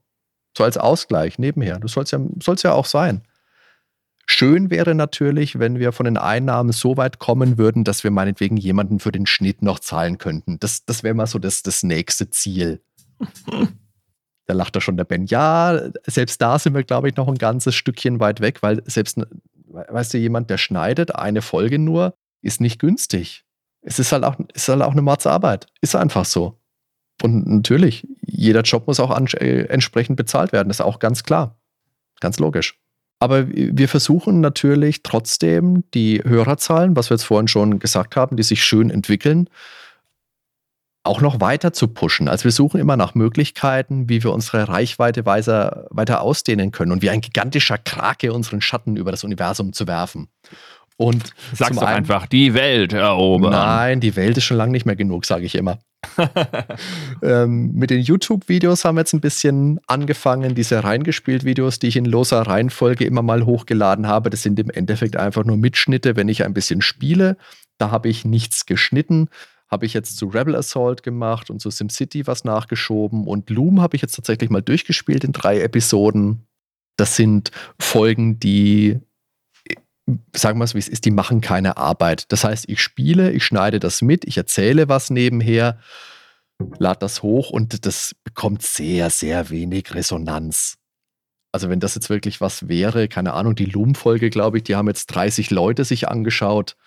So 0.57 0.63
als 0.63 0.77
Ausgleich 0.77 1.37
nebenher. 1.37 1.79
Das 1.79 1.91
soll 1.91 2.03
es 2.03 2.11
ja, 2.11 2.19
ja 2.63 2.73
auch 2.73 2.85
sein. 2.85 3.23
Schön 4.27 4.71
wäre 4.71 4.95
natürlich, 4.95 5.59
wenn 5.59 5.77
wir 5.77 5.91
von 5.91 6.05
den 6.05 6.17
Einnahmen 6.17 6.71
so 6.71 6.97
weit 6.97 7.19
kommen 7.19 7.57
würden, 7.57 7.83
dass 7.83 8.03
wir 8.03 8.09
meinetwegen 8.09 8.57
jemanden 8.57 8.99
für 8.99 9.11
den 9.11 9.27
Schnitt 9.27 9.61
noch 9.61 9.79
zahlen 9.79 10.17
könnten. 10.17 10.57
Das, 10.59 10.85
das 10.85 11.03
wäre 11.03 11.13
mal 11.13 11.27
so 11.27 11.37
das, 11.37 11.61
das 11.61 11.83
nächste 11.83 12.29
Ziel. 12.31 12.81
da 14.47 14.53
lacht 14.53 14.75
er 14.75 14.81
schon 14.81 14.97
der 14.97 15.03
Ben. 15.03 15.25
Ja, 15.25 15.79
selbst 16.07 16.41
da 16.41 16.57
sind 16.57 16.73
wir, 16.73 16.83
glaube 16.83 17.09
ich, 17.09 17.15
noch 17.15 17.27
ein 17.27 17.37
ganzes 17.37 17.75
Stückchen 17.75 18.19
weit 18.19 18.41
weg, 18.41 18.63
weil 18.63 18.81
selbst, 18.85 19.19
weißt 19.75 20.13
du, 20.13 20.17
jemand, 20.17 20.49
der 20.49 20.57
schneidet, 20.57 21.15
eine 21.15 21.41
Folge 21.41 21.79
nur, 21.79 22.15
ist 22.41 22.61
nicht 22.61 22.79
günstig. 22.79 23.43
Es 23.81 23.99
ist 23.99 24.11
halt 24.11 24.23
auch, 24.23 24.35
ist 24.53 24.67
halt 24.67 24.81
auch 24.81 24.93
eine 24.93 25.01
Mordsarbeit. 25.01 25.67
Ist 25.81 25.95
einfach 25.95 26.25
so. 26.25 26.59
Und 27.21 27.47
natürlich, 27.47 28.07
jeder 28.21 28.61
Job 28.61 28.87
muss 28.87 28.99
auch 28.99 29.17
äh, 29.35 29.65
entsprechend 29.65 30.17
bezahlt 30.17 30.51
werden. 30.51 30.67
Das 30.67 30.77
ist 30.77 30.85
auch 30.85 30.99
ganz 30.99 31.23
klar. 31.23 31.59
Ganz 32.19 32.39
logisch. 32.39 32.79
Aber 33.19 33.47
wir 33.47 33.87
versuchen 33.87 34.41
natürlich 34.41 35.01
trotzdem 35.01 35.83
die 35.93 36.21
Hörerzahlen, 36.23 36.95
was 36.95 37.09
wir 37.09 37.15
jetzt 37.15 37.23
vorhin 37.23 37.47
schon 37.47 37.79
gesagt 37.79 38.15
haben, 38.15 38.35
die 38.35 38.43
sich 38.43 38.63
schön 38.63 38.89
entwickeln, 38.89 39.49
auch 41.05 41.21
noch 41.21 41.39
weiter 41.39 41.73
zu 41.73 41.87
pushen. 41.87 42.27
Also 42.27 42.45
wir 42.45 42.51
suchen 42.51 42.79
immer 42.79 42.97
nach 42.97 43.15
Möglichkeiten, 43.15 44.09
wie 44.09 44.23
wir 44.23 44.33
unsere 44.33 44.67
Reichweite 44.67 45.25
weiter, 45.25 45.87
weiter 45.89 46.21
ausdehnen 46.21 46.71
können 46.71 46.91
und 46.91 47.01
wie 47.01 47.09
ein 47.09 47.21
gigantischer 47.21 47.77
Krake 47.77 48.33
unseren 48.33 48.61
Schatten 48.61 48.95
über 48.97 49.11
das 49.11 49.23
Universum 49.23 49.73
zu 49.73 49.87
werfen. 49.87 50.27
Und 50.97 51.33
Sag's 51.53 51.75
doch 51.75 51.83
einen, 51.83 51.97
einfach, 51.97 52.25
die 52.25 52.53
Welt 52.53 52.93
erobern. 52.93 53.51
Nein, 53.51 53.99
die 53.99 54.15
Welt 54.15 54.37
ist 54.37 54.45
schon 54.45 54.57
lange 54.57 54.71
nicht 54.71 54.85
mehr 54.85 54.95
genug, 54.95 55.25
sage 55.25 55.45
ich 55.45 55.55
immer. 55.55 55.79
ähm, 57.21 57.73
mit 57.73 57.89
den 57.89 58.01
YouTube-Videos 58.01 58.85
haben 58.85 58.95
wir 58.95 59.01
jetzt 59.01 59.13
ein 59.13 59.21
bisschen 59.21 59.79
angefangen. 59.87 60.55
Diese 60.55 60.83
reingespielt-Videos, 60.83 61.79
die 61.79 61.87
ich 61.87 61.97
in 61.97 62.05
loser 62.05 62.41
Reihenfolge 62.43 63.05
immer 63.05 63.23
mal 63.23 63.45
hochgeladen 63.45 64.07
habe, 64.07 64.29
das 64.29 64.43
sind 64.43 64.59
im 64.59 64.69
Endeffekt 64.69 65.17
einfach 65.17 65.43
nur 65.43 65.57
Mitschnitte, 65.57 66.15
wenn 66.15 66.29
ich 66.29 66.45
ein 66.45 66.53
bisschen 66.53 66.81
spiele. 66.81 67.37
Da 67.77 67.91
habe 67.91 68.07
ich 68.07 68.23
nichts 68.23 68.65
geschnitten. 68.65 69.27
Habe 69.75 69.85
ich 69.87 69.93
jetzt 69.93 70.15
zu 70.15 70.27
Rebel 70.27 70.55
Assault 70.55 71.03
gemacht 71.03 71.49
und 71.49 71.59
zu 71.59 71.69
SimCity 71.69 72.27
was 72.27 72.45
nachgeschoben. 72.45 73.27
Und 73.27 73.49
Loom 73.49 73.81
habe 73.81 73.97
ich 73.97 74.01
jetzt 74.01 74.15
tatsächlich 74.15 74.49
mal 74.49 74.61
durchgespielt 74.61 75.25
in 75.25 75.33
drei 75.33 75.59
Episoden. 75.59 76.47
Das 76.95 77.17
sind 77.17 77.51
Folgen, 77.77 78.39
die 78.39 79.01
sagen 80.33 80.59
wir 80.59 80.63
es 80.63 80.75
wie 80.75 80.79
es 80.79 80.87
ist, 80.87 81.03
die 81.03 81.11
machen 81.11 81.41
keine 81.41 81.75
Arbeit. 81.75 82.31
Das 82.31 82.45
heißt, 82.45 82.69
ich 82.69 82.81
spiele, 82.81 83.33
ich 83.33 83.43
schneide 83.43 83.81
das 83.81 84.01
mit, 84.01 84.23
ich 84.23 84.37
erzähle 84.37 84.87
was 84.87 85.09
nebenher, 85.09 85.77
lade 86.79 86.99
das 86.99 87.21
hoch 87.21 87.49
und 87.49 87.85
das 87.85 88.15
bekommt 88.23 88.61
sehr, 88.61 89.09
sehr 89.09 89.49
wenig 89.49 89.93
Resonanz. 89.93 90.77
Also 91.51 91.69
wenn 91.69 91.81
das 91.81 91.95
jetzt 91.95 92.09
wirklich 92.09 92.39
was 92.39 92.69
wäre, 92.69 93.09
keine 93.09 93.33
Ahnung, 93.33 93.55
die 93.55 93.65
Loom-Folge, 93.65 94.29
glaube 94.29 94.55
ich, 94.55 94.63
die 94.63 94.77
haben 94.77 94.87
jetzt 94.87 95.07
30 95.07 95.51
Leute 95.51 95.83
sich 95.83 96.07
angeschaut. 96.07 96.77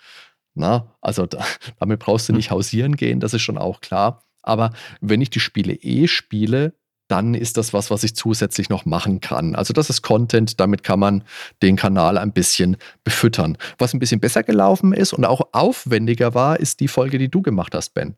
Na, 0.59 0.93
also 0.99 1.25
da, 1.25 1.43
damit 1.79 1.99
brauchst 2.01 2.27
du 2.27 2.33
nicht 2.33 2.51
hausieren 2.51 2.97
gehen, 2.97 3.21
das 3.21 3.33
ist 3.33 3.41
schon 3.41 3.57
auch 3.57 3.79
klar. 3.79 4.23
Aber 4.41 4.71
wenn 4.99 5.21
ich 5.21 5.29
die 5.29 5.39
Spiele 5.39 5.73
eh 5.73 6.07
spiele, 6.07 6.73
dann 7.07 7.33
ist 7.33 7.57
das 7.57 7.73
was, 7.73 7.89
was 7.89 8.03
ich 8.03 8.13
zusätzlich 8.13 8.69
noch 8.69 8.85
machen 8.85 9.21
kann. 9.21 9.55
Also 9.55 9.73
das 9.73 9.89
ist 9.89 10.01
Content, 10.01 10.59
damit 10.59 10.83
kann 10.83 10.99
man 10.99 11.23
den 11.61 11.77
Kanal 11.77 12.17
ein 12.17 12.33
bisschen 12.33 12.77
befüttern. 13.03 13.57
Was 13.77 13.93
ein 13.93 13.99
bisschen 13.99 14.19
besser 14.19 14.43
gelaufen 14.43 14.93
ist 14.93 15.13
und 15.13 15.25
auch 15.25 15.41
aufwendiger 15.53 16.33
war, 16.33 16.59
ist 16.59 16.81
die 16.81 16.89
Folge, 16.89 17.17
die 17.17 17.29
du 17.29 17.41
gemacht 17.41 17.73
hast, 17.73 17.93
Ben. 17.93 18.15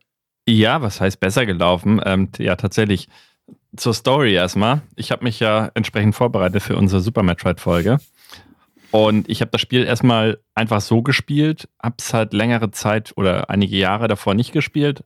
Ja, 0.49 0.81
was 0.81 0.99
heißt 0.99 1.19
besser 1.19 1.45
gelaufen? 1.45 2.01
Ähm, 2.03 2.29
ja, 2.39 2.55
tatsächlich. 2.55 3.07
Zur 3.77 3.93
Story 3.93 4.33
erstmal. 4.33 4.81
Ich 4.95 5.11
habe 5.11 5.23
mich 5.23 5.39
ja 5.39 5.71
entsprechend 5.75 6.15
vorbereitet 6.15 6.63
für 6.63 6.75
unsere 6.75 7.01
Super 7.01 7.23
Metroid-Folge. 7.23 7.99
Und 8.91 9.29
ich 9.29 9.39
habe 9.39 9.51
das 9.51 9.61
Spiel 9.61 9.85
erstmal 9.85 10.39
einfach 10.53 10.81
so 10.81 11.01
gespielt, 11.01 11.69
habe 11.81 11.95
es 11.97 12.13
halt 12.13 12.33
längere 12.33 12.71
Zeit 12.71 13.13
oder 13.15 13.49
einige 13.49 13.77
Jahre 13.77 14.09
davor 14.09 14.33
nicht 14.33 14.51
gespielt 14.51 15.03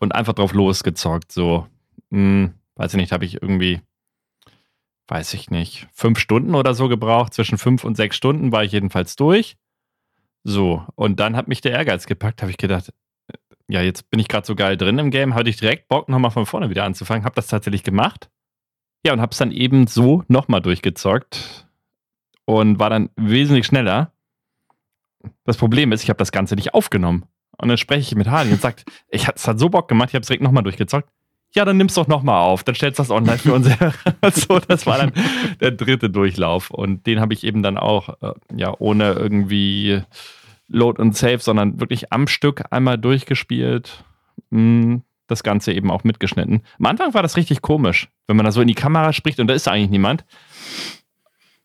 und 0.00 0.14
einfach 0.14 0.32
drauf 0.32 0.52
losgezockt. 0.52 1.30
So, 1.30 1.68
hm, 2.10 2.54
weiß 2.74 2.94
ich 2.94 3.00
nicht, 3.00 3.12
habe 3.12 3.24
ich 3.24 3.40
irgendwie, 3.40 3.80
weiß 5.06 5.34
ich 5.34 5.50
nicht, 5.50 5.86
fünf 5.92 6.18
Stunden 6.18 6.56
oder 6.56 6.74
so 6.74 6.88
gebraucht. 6.88 7.32
Zwischen 7.32 7.58
fünf 7.58 7.84
und 7.84 7.96
sechs 7.96 8.16
Stunden 8.16 8.50
war 8.50 8.64
ich 8.64 8.72
jedenfalls 8.72 9.14
durch. 9.14 9.56
So, 10.42 10.84
und 10.96 11.20
dann 11.20 11.36
hat 11.36 11.46
mich 11.46 11.60
der 11.60 11.72
Ehrgeiz 11.72 12.06
gepackt, 12.06 12.42
habe 12.42 12.50
ich 12.50 12.58
gedacht, 12.58 12.92
ja, 13.68 13.80
jetzt 13.80 14.10
bin 14.10 14.18
ich 14.18 14.26
gerade 14.26 14.44
so 14.44 14.56
geil 14.56 14.76
drin 14.76 14.98
im 14.98 15.12
Game, 15.12 15.36
hatte 15.36 15.48
ich 15.48 15.56
direkt 15.56 15.86
Bock, 15.86 16.08
nochmal 16.08 16.32
von 16.32 16.46
vorne 16.46 16.68
wieder 16.68 16.82
anzufangen, 16.82 17.24
habe 17.24 17.36
das 17.36 17.46
tatsächlich 17.46 17.84
gemacht. 17.84 18.28
Ja, 19.06 19.12
und 19.12 19.20
habe 19.20 19.30
es 19.30 19.38
dann 19.38 19.52
eben 19.52 19.86
so 19.86 20.24
nochmal 20.26 20.60
durchgezockt 20.60 21.68
und 22.44 22.78
war 22.78 22.90
dann 22.90 23.10
wesentlich 23.16 23.66
schneller. 23.66 24.12
Das 25.44 25.56
Problem 25.56 25.92
ist, 25.92 26.02
ich 26.02 26.08
habe 26.08 26.18
das 26.18 26.32
Ganze 26.32 26.54
nicht 26.56 26.74
aufgenommen. 26.74 27.24
Und 27.58 27.68
dann 27.68 27.78
spreche 27.78 28.00
ich 28.00 28.14
mit 28.14 28.28
Harley 28.28 28.52
und 28.52 28.60
sagt, 28.60 28.84
ich 29.08 29.28
es 29.28 29.46
hat 29.46 29.58
so 29.58 29.68
Bock 29.68 29.88
gemacht, 29.88 30.10
ich 30.10 30.14
habe 30.14 30.22
es 30.22 30.28
direkt 30.28 30.42
nochmal 30.42 30.64
durchgezockt 30.64 31.08
ja, 31.54 31.64
dann 31.64 31.76
nimm's 31.76 31.94
doch 31.94 32.08
nochmal 32.08 32.42
auf, 32.42 32.64
dann 32.64 32.74
stellst 32.74 32.98
du 32.98 33.02
das 33.02 33.10
online 33.10 33.38
für 33.38 33.52
uns. 33.52 33.68
so, 34.34 34.58
das 34.58 34.86
war 34.86 34.98
dann 34.98 35.12
der 35.60 35.72
dritte 35.72 36.08
Durchlauf. 36.08 36.70
Und 36.70 37.06
den 37.06 37.20
habe 37.20 37.34
ich 37.34 37.44
eben 37.44 37.62
dann 37.62 37.76
auch, 37.76 38.08
äh, 38.22 38.32
ja, 38.56 38.74
ohne 38.78 39.12
irgendwie 39.12 40.02
Load 40.68 41.00
und 41.00 41.16
Save, 41.16 41.40
sondern 41.40 41.80
wirklich 41.80 42.12
am 42.12 42.26
Stück 42.26 42.64
einmal 42.70 42.96
durchgespielt. 42.98 44.04
Hm, 44.50 45.02
das 45.26 45.42
Ganze 45.42 45.72
eben 45.72 45.90
auch 45.90 46.04
mitgeschnitten. 46.04 46.62
Am 46.78 46.86
Anfang 46.86 47.14
war 47.14 47.22
das 47.22 47.36
richtig 47.36 47.62
komisch, 47.62 48.08
wenn 48.26 48.36
man 48.36 48.44
da 48.44 48.52
so 48.52 48.60
in 48.60 48.68
die 48.68 48.74
Kamera 48.74 49.12
spricht 49.12 49.38
und 49.38 49.46
da 49.46 49.54
ist 49.54 49.68
eigentlich 49.68 49.90
niemand. 49.90 50.24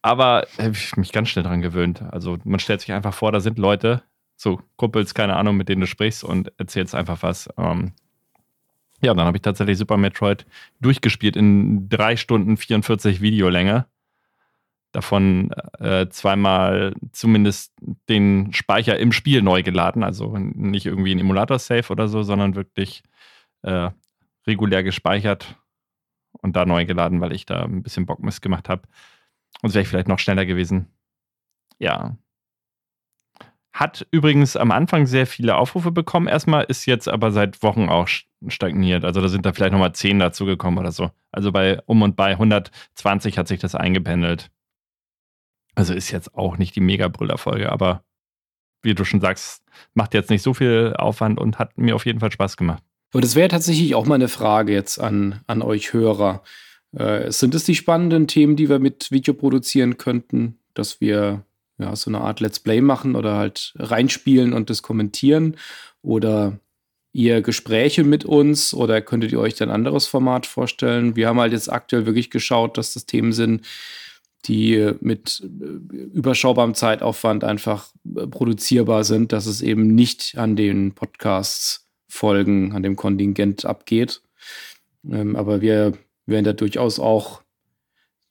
Aber 0.07 0.47
habe 0.57 0.71
ich 0.71 0.95
mich 0.95 1.11
ganz 1.11 1.27
schnell 1.27 1.43
dran 1.43 1.61
gewöhnt. 1.61 2.01
Also 2.01 2.37
man 2.45 2.61
stellt 2.61 2.79
sich 2.79 2.93
einfach 2.93 3.13
vor, 3.13 3.33
da 3.33 3.41
sind 3.41 3.59
Leute, 3.59 4.03
so 4.37 4.61
Kumpels, 4.77 5.13
keine 5.13 5.35
Ahnung, 5.35 5.57
mit 5.57 5.67
denen 5.67 5.81
du 5.81 5.87
sprichst 5.87 6.23
und 6.23 6.53
erzählst 6.57 6.95
einfach 6.95 7.23
was. 7.23 7.49
Ähm, 7.57 7.91
ja, 9.01 9.13
dann 9.13 9.25
habe 9.25 9.35
ich 9.35 9.41
tatsächlich 9.41 9.77
Super 9.77 9.97
Metroid 9.97 10.45
durchgespielt 10.79 11.35
in 11.35 11.89
drei 11.89 12.15
Stunden 12.15 12.55
44 12.55 13.19
Videolänge. 13.19 13.85
Davon 14.93 15.51
äh, 15.77 16.07
zweimal 16.07 16.93
zumindest 17.11 17.73
den 18.07 18.53
Speicher 18.53 18.97
im 18.97 19.11
Spiel 19.11 19.41
neu 19.41 19.61
geladen. 19.61 20.03
Also 20.03 20.37
nicht 20.37 20.85
irgendwie 20.85 21.13
ein 21.13 21.19
Emulator-Safe 21.19 21.91
oder 21.91 22.07
so, 22.07 22.23
sondern 22.23 22.55
wirklich 22.55 23.03
äh, 23.63 23.89
regulär 24.47 24.83
gespeichert 24.83 25.57
und 26.31 26.55
da 26.55 26.65
neu 26.65 26.85
geladen, 26.85 27.19
weil 27.19 27.33
ich 27.33 27.45
da 27.45 27.63
ein 27.63 27.83
bisschen 27.83 28.05
Bockmist 28.05 28.41
gemacht 28.41 28.69
habe. 28.69 28.83
Und 29.61 29.73
wäre 29.73 29.85
vielleicht 29.85 30.07
noch 30.07 30.19
schneller 30.19 30.45
gewesen. 30.45 30.87
Ja, 31.79 32.17
hat 33.79 34.07
übrigens 34.09 34.55
am 34.55 34.71
Anfang 34.71 35.05
sehr 35.05 35.27
viele 35.27 35.55
Aufrufe 35.55 35.91
bekommen. 35.91 36.27
Erstmal 36.27 36.63
ist 36.63 36.87
jetzt 36.87 37.07
aber 37.07 37.31
seit 37.31 37.61
Wochen 37.61 37.89
auch 37.89 38.07
stagniert. 38.47 39.05
Also 39.05 39.21
da 39.21 39.27
sind 39.27 39.45
da 39.45 39.53
vielleicht 39.53 39.71
nochmal 39.71 39.93
10 39.93 40.17
dazugekommen 40.17 40.79
oder 40.79 40.91
so. 40.91 41.11
Also 41.31 41.51
bei 41.51 41.79
um 41.85 42.01
und 42.01 42.15
bei 42.15 42.31
120 42.31 43.37
hat 43.37 43.47
sich 43.47 43.59
das 43.59 43.75
eingependelt. 43.75 44.49
Also 45.75 45.93
ist 45.93 46.09
jetzt 46.09 46.33
auch 46.33 46.57
nicht 46.57 46.75
die 46.75 46.81
Mega-Brüller-Folge, 46.81 47.71
aber 47.71 48.03
wie 48.81 48.95
du 48.95 49.05
schon 49.05 49.21
sagst, 49.21 49.63
macht 49.93 50.15
jetzt 50.15 50.31
nicht 50.31 50.41
so 50.41 50.55
viel 50.55 50.95
Aufwand 50.97 51.39
und 51.39 51.59
hat 51.59 51.77
mir 51.77 51.93
auf 51.93 52.07
jeden 52.07 52.19
Fall 52.19 52.31
Spaß 52.31 52.57
gemacht. 52.57 52.81
Aber 53.13 53.21
das 53.21 53.35
wäre 53.35 53.47
tatsächlich 53.47 53.93
auch 53.93 54.07
mal 54.07 54.15
eine 54.15 54.27
Frage 54.27 54.73
jetzt 54.73 54.99
an, 54.99 55.41
an 55.45 55.61
euch 55.61 55.93
Hörer. 55.93 56.41
Äh, 56.97 57.31
sind 57.31 57.53
es 57.53 57.63
die 57.63 57.75
spannenden 57.75 58.27
Themen, 58.27 58.55
die 58.55 58.69
wir 58.69 58.79
mit 58.79 59.11
Video 59.11 59.33
produzieren 59.33 59.97
könnten, 59.97 60.57
dass 60.73 60.99
wir 60.99 61.43
ja, 61.77 61.95
so 61.95 62.09
eine 62.09 62.21
Art 62.21 62.39
Let's 62.39 62.59
Play 62.59 62.81
machen 62.81 63.15
oder 63.15 63.35
halt 63.35 63.73
reinspielen 63.77 64.53
und 64.53 64.69
das 64.69 64.81
kommentieren? 64.81 65.57
Oder 66.01 66.59
ihr 67.13 67.41
Gespräche 67.41 68.03
mit 68.03 68.25
uns 68.25 68.73
oder 68.73 69.01
könntet 69.01 69.31
ihr 69.31 69.39
euch 69.39 69.61
ein 69.61 69.69
anderes 69.69 70.07
Format 70.07 70.45
vorstellen? 70.45 71.15
Wir 71.15 71.27
haben 71.27 71.39
halt 71.39 71.53
jetzt 71.53 71.71
aktuell 71.71 72.05
wirklich 72.05 72.31
geschaut, 72.31 72.77
dass 72.77 72.93
das 72.93 73.05
Themen 73.05 73.31
sind, 73.31 73.65
die 74.45 74.93
mit 74.99 75.43
äh, 75.43 75.95
überschaubarem 76.15 76.73
Zeitaufwand 76.73 77.43
einfach 77.43 77.89
äh, 78.15 78.25
produzierbar 78.25 79.03
sind, 79.03 79.31
dass 79.33 79.45
es 79.45 79.61
eben 79.61 79.93
nicht 79.93 80.37
an 80.37 80.55
den 80.55 80.93
Podcasts 80.93 81.87
Folgen, 82.07 82.71
an 82.71 82.83
dem 82.83 82.95
Kontingent 82.95 83.65
abgeht. 83.65 84.21
Ähm, 85.11 85.35
aber 85.35 85.61
wir 85.61 85.93
werden 86.27 86.45
da 86.45 86.53
durchaus 86.53 86.99
auch 86.99 87.41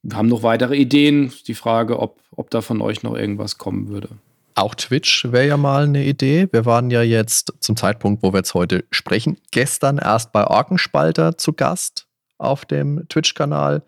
wir 0.09 0.17
haben 0.17 0.29
noch 0.29 0.45
weitere 0.45 0.77
Ideen. 0.77 1.33
Die 1.49 1.55
Frage, 1.55 1.99
ob, 1.99 2.21
ob 2.31 2.51
da 2.51 2.61
von 2.61 2.81
euch 2.81 3.03
noch 3.03 3.17
irgendwas 3.17 3.59
kommen 3.59 3.89
würde. 3.89 4.11
Auch 4.55 4.77
Twitch 4.77 5.27
wäre 5.33 5.49
ja 5.49 5.57
mal 5.57 5.85
eine 5.85 6.05
Idee. 6.05 6.49
Wir 6.53 6.65
waren 6.65 6.91
ja 6.91 7.03
jetzt 7.03 7.53
zum 7.59 7.77
Zeitpunkt, 7.77 8.23
wo 8.23 8.33
wir 8.33 8.39
jetzt 8.39 8.55
heute 8.55 8.85
sprechen, 8.93 9.37
gestern 9.51 9.99
erst 9.99 10.33
bei 10.33 10.47
Orkenspalter 10.47 11.37
zu 11.37 11.53
Gast 11.53 12.07
auf 12.39 12.65
dem 12.65 13.07
Twitch-Kanal. 13.09 13.83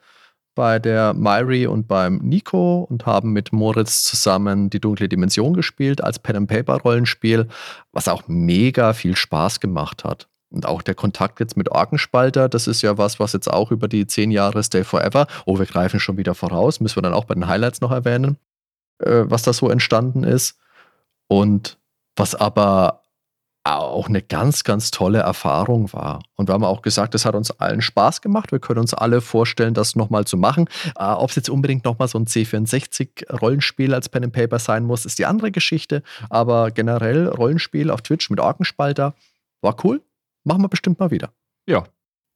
bei 0.55 0.81
der 0.81 1.15
Myri 1.15 1.69
und 1.69 1.87
beim 1.87 2.17
Nico 2.17 2.81
und 2.91 3.07
haben 3.07 3.33
mit 3.33 3.53
Moritz 3.53 4.03
zusammen 4.03 4.71
die 4.71 4.81
dunkle 4.81 5.09
Dimension 5.09 5.55
gespielt 5.55 6.03
als 6.03 6.19
Pen-and-Paper-Rollenspiel, 6.19 7.47
was 7.93 8.09
auch 8.09 8.25
mega 8.27 8.93
viel 8.93 9.15
Spaß 9.15 9.61
gemacht 9.61 10.03
hat. 10.03 10.29
Und 10.51 10.67
auch 10.67 10.83
der 10.83 10.95
Kontakt 10.95 11.41
jetzt 11.41 11.57
mit 11.57 11.71
Orkenspalter, 11.71 12.49
das 12.49 12.67
ist 12.67 12.83
ja 12.83 12.97
was, 12.97 13.21
was 13.21 13.35
jetzt 13.35 13.53
auch 13.53 13.71
über 13.71 13.87
die 13.87 14.07
zehn 14.07 14.31
Jahre 14.31 14.63
Stay 14.63 14.83
Forever, 14.83 15.27
oh, 15.45 15.59
wir 15.59 15.67
greifen 15.67 16.01
schon 16.01 16.17
wieder 16.17 16.35
voraus, 16.35 16.81
müssen 16.81 16.97
wir 16.97 17.03
dann 17.03 17.13
auch 17.13 17.27
bei 17.27 17.35
den 17.35 17.47
Highlights 17.47 17.81
noch 17.81 17.91
erwähnen, 17.91 18.39
äh, 18.99 19.25
was 19.25 19.43
da 19.43 19.53
so 19.53 19.69
entstanden 19.69 20.25
ist. 20.25 20.59
Und 21.31 21.79
was 22.17 22.35
aber 22.35 23.03
auch 23.65 24.09
eine 24.09 24.23
ganz, 24.23 24.65
ganz 24.65 24.91
tolle 24.91 25.19
Erfahrung 25.19 25.93
war. 25.93 26.23
Und 26.37 26.49
wir 26.49 26.55
haben 26.55 26.65
auch 26.65 26.83
gesagt, 26.83 27.15
es 27.15 27.27
hat 27.27 27.35
uns 27.35 27.51
allen 27.51 27.83
Spaß 27.83 28.23
gemacht. 28.23 28.51
Wir 28.51 28.61
können 28.61 28.81
uns 28.81 28.95
alle 28.95 29.21
vorstellen, 29.21 29.75
das 29.75 29.95
nochmal 29.95 30.25
zu 30.25 30.37
machen. 30.37 30.69
Äh, 30.99 31.05
Ob 31.05 31.31
es 31.31 31.37
jetzt 31.37 31.51
unbedingt 31.51 31.85
nochmal 31.85 32.09
so 32.09 32.19
ein 32.19 32.27
C64-Rollenspiel 32.27 33.95
als 33.95 34.09
Pen 34.09 34.25
and 34.25 34.33
Paper 34.33 34.59
sein 34.59 34.85
muss, 34.85 35.05
ist 35.05 35.19
die 35.19 35.27
andere 35.27 35.51
Geschichte. 35.51 36.03
Aber 36.31 36.71
generell 36.71 37.29
Rollenspiel 37.29 37.91
auf 37.91 38.03
Twitch 38.03 38.31
mit 38.31 38.41
Orkenspalter 38.41 39.15
war 39.61 39.77
cool. 39.85 40.01
Machen 40.49 40.63
wir 40.63 40.69
bestimmt 40.69 40.99
mal 40.99 41.11
wieder. 41.11 41.33
Ja. 41.67 41.85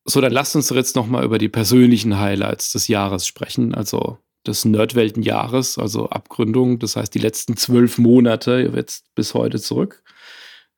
So, 0.04 0.20
dann 0.20 0.32
lasst 0.32 0.54
uns 0.54 0.68
jetzt 0.68 0.96
nochmal 0.96 1.24
über 1.24 1.38
die 1.38 1.48
persönlichen 1.48 2.18
Highlights 2.18 2.72
des 2.72 2.88
Jahres 2.88 3.26
sprechen. 3.26 3.74
Also 3.74 4.18
des 4.46 4.66
Nerdweltenjahres, 4.66 5.78
also 5.78 6.10
Abgründung. 6.10 6.78
Das 6.78 6.96
heißt, 6.96 7.14
die 7.14 7.20
letzten 7.20 7.56
zwölf 7.56 7.96
Monate 7.96 8.70
jetzt 8.74 9.14
bis 9.14 9.34
heute 9.34 9.58
zurück. 9.60 10.02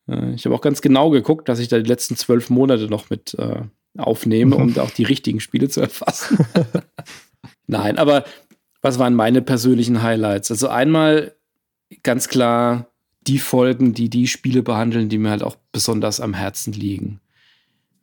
Äh, 0.09 0.35
ich 0.35 0.45
habe 0.45 0.55
auch 0.55 0.61
ganz 0.61 0.81
genau 0.81 1.11
geguckt, 1.11 1.49
dass 1.49 1.59
ich 1.59 1.69
da 1.69 1.79
die 1.79 1.89
letzten 1.89 2.17
zwölf 2.17 2.51
Monate 2.51 2.89
noch 2.89 3.11
mit 3.11 3.35
äh, 3.35 3.63
aufnehme, 3.99 4.57
um 4.57 4.75
da 4.75 4.83
auch 4.83 4.91
die 4.91 5.05
richtigen 5.05 5.41
Spiele 5.41 5.69
zu 5.69 5.81
erfassen. 5.81 6.39
Nein, 7.67 7.99
aber 7.99 8.25
was 8.81 8.99
waren 8.99 9.15
meine 9.15 9.43
persönlichen 9.43 10.03
Highlights? 10.03 10.51
Also 10.53 10.69
einmal 10.69 11.35
ganz 12.03 12.29
klar 12.29 12.91
die 13.27 13.39
Folgen, 13.39 13.95
die 13.95 14.11
die 14.11 14.27
Spiele 14.27 14.63
behandeln, 14.63 15.09
die 15.09 15.17
mir 15.17 15.31
halt 15.31 15.43
auch 15.43 15.57
besonders 15.73 16.21
am 16.21 16.35
Herzen 16.35 16.75
liegen. 16.75 17.21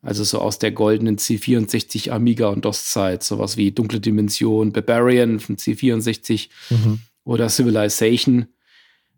Also 0.02 0.24
so 0.24 0.40
aus 0.40 0.58
der 0.58 0.72
goldenen 0.72 1.18
C64 1.18 2.10
Amiga 2.10 2.48
und 2.48 2.66
DOS-Zeit, 2.66 3.24
sowas 3.24 3.56
wie 3.56 3.72
Dunkle 3.72 4.00
Dimension, 4.00 4.72
Barbarian 4.72 5.40
von 5.40 5.58
C64 5.58 6.50
mhm. 6.72 7.00
oder 7.24 7.50
Civilization 7.50 8.48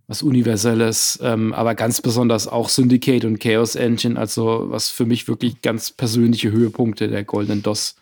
was 0.07 0.21
Universelles, 0.21 1.17
ähm, 1.23 1.53
aber 1.53 1.75
ganz 1.75 2.01
besonders 2.01 2.47
auch 2.47 2.69
Syndicate 2.69 3.25
und 3.25 3.39
Chaos 3.39 3.75
Engine, 3.75 4.19
also 4.19 4.65
was 4.67 4.89
für 4.89 5.05
mich 5.05 5.27
wirklich 5.27 5.61
ganz 5.61 5.91
persönliche 5.91 6.51
Höhepunkte 6.51 7.07
der 7.07 7.23
goldenen 7.23 7.63
DOS 7.63 7.95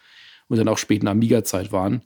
und 0.48 0.58
dann 0.58 0.68
auch 0.68 0.80
späten 0.80 1.08
Amiga-Zeit 1.08 1.72
waren. 1.72 2.02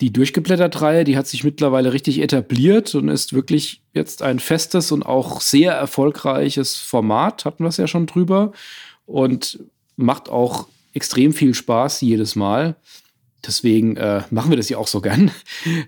Die 0.00 0.12
Durchgeblättert-Reihe, 0.12 1.02
die 1.02 1.16
hat 1.16 1.26
sich 1.26 1.42
mittlerweile 1.42 1.92
richtig 1.92 2.20
etabliert 2.20 2.94
und 2.94 3.08
ist 3.08 3.32
wirklich 3.32 3.82
jetzt 3.94 4.22
ein 4.22 4.38
festes 4.38 4.92
und 4.92 5.02
auch 5.02 5.40
sehr 5.40 5.72
erfolgreiches 5.72 6.76
Format, 6.76 7.44
hatten 7.44 7.64
wir 7.64 7.68
es 7.68 7.78
ja 7.78 7.88
schon 7.88 8.06
drüber, 8.06 8.52
und 9.08 9.58
macht 9.96 10.28
auch 10.28 10.68
extrem 10.92 11.32
viel 11.32 11.54
Spaß 11.54 12.02
jedes 12.02 12.36
Mal. 12.36 12.76
Deswegen 13.46 13.96
äh, 13.96 14.22
machen 14.30 14.50
wir 14.50 14.56
das 14.56 14.68
ja 14.68 14.78
auch 14.78 14.86
so 14.86 15.00
gern. 15.00 15.30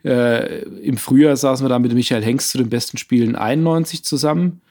Äh, 0.04 0.62
Im 0.62 0.96
Frühjahr 0.96 1.36
saßen 1.36 1.64
wir 1.64 1.68
da 1.68 1.78
mit 1.78 1.92
Michael 1.92 2.24
Hengst 2.24 2.50
zu 2.50 2.58
den 2.58 2.70
besten 2.70 2.96
Spielen 2.96 3.36
91 3.36 4.02
zusammen. 4.02 4.62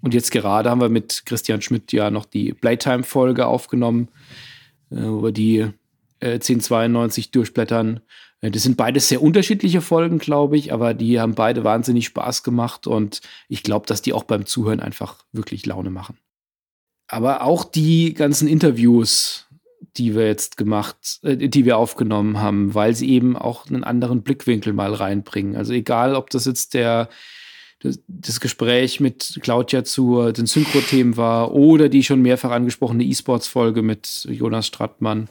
Und 0.00 0.14
jetzt 0.14 0.30
gerade 0.30 0.70
haben 0.70 0.80
wir 0.80 0.88
mit 0.88 1.26
Christian 1.26 1.60
Schmidt 1.60 1.92
ja 1.92 2.10
noch 2.10 2.24
die 2.24 2.52
Playtime-Folge 2.52 3.46
aufgenommen, 3.46 4.08
äh, 4.90 4.96
wo 4.96 5.24
wir 5.24 5.32
die 5.32 5.58
äh, 6.20 6.34
1092 6.34 7.32
durchblättern. 7.32 8.00
Äh, 8.40 8.52
das 8.52 8.62
sind 8.62 8.76
beides 8.76 9.08
sehr 9.08 9.22
unterschiedliche 9.22 9.80
Folgen, 9.80 10.18
glaube 10.18 10.56
ich, 10.56 10.72
aber 10.72 10.94
die 10.94 11.18
haben 11.18 11.34
beide 11.34 11.64
wahnsinnig 11.64 12.06
Spaß 12.06 12.44
gemacht 12.44 12.86
und 12.86 13.20
ich 13.48 13.64
glaube, 13.64 13.86
dass 13.86 14.02
die 14.02 14.12
auch 14.12 14.24
beim 14.24 14.46
Zuhören 14.46 14.80
einfach 14.80 15.24
wirklich 15.32 15.66
Laune 15.66 15.90
machen. 15.90 16.16
Aber 17.08 17.42
auch 17.42 17.64
die 17.64 18.14
ganzen 18.14 18.46
Interviews, 18.46 19.46
die 19.96 20.14
wir 20.14 20.26
jetzt 20.26 20.56
gemacht, 20.56 21.20
äh, 21.22 21.48
die 21.48 21.64
wir 21.64 21.78
aufgenommen 21.78 22.40
haben, 22.40 22.74
weil 22.74 22.94
sie 22.94 23.08
eben 23.10 23.36
auch 23.36 23.66
einen 23.66 23.84
anderen 23.84 24.22
Blickwinkel 24.22 24.72
mal 24.72 24.94
reinbringen. 24.94 25.56
Also 25.56 25.72
egal, 25.72 26.14
ob 26.14 26.30
das 26.30 26.44
jetzt 26.44 26.74
der 26.74 27.08
das, 27.80 28.00
das 28.08 28.40
Gespräch 28.40 28.98
mit 29.00 29.38
Claudia 29.40 29.84
zu 29.84 30.32
den 30.32 30.46
Synchro-Themen 30.46 31.16
war 31.16 31.52
oder 31.52 31.88
die 31.88 32.02
schon 32.02 32.22
mehrfach 32.22 32.50
angesprochene 32.50 33.04
E-Sports-Folge 33.04 33.82
mit 33.82 34.26
Jonas 34.28 34.66
Strattmann 34.66 35.28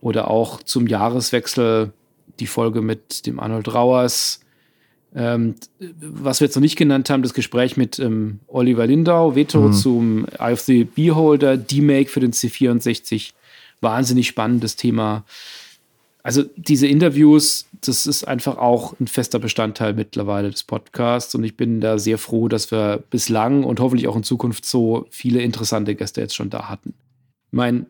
oder 0.00 0.30
auch 0.30 0.62
zum 0.62 0.86
Jahreswechsel 0.86 1.92
die 2.40 2.46
Folge 2.46 2.82
mit 2.82 3.26
dem 3.26 3.38
Arnold 3.38 3.72
Rauers. 3.72 4.40
Ähm, 5.14 5.54
was 5.78 6.40
wir 6.40 6.46
jetzt 6.46 6.56
noch 6.56 6.62
nicht 6.62 6.76
genannt 6.76 7.08
haben, 7.08 7.22
das 7.22 7.34
Gespräch 7.34 7.76
mit 7.76 7.98
ähm, 8.00 8.40
Oliver 8.48 8.86
Lindau, 8.86 9.36
Veto 9.36 9.68
mhm. 9.68 9.72
zum 9.72 10.26
Eye 10.38 10.52
of 10.52 10.60
the 10.60 10.84
Beholder, 10.84 11.56
D-Make 11.56 12.10
für 12.10 12.20
den 12.20 12.32
C64 12.32 13.32
wahnsinnig 13.80 14.26
spannendes 14.26 14.74
Thema. 14.74 15.24
Also 16.24 16.42
diese 16.56 16.86
Interviews, 16.86 17.66
das 17.82 18.06
ist 18.06 18.24
einfach 18.24 18.56
auch 18.56 18.98
ein 18.98 19.06
fester 19.06 19.38
Bestandteil 19.38 19.92
mittlerweile 19.92 20.50
des 20.50 20.64
Podcasts 20.64 21.34
und 21.34 21.44
ich 21.44 21.56
bin 21.56 21.80
da 21.80 21.98
sehr 21.98 22.18
froh, 22.18 22.48
dass 22.48 22.70
wir 22.70 23.04
bislang 23.10 23.62
und 23.62 23.78
hoffentlich 23.78 24.08
auch 24.08 24.16
in 24.16 24.22
Zukunft 24.22 24.64
so 24.64 25.06
viele 25.10 25.42
interessante 25.42 25.94
Gäste 25.94 26.22
jetzt 26.22 26.34
schon 26.34 26.50
da 26.50 26.70
hatten. 26.70 26.94
Mein 27.50 27.86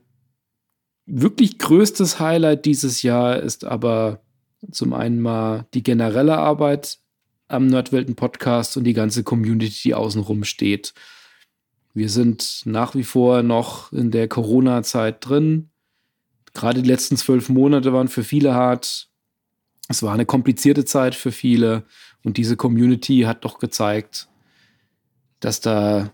wirklich 1.06 1.58
größtes 1.58 2.18
Highlight 2.18 2.64
dieses 2.64 3.02
Jahr 3.02 3.38
ist 3.38 3.64
aber 3.64 4.20
zum 4.72 4.94
einen 4.94 5.20
mal 5.20 5.66
die 5.72 5.82
generelle 5.82 6.36
Arbeit 6.36 6.98
am 7.48 7.66
Nerdwelten 7.66 8.14
Podcast 8.14 8.76
und 8.76 8.84
die 8.84 8.94
ganze 8.94 9.22
Community, 9.22 9.82
die 9.82 9.94
außenrum 9.94 10.44
steht. 10.44 10.94
Wir 11.92 12.08
sind 12.08 12.62
nach 12.64 12.94
wie 12.94 13.04
vor 13.04 13.42
noch 13.42 13.92
in 13.92 14.10
der 14.10 14.28
Corona-Zeit 14.28 15.18
drin 15.20 15.70
gerade 16.54 16.80
die 16.82 16.88
letzten 16.88 17.16
zwölf 17.16 17.48
Monate 17.48 17.92
waren 17.92 18.08
für 18.08 18.24
viele 18.24 18.54
hart. 18.54 19.08
Es 19.88 20.02
war 20.02 20.14
eine 20.14 20.24
komplizierte 20.24 20.84
Zeit 20.86 21.14
für 21.14 21.32
viele. 21.32 21.84
Und 22.22 22.38
diese 22.38 22.56
Community 22.56 23.22
hat 23.22 23.44
doch 23.44 23.58
gezeigt, 23.58 24.28
dass 25.40 25.60
da 25.60 26.10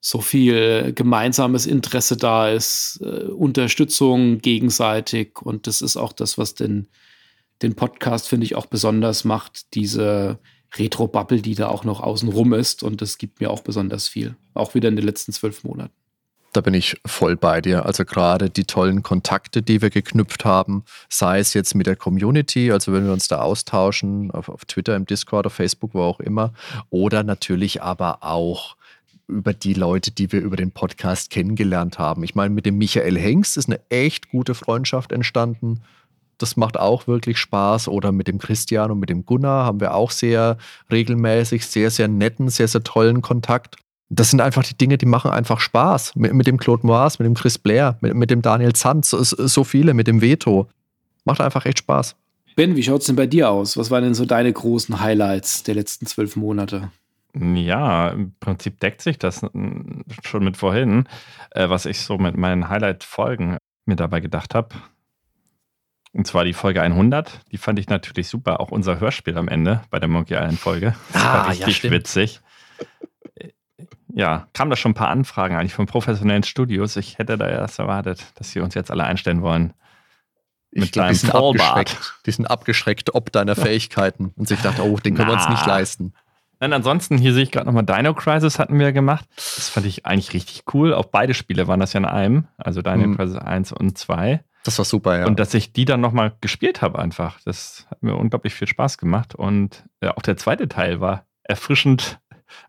so 0.00 0.20
viel 0.20 0.92
gemeinsames 0.94 1.64
Interesse 1.64 2.16
da 2.16 2.50
ist, 2.50 3.00
äh, 3.02 3.28
Unterstützung 3.28 4.38
gegenseitig. 4.38 5.40
Und 5.40 5.66
das 5.66 5.80
ist 5.80 5.96
auch 5.96 6.12
das, 6.12 6.36
was 6.36 6.54
den, 6.54 6.88
den 7.60 7.74
Podcast, 7.74 8.28
finde 8.28 8.44
ich, 8.46 8.54
auch 8.54 8.66
besonders 8.66 9.24
macht. 9.24 9.74
Diese 9.74 10.38
Retro-Bubble, 10.76 11.42
die 11.42 11.54
da 11.54 11.68
auch 11.68 11.84
noch 11.84 12.00
außenrum 12.00 12.54
ist. 12.54 12.82
Und 12.82 13.02
das 13.02 13.18
gibt 13.18 13.40
mir 13.40 13.50
auch 13.50 13.60
besonders 13.60 14.08
viel. 14.08 14.36
Auch 14.54 14.74
wieder 14.74 14.88
in 14.88 14.96
den 14.96 15.04
letzten 15.04 15.32
zwölf 15.32 15.64
Monaten. 15.64 15.92
Da 16.52 16.60
bin 16.60 16.74
ich 16.74 17.00
voll 17.06 17.36
bei 17.36 17.62
dir. 17.62 17.86
Also 17.86 18.04
gerade 18.04 18.50
die 18.50 18.64
tollen 18.64 19.02
Kontakte, 19.02 19.62
die 19.62 19.80
wir 19.80 19.88
geknüpft 19.88 20.44
haben, 20.44 20.84
sei 21.08 21.38
es 21.38 21.54
jetzt 21.54 21.74
mit 21.74 21.86
der 21.86 21.96
Community, 21.96 22.70
also 22.70 22.92
wenn 22.92 23.06
wir 23.06 23.12
uns 23.12 23.26
da 23.28 23.40
austauschen, 23.40 24.30
auf, 24.30 24.50
auf 24.50 24.66
Twitter, 24.66 24.94
im 24.94 25.06
Discord, 25.06 25.46
auf 25.46 25.54
Facebook, 25.54 25.94
wo 25.94 26.02
auch 26.02 26.20
immer, 26.20 26.52
oder 26.90 27.22
natürlich 27.22 27.82
aber 27.82 28.22
auch 28.22 28.76
über 29.28 29.54
die 29.54 29.72
Leute, 29.72 30.10
die 30.10 30.30
wir 30.30 30.42
über 30.42 30.56
den 30.56 30.72
Podcast 30.72 31.30
kennengelernt 31.30 31.98
haben. 31.98 32.22
Ich 32.22 32.34
meine, 32.34 32.52
mit 32.52 32.66
dem 32.66 32.76
Michael 32.76 33.18
Hengst 33.18 33.56
ist 33.56 33.68
eine 33.68 33.80
echt 33.88 34.28
gute 34.28 34.54
Freundschaft 34.54 35.10
entstanden. 35.10 35.80
Das 36.38 36.56
macht 36.56 36.78
auch 36.78 37.06
wirklich 37.06 37.38
Spaß. 37.38 37.88
Oder 37.88 38.12
mit 38.12 38.28
dem 38.28 38.38
Christian 38.38 38.90
und 38.90 39.00
mit 39.00 39.10
dem 39.10 39.24
Gunnar 39.24 39.64
haben 39.64 39.80
wir 39.80 39.94
auch 39.94 40.10
sehr 40.10 40.56
regelmäßig, 40.90 41.66
sehr, 41.66 41.90
sehr 41.90 42.08
netten, 42.08 42.48
sehr, 42.48 42.68
sehr 42.68 42.82
tollen 42.82 43.22
Kontakt 43.22 43.76
das 44.14 44.30
sind 44.30 44.42
einfach 44.42 44.62
die 44.62 44.76
Dinge, 44.76 44.98
die 44.98 45.06
machen 45.06 45.30
einfach 45.30 45.58
Spaß. 45.58 46.16
Mit, 46.16 46.34
mit 46.34 46.46
dem 46.46 46.58
Claude 46.58 46.86
Moas, 46.86 47.18
mit 47.18 47.26
dem 47.26 47.34
Chris 47.34 47.58
Blair, 47.58 47.96
mit, 48.02 48.14
mit 48.14 48.30
dem 48.30 48.42
Daniel 48.42 48.74
Zandt, 48.74 49.06
so, 49.06 49.22
so, 49.22 49.64
viele, 49.64 49.94
mit 49.94 50.06
dem 50.06 50.20
Veto. 50.20 50.68
Macht 51.24 51.40
einfach 51.40 51.64
echt 51.64 51.78
Spaß. 51.78 52.14
Ben, 52.54 52.76
wie 52.76 52.82
schaut 52.82 53.00
es 53.00 53.06
denn 53.06 53.16
bei 53.16 53.26
dir 53.26 53.50
aus? 53.50 53.78
Was 53.78 53.90
waren 53.90 54.04
denn 54.04 54.14
so 54.14 54.26
deine 54.26 54.52
großen 54.52 55.00
Highlights 55.00 55.62
der 55.62 55.76
letzten 55.76 56.04
zwölf 56.04 56.36
Monate? 56.36 56.90
Ja, 57.34 58.10
im 58.10 58.34
Prinzip 58.38 58.78
deckt 58.80 59.00
sich 59.00 59.18
das 59.18 59.40
schon 60.22 60.44
mit 60.44 60.58
vorhin, 60.58 61.04
äh, 61.52 61.70
was 61.70 61.86
ich 61.86 62.00
so 62.00 62.18
mit 62.18 62.36
meinen 62.36 62.68
Highlight-Folgen 62.68 63.56
mir 63.86 63.96
dabei 63.96 64.20
gedacht 64.20 64.54
habe. 64.54 64.74
Und 66.12 66.26
zwar 66.26 66.44
die 66.44 66.52
Folge 66.52 66.82
100. 66.82 67.40
Die 67.52 67.58
fand 67.58 67.78
ich 67.78 67.88
natürlich 67.88 68.28
super. 68.28 68.60
Auch 68.60 68.70
unser 68.70 69.00
Hörspiel 69.00 69.36
am 69.38 69.48
Ende 69.48 69.82
bei 69.90 69.98
der 69.98 70.08
Monkey 70.08 70.34
Island-Folge. 70.34 70.94
Das 71.12 71.22
ah, 71.22 71.34
war 71.34 71.48
richtig 71.50 71.82
ja, 71.82 71.90
witzig 71.90 72.40
ja, 74.14 74.46
kamen 74.52 74.70
da 74.70 74.76
schon 74.76 74.92
ein 74.92 74.94
paar 74.94 75.08
Anfragen 75.08 75.56
eigentlich 75.56 75.74
von 75.74 75.86
professionellen 75.86 76.42
Studios. 76.42 76.96
Ich 76.96 77.18
hätte 77.18 77.38
da 77.38 77.48
erst 77.48 77.78
erwartet, 77.78 78.24
dass 78.34 78.50
sie 78.50 78.60
uns 78.60 78.74
jetzt 78.74 78.90
alle 78.90 79.04
einstellen 79.04 79.42
wollen. 79.42 79.72
Mit 80.70 80.84
ich 80.84 80.92
glaub, 80.92 81.08
die, 81.08 81.14
sind 81.14 81.34
abgeschreckt. 81.34 82.14
die 82.26 82.30
sind 82.30 82.46
abgeschreckt 82.46 83.14
ob 83.14 83.30
deiner 83.30 83.54
Fähigkeiten 83.54 84.32
und 84.36 84.48
sich 84.48 84.60
dachte, 84.60 84.82
oh, 84.84 84.96
den 84.98 85.14
können 85.14 85.28
Na. 85.28 85.34
wir 85.34 85.40
uns 85.40 85.48
nicht 85.48 85.66
leisten. 85.66 86.14
Nein, 86.60 86.72
ansonsten, 86.72 87.18
hier 87.18 87.34
sehe 87.34 87.42
ich 87.42 87.50
gerade 87.50 87.66
nochmal 87.66 87.84
Dino 87.84 88.14
Crisis 88.14 88.58
hatten 88.58 88.78
wir 88.78 88.92
gemacht. 88.92 89.24
Das 89.34 89.68
fand 89.68 89.84
ich 89.84 90.06
eigentlich 90.06 90.32
richtig 90.32 90.62
cool. 90.72 90.94
Auch 90.94 91.06
beide 91.06 91.34
Spiele 91.34 91.66
waren 91.66 91.80
das 91.80 91.92
ja 91.92 91.98
in 91.98 92.04
einem, 92.04 92.46
also 92.56 92.82
Dino 92.82 93.08
mhm. 93.08 93.16
Crisis 93.16 93.36
1 93.36 93.72
und 93.72 93.98
2. 93.98 94.42
Das 94.64 94.78
war 94.78 94.84
super, 94.84 95.18
ja. 95.18 95.26
Und 95.26 95.40
dass 95.40 95.54
ich 95.54 95.72
die 95.72 95.84
dann 95.84 96.00
nochmal 96.00 96.36
gespielt 96.40 96.82
habe 96.82 96.98
einfach. 96.98 97.40
Das 97.44 97.86
hat 97.90 98.02
mir 98.02 98.14
unglaublich 98.14 98.54
viel 98.54 98.68
Spaß 98.68 98.98
gemacht. 98.98 99.34
Und 99.34 99.84
ja, 100.02 100.16
auch 100.16 100.22
der 100.22 100.36
zweite 100.36 100.68
Teil 100.68 101.00
war 101.00 101.26
erfrischend 101.42 102.20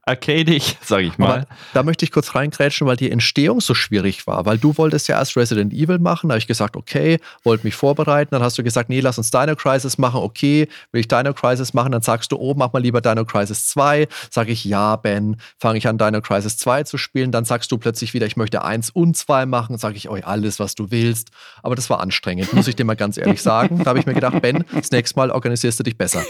arcadig, 0.03 0.77
sage 0.84 1.03
ich 1.03 1.18
mal. 1.18 1.39
Aber 1.39 1.47
da 1.73 1.84
möchte 1.84 2.05
ich 2.05 2.11
kurz 2.11 2.35
reingrätschen, 2.35 2.88
weil 2.88 2.95
die 2.95 3.11
Entstehung 3.11 3.61
so 3.61 3.73
schwierig 3.73 4.27
war. 4.27 4.45
Weil 4.45 4.57
du 4.57 4.77
wolltest 4.77 5.07
ja 5.07 5.18
erst 5.18 5.38
Resident 5.38 5.73
Evil 5.73 5.99
machen. 5.99 6.30
Da 6.30 6.34
habe 6.34 6.39
ich 6.39 6.47
gesagt, 6.47 6.76
okay, 6.76 7.19
wollte 7.43 7.65
mich 7.65 7.76
vorbereiten. 7.76 8.30
Dann 8.31 8.43
hast 8.43 8.57
du 8.57 8.64
gesagt, 8.64 8.89
nee, 8.89 8.99
lass 8.99 9.18
uns 9.18 9.31
Dino 9.31 9.55
Crisis 9.55 9.97
machen. 9.97 10.22
Okay, 10.22 10.68
will 10.91 11.01
ich 11.01 11.07
Dino 11.07 11.34
Crisis 11.34 11.73
machen? 11.73 11.91
Dann 11.91 12.01
sagst 12.01 12.31
du, 12.31 12.38
oh, 12.38 12.53
mach 12.55 12.73
mal 12.73 12.81
lieber 12.81 13.01
Dino 13.01 13.26
Crisis 13.26 13.68
2. 13.68 14.07
Sage 14.30 14.51
ich, 14.51 14.65
ja, 14.65 14.95
Ben, 14.95 15.38
fange 15.60 15.77
ich 15.77 15.88
an, 15.88 15.97
Dino 15.97 16.22
Crisis 16.22 16.57
2 16.57 16.84
zu 16.84 16.97
spielen. 16.97 17.31
Dann 17.31 17.45
sagst 17.45 17.72
du 17.72 17.77
plötzlich 17.77 18.14
wieder, 18.14 18.26
ich 18.26 18.38
möchte 18.38 18.64
1 18.64 18.89
und 18.91 19.15
2 19.15 19.45
machen. 19.45 19.77
Sage 19.77 19.97
ich, 19.97 20.10
oh, 20.10 20.18
alles, 20.23 20.60
was 20.60 20.76
du 20.76 20.91
willst. 20.91 21.30
Aber 21.61 21.76
das 21.76 21.89
war 21.89 21.99
anstrengend, 21.99 22.53
muss 22.53 22.68
ich 22.68 22.76
dir 22.76 22.85
mal 22.85 22.95
ganz 22.95 23.18
ehrlich 23.18 23.41
sagen. 23.41 23.80
Da 23.80 23.85
habe 23.85 23.99
ich 23.99 24.05
mir 24.05 24.14
gedacht, 24.14 24.41
Ben, 24.41 24.64
das 24.73 24.91
nächste 24.91 25.18
Mal 25.18 25.31
organisierst 25.31 25.80
du 25.80 25.84
dich 25.84 25.97
besser. 25.97 26.23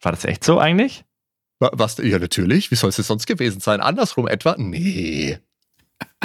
War 0.00 0.12
das 0.12 0.24
echt 0.24 0.44
so 0.44 0.58
eigentlich? 0.58 1.04
Was? 1.72 1.98
Ja, 1.98 2.18
natürlich. 2.18 2.70
Wie 2.70 2.74
soll 2.74 2.90
es 2.90 2.96
sonst 2.96 3.26
gewesen 3.26 3.60
sein? 3.60 3.80
Andersrum 3.80 4.26
etwa? 4.26 4.56
Nee. 4.58 5.38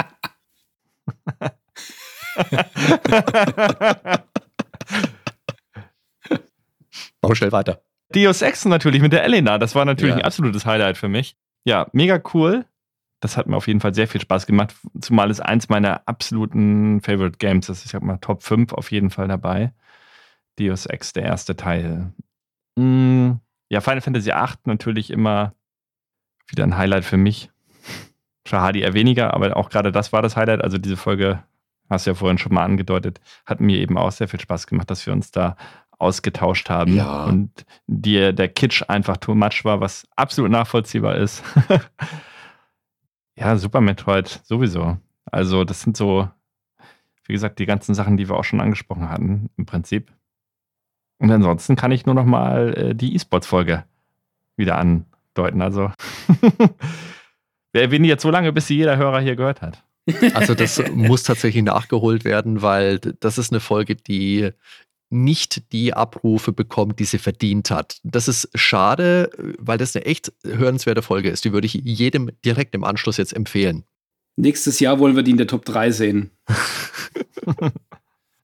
Machen 7.20 7.32
wir 7.32 7.36
schnell 7.36 7.52
weiter. 7.52 7.82
Deus 8.14 8.42
Ex 8.42 8.64
natürlich 8.64 9.02
mit 9.02 9.12
der 9.12 9.22
Elena. 9.22 9.58
Das 9.58 9.74
war 9.74 9.84
natürlich 9.84 10.14
ja. 10.14 10.20
ein 10.20 10.24
absolutes 10.24 10.66
Highlight 10.66 10.96
für 10.96 11.08
mich. 11.08 11.36
Ja, 11.64 11.88
mega 11.92 12.20
cool. 12.34 12.64
Das 13.20 13.36
hat 13.36 13.46
mir 13.46 13.56
auf 13.56 13.66
jeden 13.66 13.80
Fall 13.80 13.94
sehr 13.94 14.08
viel 14.08 14.20
Spaß 14.20 14.46
gemacht. 14.46 14.74
Zumal 15.00 15.30
es 15.30 15.40
eins 15.40 15.68
meiner 15.68 16.02
absoluten 16.06 17.00
Favorite 17.02 17.38
Games 17.38 17.68
ist. 17.68 17.84
Ich 17.84 17.94
habe 17.94 18.06
mal 18.06 18.18
Top 18.18 18.42
5 18.42 18.72
auf 18.72 18.90
jeden 18.90 19.10
Fall 19.10 19.28
dabei. 19.28 19.72
Deus 20.58 20.86
Ex, 20.86 21.12
der 21.12 21.24
erste 21.24 21.54
Teil. 21.56 22.12
Mmh 22.76 23.38
ja, 23.68 23.80
Final 23.80 24.00
Fantasy 24.00 24.30
VIII 24.30 24.56
natürlich 24.64 25.10
immer 25.10 25.54
wieder 26.48 26.64
ein 26.64 26.76
Highlight 26.76 27.04
für 27.04 27.16
mich. 27.16 27.50
Hardy 28.50 28.80
eher 28.80 28.94
weniger, 28.94 29.34
aber 29.34 29.56
auch 29.58 29.68
gerade 29.68 29.92
das 29.92 30.12
war 30.12 30.22
das 30.22 30.36
Highlight. 30.36 30.62
Also 30.62 30.78
diese 30.78 30.96
Folge, 30.96 31.42
hast 31.90 32.06
du 32.06 32.10
ja 32.10 32.14
vorhin 32.14 32.38
schon 32.38 32.54
mal 32.54 32.64
angedeutet, 32.64 33.20
hat 33.44 33.60
mir 33.60 33.78
eben 33.78 33.98
auch 33.98 34.10
sehr 34.10 34.28
viel 34.28 34.40
Spaß 34.40 34.66
gemacht, 34.66 34.90
dass 34.90 35.04
wir 35.06 35.12
uns 35.12 35.30
da 35.30 35.56
ausgetauscht 35.98 36.70
haben 36.70 36.94
ja. 36.94 37.24
und 37.24 37.66
dir 37.86 38.32
der 38.32 38.48
Kitsch 38.48 38.84
einfach 38.88 39.16
too 39.16 39.34
much 39.34 39.64
war, 39.64 39.80
was 39.80 40.06
absolut 40.16 40.50
nachvollziehbar 40.50 41.16
ist. 41.16 41.42
ja, 43.36 43.56
Super 43.56 43.80
Metroid 43.80 44.40
sowieso. 44.44 44.96
Also 45.26 45.64
das 45.64 45.82
sind 45.82 45.96
so, 45.96 46.28
wie 47.26 47.32
gesagt, 47.32 47.58
die 47.58 47.66
ganzen 47.66 47.94
Sachen, 47.94 48.16
die 48.16 48.28
wir 48.28 48.36
auch 48.36 48.44
schon 48.44 48.60
angesprochen 48.60 49.10
hatten, 49.10 49.50
im 49.56 49.66
Prinzip. 49.66 50.12
Und 51.18 51.30
ansonsten 51.30 51.76
kann 51.76 51.92
ich 51.92 52.06
nur 52.06 52.14
noch 52.14 52.24
mal 52.24 52.74
äh, 52.74 52.94
die 52.94 53.14
E-Sports-Folge 53.14 53.84
wieder 54.56 54.78
andeuten. 54.78 55.62
Also 55.62 55.90
wir 57.72 57.82
erwähnen 57.82 58.04
jetzt 58.04 58.22
so 58.22 58.30
lange, 58.30 58.52
bis 58.52 58.66
sie 58.66 58.76
jeder 58.76 58.96
Hörer 58.96 59.20
hier 59.20 59.36
gehört 59.36 59.62
hat. 59.62 59.82
Also 60.34 60.54
das 60.54 60.82
muss 60.94 61.22
tatsächlich 61.22 61.62
nachgeholt 61.62 62.24
werden, 62.24 62.62
weil 62.62 62.98
das 62.98 63.36
ist 63.36 63.52
eine 63.52 63.60
Folge, 63.60 63.94
die 63.94 64.50
nicht 65.10 65.72
die 65.72 65.94
Abrufe 65.94 66.52
bekommt, 66.52 66.98
die 66.98 67.04
sie 67.04 67.18
verdient 67.18 67.70
hat. 67.70 67.98
Das 68.04 68.28
ist 68.28 68.50
schade, 68.54 69.30
weil 69.58 69.78
das 69.78 69.96
eine 69.96 70.04
echt 70.04 70.32
hörenswerte 70.44 71.02
Folge 71.02 71.30
ist. 71.30 71.44
Die 71.44 71.52
würde 71.52 71.66
ich 71.66 71.74
jedem 71.74 72.30
direkt 72.44 72.74
im 72.74 72.84
Anschluss 72.84 73.16
jetzt 73.16 73.34
empfehlen. 73.34 73.84
Nächstes 74.36 74.80
Jahr 74.80 74.98
wollen 74.98 75.16
wir 75.16 75.22
die 75.22 75.32
in 75.32 75.36
der 75.36 75.46
Top 75.46 75.64
3 75.64 75.90
sehen. 75.90 76.30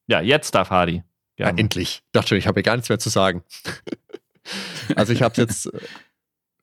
ja, 0.07 0.21
jetzt 0.21 0.53
darf 0.55 0.69
Hardy. 0.69 1.03
Ja, 1.37 1.49
endlich. 1.49 2.03
Ich 2.05 2.11
dachte 2.11 2.29
schon, 2.29 2.37
ich 2.37 2.47
habe 2.47 2.59
ja 2.59 2.63
gar 2.63 2.75
nichts 2.75 2.89
mehr 2.89 2.99
zu 2.99 3.09
sagen. 3.09 3.43
also 4.95 5.13
ich 5.13 5.21
habe 5.21 5.41
jetzt 5.41 5.67
äh, 5.67 5.79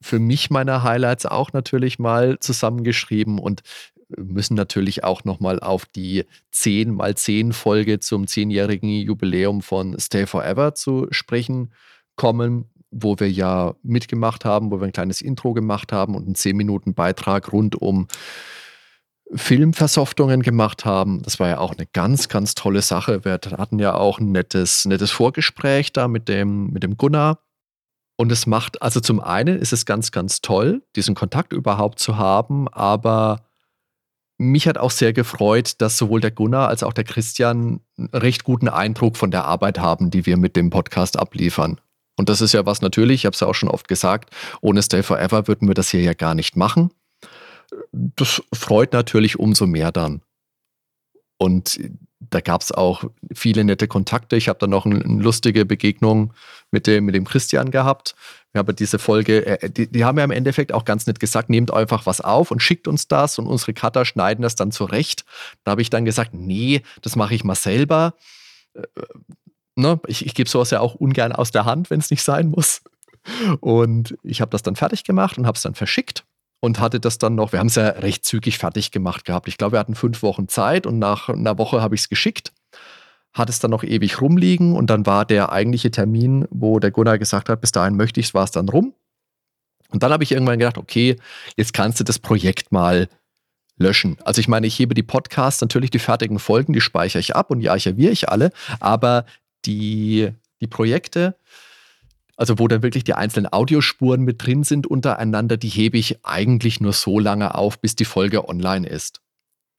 für 0.00 0.18
mich 0.18 0.50
meine 0.50 0.82
Highlights 0.82 1.26
auch 1.26 1.52
natürlich 1.52 1.98
mal 1.98 2.38
zusammengeschrieben 2.38 3.38
und 3.38 3.62
müssen 4.16 4.54
natürlich 4.54 5.04
auch 5.04 5.24
nochmal 5.24 5.60
auf 5.60 5.86
die 5.86 6.24
10 6.50 6.92
mal 6.92 7.14
10 7.14 7.52
Folge 7.52 8.00
zum 8.00 8.24
10-jährigen 8.24 8.90
Jubiläum 8.90 9.62
von 9.62 9.98
Stay 9.98 10.26
Forever 10.26 10.74
zu 10.74 11.06
sprechen 11.10 11.72
kommen, 12.16 12.70
wo 12.90 13.18
wir 13.18 13.30
ja 13.30 13.74
mitgemacht 13.82 14.44
haben, 14.44 14.70
wo 14.70 14.80
wir 14.80 14.86
ein 14.86 14.92
kleines 14.92 15.22
Intro 15.22 15.54
gemacht 15.54 15.92
haben 15.92 16.14
und 16.14 16.26
einen 16.26 16.34
10 16.34 16.56
Minuten 16.56 16.94
Beitrag 16.94 17.52
rund 17.52 17.80
um 17.80 18.06
Filmversoftungen 19.34 20.42
gemacht 20.42 20.84
haben. 20.84 21.22
Das 21.22 21.40
war 21.40 21.48
ja 21.48 21.58
auch 21.58 21.72
eine 21.72 21.86
ganz, 21.86 22.28
ganz 22.28 22.54
tolle 22.54 22.82
Sache. 22.82 23.24
Wir 23.24 23.32
hatten 23.32 23.78
ja 23.78 23.94
auch 23.94 24.18
ein 24.18 24.32
nettes, 24.32 24.84
nettes 24.84 25.10
Vorgespräch 25.10 25.92
da 25.92 26.08
mit 26.08 26.28
dem, 26.28 26.70
mit 26.70 26.82
dem 26.82 26.96
Gunnar. 26.96 27.38
Und 28.16 28.30
es 28.30 28.46
macht, 28.46 28.82
also 28.82 29.00
zum 29.00 29.20
einen 29.20 29.58
ist 29.58 29.72
es 29.72 29.86
ganz, 29.86 30.12
ganz 30.12 30.42
toll, 30.42 30.82
diesen 30.96 31.14
Kontakt 31.14 31.52
überhaupt 31.52 31.98
zu 31.98 32.18
haben, 32.18 32.68
aber 32.68 33.46
mich 34.38 34.66
hat 34.68 34.76
auch 34.76 34.90
sehr 34.90 35.12
gefreut, 35.12 35.80
dass 35.80 35.96
sowohl 35.96 36.20
der 36.20 36.30
Gunnar 36.30 36.68
als 36.68 36.82
auch 36.82 36.92
der 36.92 37.04
Christian 37.04 37.80
einen 37.96 38.08
recht 38.12 38.44
guten 38.44 38.68
Eindruck 38.68 39.16
von 39.16 39.30
der 39.30 39.44
Arbeit 39.44 39.78
haben, 39.78 40.10
die 40.10 40.26
wir 40.26 40.36
mit 40.36 40.56
dem 40.56 40.70
Podcast 40.70 41.18
abliefern. 41.18 41.80
Und 42.16 42.28
das 42.28 42.40
ist 42.40 42.52
ja 42.52 42.66
was 42.66 42.82
natürlich, 42.82 43.22
ich 43.22 43.26
habe 43.26 43.34
es 43.34 43.40
ja 43.40 43.46
auch 43.46 43.54
schon 43.54 43.70
oft 43.70 43.88
gesagt, 43.88 44.34
ohne 44.60 44.82
Stay 44.82 45.02
Forever 45.02 45.48
würden 45.48 45.68
wir 45.68 45.74
das 45.74 45.88
hier 45.88 46.02
ja 46.02 46.12
gar 46.12 46.34
nicht 46.34 46.56
machen 46.56 46.90
das 47.92 48.42
freut 48.52 48.92
natürlich 48.92 49.38
umso 49.38 49.66
mehr 49.66 49.92
dann. 49.92 50.22
Und 51.38 51.80
da 52.30 52.40
gab 52.40 52.62
es 52.62 52.72
auch 52.72 53.04
viele 53.34 53.64
nette 53.64 53.88
Kontakte. 53.88 54.36
Ich 54.36 54.48
habe 54.48 54.58
dann 54.58 54.70
noch 54.70 54.86
eine, 54.86 55.04
eine, 55.04 55.22
lustige 55.22 55.64
Begegnung 55.64 56.32
mit 56.70 56.86
dem, 56.86 57.04
mit 57.04 57.14
dem 57.14 57.24
Christian 57.26 57.70
gehabt. 57.70 58.14
Wir 58.52 58.60
haben 58.60 58.76
diese 58.76 58.98
Folge, 58.98 59.44
äh, 59.46 59.70
die, 59.70 59.90
die, 59.90 60.04
haben 60.04 60.18
ja 60.18 60.24
im 60.24 60.30
Endeffekt 60.30 60.72
auch 60.72 60.84
ganz 60.84 61.06
nett 61.06 61.20
gesagt, 61.20 61.50
nehmt 61.50 61.72
einfach 61.72 62.06
was 62.06 62.20
auf 62.20 62.50
und 62.50 62.62
schickt 62.62 62.86
uns 62.86 63.08
das 63.08 63.38
und 63.38 63.46
unsere 63.46 63.74
Cutter 63.74 64.04
schneiden 64.04 64.42
das 64.42 64.54
dann 64.54 64.70
zurecht. 64.70 65.24
Da 65.64 65.72
habe 65.72 65.82
ich 65.82 65.90
dann 65.90 66.04
gesagt, 66.04 66.32
nee, 66.32 66.82
das 67.02 67.16
mache 67.16 67.34
ich 67.34 67.44
mal 67.44 67.56
selber. 67.56 68.14
Äh, 68.74 68.82
ne? 69.74 70.00
Ich, 70.06 70.24
ich 70.24 70.34
gebe 70.34 70.48
sowas 70.48 70.70
ja 70.70 70.80
auch 70.80 70.94
ungern 70.94 71.32
aus 71.32 71.50
der 71.50 71.64
Hand, 71.64 71.90
wenn 71.90 72.00
es 72.00 72.10
nicht 72.10 72.22
sein 72.22 72.48
muss. 72.48 72.82
Und 73.60 74.16
ich 74.22 74.40
habe 74.40 74.50
das 74.50 74.62
dann 74.62 74.76
fertig 74.76 75.04
gemacht 75.04 75.38
und 75.38 75.46
habe 75.46 75.56
es 75.56 75.62
dann 75.62 75.74
verschickt 75.74 76.24
und 76.62 76.78
hatte 76.78 77.00
das 77.00 77.18
dann 77.18 77.34
noch, 77.34 77.50
wir 77.50 77.58
haben 77.58 77.66
es 77.66 77.74
ja 77.74 77.88
recht 77.88 78.24
zügig 78.24 78.56
fertig 78.56 78.92
gemacht 78.92 79.24
gehabt. 79.24 79.48
Ich 79.48 79.58
glaube, 79.58 79.72
wir 79.72 79.80
hatten 79.80 79.96
fünf 79.96 80.22
Wochen 80.22 80.46
Zeit 80.46 80.86
und 80.86 81.00
nach 81.00 81.28
einer 81.28 81.58
Woche 81.58 81.82
habe 81.82 81.96
ich 81.96 82.02
es 82.02 82.08
geschickt, 82.08 82.52
hat 83.32 83.50
es 83.50 83.58
dann 83.58 83.72
noch 83.72 83.82
ewig 83.82 84.20
rumliegen 84.20 84.76
und 84.76 84.88
dann 84.88 85.04
war 85.04 85.24
der 85.24 85.50
eigentliche 85.50 85.90
Termin, 85.90 86.46
wo 86.50 86.78
der 86.78 86.92
Gunnar 86.92 87.18
gesagt 87.18 87.48
hat, 87.48 87.60
bis 87.60 87.72
dahin 87.72 87.96
möchte 87.96 88.20
ich 88.20 88.26
es, 88.26 88.34
war 88.34 88.44
es 88.44 88.52
dann 88.52 88.68
rum. 88.68 88.94
Und 89.88 90.04
dann 90.04 90.12
habe 90.12 90.22
ich 90.22 90.30
irgendwann 90.30 90.60
gedacht, 90.60 90.78
okay, 90.78 91.16
jetzt 91.56 91.72
kannst 91.72 91.98
du 91.98 92.04
das 92.04 92.20
Projekt 92.20 92.70
mal 92.70 93.08
löschen. 93.76 94.16
Also 94.22 94.40
ich 94.40 94.46
meine, 94.46 94.68
ich 94.68 94.78
hebe 94.78 94.94
die 94.94 95.02
Podcasts, 95.02 95.60
natürlich 95.60 95.90
die 95.90 95.98
fertigen 95.98 96.38
Folgen, 96.38 96.72
die 96.72 96.80
speichere 96.80 97.18
ich 97.18 97.34
ab 97.34 97.50
und 97.50 97.58
die 97.58 97.70
archiviere 97.70 98.12
ich 98.12 98.28
alle, 98.28 98.52
aber 98.78 99.26
die, 99.64 100.30
die 100.60 100.68
Projekte, 100.68 101.34
also 102.36 102.58
wo 102.58 102.68
dann 102.68 102.82
wirklich 102.82 103.04
die 103.04 103.14
einzelnen 103.14 103.52
Audiospuren 103.52 104.22
mit 104.22 104.44
drin 104.44 104.64
sind 104.64 104.86
untereinander, 104.86 105.56
die 105.56 105.68
hebe 105.68 105.98
ich 105.98 106.24
eigentlich 106.24 106.80
nur 106.80 106.92
so 106.92 107.18
lange 107.18 107.54
auf, 107.54 107.80
bis 107.80 107.96
die 107.96 108.04
Folge 108.04 108.48
online 108.48 108.88
ist. 108.88 109.20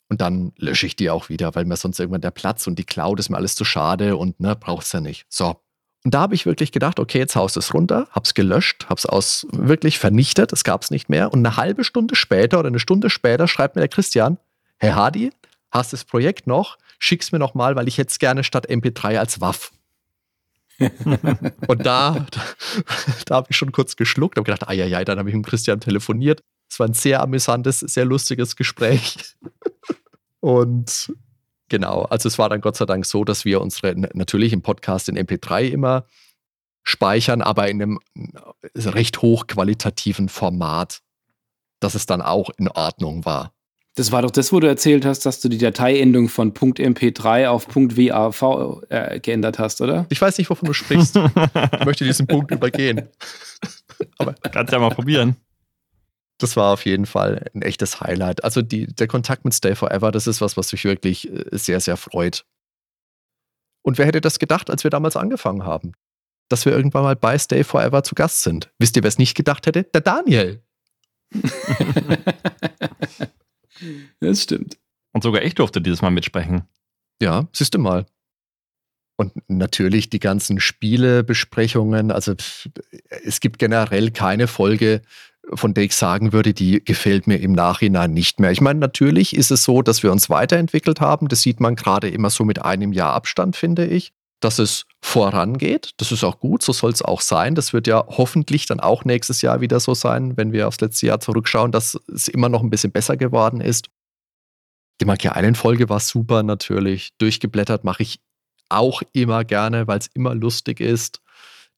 Und 0.09 0.21
dann 0.21 0.53
lösche 0.57 0.85
ich 0.85 0.95
die 0.95 1.09
auch 1.09 1.29
wieder, 1.29 1.55
weil 1.55 1.65
mir 1.65 1.75
sonst 1.75 1.99
irgendwann 1.99 2.21
der 2.21 2.31
Platz 2.31 2.67
und 2.67 2.77
die 2.77 2.83
Cloud 2.83 3.19
ist 3.19 3.29
mir 3.29 3.37
alles 3.37 3.55
zu 3.55 3.65
schade 3.65 4.15
und 4.17 4.39
ne, 4.39 4.55
braucht 4.55 4.85
es 4.85 4.91
ja 4.91 5.01
nicht. 5.01 5.25
So. 5.29 5.55
Und 6.03 6.13
da 6.13 6.21
habe 6.21 6.35
ich 6.35 6.45
wirklich 6.45 6.71
gedacht, 6.71 6.99
okay, 6.99 7.17
jetzt 7.17 7.35
haust 7.35 7.55
es 7.55 7.73
runter, 7.73 8.07
hab's 8.11 8.33
gelöscht, 8.33 8.87
hab's 8.89 9.05
aus 9.05 9.47
wirklich 9.51 9.99
vernichtet, 9.99 10.51
es 10.51 10.63
gab 10.63 10.83
es 10.83 10.91
nicht 10.91 11.07
mehr. 11.09 11.31
Und 11.31 11.45
eine 11.45 11.55
halbe 11.55 11.83
Stunde 11.83 12.15
später 12.15 12.59
oder 12.59 12.67
eine 12.67 12.79
Stunde 12.79 13.09
später 13.09 13.47
schreibt 13.47 13.75
mir 13.75 13.81
der 13.81 13.89
Christian, 13.89 14.37
Herr 14.77 14.95
Hardy, 14.95 15.31
hast 15.71 15.93
das 15.93 16.03
Projekt 16.03 16.45
noch? 16.45 16.77
Schick's 16.99 17.31
mir 17.31 17.39
noch 17.39 17.53
mal, 17.53 17.75
weil 17.75 17.87
ich 17.87 17.97
jetzt 17.97 18.19
gerne 18.19 18.43
statt 18.43 18.69
MP3 18.69 19.17
als 19.17 19.39
WAF. 19.39 19.71
und 21.67 21.85
da, 21.85 22.25
da, 22.31 22.41
da 23.25 23.35
habe 23.35 23.47
ich 23.49 23.57
schon 23.57 23.71
kurz 23.71 23.95
geschluckt, 23.95 24.37
habe 24.37 24.51
gedacht, 24.51 24.69
ja, 24.71 24.85
ja, 24.85 25.03
dann 25.03 25.19
habe 25.19 25.29
ich 25.29 25.35
mit 25.35 25.45
Christian 25.45 25.79
telefoniert. 25.79 26.41
Es 26.69 26.79
war 26.79 26.87
ein 26.87 26.93
sehr 26.93 27.21
amüsantes, 27.21 27.79
sehr 27.79 28.05
lustiges 28.05 28.55
Gespräch. 28.55 29.35
und 30.39 31.13
genau, 31.69 32.03
also 32.03 32.27
es 32.27 32.39
war 32.39 32.49
dann 32.49 32.61
Gott 32.61 32.77
sei 32.77 32.85
Dank 32.85 33.05
so, 33.05 33.23
dass 33.23 33.45
wir 33.45 33.61
unsere, 33.61 33.95
natürlich 33.95 34.53
im 34.53 34.61
Podcast 34.61 35.09
in 35.09 35.17
MP3 35.17 35.69
immer 35.69 36.07
speichern, 36.83 37.41
aber 37.41 37.69
in 37.69 37.81
einem 37.81 37.99
recht 38.75 39.21
hochqualitativen 39.21 40.29
Format, 40.29 41.01
dass 41.79 41.95
es 41.95 42.05
dann 42.05 42.21
auch 42.21 42.49
in 42.57 42.67
Ordnung 42.67 43.25
war. 43.25 43.52
Das 43.95 44.11
war 44.11 44.23
doch 44.23 44.31
das, 44.31 44.51
wo 44.51 44.59
du 44.59 44.67
erzählt 44.67 45.05
hast, 45.05 45.25
dass 45.25 45.39
du 45.39 45.49
die 45.49 45.59
Dateiendung 45.59 46.27
von 46.27 46.53
.mp3 46.53 47.47
auf 47.47 47.67
.wav 47.75 48.81
äh, 48.89 49.19
geändert 49.19 49.59
hast, 49.59 49.81
oder? 49.81 50.07
Ich 50.09 50.19
weiß 50.19 50.39
nicht, 50.39 50.49
wovon 50.49 50.65
du 50.65 50.73
sprichst. 50.73 51.15
ich 51.15 51.85
möchte 51.85 52.03
diesen 52.03 52.25
Punkt 52.25 52.49
übergehen. 52.49 53.07
Aber 54.17 54.33
kannst 54.33 54.73
ja 54.73 54.79
mal 54.79 54.89
probieren. 54.89 55.35
Das 56.39 56.57
war 56.57 56.73
auf 56.73 56.85
jeden 56.85 57.05
Fall 57.05 57.45
ein 57.53 57.61
echtes 57.61 58.01
Highlight. 58.01 58.43
Also 58.43 58.63
die, 58.63 58.87
der 58.87 59.07
Kontakt 59.07 59.45
mit 59.45 59.53
Stay 59.53 59.75
Forever, 59.75 60.11
das 60.11 60.25
ist 60.25 60.41
was, 60.41 60.57
was 60.57 60.71
mich 60.71 60.83
wirklich 60.85 61.31
äh, 61.31 61.45
sehr, 61.51 61.79
sehr 61.79 61.95
freut. 61.95 62.45
Und 63.83 63.99
wer 63.99 64.07
hätte 64.07 64.21
das 64.21 64.39
gedacht, 64.39 64.71
als 64.71 64.83
wir 64.83 64.89
damals 64.89 65.15
angefangen 65.15 65.65
haben? 65.65 65.91
Dass 66.49 66.65
wir 66.65 66.73
irgendwann 66.73 67.03
mal 67.03 67.15
bei 67.15 67.37
Stay 67.37 67.63
Forever 67.63 68.03
zu 68.03 68.15
Gast 68.15 68.41
sind. 68.41 68.71
Wisst 68.79 68.95
ihr, 68.95 69.03
wer 69.03 69.09
es 69.09 69.19
nicht 69.19 69.35
gedacht 69.35 69.67
hätte? 69.67 69.83
Der 69.83 70.01
Daniel. 70.01 70.63
das 74.19 74.43
stimmt. 74.43 74.77
Und 75.13 75.23
sogar 75.23 75.43
ich 75.43 75.55
durfte 75.55 75.81
dieses 75.81 76.01
Mal 76.01 76.09
mitsprechen. 76.09 76.63
Ja, 77.21 77.47
siehst 77.53 77.73
du 77.73 77.79
mal. 77.79 78.05
Und 79.15 79.31
natürlich 79.47 80.09
die 80.09 80.19
ganzen 80.19 80.59
Spielebesprechungen. 80.59 82.11
Also 82.11 82.33
es 83.23 83.39
gibt 83.39 83.59
generell 83.59 84.09
keine 84.11 84.47
Folge, 84.47 85.01
von 85.53 85.73
der 85.73 85.83
ich 85.83 85.95
sagen 85.95 86.33
würde, 86.33 86.53
die 86.53 86.83
gefällt 86.83 87.27
mir 87.27 87.37
im 87.37 87.51
Nachhinein 87.51 88.13
nicht 88.13 88.39
mehr. 88.39 88.51
Ich 88.51 88.61
meine, 88.61 88.79
natürlich 88.79 89.35
ist 89.35 89.51
es 89.51 89.63
so, 89.63 89.81
dass 89.81 90.01
wir 90.01 90.11
uns 90.11 90.29
weiterentwickelt 90.29 90.99
haben. 90.99 91.27
Das 91.27 91.41
sieht 91.41 91.59
man 91.59 91.75
gerade 91.75 92.09
immer 92.09 92.29
so 92.29 92.43
mit 92.43 92.63
einem 92.63 92.91
Jahr 92.91 93.13
Abstand, 93.13 93.55
finde 93.55 93.85
ich. 93.85 94.13
Dass 94.43 94.59
es 94.59 94.85
vorangeht, 95.01 95.91
das 95.97 96.11
ist 96.11 96.23
auch 96.23 96.39
gut, 96.39 96.63
so 96.63 96.73
soll 96.73 96.91
es 96.91 97.01
auch 97.01 97.21
sein. 97.21 97.55
Das 97.55 97.71
wird 97.71 97.87
ja 97.87 98.03
hoffentlich 98.07 98.65
dann 98.65 98.79
auch 98.79 99.05
nächstes 99.05 99.41
Jahr 99.41 99.61
wieder 99.61 99.79
so 99.79 99.93
sein, 99.93 100.35
wenn 100.35 100.51
wir 100.51 100.67
aufs 100.67 100.81
letzte 100.81 101.07
Jahr 101.07 101.19
zurückschauen, 101.21 101.71
dass 101.71 101.97
es 102.13 102.27
immer 102.27 102.49
noch 102.49 102.61
ein 102.61 102.69
bisschen 102.69 102.91
besser 102.91 103.15
geworden 103.15 103.61
ist. 103.61 103.87
Die 105.01 105.05
Island-Folge 105.05 105.87
war 105.87 105.99
super 105.99 106.43
natürlich. 106.43 107.11
Durchgeblättert 107.19 107.83
mache 107.83 108.03
ich 108.03 108.19
auch 108.69 109.01
immer 109.13 109.45
gerne, 109.45 109.87
weil 109.87 109.99
es 109.99 110.07
immer 110.13 110.35
lustig 110.35 110.79
ist. 110.79 111.21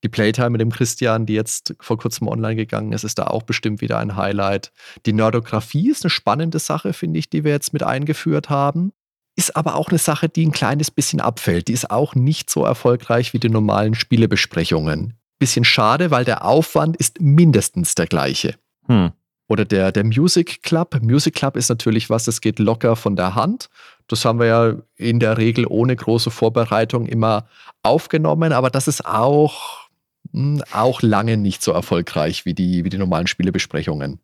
Die 0.04 0.10
Playtime 0.10 0.52
mit 0.52 0.62
dem 0.62 0.72
Christian, 0.72 1.26
die 1.26 1.34
jetzt 1.34 1.76
vor 1.80 1.98
kurzem 1.98 2.28
online 2.28 2.56
gegangen 2.56 2.92
ist, 2.94 3.04
ist 3.04 3.18
da 3.18 3.28
auch 3.28 3.44
bestimmt 3.44 3.82
wieder 3.82 3.98
ein 4.00 4.16
Highlight. 4.16 4.72
Die 5.06 5.14
Nerdografie 5.14 5.90
ist 5.90 6.04
eine 6.04 6.10
spannende 6.10 6.60
Sache, 6.60 6.94
finde 6.94 7.20
ich, 7.20 7.30
die 7.30 7.44
wir 7.44 7.52
jetzt 7.52 7.74
mit 7.74 7.84
eingeführt 7.84 8.50
haben. 8.50 8.92
Ist 9.36 9.56
aber 9.56 9.76
auch 9.76 9.90
eine 9.90 9.98
Sache, 9.98 10.30
die 10.30 10.46
ein 10.46 10.52
kleines 10.52 10.92
bisschen 10.92 11.20
abfällt. 11.20 11.68
Die 11.68 11.74
ist 11.74 11.92
auch 11.92 12.16
nicht 12.16 12.50
so 12.50 12.64
erfolgreich 12.64 13.34
wie 13.34 13.40
die 13.40 13.50
normalen 13.50 13.94
Spielebesprechungen. 13.94 15.14
Bisschen 15.40 15.66
schade, 15.66 16.10
weil 16.12 16.24
der 16.24 16.46
Aufwand 16.46 16.96
ist 16.96 17.20
mindestens 17.20 17.96
der 17.96 18.08
gleiche. 18.08 18.56
Hm. 18.88 19.12
Oder 19.48 19.66
der, 19.66 19.92
der 19.92 20.04
Music 20.04 20.64
Club. 20.64 20.98
Music 21.02 21.36
Club 21.36 21.56
ist 21.56 21.70
natürlich 21.70 22.10
was, 22.10 22.24
das 22.24 22.42
geht 22.42 22.60
locker 22.60 22.96
von 22.96 23.16
der 23.16 23.36
Hand. 23.36 23.70
Das 24.08 24.26
haben 24.26 24.40
wir 24.40 24.48
ja 24.48 24.76
in 24.96 25.20
der 25.20 25.38
Regel 25.38 25.66
ohne 25.68 25.96
große 25.96 26.32
Vorbereitung 26.32 27.06
immer 27.06 27.48
aufgenommen, 27.84 28.54
aber 28.54 28.70
das 28.70 28.88
ist 28.88 29.06
auch, 29.06 29.90
hm, 30.32 30.64
auch 30.72 31.02
lange 31.02 31.38
nicht 31.38 31.62
so 31.62 31.72
erfolgreich 31.72 32.46
wie 32.46 32.54
die, 32.54 32.86
wie 32.86 32.90
die 32.90 32.98
normalen 32.98 33.28
Spielebesprechungen. 33.28 34.20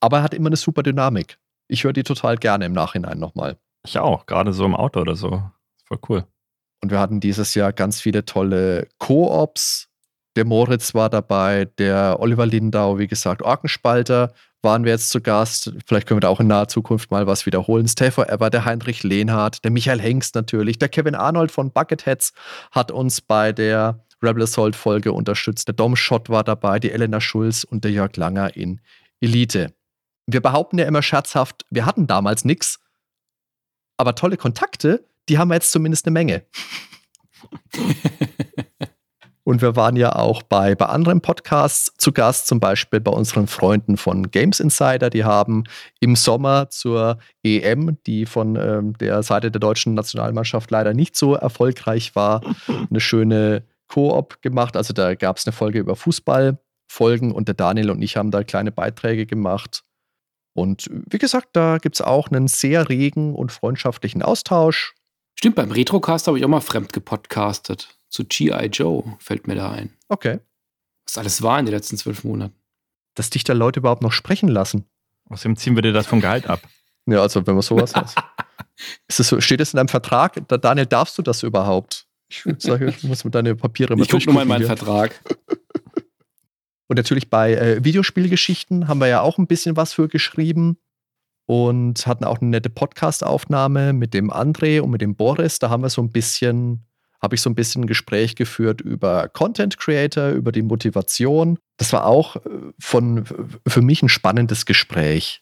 Aber 0.00 0.18
er 0.18 0.22
hat 0.24 0.34
immer 0.34 0.48
eine 0.48 0.56
super 0.56 0.82
Dynamik. 0.82 1.38
Ich 1.70 1.84
höre 1.84 1.92
die 1.92 2.02
total 2.02 2.36
gerne 2.36 2.66
im 2.66 2.72
Nachhinein 2.72 3.18
nochmal. 3.18 3.56
Ich 3.86 3.98
auch, 3.98 4.26
gerade 4.26 4.52
so 4.52 4.64
im 4.64 4.74
Auto 4.74 5.00
oder 5.00 5.14
so. 5.14 5.42
Voll 5.86 5.98
cool. 6.08 6.24
Und 6.82 6.90
wir 6.90 6.98
hatten 6.98 7.20
dieses 7.20 7.54
Jahr 7.54 7.72
ganz 7.72 8.00
viele 8.00 8.24
tolle 8.24 8.88
Co-ops, 8.98 9.90
der 10.36 10.44
Moritz 10.44 10.94
war 10.94 11.10
dabei, 11.10 11.66
der 11.78 12.18
Oliver 12.20 12.46
Lindau, 12.46 12.98
wie 12.98 13.08
gesagt, 13.08 13.42
Orkenspalter 13.42 14.32
waren 14.62 14.84
wir 14.84 14.92
jetzt 14.92 15.10
zu 15.10 15.20
Gast. 15.20 15.72
Vielleicht 15.86 16.06
können 16.06 16.18
wir 16.18 16.22
da 16.22 16.28
auch 16.28 16.40
in 16.40 16.46
naher 16.46 16.68
Zukunft 16.68 17.10
mal 17.10 17.26
was 17.26 17.46
wiederholen. 17.46 17.88
Stay 17.88 18.10
Forever, 18.10 18.50
der 18.50 18.64
Heinrich 18.64 19.02
Lehnhardt, 19.02 19.64
der 19.64 19.70
Michael 19.70 20.00
Hengst 20.00 20.34
natürlich, 20.34 20.78
der 20.78 20.88
Kevin 20.88 21.14
Arnold 21.14 21.50
von 21.50 21.72
Bucketheads 21.72 22.32
hat 22.70 22.92
uns 22.92 23.20
bei 23.20 23.52
der 23.52 24.04
Rebel 24.22 24.42
Assault 24.42 24.76
Folge 24.76 25.12
unterstützt. 25.12 25.66
Der 25.66 25.74
Dom 25.74 25.96
Schott 25.96 26.28
war 26.28 26.44
dabei, 26.44 26.78
die 26.78 26.92
Elena 26.92 27.20
Schulz 27.20 27.64
und 27.64 27.84
der 27.84 27.90
Jörg 27.90 28.16
Langer 28.16 28.54
in 28.56 28.80
Elite. 29.20 29.72
Wir 30.32 30.40
behaupten 30.40 30.78
ja 30.78 30.86
immer 30.86 31.02
scherzhaft, 31.02 31.66
wir 31.70 31.86
hatten 31.86 32.06
damals 32.06 32.44
nichts, 32.44 32.78
aber 33.96 34.14
tolle 34.14 34.36
Kontakte, 34.36 35.04
die 35.28 35.38
haben 35.38 35.48
wir 35.48 35.54
jetzt 35.54 35.72
zumindest 35.72 36.06
eine 36.06 36.12
Menge. 36.12 36.44
Und 39.42 39.62
wir 39.62 39.74
waren 39.74 39.96
ja 39.96 40.14
auch 40.14 40.44
bei, 40.44 40.76
bei 40.76 40.86
anderen 40.86 41.22
Podcasts 41.22 41.92
zu 41.98 42.12
Gast, 42.12 42.46
zum 42.46 42.60
Beispiel 42.60 43.00
bei 43.00 43.10
unseren 43.10 43.48
Freunden 43.48 43.96
von 43.96 44.30
Games 44.30 44.60
Insider. 44.60 45.10
Die 45.10 45.24
haben 45.24 45.64
im 45.98 46.14
Sommer 46.14 46.70
zur 46.70 47.18
EM, 47.42 47.98
die 48.06 48.26
von 48.26 48.54
ähm, 48.54 48.96
der 48.98 49.24
Seite 49.24 49.50
der 49.50 49.58
deutschen 49.58 49.94
Nationalmannschaft 49.94 50.70
leider 50.70 50.94
nicht 50.94 51.16
so 51.16 51.34
erfolgreich 51.34 52.14
war, 52.14 52.42
eine 52.90 53.00
schöne 53.00 53.64
Koop 53.88 54.40
gemacht. 54.40 54.76
Also 54.76 54.92
da 54.92 55.16
gab 55.16 55.38
es 55.38 55.46
eine 55.46 55.52
Folge 55.52 55.80
über 55.80 55.96
Fußballfolgen 55.96 57.32
und 57.32 57.48
der 57.48 57.56
Daniel 57.56 57.90
und 57.90 58.02
ich 58.02 58.16
haben 58.16 58.30
da 58.30 58.44
kleine 58.44 58.70
Beiträge 58.70 59.26
gemacht. 59.26 59.82
Und 60.52 60.88
wie 60.90 61.18
gesagt, 61.18 61.50
da 61.52 61.78
gibt 61.78 61.96
es 61.96 62.02
auch 62.02 62.28
einen 62.28 62.48
sehr 62.48 62.88
regen 62.88 63.34
und 63.34 63.52
freundschaftlichen 63.52 64.22
Austausch. 64.22 64.94
Stimmt, 65.38 65.56
beim 65.56 65.70
Retrocast 65.70 66.26
habe 66.26 66.38
ich 66.38 66.44
auch 66.44 66.48
mal 66.48 66.60
fremd 66.60 66.92
gepodcastet 66.92 67.88
zu 68.08 68.24
G.I. 68.24 68.66
Joe, 68.66 69.16
fällt 69.20 69.46
mir 69.46 69.54
da 69.54 69.70
ein. 69.70 69.94
Okay. 70.08 70.40
Was 71.06 71.16
alles 71.16 71.42
war 71.42 71.58
in 71.58 71.66
den 71.66 71.74
letzten 71.74 71.96
zwölf 71.96 72.24
Monaten. 72.24 72.54
Dass 73.14 73.30
dich 73.30 73.44
da 73.44 73.52
Leute 73.52 73.80
überhaupt 73.80 74.02
noch 74.02 74.12
sprechen 74.12 74.48
lassen. 74.48 74.84
Außerdem 75.28 75.56
ziehen 75.56 75.76
wir 75.76 75.82
dir 75.82 75.92
das 75.92 76.06
vom 76.06 76.20
Gehalt 76.20 76.46
ab. 76.48 76.60
Ja, 77.06 77.22
also 77.22 77.46
wenn 77.46 77.54
man 77.54 77.62
sowas 77.62 77.94
hat. 77.94 78.14
Ist 79.08 79.20
das 79.20 79.28
so, 79.28 79.40
steht 79.40 79.60
das 79.60 79.72
in 79.72 79.76
deinem 79.76 79.88
Vertrag? 79.88 80.42
Da, 80.48 80.56
Daniel, 80.56 80.86
darfst 80.86 81.16
du 81.18 81.22
das 81.22 81.42
überhaupt? 81.42 82.06
Ich 82.28 82.44
sage, 82.58 82.88
ich 82.88 83.02
muss 83.02 83.24
mit 83.24 83.34
deine 83.34 83.56
Papiere 83.56 83.96
mal 83.96 84.02
Ich 84.02 84.08
gucke 84.08 84.24
nur 84.26 84.34
mal 84.34 84.42
in 84.42 84.48
meinen 84.48 84.58
hier. 84.58 84.68
Vertrag. 84.68 85.20
Und 86.90 86.96
natürlich 86.96 87.30
bei 87.30 87.54
äh, 87.54 87.84
Videospielgeschichten 87.84 88.88
haben 88.88 88.98
wir 88.98 89.06
ja 89.06 89.20
auch 89.20 89.38
ein 89.38 89.46
bisschen 89.46 89.76
was 89.76 89.92
für 89.92 90.08
geschrieben 90.08 90.76
und 91.46 92.04
hatten 92.04 92.24
auch 92.24 92.40
eine 92.40 92.50
nette 92.50 92.68
Podcast-Aufnahme 92.68 93.92
mit 93.92 94.12
dem 94.12 94.28
André 94.32 94.80
und 94.80 94.90
mit 94.90 95.00
dem 95.00 95.14
Boris. 95.14 95.60
Da 95.60 95.70
haben 95.70 95.84
wir 95.84 95.88
so 95.88 96.02
ein 96.02 96.10
bisschen 96.10 96.84
habe 97.22 97.36
ich 97.36 97.42
so 97.42 97.50
ein 97.50 97.54
bisschen 97.54 97.84
ein 97.84 97.86
Gespräch 97.86 98.34
geführt 98.34 98.80
über 98.80 99.28
Content 99.28 99.78
Creator, 99.78 100.30
über 100.30 100.50
die 100.50 100.62
Motivation. 100.62 101.58
Das 101.76 101.92
war 101.92 102.06
auch 102.06 102.36
äh, 102.36 102.40
von, 102.80 103.24
für 103.68 103.82
mich 103.82 104.02
ein 104.02 104.08
spannendes 104.08 104.66
Gespräch. 104.66 105.40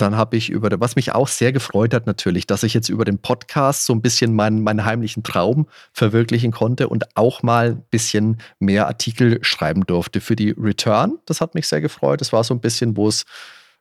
Dann 0.00 0.16
habe 0.16 0.36
ich 0.36 0.48
über, 0.48 0.68
was 0.80 0.96
mich 0.96 1.12
auch 1.12 1.28
sehr 1.28 1.52
gefreut 1.52 1.92
hat 1.92 2.06
natürlich, 2.06 2.46
dass 2.46 2.62
ich 2.62 2.72
jetzt 2.72 2.88
über 2.88 3.04
den 3.04 3.18
Podcast 3.18 3.84
so 3.84 3.92
ein 3.92 4.00
bisschen 4.00 4.34
meinen, 4.34 4.62
meinen 4.62 4.84
heimlichen 4.84 5.22
Traum 5.22 5.66
verwirklichen 5.92 6.52
konnte 6.52 6.88
und 6.88 7.16
auch 7.16 7.42
mal 7.42 7.72
ein 7.72 7.82
bisschen 7.90 8.38
mehr 8.58 8.86
Artikel 8.86 9.38
schreiben 9.42 9.84
durfte 9.86 10.20
für 10.20 10.36
die 10.36 10.50
Return. 10.50 11.18
Das 11.26 11.40
hat 11.40 11.54
mich 11.54 11.68
sehr 11.68 11.80
gefreut. 11.80 12.20
Das 12.20 12.32
war 12.32 12.44
so 12.44 12.54
ein 12.54 12.60
bisschen, 12.60 12.96
wo 12.96 13.08
es 13.08 13.24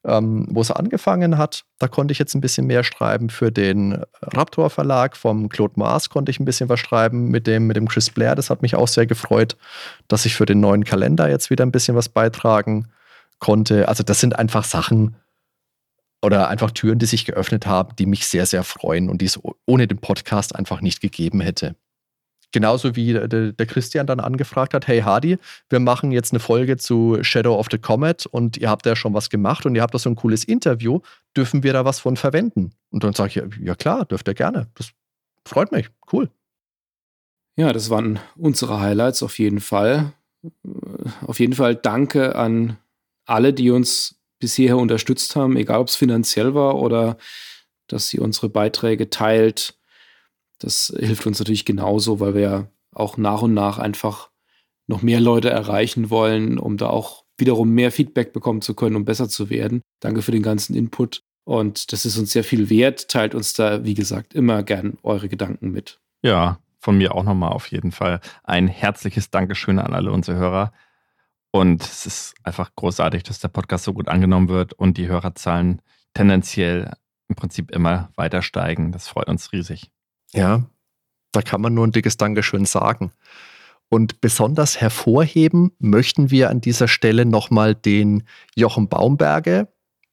ähm, 0.06 0.48
wo 0.50 0.62
es 0.62 0.72
angefangen 0.72 1.38
hat. 1.38 1.66
Da 1.78 1.88
konnte 1.88 2.12
ich 2.12 2.20
jetzt 2.20 2.34
ein 2.34 2.42
bisschen 2.42 2.68
mehr 2.68 2.84
schreiben. 2.84 3.30
Für 3.30 3.52
den 3.52 4.04
Raptor 4.22 4.70
Verlag 4.70 5.18
vom 5.18 5.50
Claude 5.50 5.74
Maas 5.78 6.10
konnte 6.10 6.32
ich 6.32 6.40
ein 6.40 6.46
bisschen 6.46 6.70
was 6.70 6.80
schreiben 6.80 7.30
mit 7.30 7.48
dem, 7.48 7.68
mit 7.68 7.76
dem 7.76 7.88
Chris 7.88 8.10
Blair. 8.10 8.36
Das 8.36 8.50
hat 8.50 8.62
mich 8.62 8.76
auch 8.76 8.88
sehr 8.88 9.06
gefreut, 9.06 9.58
dass 10.08 10.26
ich 10.26 10.36
für 10.36 10.46
den 10.46 10.62
neuen 10.62 10.86
Kalender 10.86 11.30
jetzt 11.30 11.50
wieder 11.50 11.66
ein 11.66 11.72
bisschen 11.72 11.96
was 11.96 12.10
beitragen 12.10 12.88
konnte. 13.40 13.88
Also 13.88 14.04
das 14.04 14.20
sind 14.20 14.38
einfach 14.38 14.64
Sachen 14.64 15.16
oder 16.22 16.50
einfach 16.50 16.72
Türen, 16.72 17.00
die 17.00 17.06
sich 17.06 17.26
geöffnet 17.26 17.66
haben, 17.66 17.96
die 17.98 18.06
mich 18.06 18.28
sehr, 18.28 18.46
sehr 18.46 18.64
freuen 18.64 19.10
und 19.10 19.22
die 19.22 19.26
es 19.26 19.40
ohne 19.66 19.88
den 19.88 20.00
Podcast 20.00 20.56
einfach 20.56 20.82
nicht 20.82 21.02
gegeben 21.02 21.42
hätte. 21.42 21.76
Genauso 22.52 22.96
wie 22.96 23.14
der, 23.14 23.66
Christian 23.68 24.08
dann 24.08 24.20
angefragt 24.20 24.74
hat, 24.74 24.88
hey 24.88 25.02
Hardy, 25.02 25.38
wir 25.70 25.80
machen 25.80 26.12
jetzt 26.12 26.34
eine 26.34 26.40
Folge 26.40 26.78
zu 26.78 27.20
Shadow 27.22 27.60
of 27.60 27.68
the 27.70 27.78
Comet 27.78 28.26
und 28.26 28.58
ihr 28.58 28.70
habt 28.70 28.88
ja 28.88 28.96
schon 28.96 29.14
was 29.14 29.30
gemacht 29.30 29.68
und 29.68 29.76
ihr 29.76 29.84
habt 29.84 29.94
da 29.94 30.00
so 30.00 30.10
ein 30.10 30.16
cooles 30.16 30.44
Interview, 30.44 31.02
dürfen 31.38 31.62
wir 31.62 31.74
da 31.74 31.86
was 31.86 32.00
von 32.00 32.18
verwenden? 32.18 32.72
Und 32.90 33.04
dann 33.04 33.14
sage 33.14 33.46
ich, 33.46 33.60
ja 33.66 33.76
klar, 33.76 34.06
dürft 34.06 34.28
ihr 34.28 34.34
gerne. 34.34 34.68
Das 34.74 34.90
freut 35.46 35.72
mich, 35.72 35.90
cool. 36.12 36.30
Ja, 37.56 37.72
das 37.72 37.92
waren 37.92 38.20
unsere 38.36 38.80
Highlights 38.80 39.22
auf 39.22 39.38
jeden 39.38 39.60
Fall. 39.60 40.14
Auf 41.28 41.40
jeden 41.40 41.54
Fall 41.54 41.76
danke 41.76 42.36
an 42.36 42.78
alle, 43.26 43.54
die 43.54 43.70
uns 43.70 44.19
bisher 44.40 44.78
unterstützt 44.78 45.36
haben, 45.36 45.58
egal 45.58 45.80
ob 45.80 45.88
es 45.88 45.96
finanziell 45.96 46.54
war 46.54 46.76
oder 46.76 47.18
dass 47.88 48.08
sie 48.08 48.20
unsere 48.20 48.50
Beiträge 48.50 49.10
teilt 49.10 49.80
das 50.60 50.94
hilft 50.98 51.26
uns 51.26 51.40
natürlich 51.40 51.66
genauso, 51.66 52.20
weil 52.20 52.36
wir 52.36 52.42
ja 52.42 52.68
auch 52.94 53.18
nach 53.18 53.42
und 53.42 53.54
nach 53.54 53.80
einfach 53.80 54.30
noch 54.88 55.02
mehr 55.02 55.20
Leute 55.20 55.50
erreichen 55.50 56.10
wollen, 56.10 56.60
um 56.60 56.78
da 56.78 56.90
auch 56.90 57.24
wiederum 57.38 57.70
mehr 57.70 57.92
Feedback 57.92 58.34
bekommen 58.34 58.62
zu 58.62 58.76
können, 58.76 58.96
um 58.96 59.06
besser 59.06 59.30
zu 59.30 59.50
werden. 59.50 59.82
Danke 60.02 60.22
für 60.22 60.32
den 60.32 60.44
ganzen 60.44 60.76
Input. 60.76 61.22
Und 61.46 61.94
das 61.94 62.06
ist 62.06 62.18
uns 62.18 62.32
sehr 62.32 62.44
viel 62.44 62.70
wert. 62.70 63.08
Teilt 63.08 63.34
uns 63.34 63.54
da, 63.54 63.86
wie 63.86 63.94
gesagt, 63.94 64.34
immer 64.34 64.62
gern 64.64 64.98
eure 65.04 65.30
Gedanken 65.30 65.72
mit. 65.72 66.00
Ja, 66.22 66.60
von 66.80 66.98
mir 66.98 67.16
auch 67.16 67.24
nochmal 67.24 67.54
auf 67.54 67.68
jeden 67.68 67.92
Fall 67.92 68.20
ein 68.44 68.68
herzliches 68.68 69.32
Dankeschön 69.32 69.80
an 69.80 69.94
alle 69.94 70.12
unsere 70.12 70.38
Hörer. 70.38 70.74
Und 71.52 71.84
es 71.84 72.06
ist 72.06 72.36
einfach 72.44 72.72
großartig, 72.76 73.24
dass 73.24 73.40
der 73.40 73.48
Podcast 73.48 73.84
so 73.84 73.94
gut 73.94 74.08
angenommen 74.08 74.50
wird 74.50 74.74
und 74.74 74.98
die 74.98 75.08
Hörerzahlen 75.08 75.82
tendenziell 76.14 76.92
im 77.28 77.36
Prinzip 77.36 77.72
immer 77.72 78.12
weiter 78.16 78.42
steigen. 78.42 78.92
Das 78.92 79.08
freut 79.08 79.28
uns 79.28 79.52
riesig. 79.52 79.90
Ja, 80.32 80.66
da 81.32 81.42
kann 81.42 81.62
man 81.62 81.74
nur 81.74 81.88
ein 81.88 81.92
dickes 81.92 82.18
Dankeschön 82.18 82.66
sagen. 82.66 83.12
Und 83.90 84.22
besonders 84.22 84.80
hervorheben 84.80 85.72
möchten 85.80 86.30
wir 86.30 86.50
an 86.50 86.62
dieser 86.62 86.88
Stelle 86.88 87.26
nochmal 87.26 87.74
den 87.74 88.24
Jochen 88.56 88.88
Baumberge, 88.88 89.68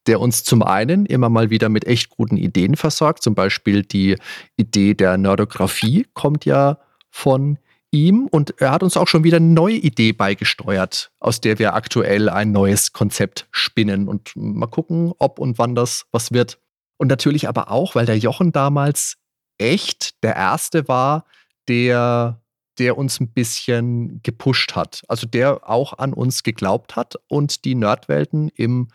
der 0.06 0.20
uns 0.20 0.44
zum 0.44 0.62
einen 0.62 1.04
immer 1.04 1.28
mal 1.28 1.50
wieder 1.50 1.68
mit 1.68 1.86
echt 1.86 2.08
guten 2.10 2.38
Ideen 2.38 2.76
versorgt. 2.76 3.22
Zum 3.22 3.34
Beispiel 3.34 3.82
die 3.82 4.16
Idee 4.56 4.94
der 4.94 5.18
Nerdografie 5.18 6.06
kommt 6.14 6.46
ja 6.46 6.78
von 7.10 7.58
ihm 7.90 8.26
und 8.26 8.60
er 8.60 8.70
hat 8.70 8.82
uns 8.82 8.96
auch 8.96 9.08
schon 9.08 9.24
wieder 9.24 9.38
eine 9.38 9.46
neue 9.46 9.76
Idee 9.76 10.12
beigesteuert, 10.12 11.10
aus 11.20 11.40
der 11.40 11.58
wir 11.58 11.74
aktuell 11.74 12.28
ein 12.28 12.52
neues 12.52 12.92
Konzept 12.92 13.46
spinnen 13.50 14.08
und 14.08 14.32
mal 14.34 14.66
gucken, 14.66 15.12
ob 15.18 15.38
und 15.38 15.58
wann 15.58 15.74
das 15.74 16.06
was 16.12 16.32
wird. 16.32 16.58
Und 16.98 17.08
natürlich 17.08 17.48
aber 17.48 17.70
auch, 17.70 17.94
weil 17.94 18.06
der 18.06 18.18
Jochen 18.18 18.52
damals 18.52 19.16
echt 19.58 20.22
der 20.22 20.36
Erste 20.36 20.88
war, 20.88 21.24
der, 21.68 22.42
der 22.78 22.96
uns 22.96 23.20
ein 23.20 23.32
bisschen 23.32 24.20
gepusht 24.22 24.74
hat. 24.74 25.02
Also 25.08 25.26
der 25.26 25.68
auch 25.68 25.98
an 25.98 26.12
uns 26.12 26.42
geglaubt 26.42 26.96
hat 26.96 27.16
und 27.28 27.64
die 27.64 27.74
Nerdwelten 27.74 28.48
im 28.48 28.88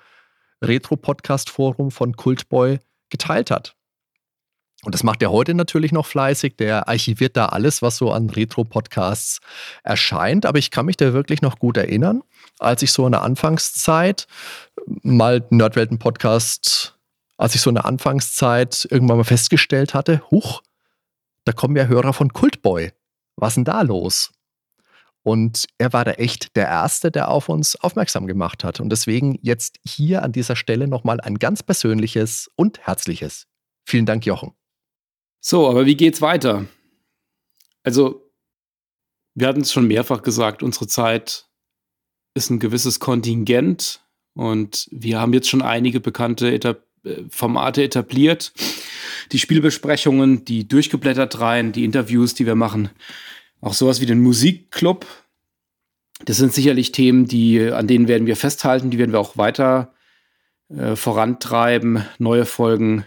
Retro-Podcast-Forum 0.63 1.91
von 1.91 2.15
Cultboy 2.15 2.79
geteilt 3.09 3.51
hat. 3.51 3.75
Und 4.83 4.95
das 4.95 5.03
macht 5.03 5.21
er 5.21 5.31
heute 5.31 5.53
natürlich 5.53 5.91
noch 5.91 6.07
fleißig. 6.07 6.55
Der 6.57 6.87
archiviert 6.87 7.37
da 7.37 7.47
alles, 7.47 7.81
was 7.81 7.97
so 7.97 8.11
an 8.11 8.29
Retro-Podcasts 8.29 9.39
erscheint. 9.83 10.45
Aber 10.45 10.57
ich 10.57 10.71
kann 10.71 10.87
mich 10.87 10.97
da 10.97 11.13
wirklich 11.13 11.41
noch 11.41 11.59
gut 11.59 11.77
erinnern, 11.77 12.23
als 12.57 12.81
ich 12.81 12.91
so 12.91 13.05
in 13.05 13.11
der 13.11 13.21
Anfangszeit 13.21 14.25
mal 15.03 15.45
Nerdwelten-Podcast, 15.49 16.97
als 17.37 17.53
ich 17.53 17.61
so 17.61 17.69
in 17.69 17.75
der 17.75 17.85
Anfangszeit 17.85 18.87
irgendwann 18.89 19.17
mal 19.17 19.23
festgestellt 19.23 19.93
hatte, 19.93 20.23
huch, 20.31 20.61
da 21.45 21.53
kommen 21.53 21.75
ja 21.75 21.85
Hörer 21.85 22.13
von 22.13 22.33
Cultboy. 22.33 22.91
Was 23.35 23.55
denn 23.55 23.63
da 23.65 23.81
los? 23.81 24.31
Und 25.23 25.65
er 25.77 25.93
war 25.93 26.03
da 26.05 26.13
echt 26.13 26.55
der 26.55 26.67
Erste, 26.67 27.11
der 27.11 27.29
auf 27.29 27.49
uns 27.49 27.75
aufmerksam 27.75 28.25
gemacht 28.25 28.63
hat. 28.63 28.79
Und 28.79 28.89
deswegen 28.89 29.37
jetzt 29.43 29.77
hier 29.85 30.23
an 30.23 30.31
dieser 30.31 30.55
Stelle 30.55 30.87
nochmal 30.87 31.21
ein 31.21 31.37
ganz 31.37 31.61
persönliches 31.61 32.49
und 32.55 32.79
herzliches. 32.79 33.45
Vielen 33.85 34.07
Dank, 34.07 34.25
Jochen. 34.25 34.53
So, 35.41 35.67
aber 35.67 35.87
wie 35.87 35.95
geht's 35.95 36.21
weiter? 36.21 36.67
Also, 37.83 38.31
wir 39.33 39.47
hatten 39.47 39.61
es 39.61 39.73
schon 39.73 39.87
mehrfach 39.87 40.21
gesagt, 40.21 40.61
unsere 40.61 40.87
Zeit 40.87 41.47
ist 42.35 42.51
ein 42.51 42.59
gewisses 42.59 42.99
Kontingent 42.99 44.01
und 44.35 44.87
wir 44.91 45.19
haben 45.19 45.33
jetzt 45.33 45.49
schon 45.49 45.63
einige 45.63 45.99
bekannte 45.99 46.53
Etab 46.53 46.85
äh, 47.03 47.23
Formate 47.29 47.83
etabliert. 47.83 48.53
Die 49.31 49.39
Spielbesprechungen, 49.39 50.45
die 50.45 50.67
durchgeblättert 50.67 51.39
rein, 51.39 51.71
die 51.71 51.85
Interviews, 51.85 52.35
die 52.35 52.45
wir 52.45 52.55
machen. 52.55 52.89
Auch 53.61 53.73
sowas 53.73 53.99
wie 53.99 54.05
den 54.05 54.21
Musikclub. 54.21 55.05
Das 56.25 56.37
sind 56.37 56.53
sicherlich 56.53 56.91
Themen, 56.91 57.25
die, 57.25 57.61
an 57.61 57.87
denen 57.87 58.07
werden 58.07 58.27
wir 58.27 58.35
festhalten, 58.35 58.91
die 58.91 58.99
werden 58.99 59.11
wir 59.11 59.19
auch 59.19 59.37
weiter 59.37 59.93
äh, 60.69 60.95
vorantreiben, 60.95 62.05
neue 62.19 62.45
Folgen 62.45 63.05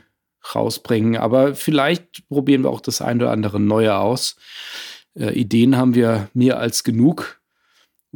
rausbringen. 0.54 1.16
Aber 1.16 1.54
vielleicht 1.54 2.28
probieren 2.28 2.62
wir 2.62 2.70
auch 2.70 2.80
das 2.80 3.00
eine 3.00 3.24
oder 3.24 3.32
andere 3.32 3.60
Neue 3.60 3.96
aus. 3.96 4.36
Äh, 5.14 5.32
Ideen 5.32 5.76
haben 5.76 5.94
wir 5.94 6.28
mehr 6.34 6.58
als 6.58 6.84
genug. 6.84 7.40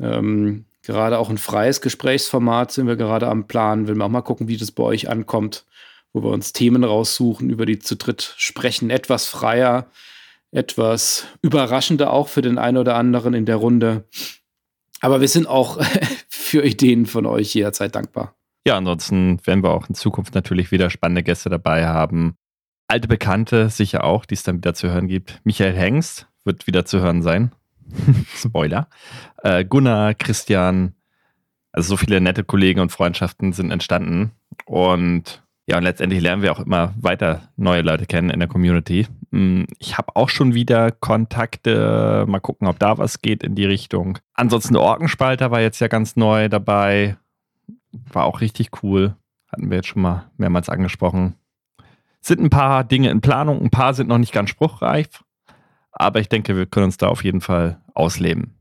Ähm, 0.01 0.65
gerade 0.83 1.19
auch 1.19 1.31
ein 1.31 1.39
freies 1.39 1.81
Gesprächsformat 1.81 2.73
sind 2.73 2.87
wir 2.87 2.97
gerade 2.97 3.29
am 3.29 3.47
Plan. 3.47 3.89
Will 3.89 3.95
wir 3.95 4.05
auch 4.05 4.11
mal 4.11 4.23
gucken, 4.23 4.49
wie 4.49 4.57
das 4.57 4.73
bei 4.73 4.83
euch 4.83 5.09
ankommt, 5.09 5.65
wo 6.13 6.23
wir 6.23 6.31
uns 6.31 6.53
Themen 6.53 6.85
raussuchen, 6.85 7.51
über 7.51 7.67
die 7.67 7.79
zu 7.79 7.97
dritt 7.97 8.35
sprechen. 8.37 8.91
Etwas 8.91 9.27
freier, 9.27 9.91
etwas 10.51 11.27
überraschender 11.43 12.13
auch 12.13 12.29
für 12.29 12.43
den 12.43 12.59
einen 12.59 12.79
oder 12.79 12.97
anderen 12.97 13.35
in 13.35 13.47
der 13.47 13.57
Runde. 13.57 14.05
Aber 15.01 15.21
wir 15.21 15.29
sind 15.29 15.47
auch 15.47 15.81
für 16.29 16.65
Ideen 16.65 17.07
von 17.07 17.27
euch 17.27 17.55
jederzeit 17.55 17.95
dankbar. 17.95 18.35
Ja, 18.69 18.77
ansonsten 18.77 19.41
werden 19.47 19.65
wir 19.65 19.71
auch 19.71 19.89
in 19.89 19.95
Zukunft 19.95 20.35
natürlich 20.35 20.71
wieder 20.73 20.91
spannende 20.91 21.23
Gäste 21.23 21.49
dabei 21.49 21.87
haben. 21.87 22.37
Alte 22.87 23.09
Bekannte 23.09 23.71
sicher 23.71 24.05
auch, 24.05 24.27
die 24.27 24.35
es 24.35 24.43
dann 24.43 24.59
wieder 24.59 24.75
zu 24.75 24.91
hören 24.91 25.09
gibt. 25.09 25.41
Michael 25.43 25.73
Hengst 25.73 26.29
wird 26.45 26.67
wieder 26.67 26.85
zu 26.85 27.01
hören 27.01 27.23
sein. 27.23 27.53
Spoiler. 28.37 28.91
Äh, 29.43 29.65
Gunnar, 29.65 30.13
Christian, 30.13 30.93
also 31.73 31.89
so 31.89 31.97
viele 31.97 32.21
nette 32.21 32.45
Kollegen 32.45 32.81
und 32.81 32.93
Freundschaften 32.93 33.55
sind 33.55 33.71
entstanden. 33.71 34.33
Und 34.67 35.43
ja, 35.67 35.79
und 35.79 35.85
letztendlich 35.85 36.21
lernen 36.21 36.43
wir 36.43 36.53
auch 36.53 36.61
immer 36.61 36.93
weiter 37.01 37.49
neue 37.57 37.81
Leute 37.81 38.05
kennen 38.05 38.29
in 38.29 38.39
der 38.39 38.51
Community. 38.51 39.07
Hm, 39.33 39.65
ich 39.79 39.97
habe 39.97 40.15
auch 40.15 40.29
schon 40.29 40.53
wieder 40.53 40.91
Kontakte. 40.91 42.27
Mal 42.29 42.41
gucken, 42.41 42.69
ob 42.69 42.79
da 42.79 42.99
was 42.99 43.23
geht 43.23 43.43
in 43.43 43.55
die 43.55 43.65
Richtung. 43.65 44.19
Ansonsten 44.35 44.77
Orkenspalter 44.77 45.51
war 45.51 45.63
jetzt 45.63 45.81
ja 45.81 45.89
ganz 45.89 46.17
neu 46.17 46.51
dabei. 46.51 47.17
War 47.93 48.25
auch 48.25 48.41
richtig 48.41 48.83
cool. 48.83 49.17
Hatten 49.51 49.71
wir 49.71 49.77
jetzt 49.77 49.89
schon 49.89 50.03
mal 50.03 50.31
mehrmals 50.37 50.69
angesprochen. 50.69 51.35
Sind 52.21 52.41
ein 52.41 52.51
paar 52.51 52.85
Dinge 52.85 53.11
in 53.11 53.21
Planung, 53.21 53.61
ein 53.61 53.71
paar 53.71 53.95
sind 53.95 54.09
noch 54.09 54.19
nicht 54.19 54.33
ganz 54.33 54.51
spruchreif. 54.51 55.25
Aber 55.93 56.21
ich 56.21 56.29
denke, 56.29 56.57
wir 56.57 56.67
können 56.67 56.87
uns 56.87 56.97
da 56.97 57.09
auf 57.09 57.25
jeden 57.25 57.41
Fall 57.41 57.81
ausleben. 57.95 58.55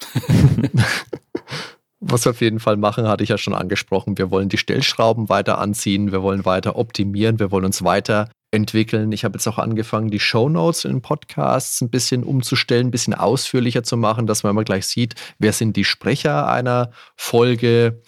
Was 2.00 2.24
wir 2.24 2.30
auf 2.30 2.40
jeden 2.40 2.60
Fall 2.60 2.76
machen, 2.76 3.08
hatte 3.08 3.24
ich 3.24 3.30
ja 3.30 3.38
schon 3.38 3.54
angesprochen. 3.54 4.18
Wir 4.18 4.30
wollen 4.30 4.48
die 4.48 4.58
Stellschrauben 4.58 5.28
weiter 5.28 5.58
anziehen, 5.58 6.12
wir 6.12 6.22
wollen 6.22 6.44
weiter 6.44 6.76
optimieren, 6.76 7.40
wir 7.40 7.50
wollen 7.50 7.64
uns 7.64 7.82
weiterentwickeln. 7.82 9.10
Ich 9.10 9.24
habe 9.24 9.36
jetzt 9.36 9.48
auch 9.48 9.58
angefangen, 9.58 10.08
die 10.08 10.20
Shownotes 10.20 10.84
in 10.84 11.02
Podcasts 11.02 11.80
ein 11.80 11.90
bisschen 11.90 12.22
umzustellen, 12.22 12.88
ein 12.88 12.90
bisschen 12.92 13.14
ausführlicher 13.14 13.82
zu 13.82 13.96
machen, 13.96 14.28
dass 14.28 14.44
man 14.44 14.50
immer 14.50 14.62
gleich 14.62 14.86
sieht, 14.86 15.16
wer 15.40 15.52
sind 15.52 15.76
die 15.76 15.84
Sprecher 15.84 16.46
einer 16.46 16.92
Folge. 17.16 18.00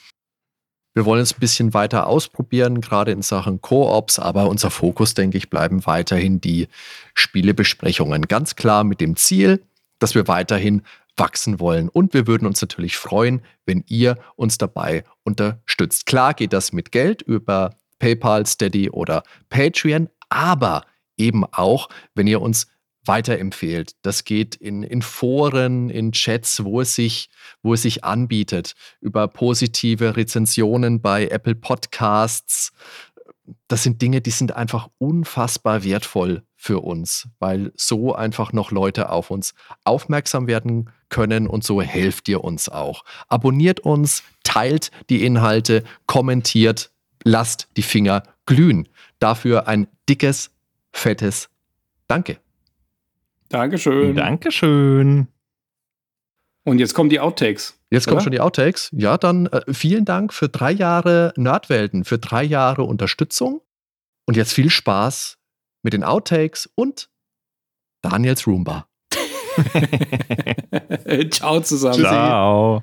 Wir 0.95 1.05
wollen 1.05 1.23
es 1.23 1.35
ein 1.35 1.41
bisschen 1.41 1.75
weiter 1.75 2.07
ausprobieren, 2.07 2.81
gerade 2.81 3.11
in 3.11 3.23
Sachen 3.23 3.61
Koops, 3.61 4.21
aber 4.21 4.49
unser 4.49 4.71
Fokus, 4.71 5.15
denke 5.15 5.37
ich, 5.37 5.51
bleiben 5.51 5.85
weiterhin 5.85 6.41
die 6.41 6.69
Spielebesprechungen. 7.15 8.23
Ganz 8.29 8.55
klar 8.55 8.85
mit 8.85 9.01
dem 9.01 9.17
Ziel, 9.17 9.62
dass 9.99 10.15
wir 10.15 10.29
weiterhin 10.29 10.83
wachsen 11.16 11.61
wollen. 11.61 11.89
Und 11.89 12.15
wir 12.15 12.27
würden 12.27 12.47
uns 12.47 12.61
natürlich 12.61 12.97
freuen, 12.97 13.43
wenn 13.66 13.85
ihr 13.87 14.16
uns 14.37 14.59
dabei 14.59 15.05
unterstützt. 15.24 16.07
Klar 16.07 16.35
geht 16.35 16.53
das 16.53 16.73
mit 16.73 16.93
Geld 16.93 17.23
über 17.23 17.77
PayPal, 17.99 18.47
Steady 18.47 18.91
oder 18.91 19.23
Patreon, 19.49 20.09
aber 20.28 20.85
eben 21.16 21.45
auch, 21.45 21.89
wenn 22.15 22.27
ihr 22.27 22.41
uns 22.41 22.66
weiterempfehlt. 23.05 23.93
Das 24.03 24.24
geht 24.24 24.55
in, 24.57 24.82
in 24.82 25.03
Foren, 25.03 25.91
in 25.91 26.12
Chats, 26.12 26.65
wo 26.65 26.81
es, 26.81 26.95
sich, 26.95 27.31
wo 27.62 27.74
es 27.74 27.82
sich 27.82 28.05
anbietet, 28.05 28.74
über 29.01 29.28
positive 29.28 30.16
Rezensionen 30.16 31.01
bei 31.01 31.27
Apple 31.28 31.55
Podcasts. 31.55 32.73
Das 33.69 33.82
sind 33.82 34.03
Dinge, 34.03 34.20
die 34.20 34.31
sind 34.31 34.53
einfach 34.53 34.89
unfassbar 34.99 35.82
wertvoll 35.82 36.43
für 36.57 36.81
uns, 36.81 37.28
weil 37.39 37.73
so 37.74 38.15
einfach 38.15 38.53
noch 38.53 38.70
Leute 38.70 39.11
auf 39.11 39.31
uns 39.31 39.55
aufmerksam 39.85 40.47
werden 40.47 40.91
können 41.11 41.47
und 41.47 41.65
so 41.65 41.82
helft 41.82 42.28
ihr 42.28 42.43
uns 42.43 42.69
auch. 42.69 43.05
Abonniert 43.28 43.81
uns, 43.81 44.23
teilt 44.43 44.91
die 45.11 45.24
Inhalte, 45.24 45.85
kommentiert, 46.07 46.91
lasst 47.24 47.69
die 47.77 47.82
Finger 47.82 48.23
glühen. 48.47 48.89
Dafür 49.19 49.69
ein 49.69 49.87
dickes, 50.09 50.51
fettes 50.93 51.51
Danke. 52.11 52.41
Dankeschön. 53.51 54.16
Dankeschön. 54.16 55.28
Und 56.65 56.81
jetzt 56.81 56.93
kommen 56.93 57.09
die 57.09 57.20
Outtakes. 57.20 57.78
Jetzt 57.91 58.09
kommen 58.09 58.20
schon 58.20 58.32
die 58.32 58.41
Outtakes. 58.41 58.91
Ja, 58.93 59.16
dann 59.16 59.47
äh, 59.47 59.73
vielen 59.73 60.05
Dank 60.05 60.32
für 60.32 60.49
drei 60.49 60.73
Jahre 60.73 61.32
Nerdwelten, 61.37 62.05
für 62.05 62.19
drei 62.19 62.43
Jahre 62.43 62.82
Unterstützung. 62.82 63.61
Und 64.27 64.37
jetzt 64.37 64.53
viel 64.53 64.70
Spaß 64.70 65.39
mit 65.82 65.93
den 65.93 66.03
Outtakes 66.03 66.69
und 66.74 67.11
Daniels 68.03 68.45
Roomba. 68.49 68.89
Ciao 71.31 71.60
zusammen. 71.60 72.01
Ciao. 72.01 72.82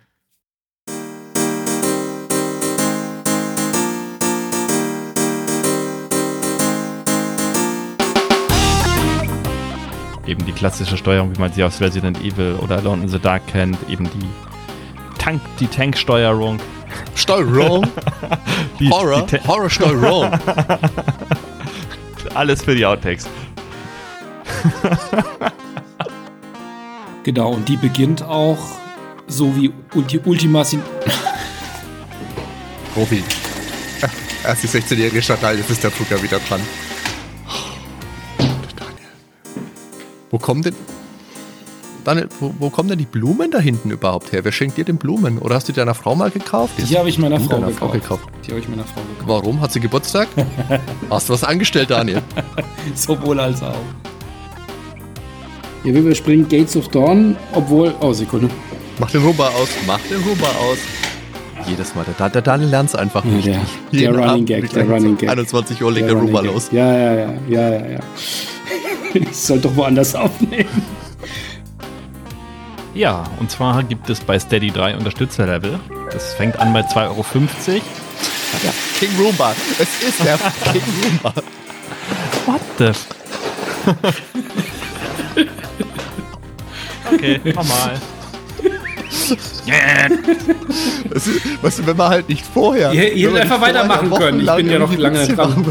Eben 10.25 10.45
die 10.45 10.51
klassische 10.51 10.97
Steuerung, 10.97 11.33
wie 11.35 11.39
man 11.39 11.53
sie 11.53 11.63
aus 11.63 11.79
Resident 11.79 12.19
Evil 12.21 12.55
oder 12.61 12.77
Alone 12.77 13.03
in 13.03 13.07
the 13.07 13.17
Dark 13.19 13.47
kennt, 13.47 13.77
eben 13.89 14.09
die 14.09 14.27
Tank, 15.17 15.41
die 15.59 15.67
Tanksteuerung. 15.67 16.59
Steuerung? 17.15 17.87
Die, 18.79 18.89
Horror? 18.89 19.25
die 19.25 19.39
Horror-Steuerung. 19.39 20.31
Alles 22.35 22.63
für 22.63 22.75
die 22.75 22.85
Outtakes. 22.85 23.27
Genau, 27.27 27.51
und 27.51 27.67
die 27.67 27.75
beginnt 27.75 28.23
auch 28.23 28.57
so 29.27 29.53
wie 29.53 29.69
Ulti 29.93 30.21
Ultima 30.23 30.63
Sin 30.63 30.81
Robi. 32.95 33.21
Erst 34.45 34.63
die 34.63 34.67
16-jährige 34.69 35.21
Stadtteil, 35.21 35.57
jetzt 35.57 35.69
ist 35.69 35.83
der 35.83 35.91
Drucker 35.91 36.23
wieder 36.23 36.39
dran. 36.39 36.61
Wo 40.31 40.37
kommen 40.37 40.61
denn. 40.61 40.75
Daniel, 42.05 42.29
wo, 42.39 42.55
wo, 42.59 42.69
kommen 42.69 42.87
denn 42.87 42.99
die 42.99 43.05
Blumen 43.05 43.51
da 43.51 43.59
hinten 43.59 43.91
überhaupt 43.91 44.31
her? 44.31 44.45
Wer 44.45 44.53
schenkt 44.53 44.77
dir 44.77 44.85
denn 44.85 44.95
Blumen? 44.95 45.37
Oder 45.39 45.55
hast 45.55 45.67
du 45.67 45.73
die 45.73 45.79
deiner 45.79 45.95
Frau 45.95 46.15
mal 46.15 46.31
gekauft? 46.31 46.75
Die 46.77 46.97
habe 46.97 47.09
ich 47.09 47.19
meiner 47.19 47.41
Frau, 47.41 47.57
gekauft. 47.57 47.77
Frau 47.77 47.89
gekauft. 47.89 48.29
Die 48.45 48.51
habe 48.51 48.61
ich 48.61 48.69
meiner 48.69 48.85
Frau 48.85 49.01
gekauft. 49.01 49.27
Warum? 49.27 49.59
Hat 49.59 49.73
sie 49.73 49.81
Geburtstag? 49.81 50.29
hast 51.09 51.27
du 51.27 51.33
was 51.33 51.43
angestellt, 51.43 51.89
Daniel? 51.89 52.21
Sowohl 52.95 53.37
als 53.41 53.61
auch. 53.61 53.75
Ja, 55.87 55.93
wir 55.93 56.01
überspringen 56.01 56.49
Gates 56.49 56.75
of 56.75 56.89
Dawn, 56.89 57.37
obwohl. 57.53 57.95
Oh, 58.01 58.11
Sekunde. 58.11 58.49
Mach 58.99 59.09
den 59.09 59.23
Rumba 59.23 59.47
aus. 59.47 59.69
Mach 59.85 60.01
den 60.01 60.21
Rumba 60.21 60.47
aus. 60.47 60.79
Jedes 61.65 61.95
Mal. 61.95 62.05
Der, 62.19 62.29
der 62.29 62.41
Daniel 62.41 62.69
lernt 62.69 62.89
es 62.89 62.95
einfach 62.95 63.23
Ja, 63.23 63.31
nicht. 63.31 63.47
der- 63.47 63.61
Jeden 63.91 64.01
der 64.01 64.11
Running 64.11 64.29
Abend 64.29 64.45
Gag, 64.47 64.69
der 64.71 64.83
Running 64.89 65.17
Gag. 65.17 65.29
21 65.29 65.81
Uhr 65.81 65.91
legt 65.93 66.07
Der 66.07 66.15
der 66.15 66.21
Rumba 66.23 66.39
Running 66.39 66.53
los. 66.55 66.67
Ja, 66.73 66.91
ja, 66.93 67.13
ja, 67.15 67.33
ja, 67.47 67.69
ja, 67.69 67.85
ja. 67.91 67.99
ich 69.13 69.31
soll 69.37 69.59
doch 69.59 69.73
woanders 69.77 70.13
aufnehmen. 70.13 70.67
Ja, 72.93 73.23
und 73.39 73.49
zwar 73.49 73.81
gibt 73.83 74.09
es 74.09 74.19
bei 74.19 74.37
Steady 74.39 74.71
3 74.71 74.97
Unterstützerlevel. 74.97 75.79
Das 76.11 76.33
fängt 76.33 76.59
an 76.59 76.73
bei 76.73 76.81
2,50 76.81 76.97
Euro. 77.07 77.23
King 78.99 79.09
Roomba. 79.17 79.53
Es 79.79 80.03
ist 80.05 80.21
der 80.25 80.37
King 80.73 80.81
Roomba. 81.23 81.33
What 82.45 82.61
the? 82.77 82.91
okay, 87.13 87.39
nochmal. 87.53 87.93
Das 91.09 91.27
ist, 91.27 91.63
weißt 91.63 91.79
du, 91.79 91.87
wenn 91.87 91.97
man 91.97 92.09
halt 92.09 92.29
nicht 92.29 92.45
vorher. 92.45 92.91
Ihr- 92.93 93.13
ihr 93.13 93.29
hättet 93.29 93.41
einfach 93.43 93.61
weitermachen 93.61 94.09
können. 94.11 94.39
Ich 94.41 94.51
bin 94.55 94.69
ja 94.69 94.79
noch 94.79 94.95
lange 94.95 95.27
dran. 95.27 95.65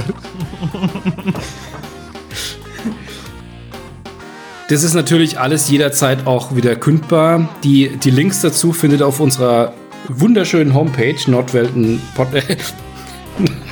Das 4.68 4.82
ist 4.82 4.94
natürlich 4.94 5.38
alles 5.38 5.68
jederzeit 5.70 6.26
auch 6.26 6.56
wieder 6.56 6.74
kündbar. 6.76 7.48
Die, 7.62 7.96
die 7.96 8.10
Links 8.10 8.40
dazu 8.40 8.72
findet 8.72 9.00
ihr 9.00 9.06
auf 9.06 9.20
unserer 9.20 9.72
wunderschönen 10.08 10.74
Homepage 10.74 11.16
Nordwelten 11.28 12.02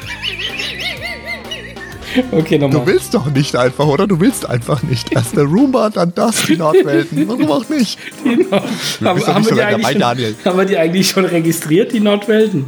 Okay, 2.30 2.58
Du 2.58 2.68
nochmal. 2.68 2.86
willst 2.86 3.14
doch 3.14 3.26
nicht 3.26 3.56
einfach, 3.56 3.86
oder? 3.86 4.06
Du 4.06 4.20
willst 4.20 4.48
einfach 4.48 4.82
nicht. 4.82 5.12
Erst 5.12 5.36
der 5.36 5.44
Roomba, 5.44 5.90
dann 5.90 6.12
das, 6.14 6.42
die 6.46 6.56
Nordwelten. 6.56 7.26
Warum 7.28 7.50
auch 7.50 7.68
nicht? 7.68 7.98
Genau. 8.22 8.56
Haben, 8.60 9.18
doch 9.20 9.26
haben, 9.26 9.40
nicht 9.40 9.50
so 9.50 9.56
wir 9.56 9.66
die 9.66 9.72
lange 9.72 9.84
eigentlich 9.86 9.98
dabei, 9.98 10.22
schon, 10.34 10.44
haben 10.44 10.58
wir 10.58 10.64
die 10.64 10.76
eigentlich 10.78 11.08
schon 11.08 11.24
registriert, 11.24 11.92
die 11.92 12.00
Nordwelten? 12.00 12.66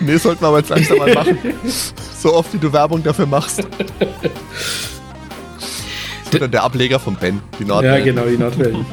Nee, 0.00 0.16
sollten 0.16 0.42
wir 0.42 0.48
aber 0.48 0.58
jetzt 0.58 0.70
langsam 0.70 0.98
mal 0.98 1.12
machen. 1.14 1.38
So 2.18 2.34
oft, 2.34 2.52
wie 2.54 2.58
du 2.58 2.72
Werbung 2.72 3.02
dafür 3.02 3.26
machst. 3.26 3.62
Das 6.24 6.32
wird 6.32 6.42
dann 6.42 6.50
der 6.50 6.64
Ableger 6.64 6.98
von 6.98 7.14
Ben, 7.14 7.40
die 7.58 7.62
Ja, 7.62 7.68
Nordwelten. 7.68 8.04
genau, 8.16 8.26
die 8.26 8.36
Nordwelten. 8.36 8.84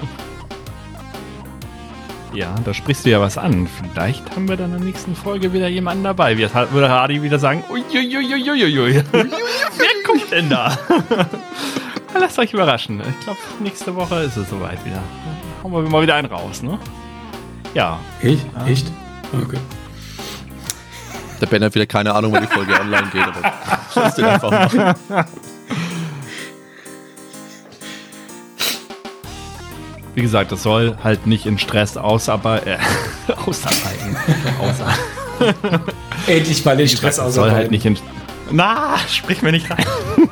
Ja, 2.33 2.55
da 2.65 2.73
sprichst 2.73 3.05
du 3.05 3.11
ja 3.11 3.21
was 3.21 3.37
an. 3.37 3.67
Vielleicht 3.67 4.35
haben 4.35 4.47
wir 4.49 4.57
dann 4.57 4.71
in 4.71 4.77
der 4.77 4.85
nächsten 4.85 5.15
Folge 5.15 5.53
wieder 5.53 5.67
jemanden 5.67 6.03
dabei. 6.03 6.37
Wie 6.37 6.49
würde 6.51 6.89
Hardy 6.89 7.21
wieder 7.21 7.37
sagen, 7.37 7.63
uiuiuiuiui. 7.69 9.03
Wer 9.11 9.25
kommt 10.05 10.31
denn 10.31 10.49
da? 10.49 10.75
Lasst 12.19 12.39
euch 12.39 12.53
überraschen. 12.53 13.01
Ich 13.01 13.19
glaube, 13.23 13.39
nächste 13.59 13.95
Woche 13.95 14.15
ist 14.21 14.37
es 14.37 14.49
soweit 14.49 14.83
wieder. 14.83 14.95
Dann 14.95 15.63
hauen 15.63 15.83
wir 15.83 15.89
mal 15.89 16.01
wieder 16.01 16.15
einen 16.15 16.27
raus, 16.31 16.63
ne? 16.63 16.79
Ja, 17.73 17.99
Echt? 18.21 18.45
Echt? 18.67 18.91
Okay. 19.31 19.57
Der 21.41 21.47
Ben 21.47 21.63
hat 21.63 21.75
wieder 21.75 21.85
keine 21.85 22.13
Ahnung, 22.13 22.31
wann 22.31 22.41
die 22.41 22.47
Folge 22.47 22.79
online 22.79 23.07
geht. 23.11 23.23
Aber 23.23 23.53
lass 23.95 24.15
den 24.15 24.25
einfach 24.25 24.51
machen. 24.51 24.93
wie 30.15 30.21
gesagt, 30.21 30.51
das 30.51 30.63
soll 30.63 30.97
halt 31.03 31.27
nicht 31.27 31.45
in 31.45 31.57
Stress 31.57 31.97
ausarbeiten. 31.97 32.73
Äh, 32.73 33.33
ausarbeiten. 33.33 34.15
Ausarbeiten. 34.59 35.83
Endlich 36.27 36.63
mal 36.65 36.77
den 36.77 36.87
Stress 36.87 37.15
Das 37.17 37.33
soll 37.33 37.43
ausarbeiten. 37.45 37.55
halt 37.57 37.71
nicht 37.71 37.85
in. 37.85 37.97
Na, 38.51 38.95
sprich 39.09 39.41
mir 39.41 39.51
nicht 39.51 39.69
rein. 39.69 39.85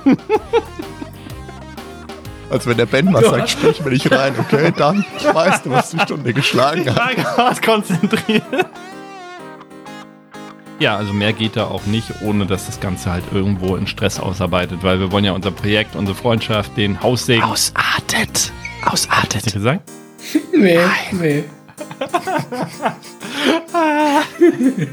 Als 2.49 2.67
wenn 2.67 2.75
der 2.77 2.85
Ben 2.85 3.13
was 3.13 3.25
sagt, 3.25 3.49
sprich 3.49 3.81
mir 3.83 3.91
nicht 3.91 4.11
rein. 4.11 4.33
Okay, 4.37 4.73
dann 4.75 5.05
weißt 5.33 5.65
du, 5.65 5.69
was 5.71 5.91
die 5.91 5.99
Stunde 5.99 6.33
geschlagen 6.33 6.85
hat. 6.85 6.95
Frage 6.97 7.25
was 7.37 7.61
konzentriert. 7.61 8.43
Ja, 10.79 10.97
also 10.97 11.13
mehr 11.13 11.31
geht 11.31 11.55
da 11.55 11.65
auch 11.65 11.85
nicht, 11.85 12.07
ohne 12.21 12.45
dass 12.45 12.65
das 12.65 12.79
Ganze 12.81 13.11
halt 13.11 13.23
irgendwo 13.31 13.75
in 13.77 13.87
Stress 13.87 14.19
ausarbeitet, 14.19 14.79
weil 14.81 14.99
wir 14.99 15.11
wollen 15.11 15.23
ja 15.23 15.31
unser 15.31 15.51
Projekt, 15.51 15.95
unsere 15.95 16.17
Freundschaft, 16.17 16.75
den 16.75 17.01
Haussegen. 17.01 17.43
Ausartet. 17.43 18.51
Hast 18.83 19.05
du 19.05 19.09
Ausartet. 19.11 19.53
gesagt? 19.53 19.89
Nee, 20.53 20.77
nee. 21.11 21.43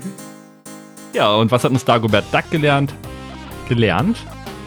Ja, 1.15 1.35
und 1.35 1.51
was 1.51 1.65
hat 1.65 1.70
uns 1.73 1.85
Dagobert 1.85 2.27
Duck 2.32 2.48
gelernt? 2.51 2.93
Gelernt? 3.69 4.19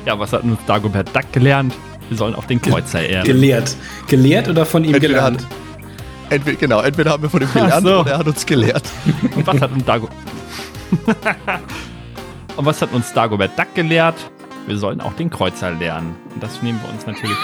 Ja, 0.05 0.19
was 0.19 0.33
hat 0.33 0.43
uns 0.43 0.59
Dagobert 0.65 1.15
Duck 1.15 1.31
gelernt? 1.31 1.73
Wir 2.09 2.17
sollen 2.17 2.35
auf 2.35 2.47
den 2.47 2.61
Kreuzer 2.61 3.01
ehren. 3.07 3.25
Gelehrt. 3.25 3.75
Gelehrt 4.07 4.49
oder 4.49 4.65
von 4.65 4.83
ihm 4.83 4.93
Entweder 4.95 5.13
gelernt? 5.13 5.41
hat, 5.41 5.47
entweder, 6.31 6.57
genau, 6.57 6.81
entweder 6.81 7.11
haben 7.11 7.23
wir 7.23 7.29
von 7.29 7.41
ihm 7.41 7.53
gelernt 7.53 7.85
so. 7.87 7.99
oder 8.01 8.11
er 8.11 8.17
hat 8.19 8.27
uns 8.27 8.45
gelehrt. 8.45 8.83
Und 9.35 9.47
was 9.47 9.61
hat 9.61 9.71
uns 9.71 9.85
Dago 9.85 10.09
Und 12.57 12.65
was 12.65 12.81
hat 12.81 12.91
uns 12.91 13.13
Dagobert 13.13 13.57
Duck 13.57 13.73
gelehrt? 13.75 14.15
Wir 14.67 14.77
sollen 14.77 14.99
auch 14.99 15.13
den 15.13 15.29
Kreuzer 15.29 15.71
lernen. 15.71 16.15
Und 16.33 16.43
das 16.43 16.61
nehmen 16.61 16.79
wir 16.83 16.89
uns 16.91 17.05
natürlich. 17.05 17.37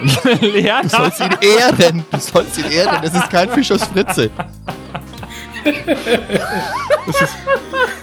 lernen. 0.40 0.88
Du 0.88 0.96
sollst 0.96 1.20
ihn 1.20 1.36
ehren. 1.40 2.04
Du 2.10 2.18
sollst 2.18 2.58
ihn 2.58 2.70
ehren. 2.70 2.98
Das 3.02 3.14
ist 3.14 3.30
kein 3.30 3.50
Fisch 3.50 3.70
aus 3.72 3.84
Fritze. 3.84 4.30
Das 7.06 7.22
ist, 7.22 7.34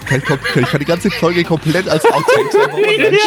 kann, 0.06 0.18
ich, 0.18 0.24
kom- 0.24 0.60
ich 0.60 0.66
kann 0.68 0.80
die 0.80 0.86
ganze 0.86 1.10
Folge 1.10 1.44
komplett 1.44 1.88
als 1.88 2.04
Outtakes 2.04 2.54
einfach 2.56 2.74
online 2.74 3.18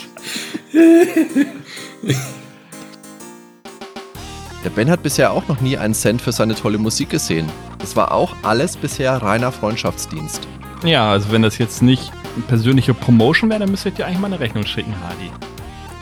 Der 4.63 4.69
Ben 4.71 4.89
hat 4.89 5.03
bisher 5.03 5.31
auch 5.31 5.47
noch 5.47 5.61
nie 5.61 5.77
einen 5.77 5.93
Cent 5.93 6.21
für 6.21 6.31
seine 6.31 6.55
tolle 6.55 6.79
Musik 6.79 7.09
gesehen. 7.11 7.47
Das 7.77 7.95
war 7.95 8.11
auch 8.11 8.35
alles 8.41 8.75
bisher 8.77 9.13
reiner 9.21 9.51
Freundschaftsdienst. 9.51 10.47
Ja, 10.83 11.11
also 11.11 11.31
wenn 11.31 11.43
das 11.43 11.57
jetzt 11.59 11.81
nicht 11.83 12.11
eine 12.35 12.43
persönliche 12.45 12.93
Promotion 12.95 13.49
wäre, 13.51 13.59
dann 13.59 13.69
müsste 13.71 13.89
ich 13.89 13.95
dir 13.95 14.05
eigentlich 14.07 14.19
mal 14.19 14.27
eine 14.27 14.39
Rechnung 14.39 14.65
schicken, 14.65 14.93
Hardy. 15.03 15.29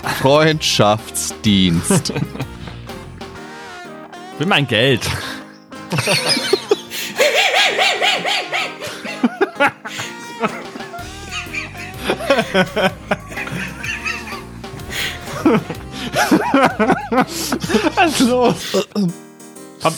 Freundschaftsdienst. 0.04 2.14
Will 4.38 4.48
mein 4.48 4.68
Geld. 4.68 5.10
Was 17.12 18.20
ist 18.20 18.28
los? 18.28 18.88
Papp, 19.80 19.94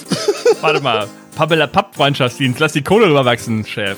warte 0.61 0.81
mal. 0.81 1.07
Pappela 1.35 1.67
Papp 1.67 1.95
Freundschaftsdienst. 1.95 2.59
Lass 2.59 2.73
die 2.73 2.81
Kohle 2.81 3.07
rüberwachsen, 3.07 3.65
Chef. 3.65 3.97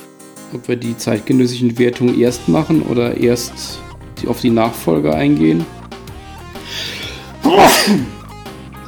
Ob 0.54 0.68
wir 0.68 0.76
die 0.76 0.98
zeitgenössischen 0.98 1.78
Wertungen 1.78 2.20
erst 2.20 2.48
machen 2.48 2.82
oder 2.84 3.18
erst 3.18 3.80
auf 4.28 4.42
die 4.42 4.50
Nachfolger 4.50 5.16
eingehen. 5.16 5.66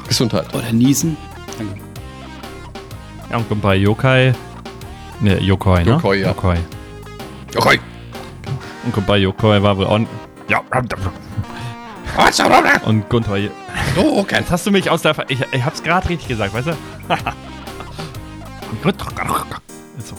Gesundheit. 0.07 0.53
Oder 0.53 0.71
niesen. 0.71 1.17
Danke. 1.57 1.79
Ja, 3.29 3.37
und 3.37 3.61
bei 3.61 3.75
Yokai. 3.75 4.33
Ne, 5.21 5.39
Yokoi, 5.39 5.83
ne? 5.83 5.91
Yokoi, 5.91 6.21
ja. 6.21 6.29
Yokoi. 6.29 6.57
Okay. 7.55 7.79
Und 8.83 9.05
bei 9.05 9.17
Yokoi 9.17 9.61
war 9.61 9.77
wohl 9.77 9.85
on. 9.85 10.07
Ja. 10.47 10.63
Und 12.85 13.07
Gunther. 13.09 13.37
Oh, 13.95 14.19
okay. 14.19 14.39
Jetzt 14.39 14.51
hast 14.51 14.65
du 14.65 14.71
mich 14.71 14.89
aus 14.89 15.03
der. 15.03 15.13
Ver 15.13 15.25
ich, 15.29 15.39
ich 15.51 15.63
hab's 15.63 15.83
gerade 15.83 16.09
richtig 16.09 16.27
gesagt, 16.27 16.53
weißt 16.53 16.67
du? 16.67 16.77
so. 20.03 20.17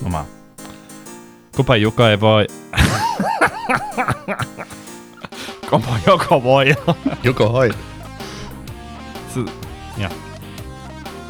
Nochmal. 0.00 0.26
Gupa 1.56 1.74
Yokai 1.76 2.16
Boy. 2.16 2.46
Gupa 5.68 5.98
Yokai 6.06 6.40
Boy. 6.40 6.74
Joko 7.22 7.52
Hoi. 7.52 7.70
So, 9.34 9.44
Ja. 9.98 10.08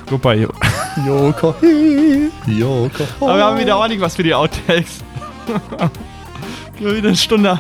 Gupa 0.09 0.33
Yo. 0.35 0.49
Joko 1.07 1.55
Hoi. 1.61 2.31
Joko 2.47 3.05
Hoi. 3.21 3.29
Aber 3.29 3.37
wir 3.37 3.45
haben 3.45 3.59
wieder 3.59 3.77
ordentlich 3.77 4.01
was 4.01 4.15
für 4.17 4.23
die 4.23 4.35
Outtakes. 4.35 5.03
Wir 6.79 6.95
wieder 6.95 7.09
eine 7.09 7.17
Stunde 7.17 7.59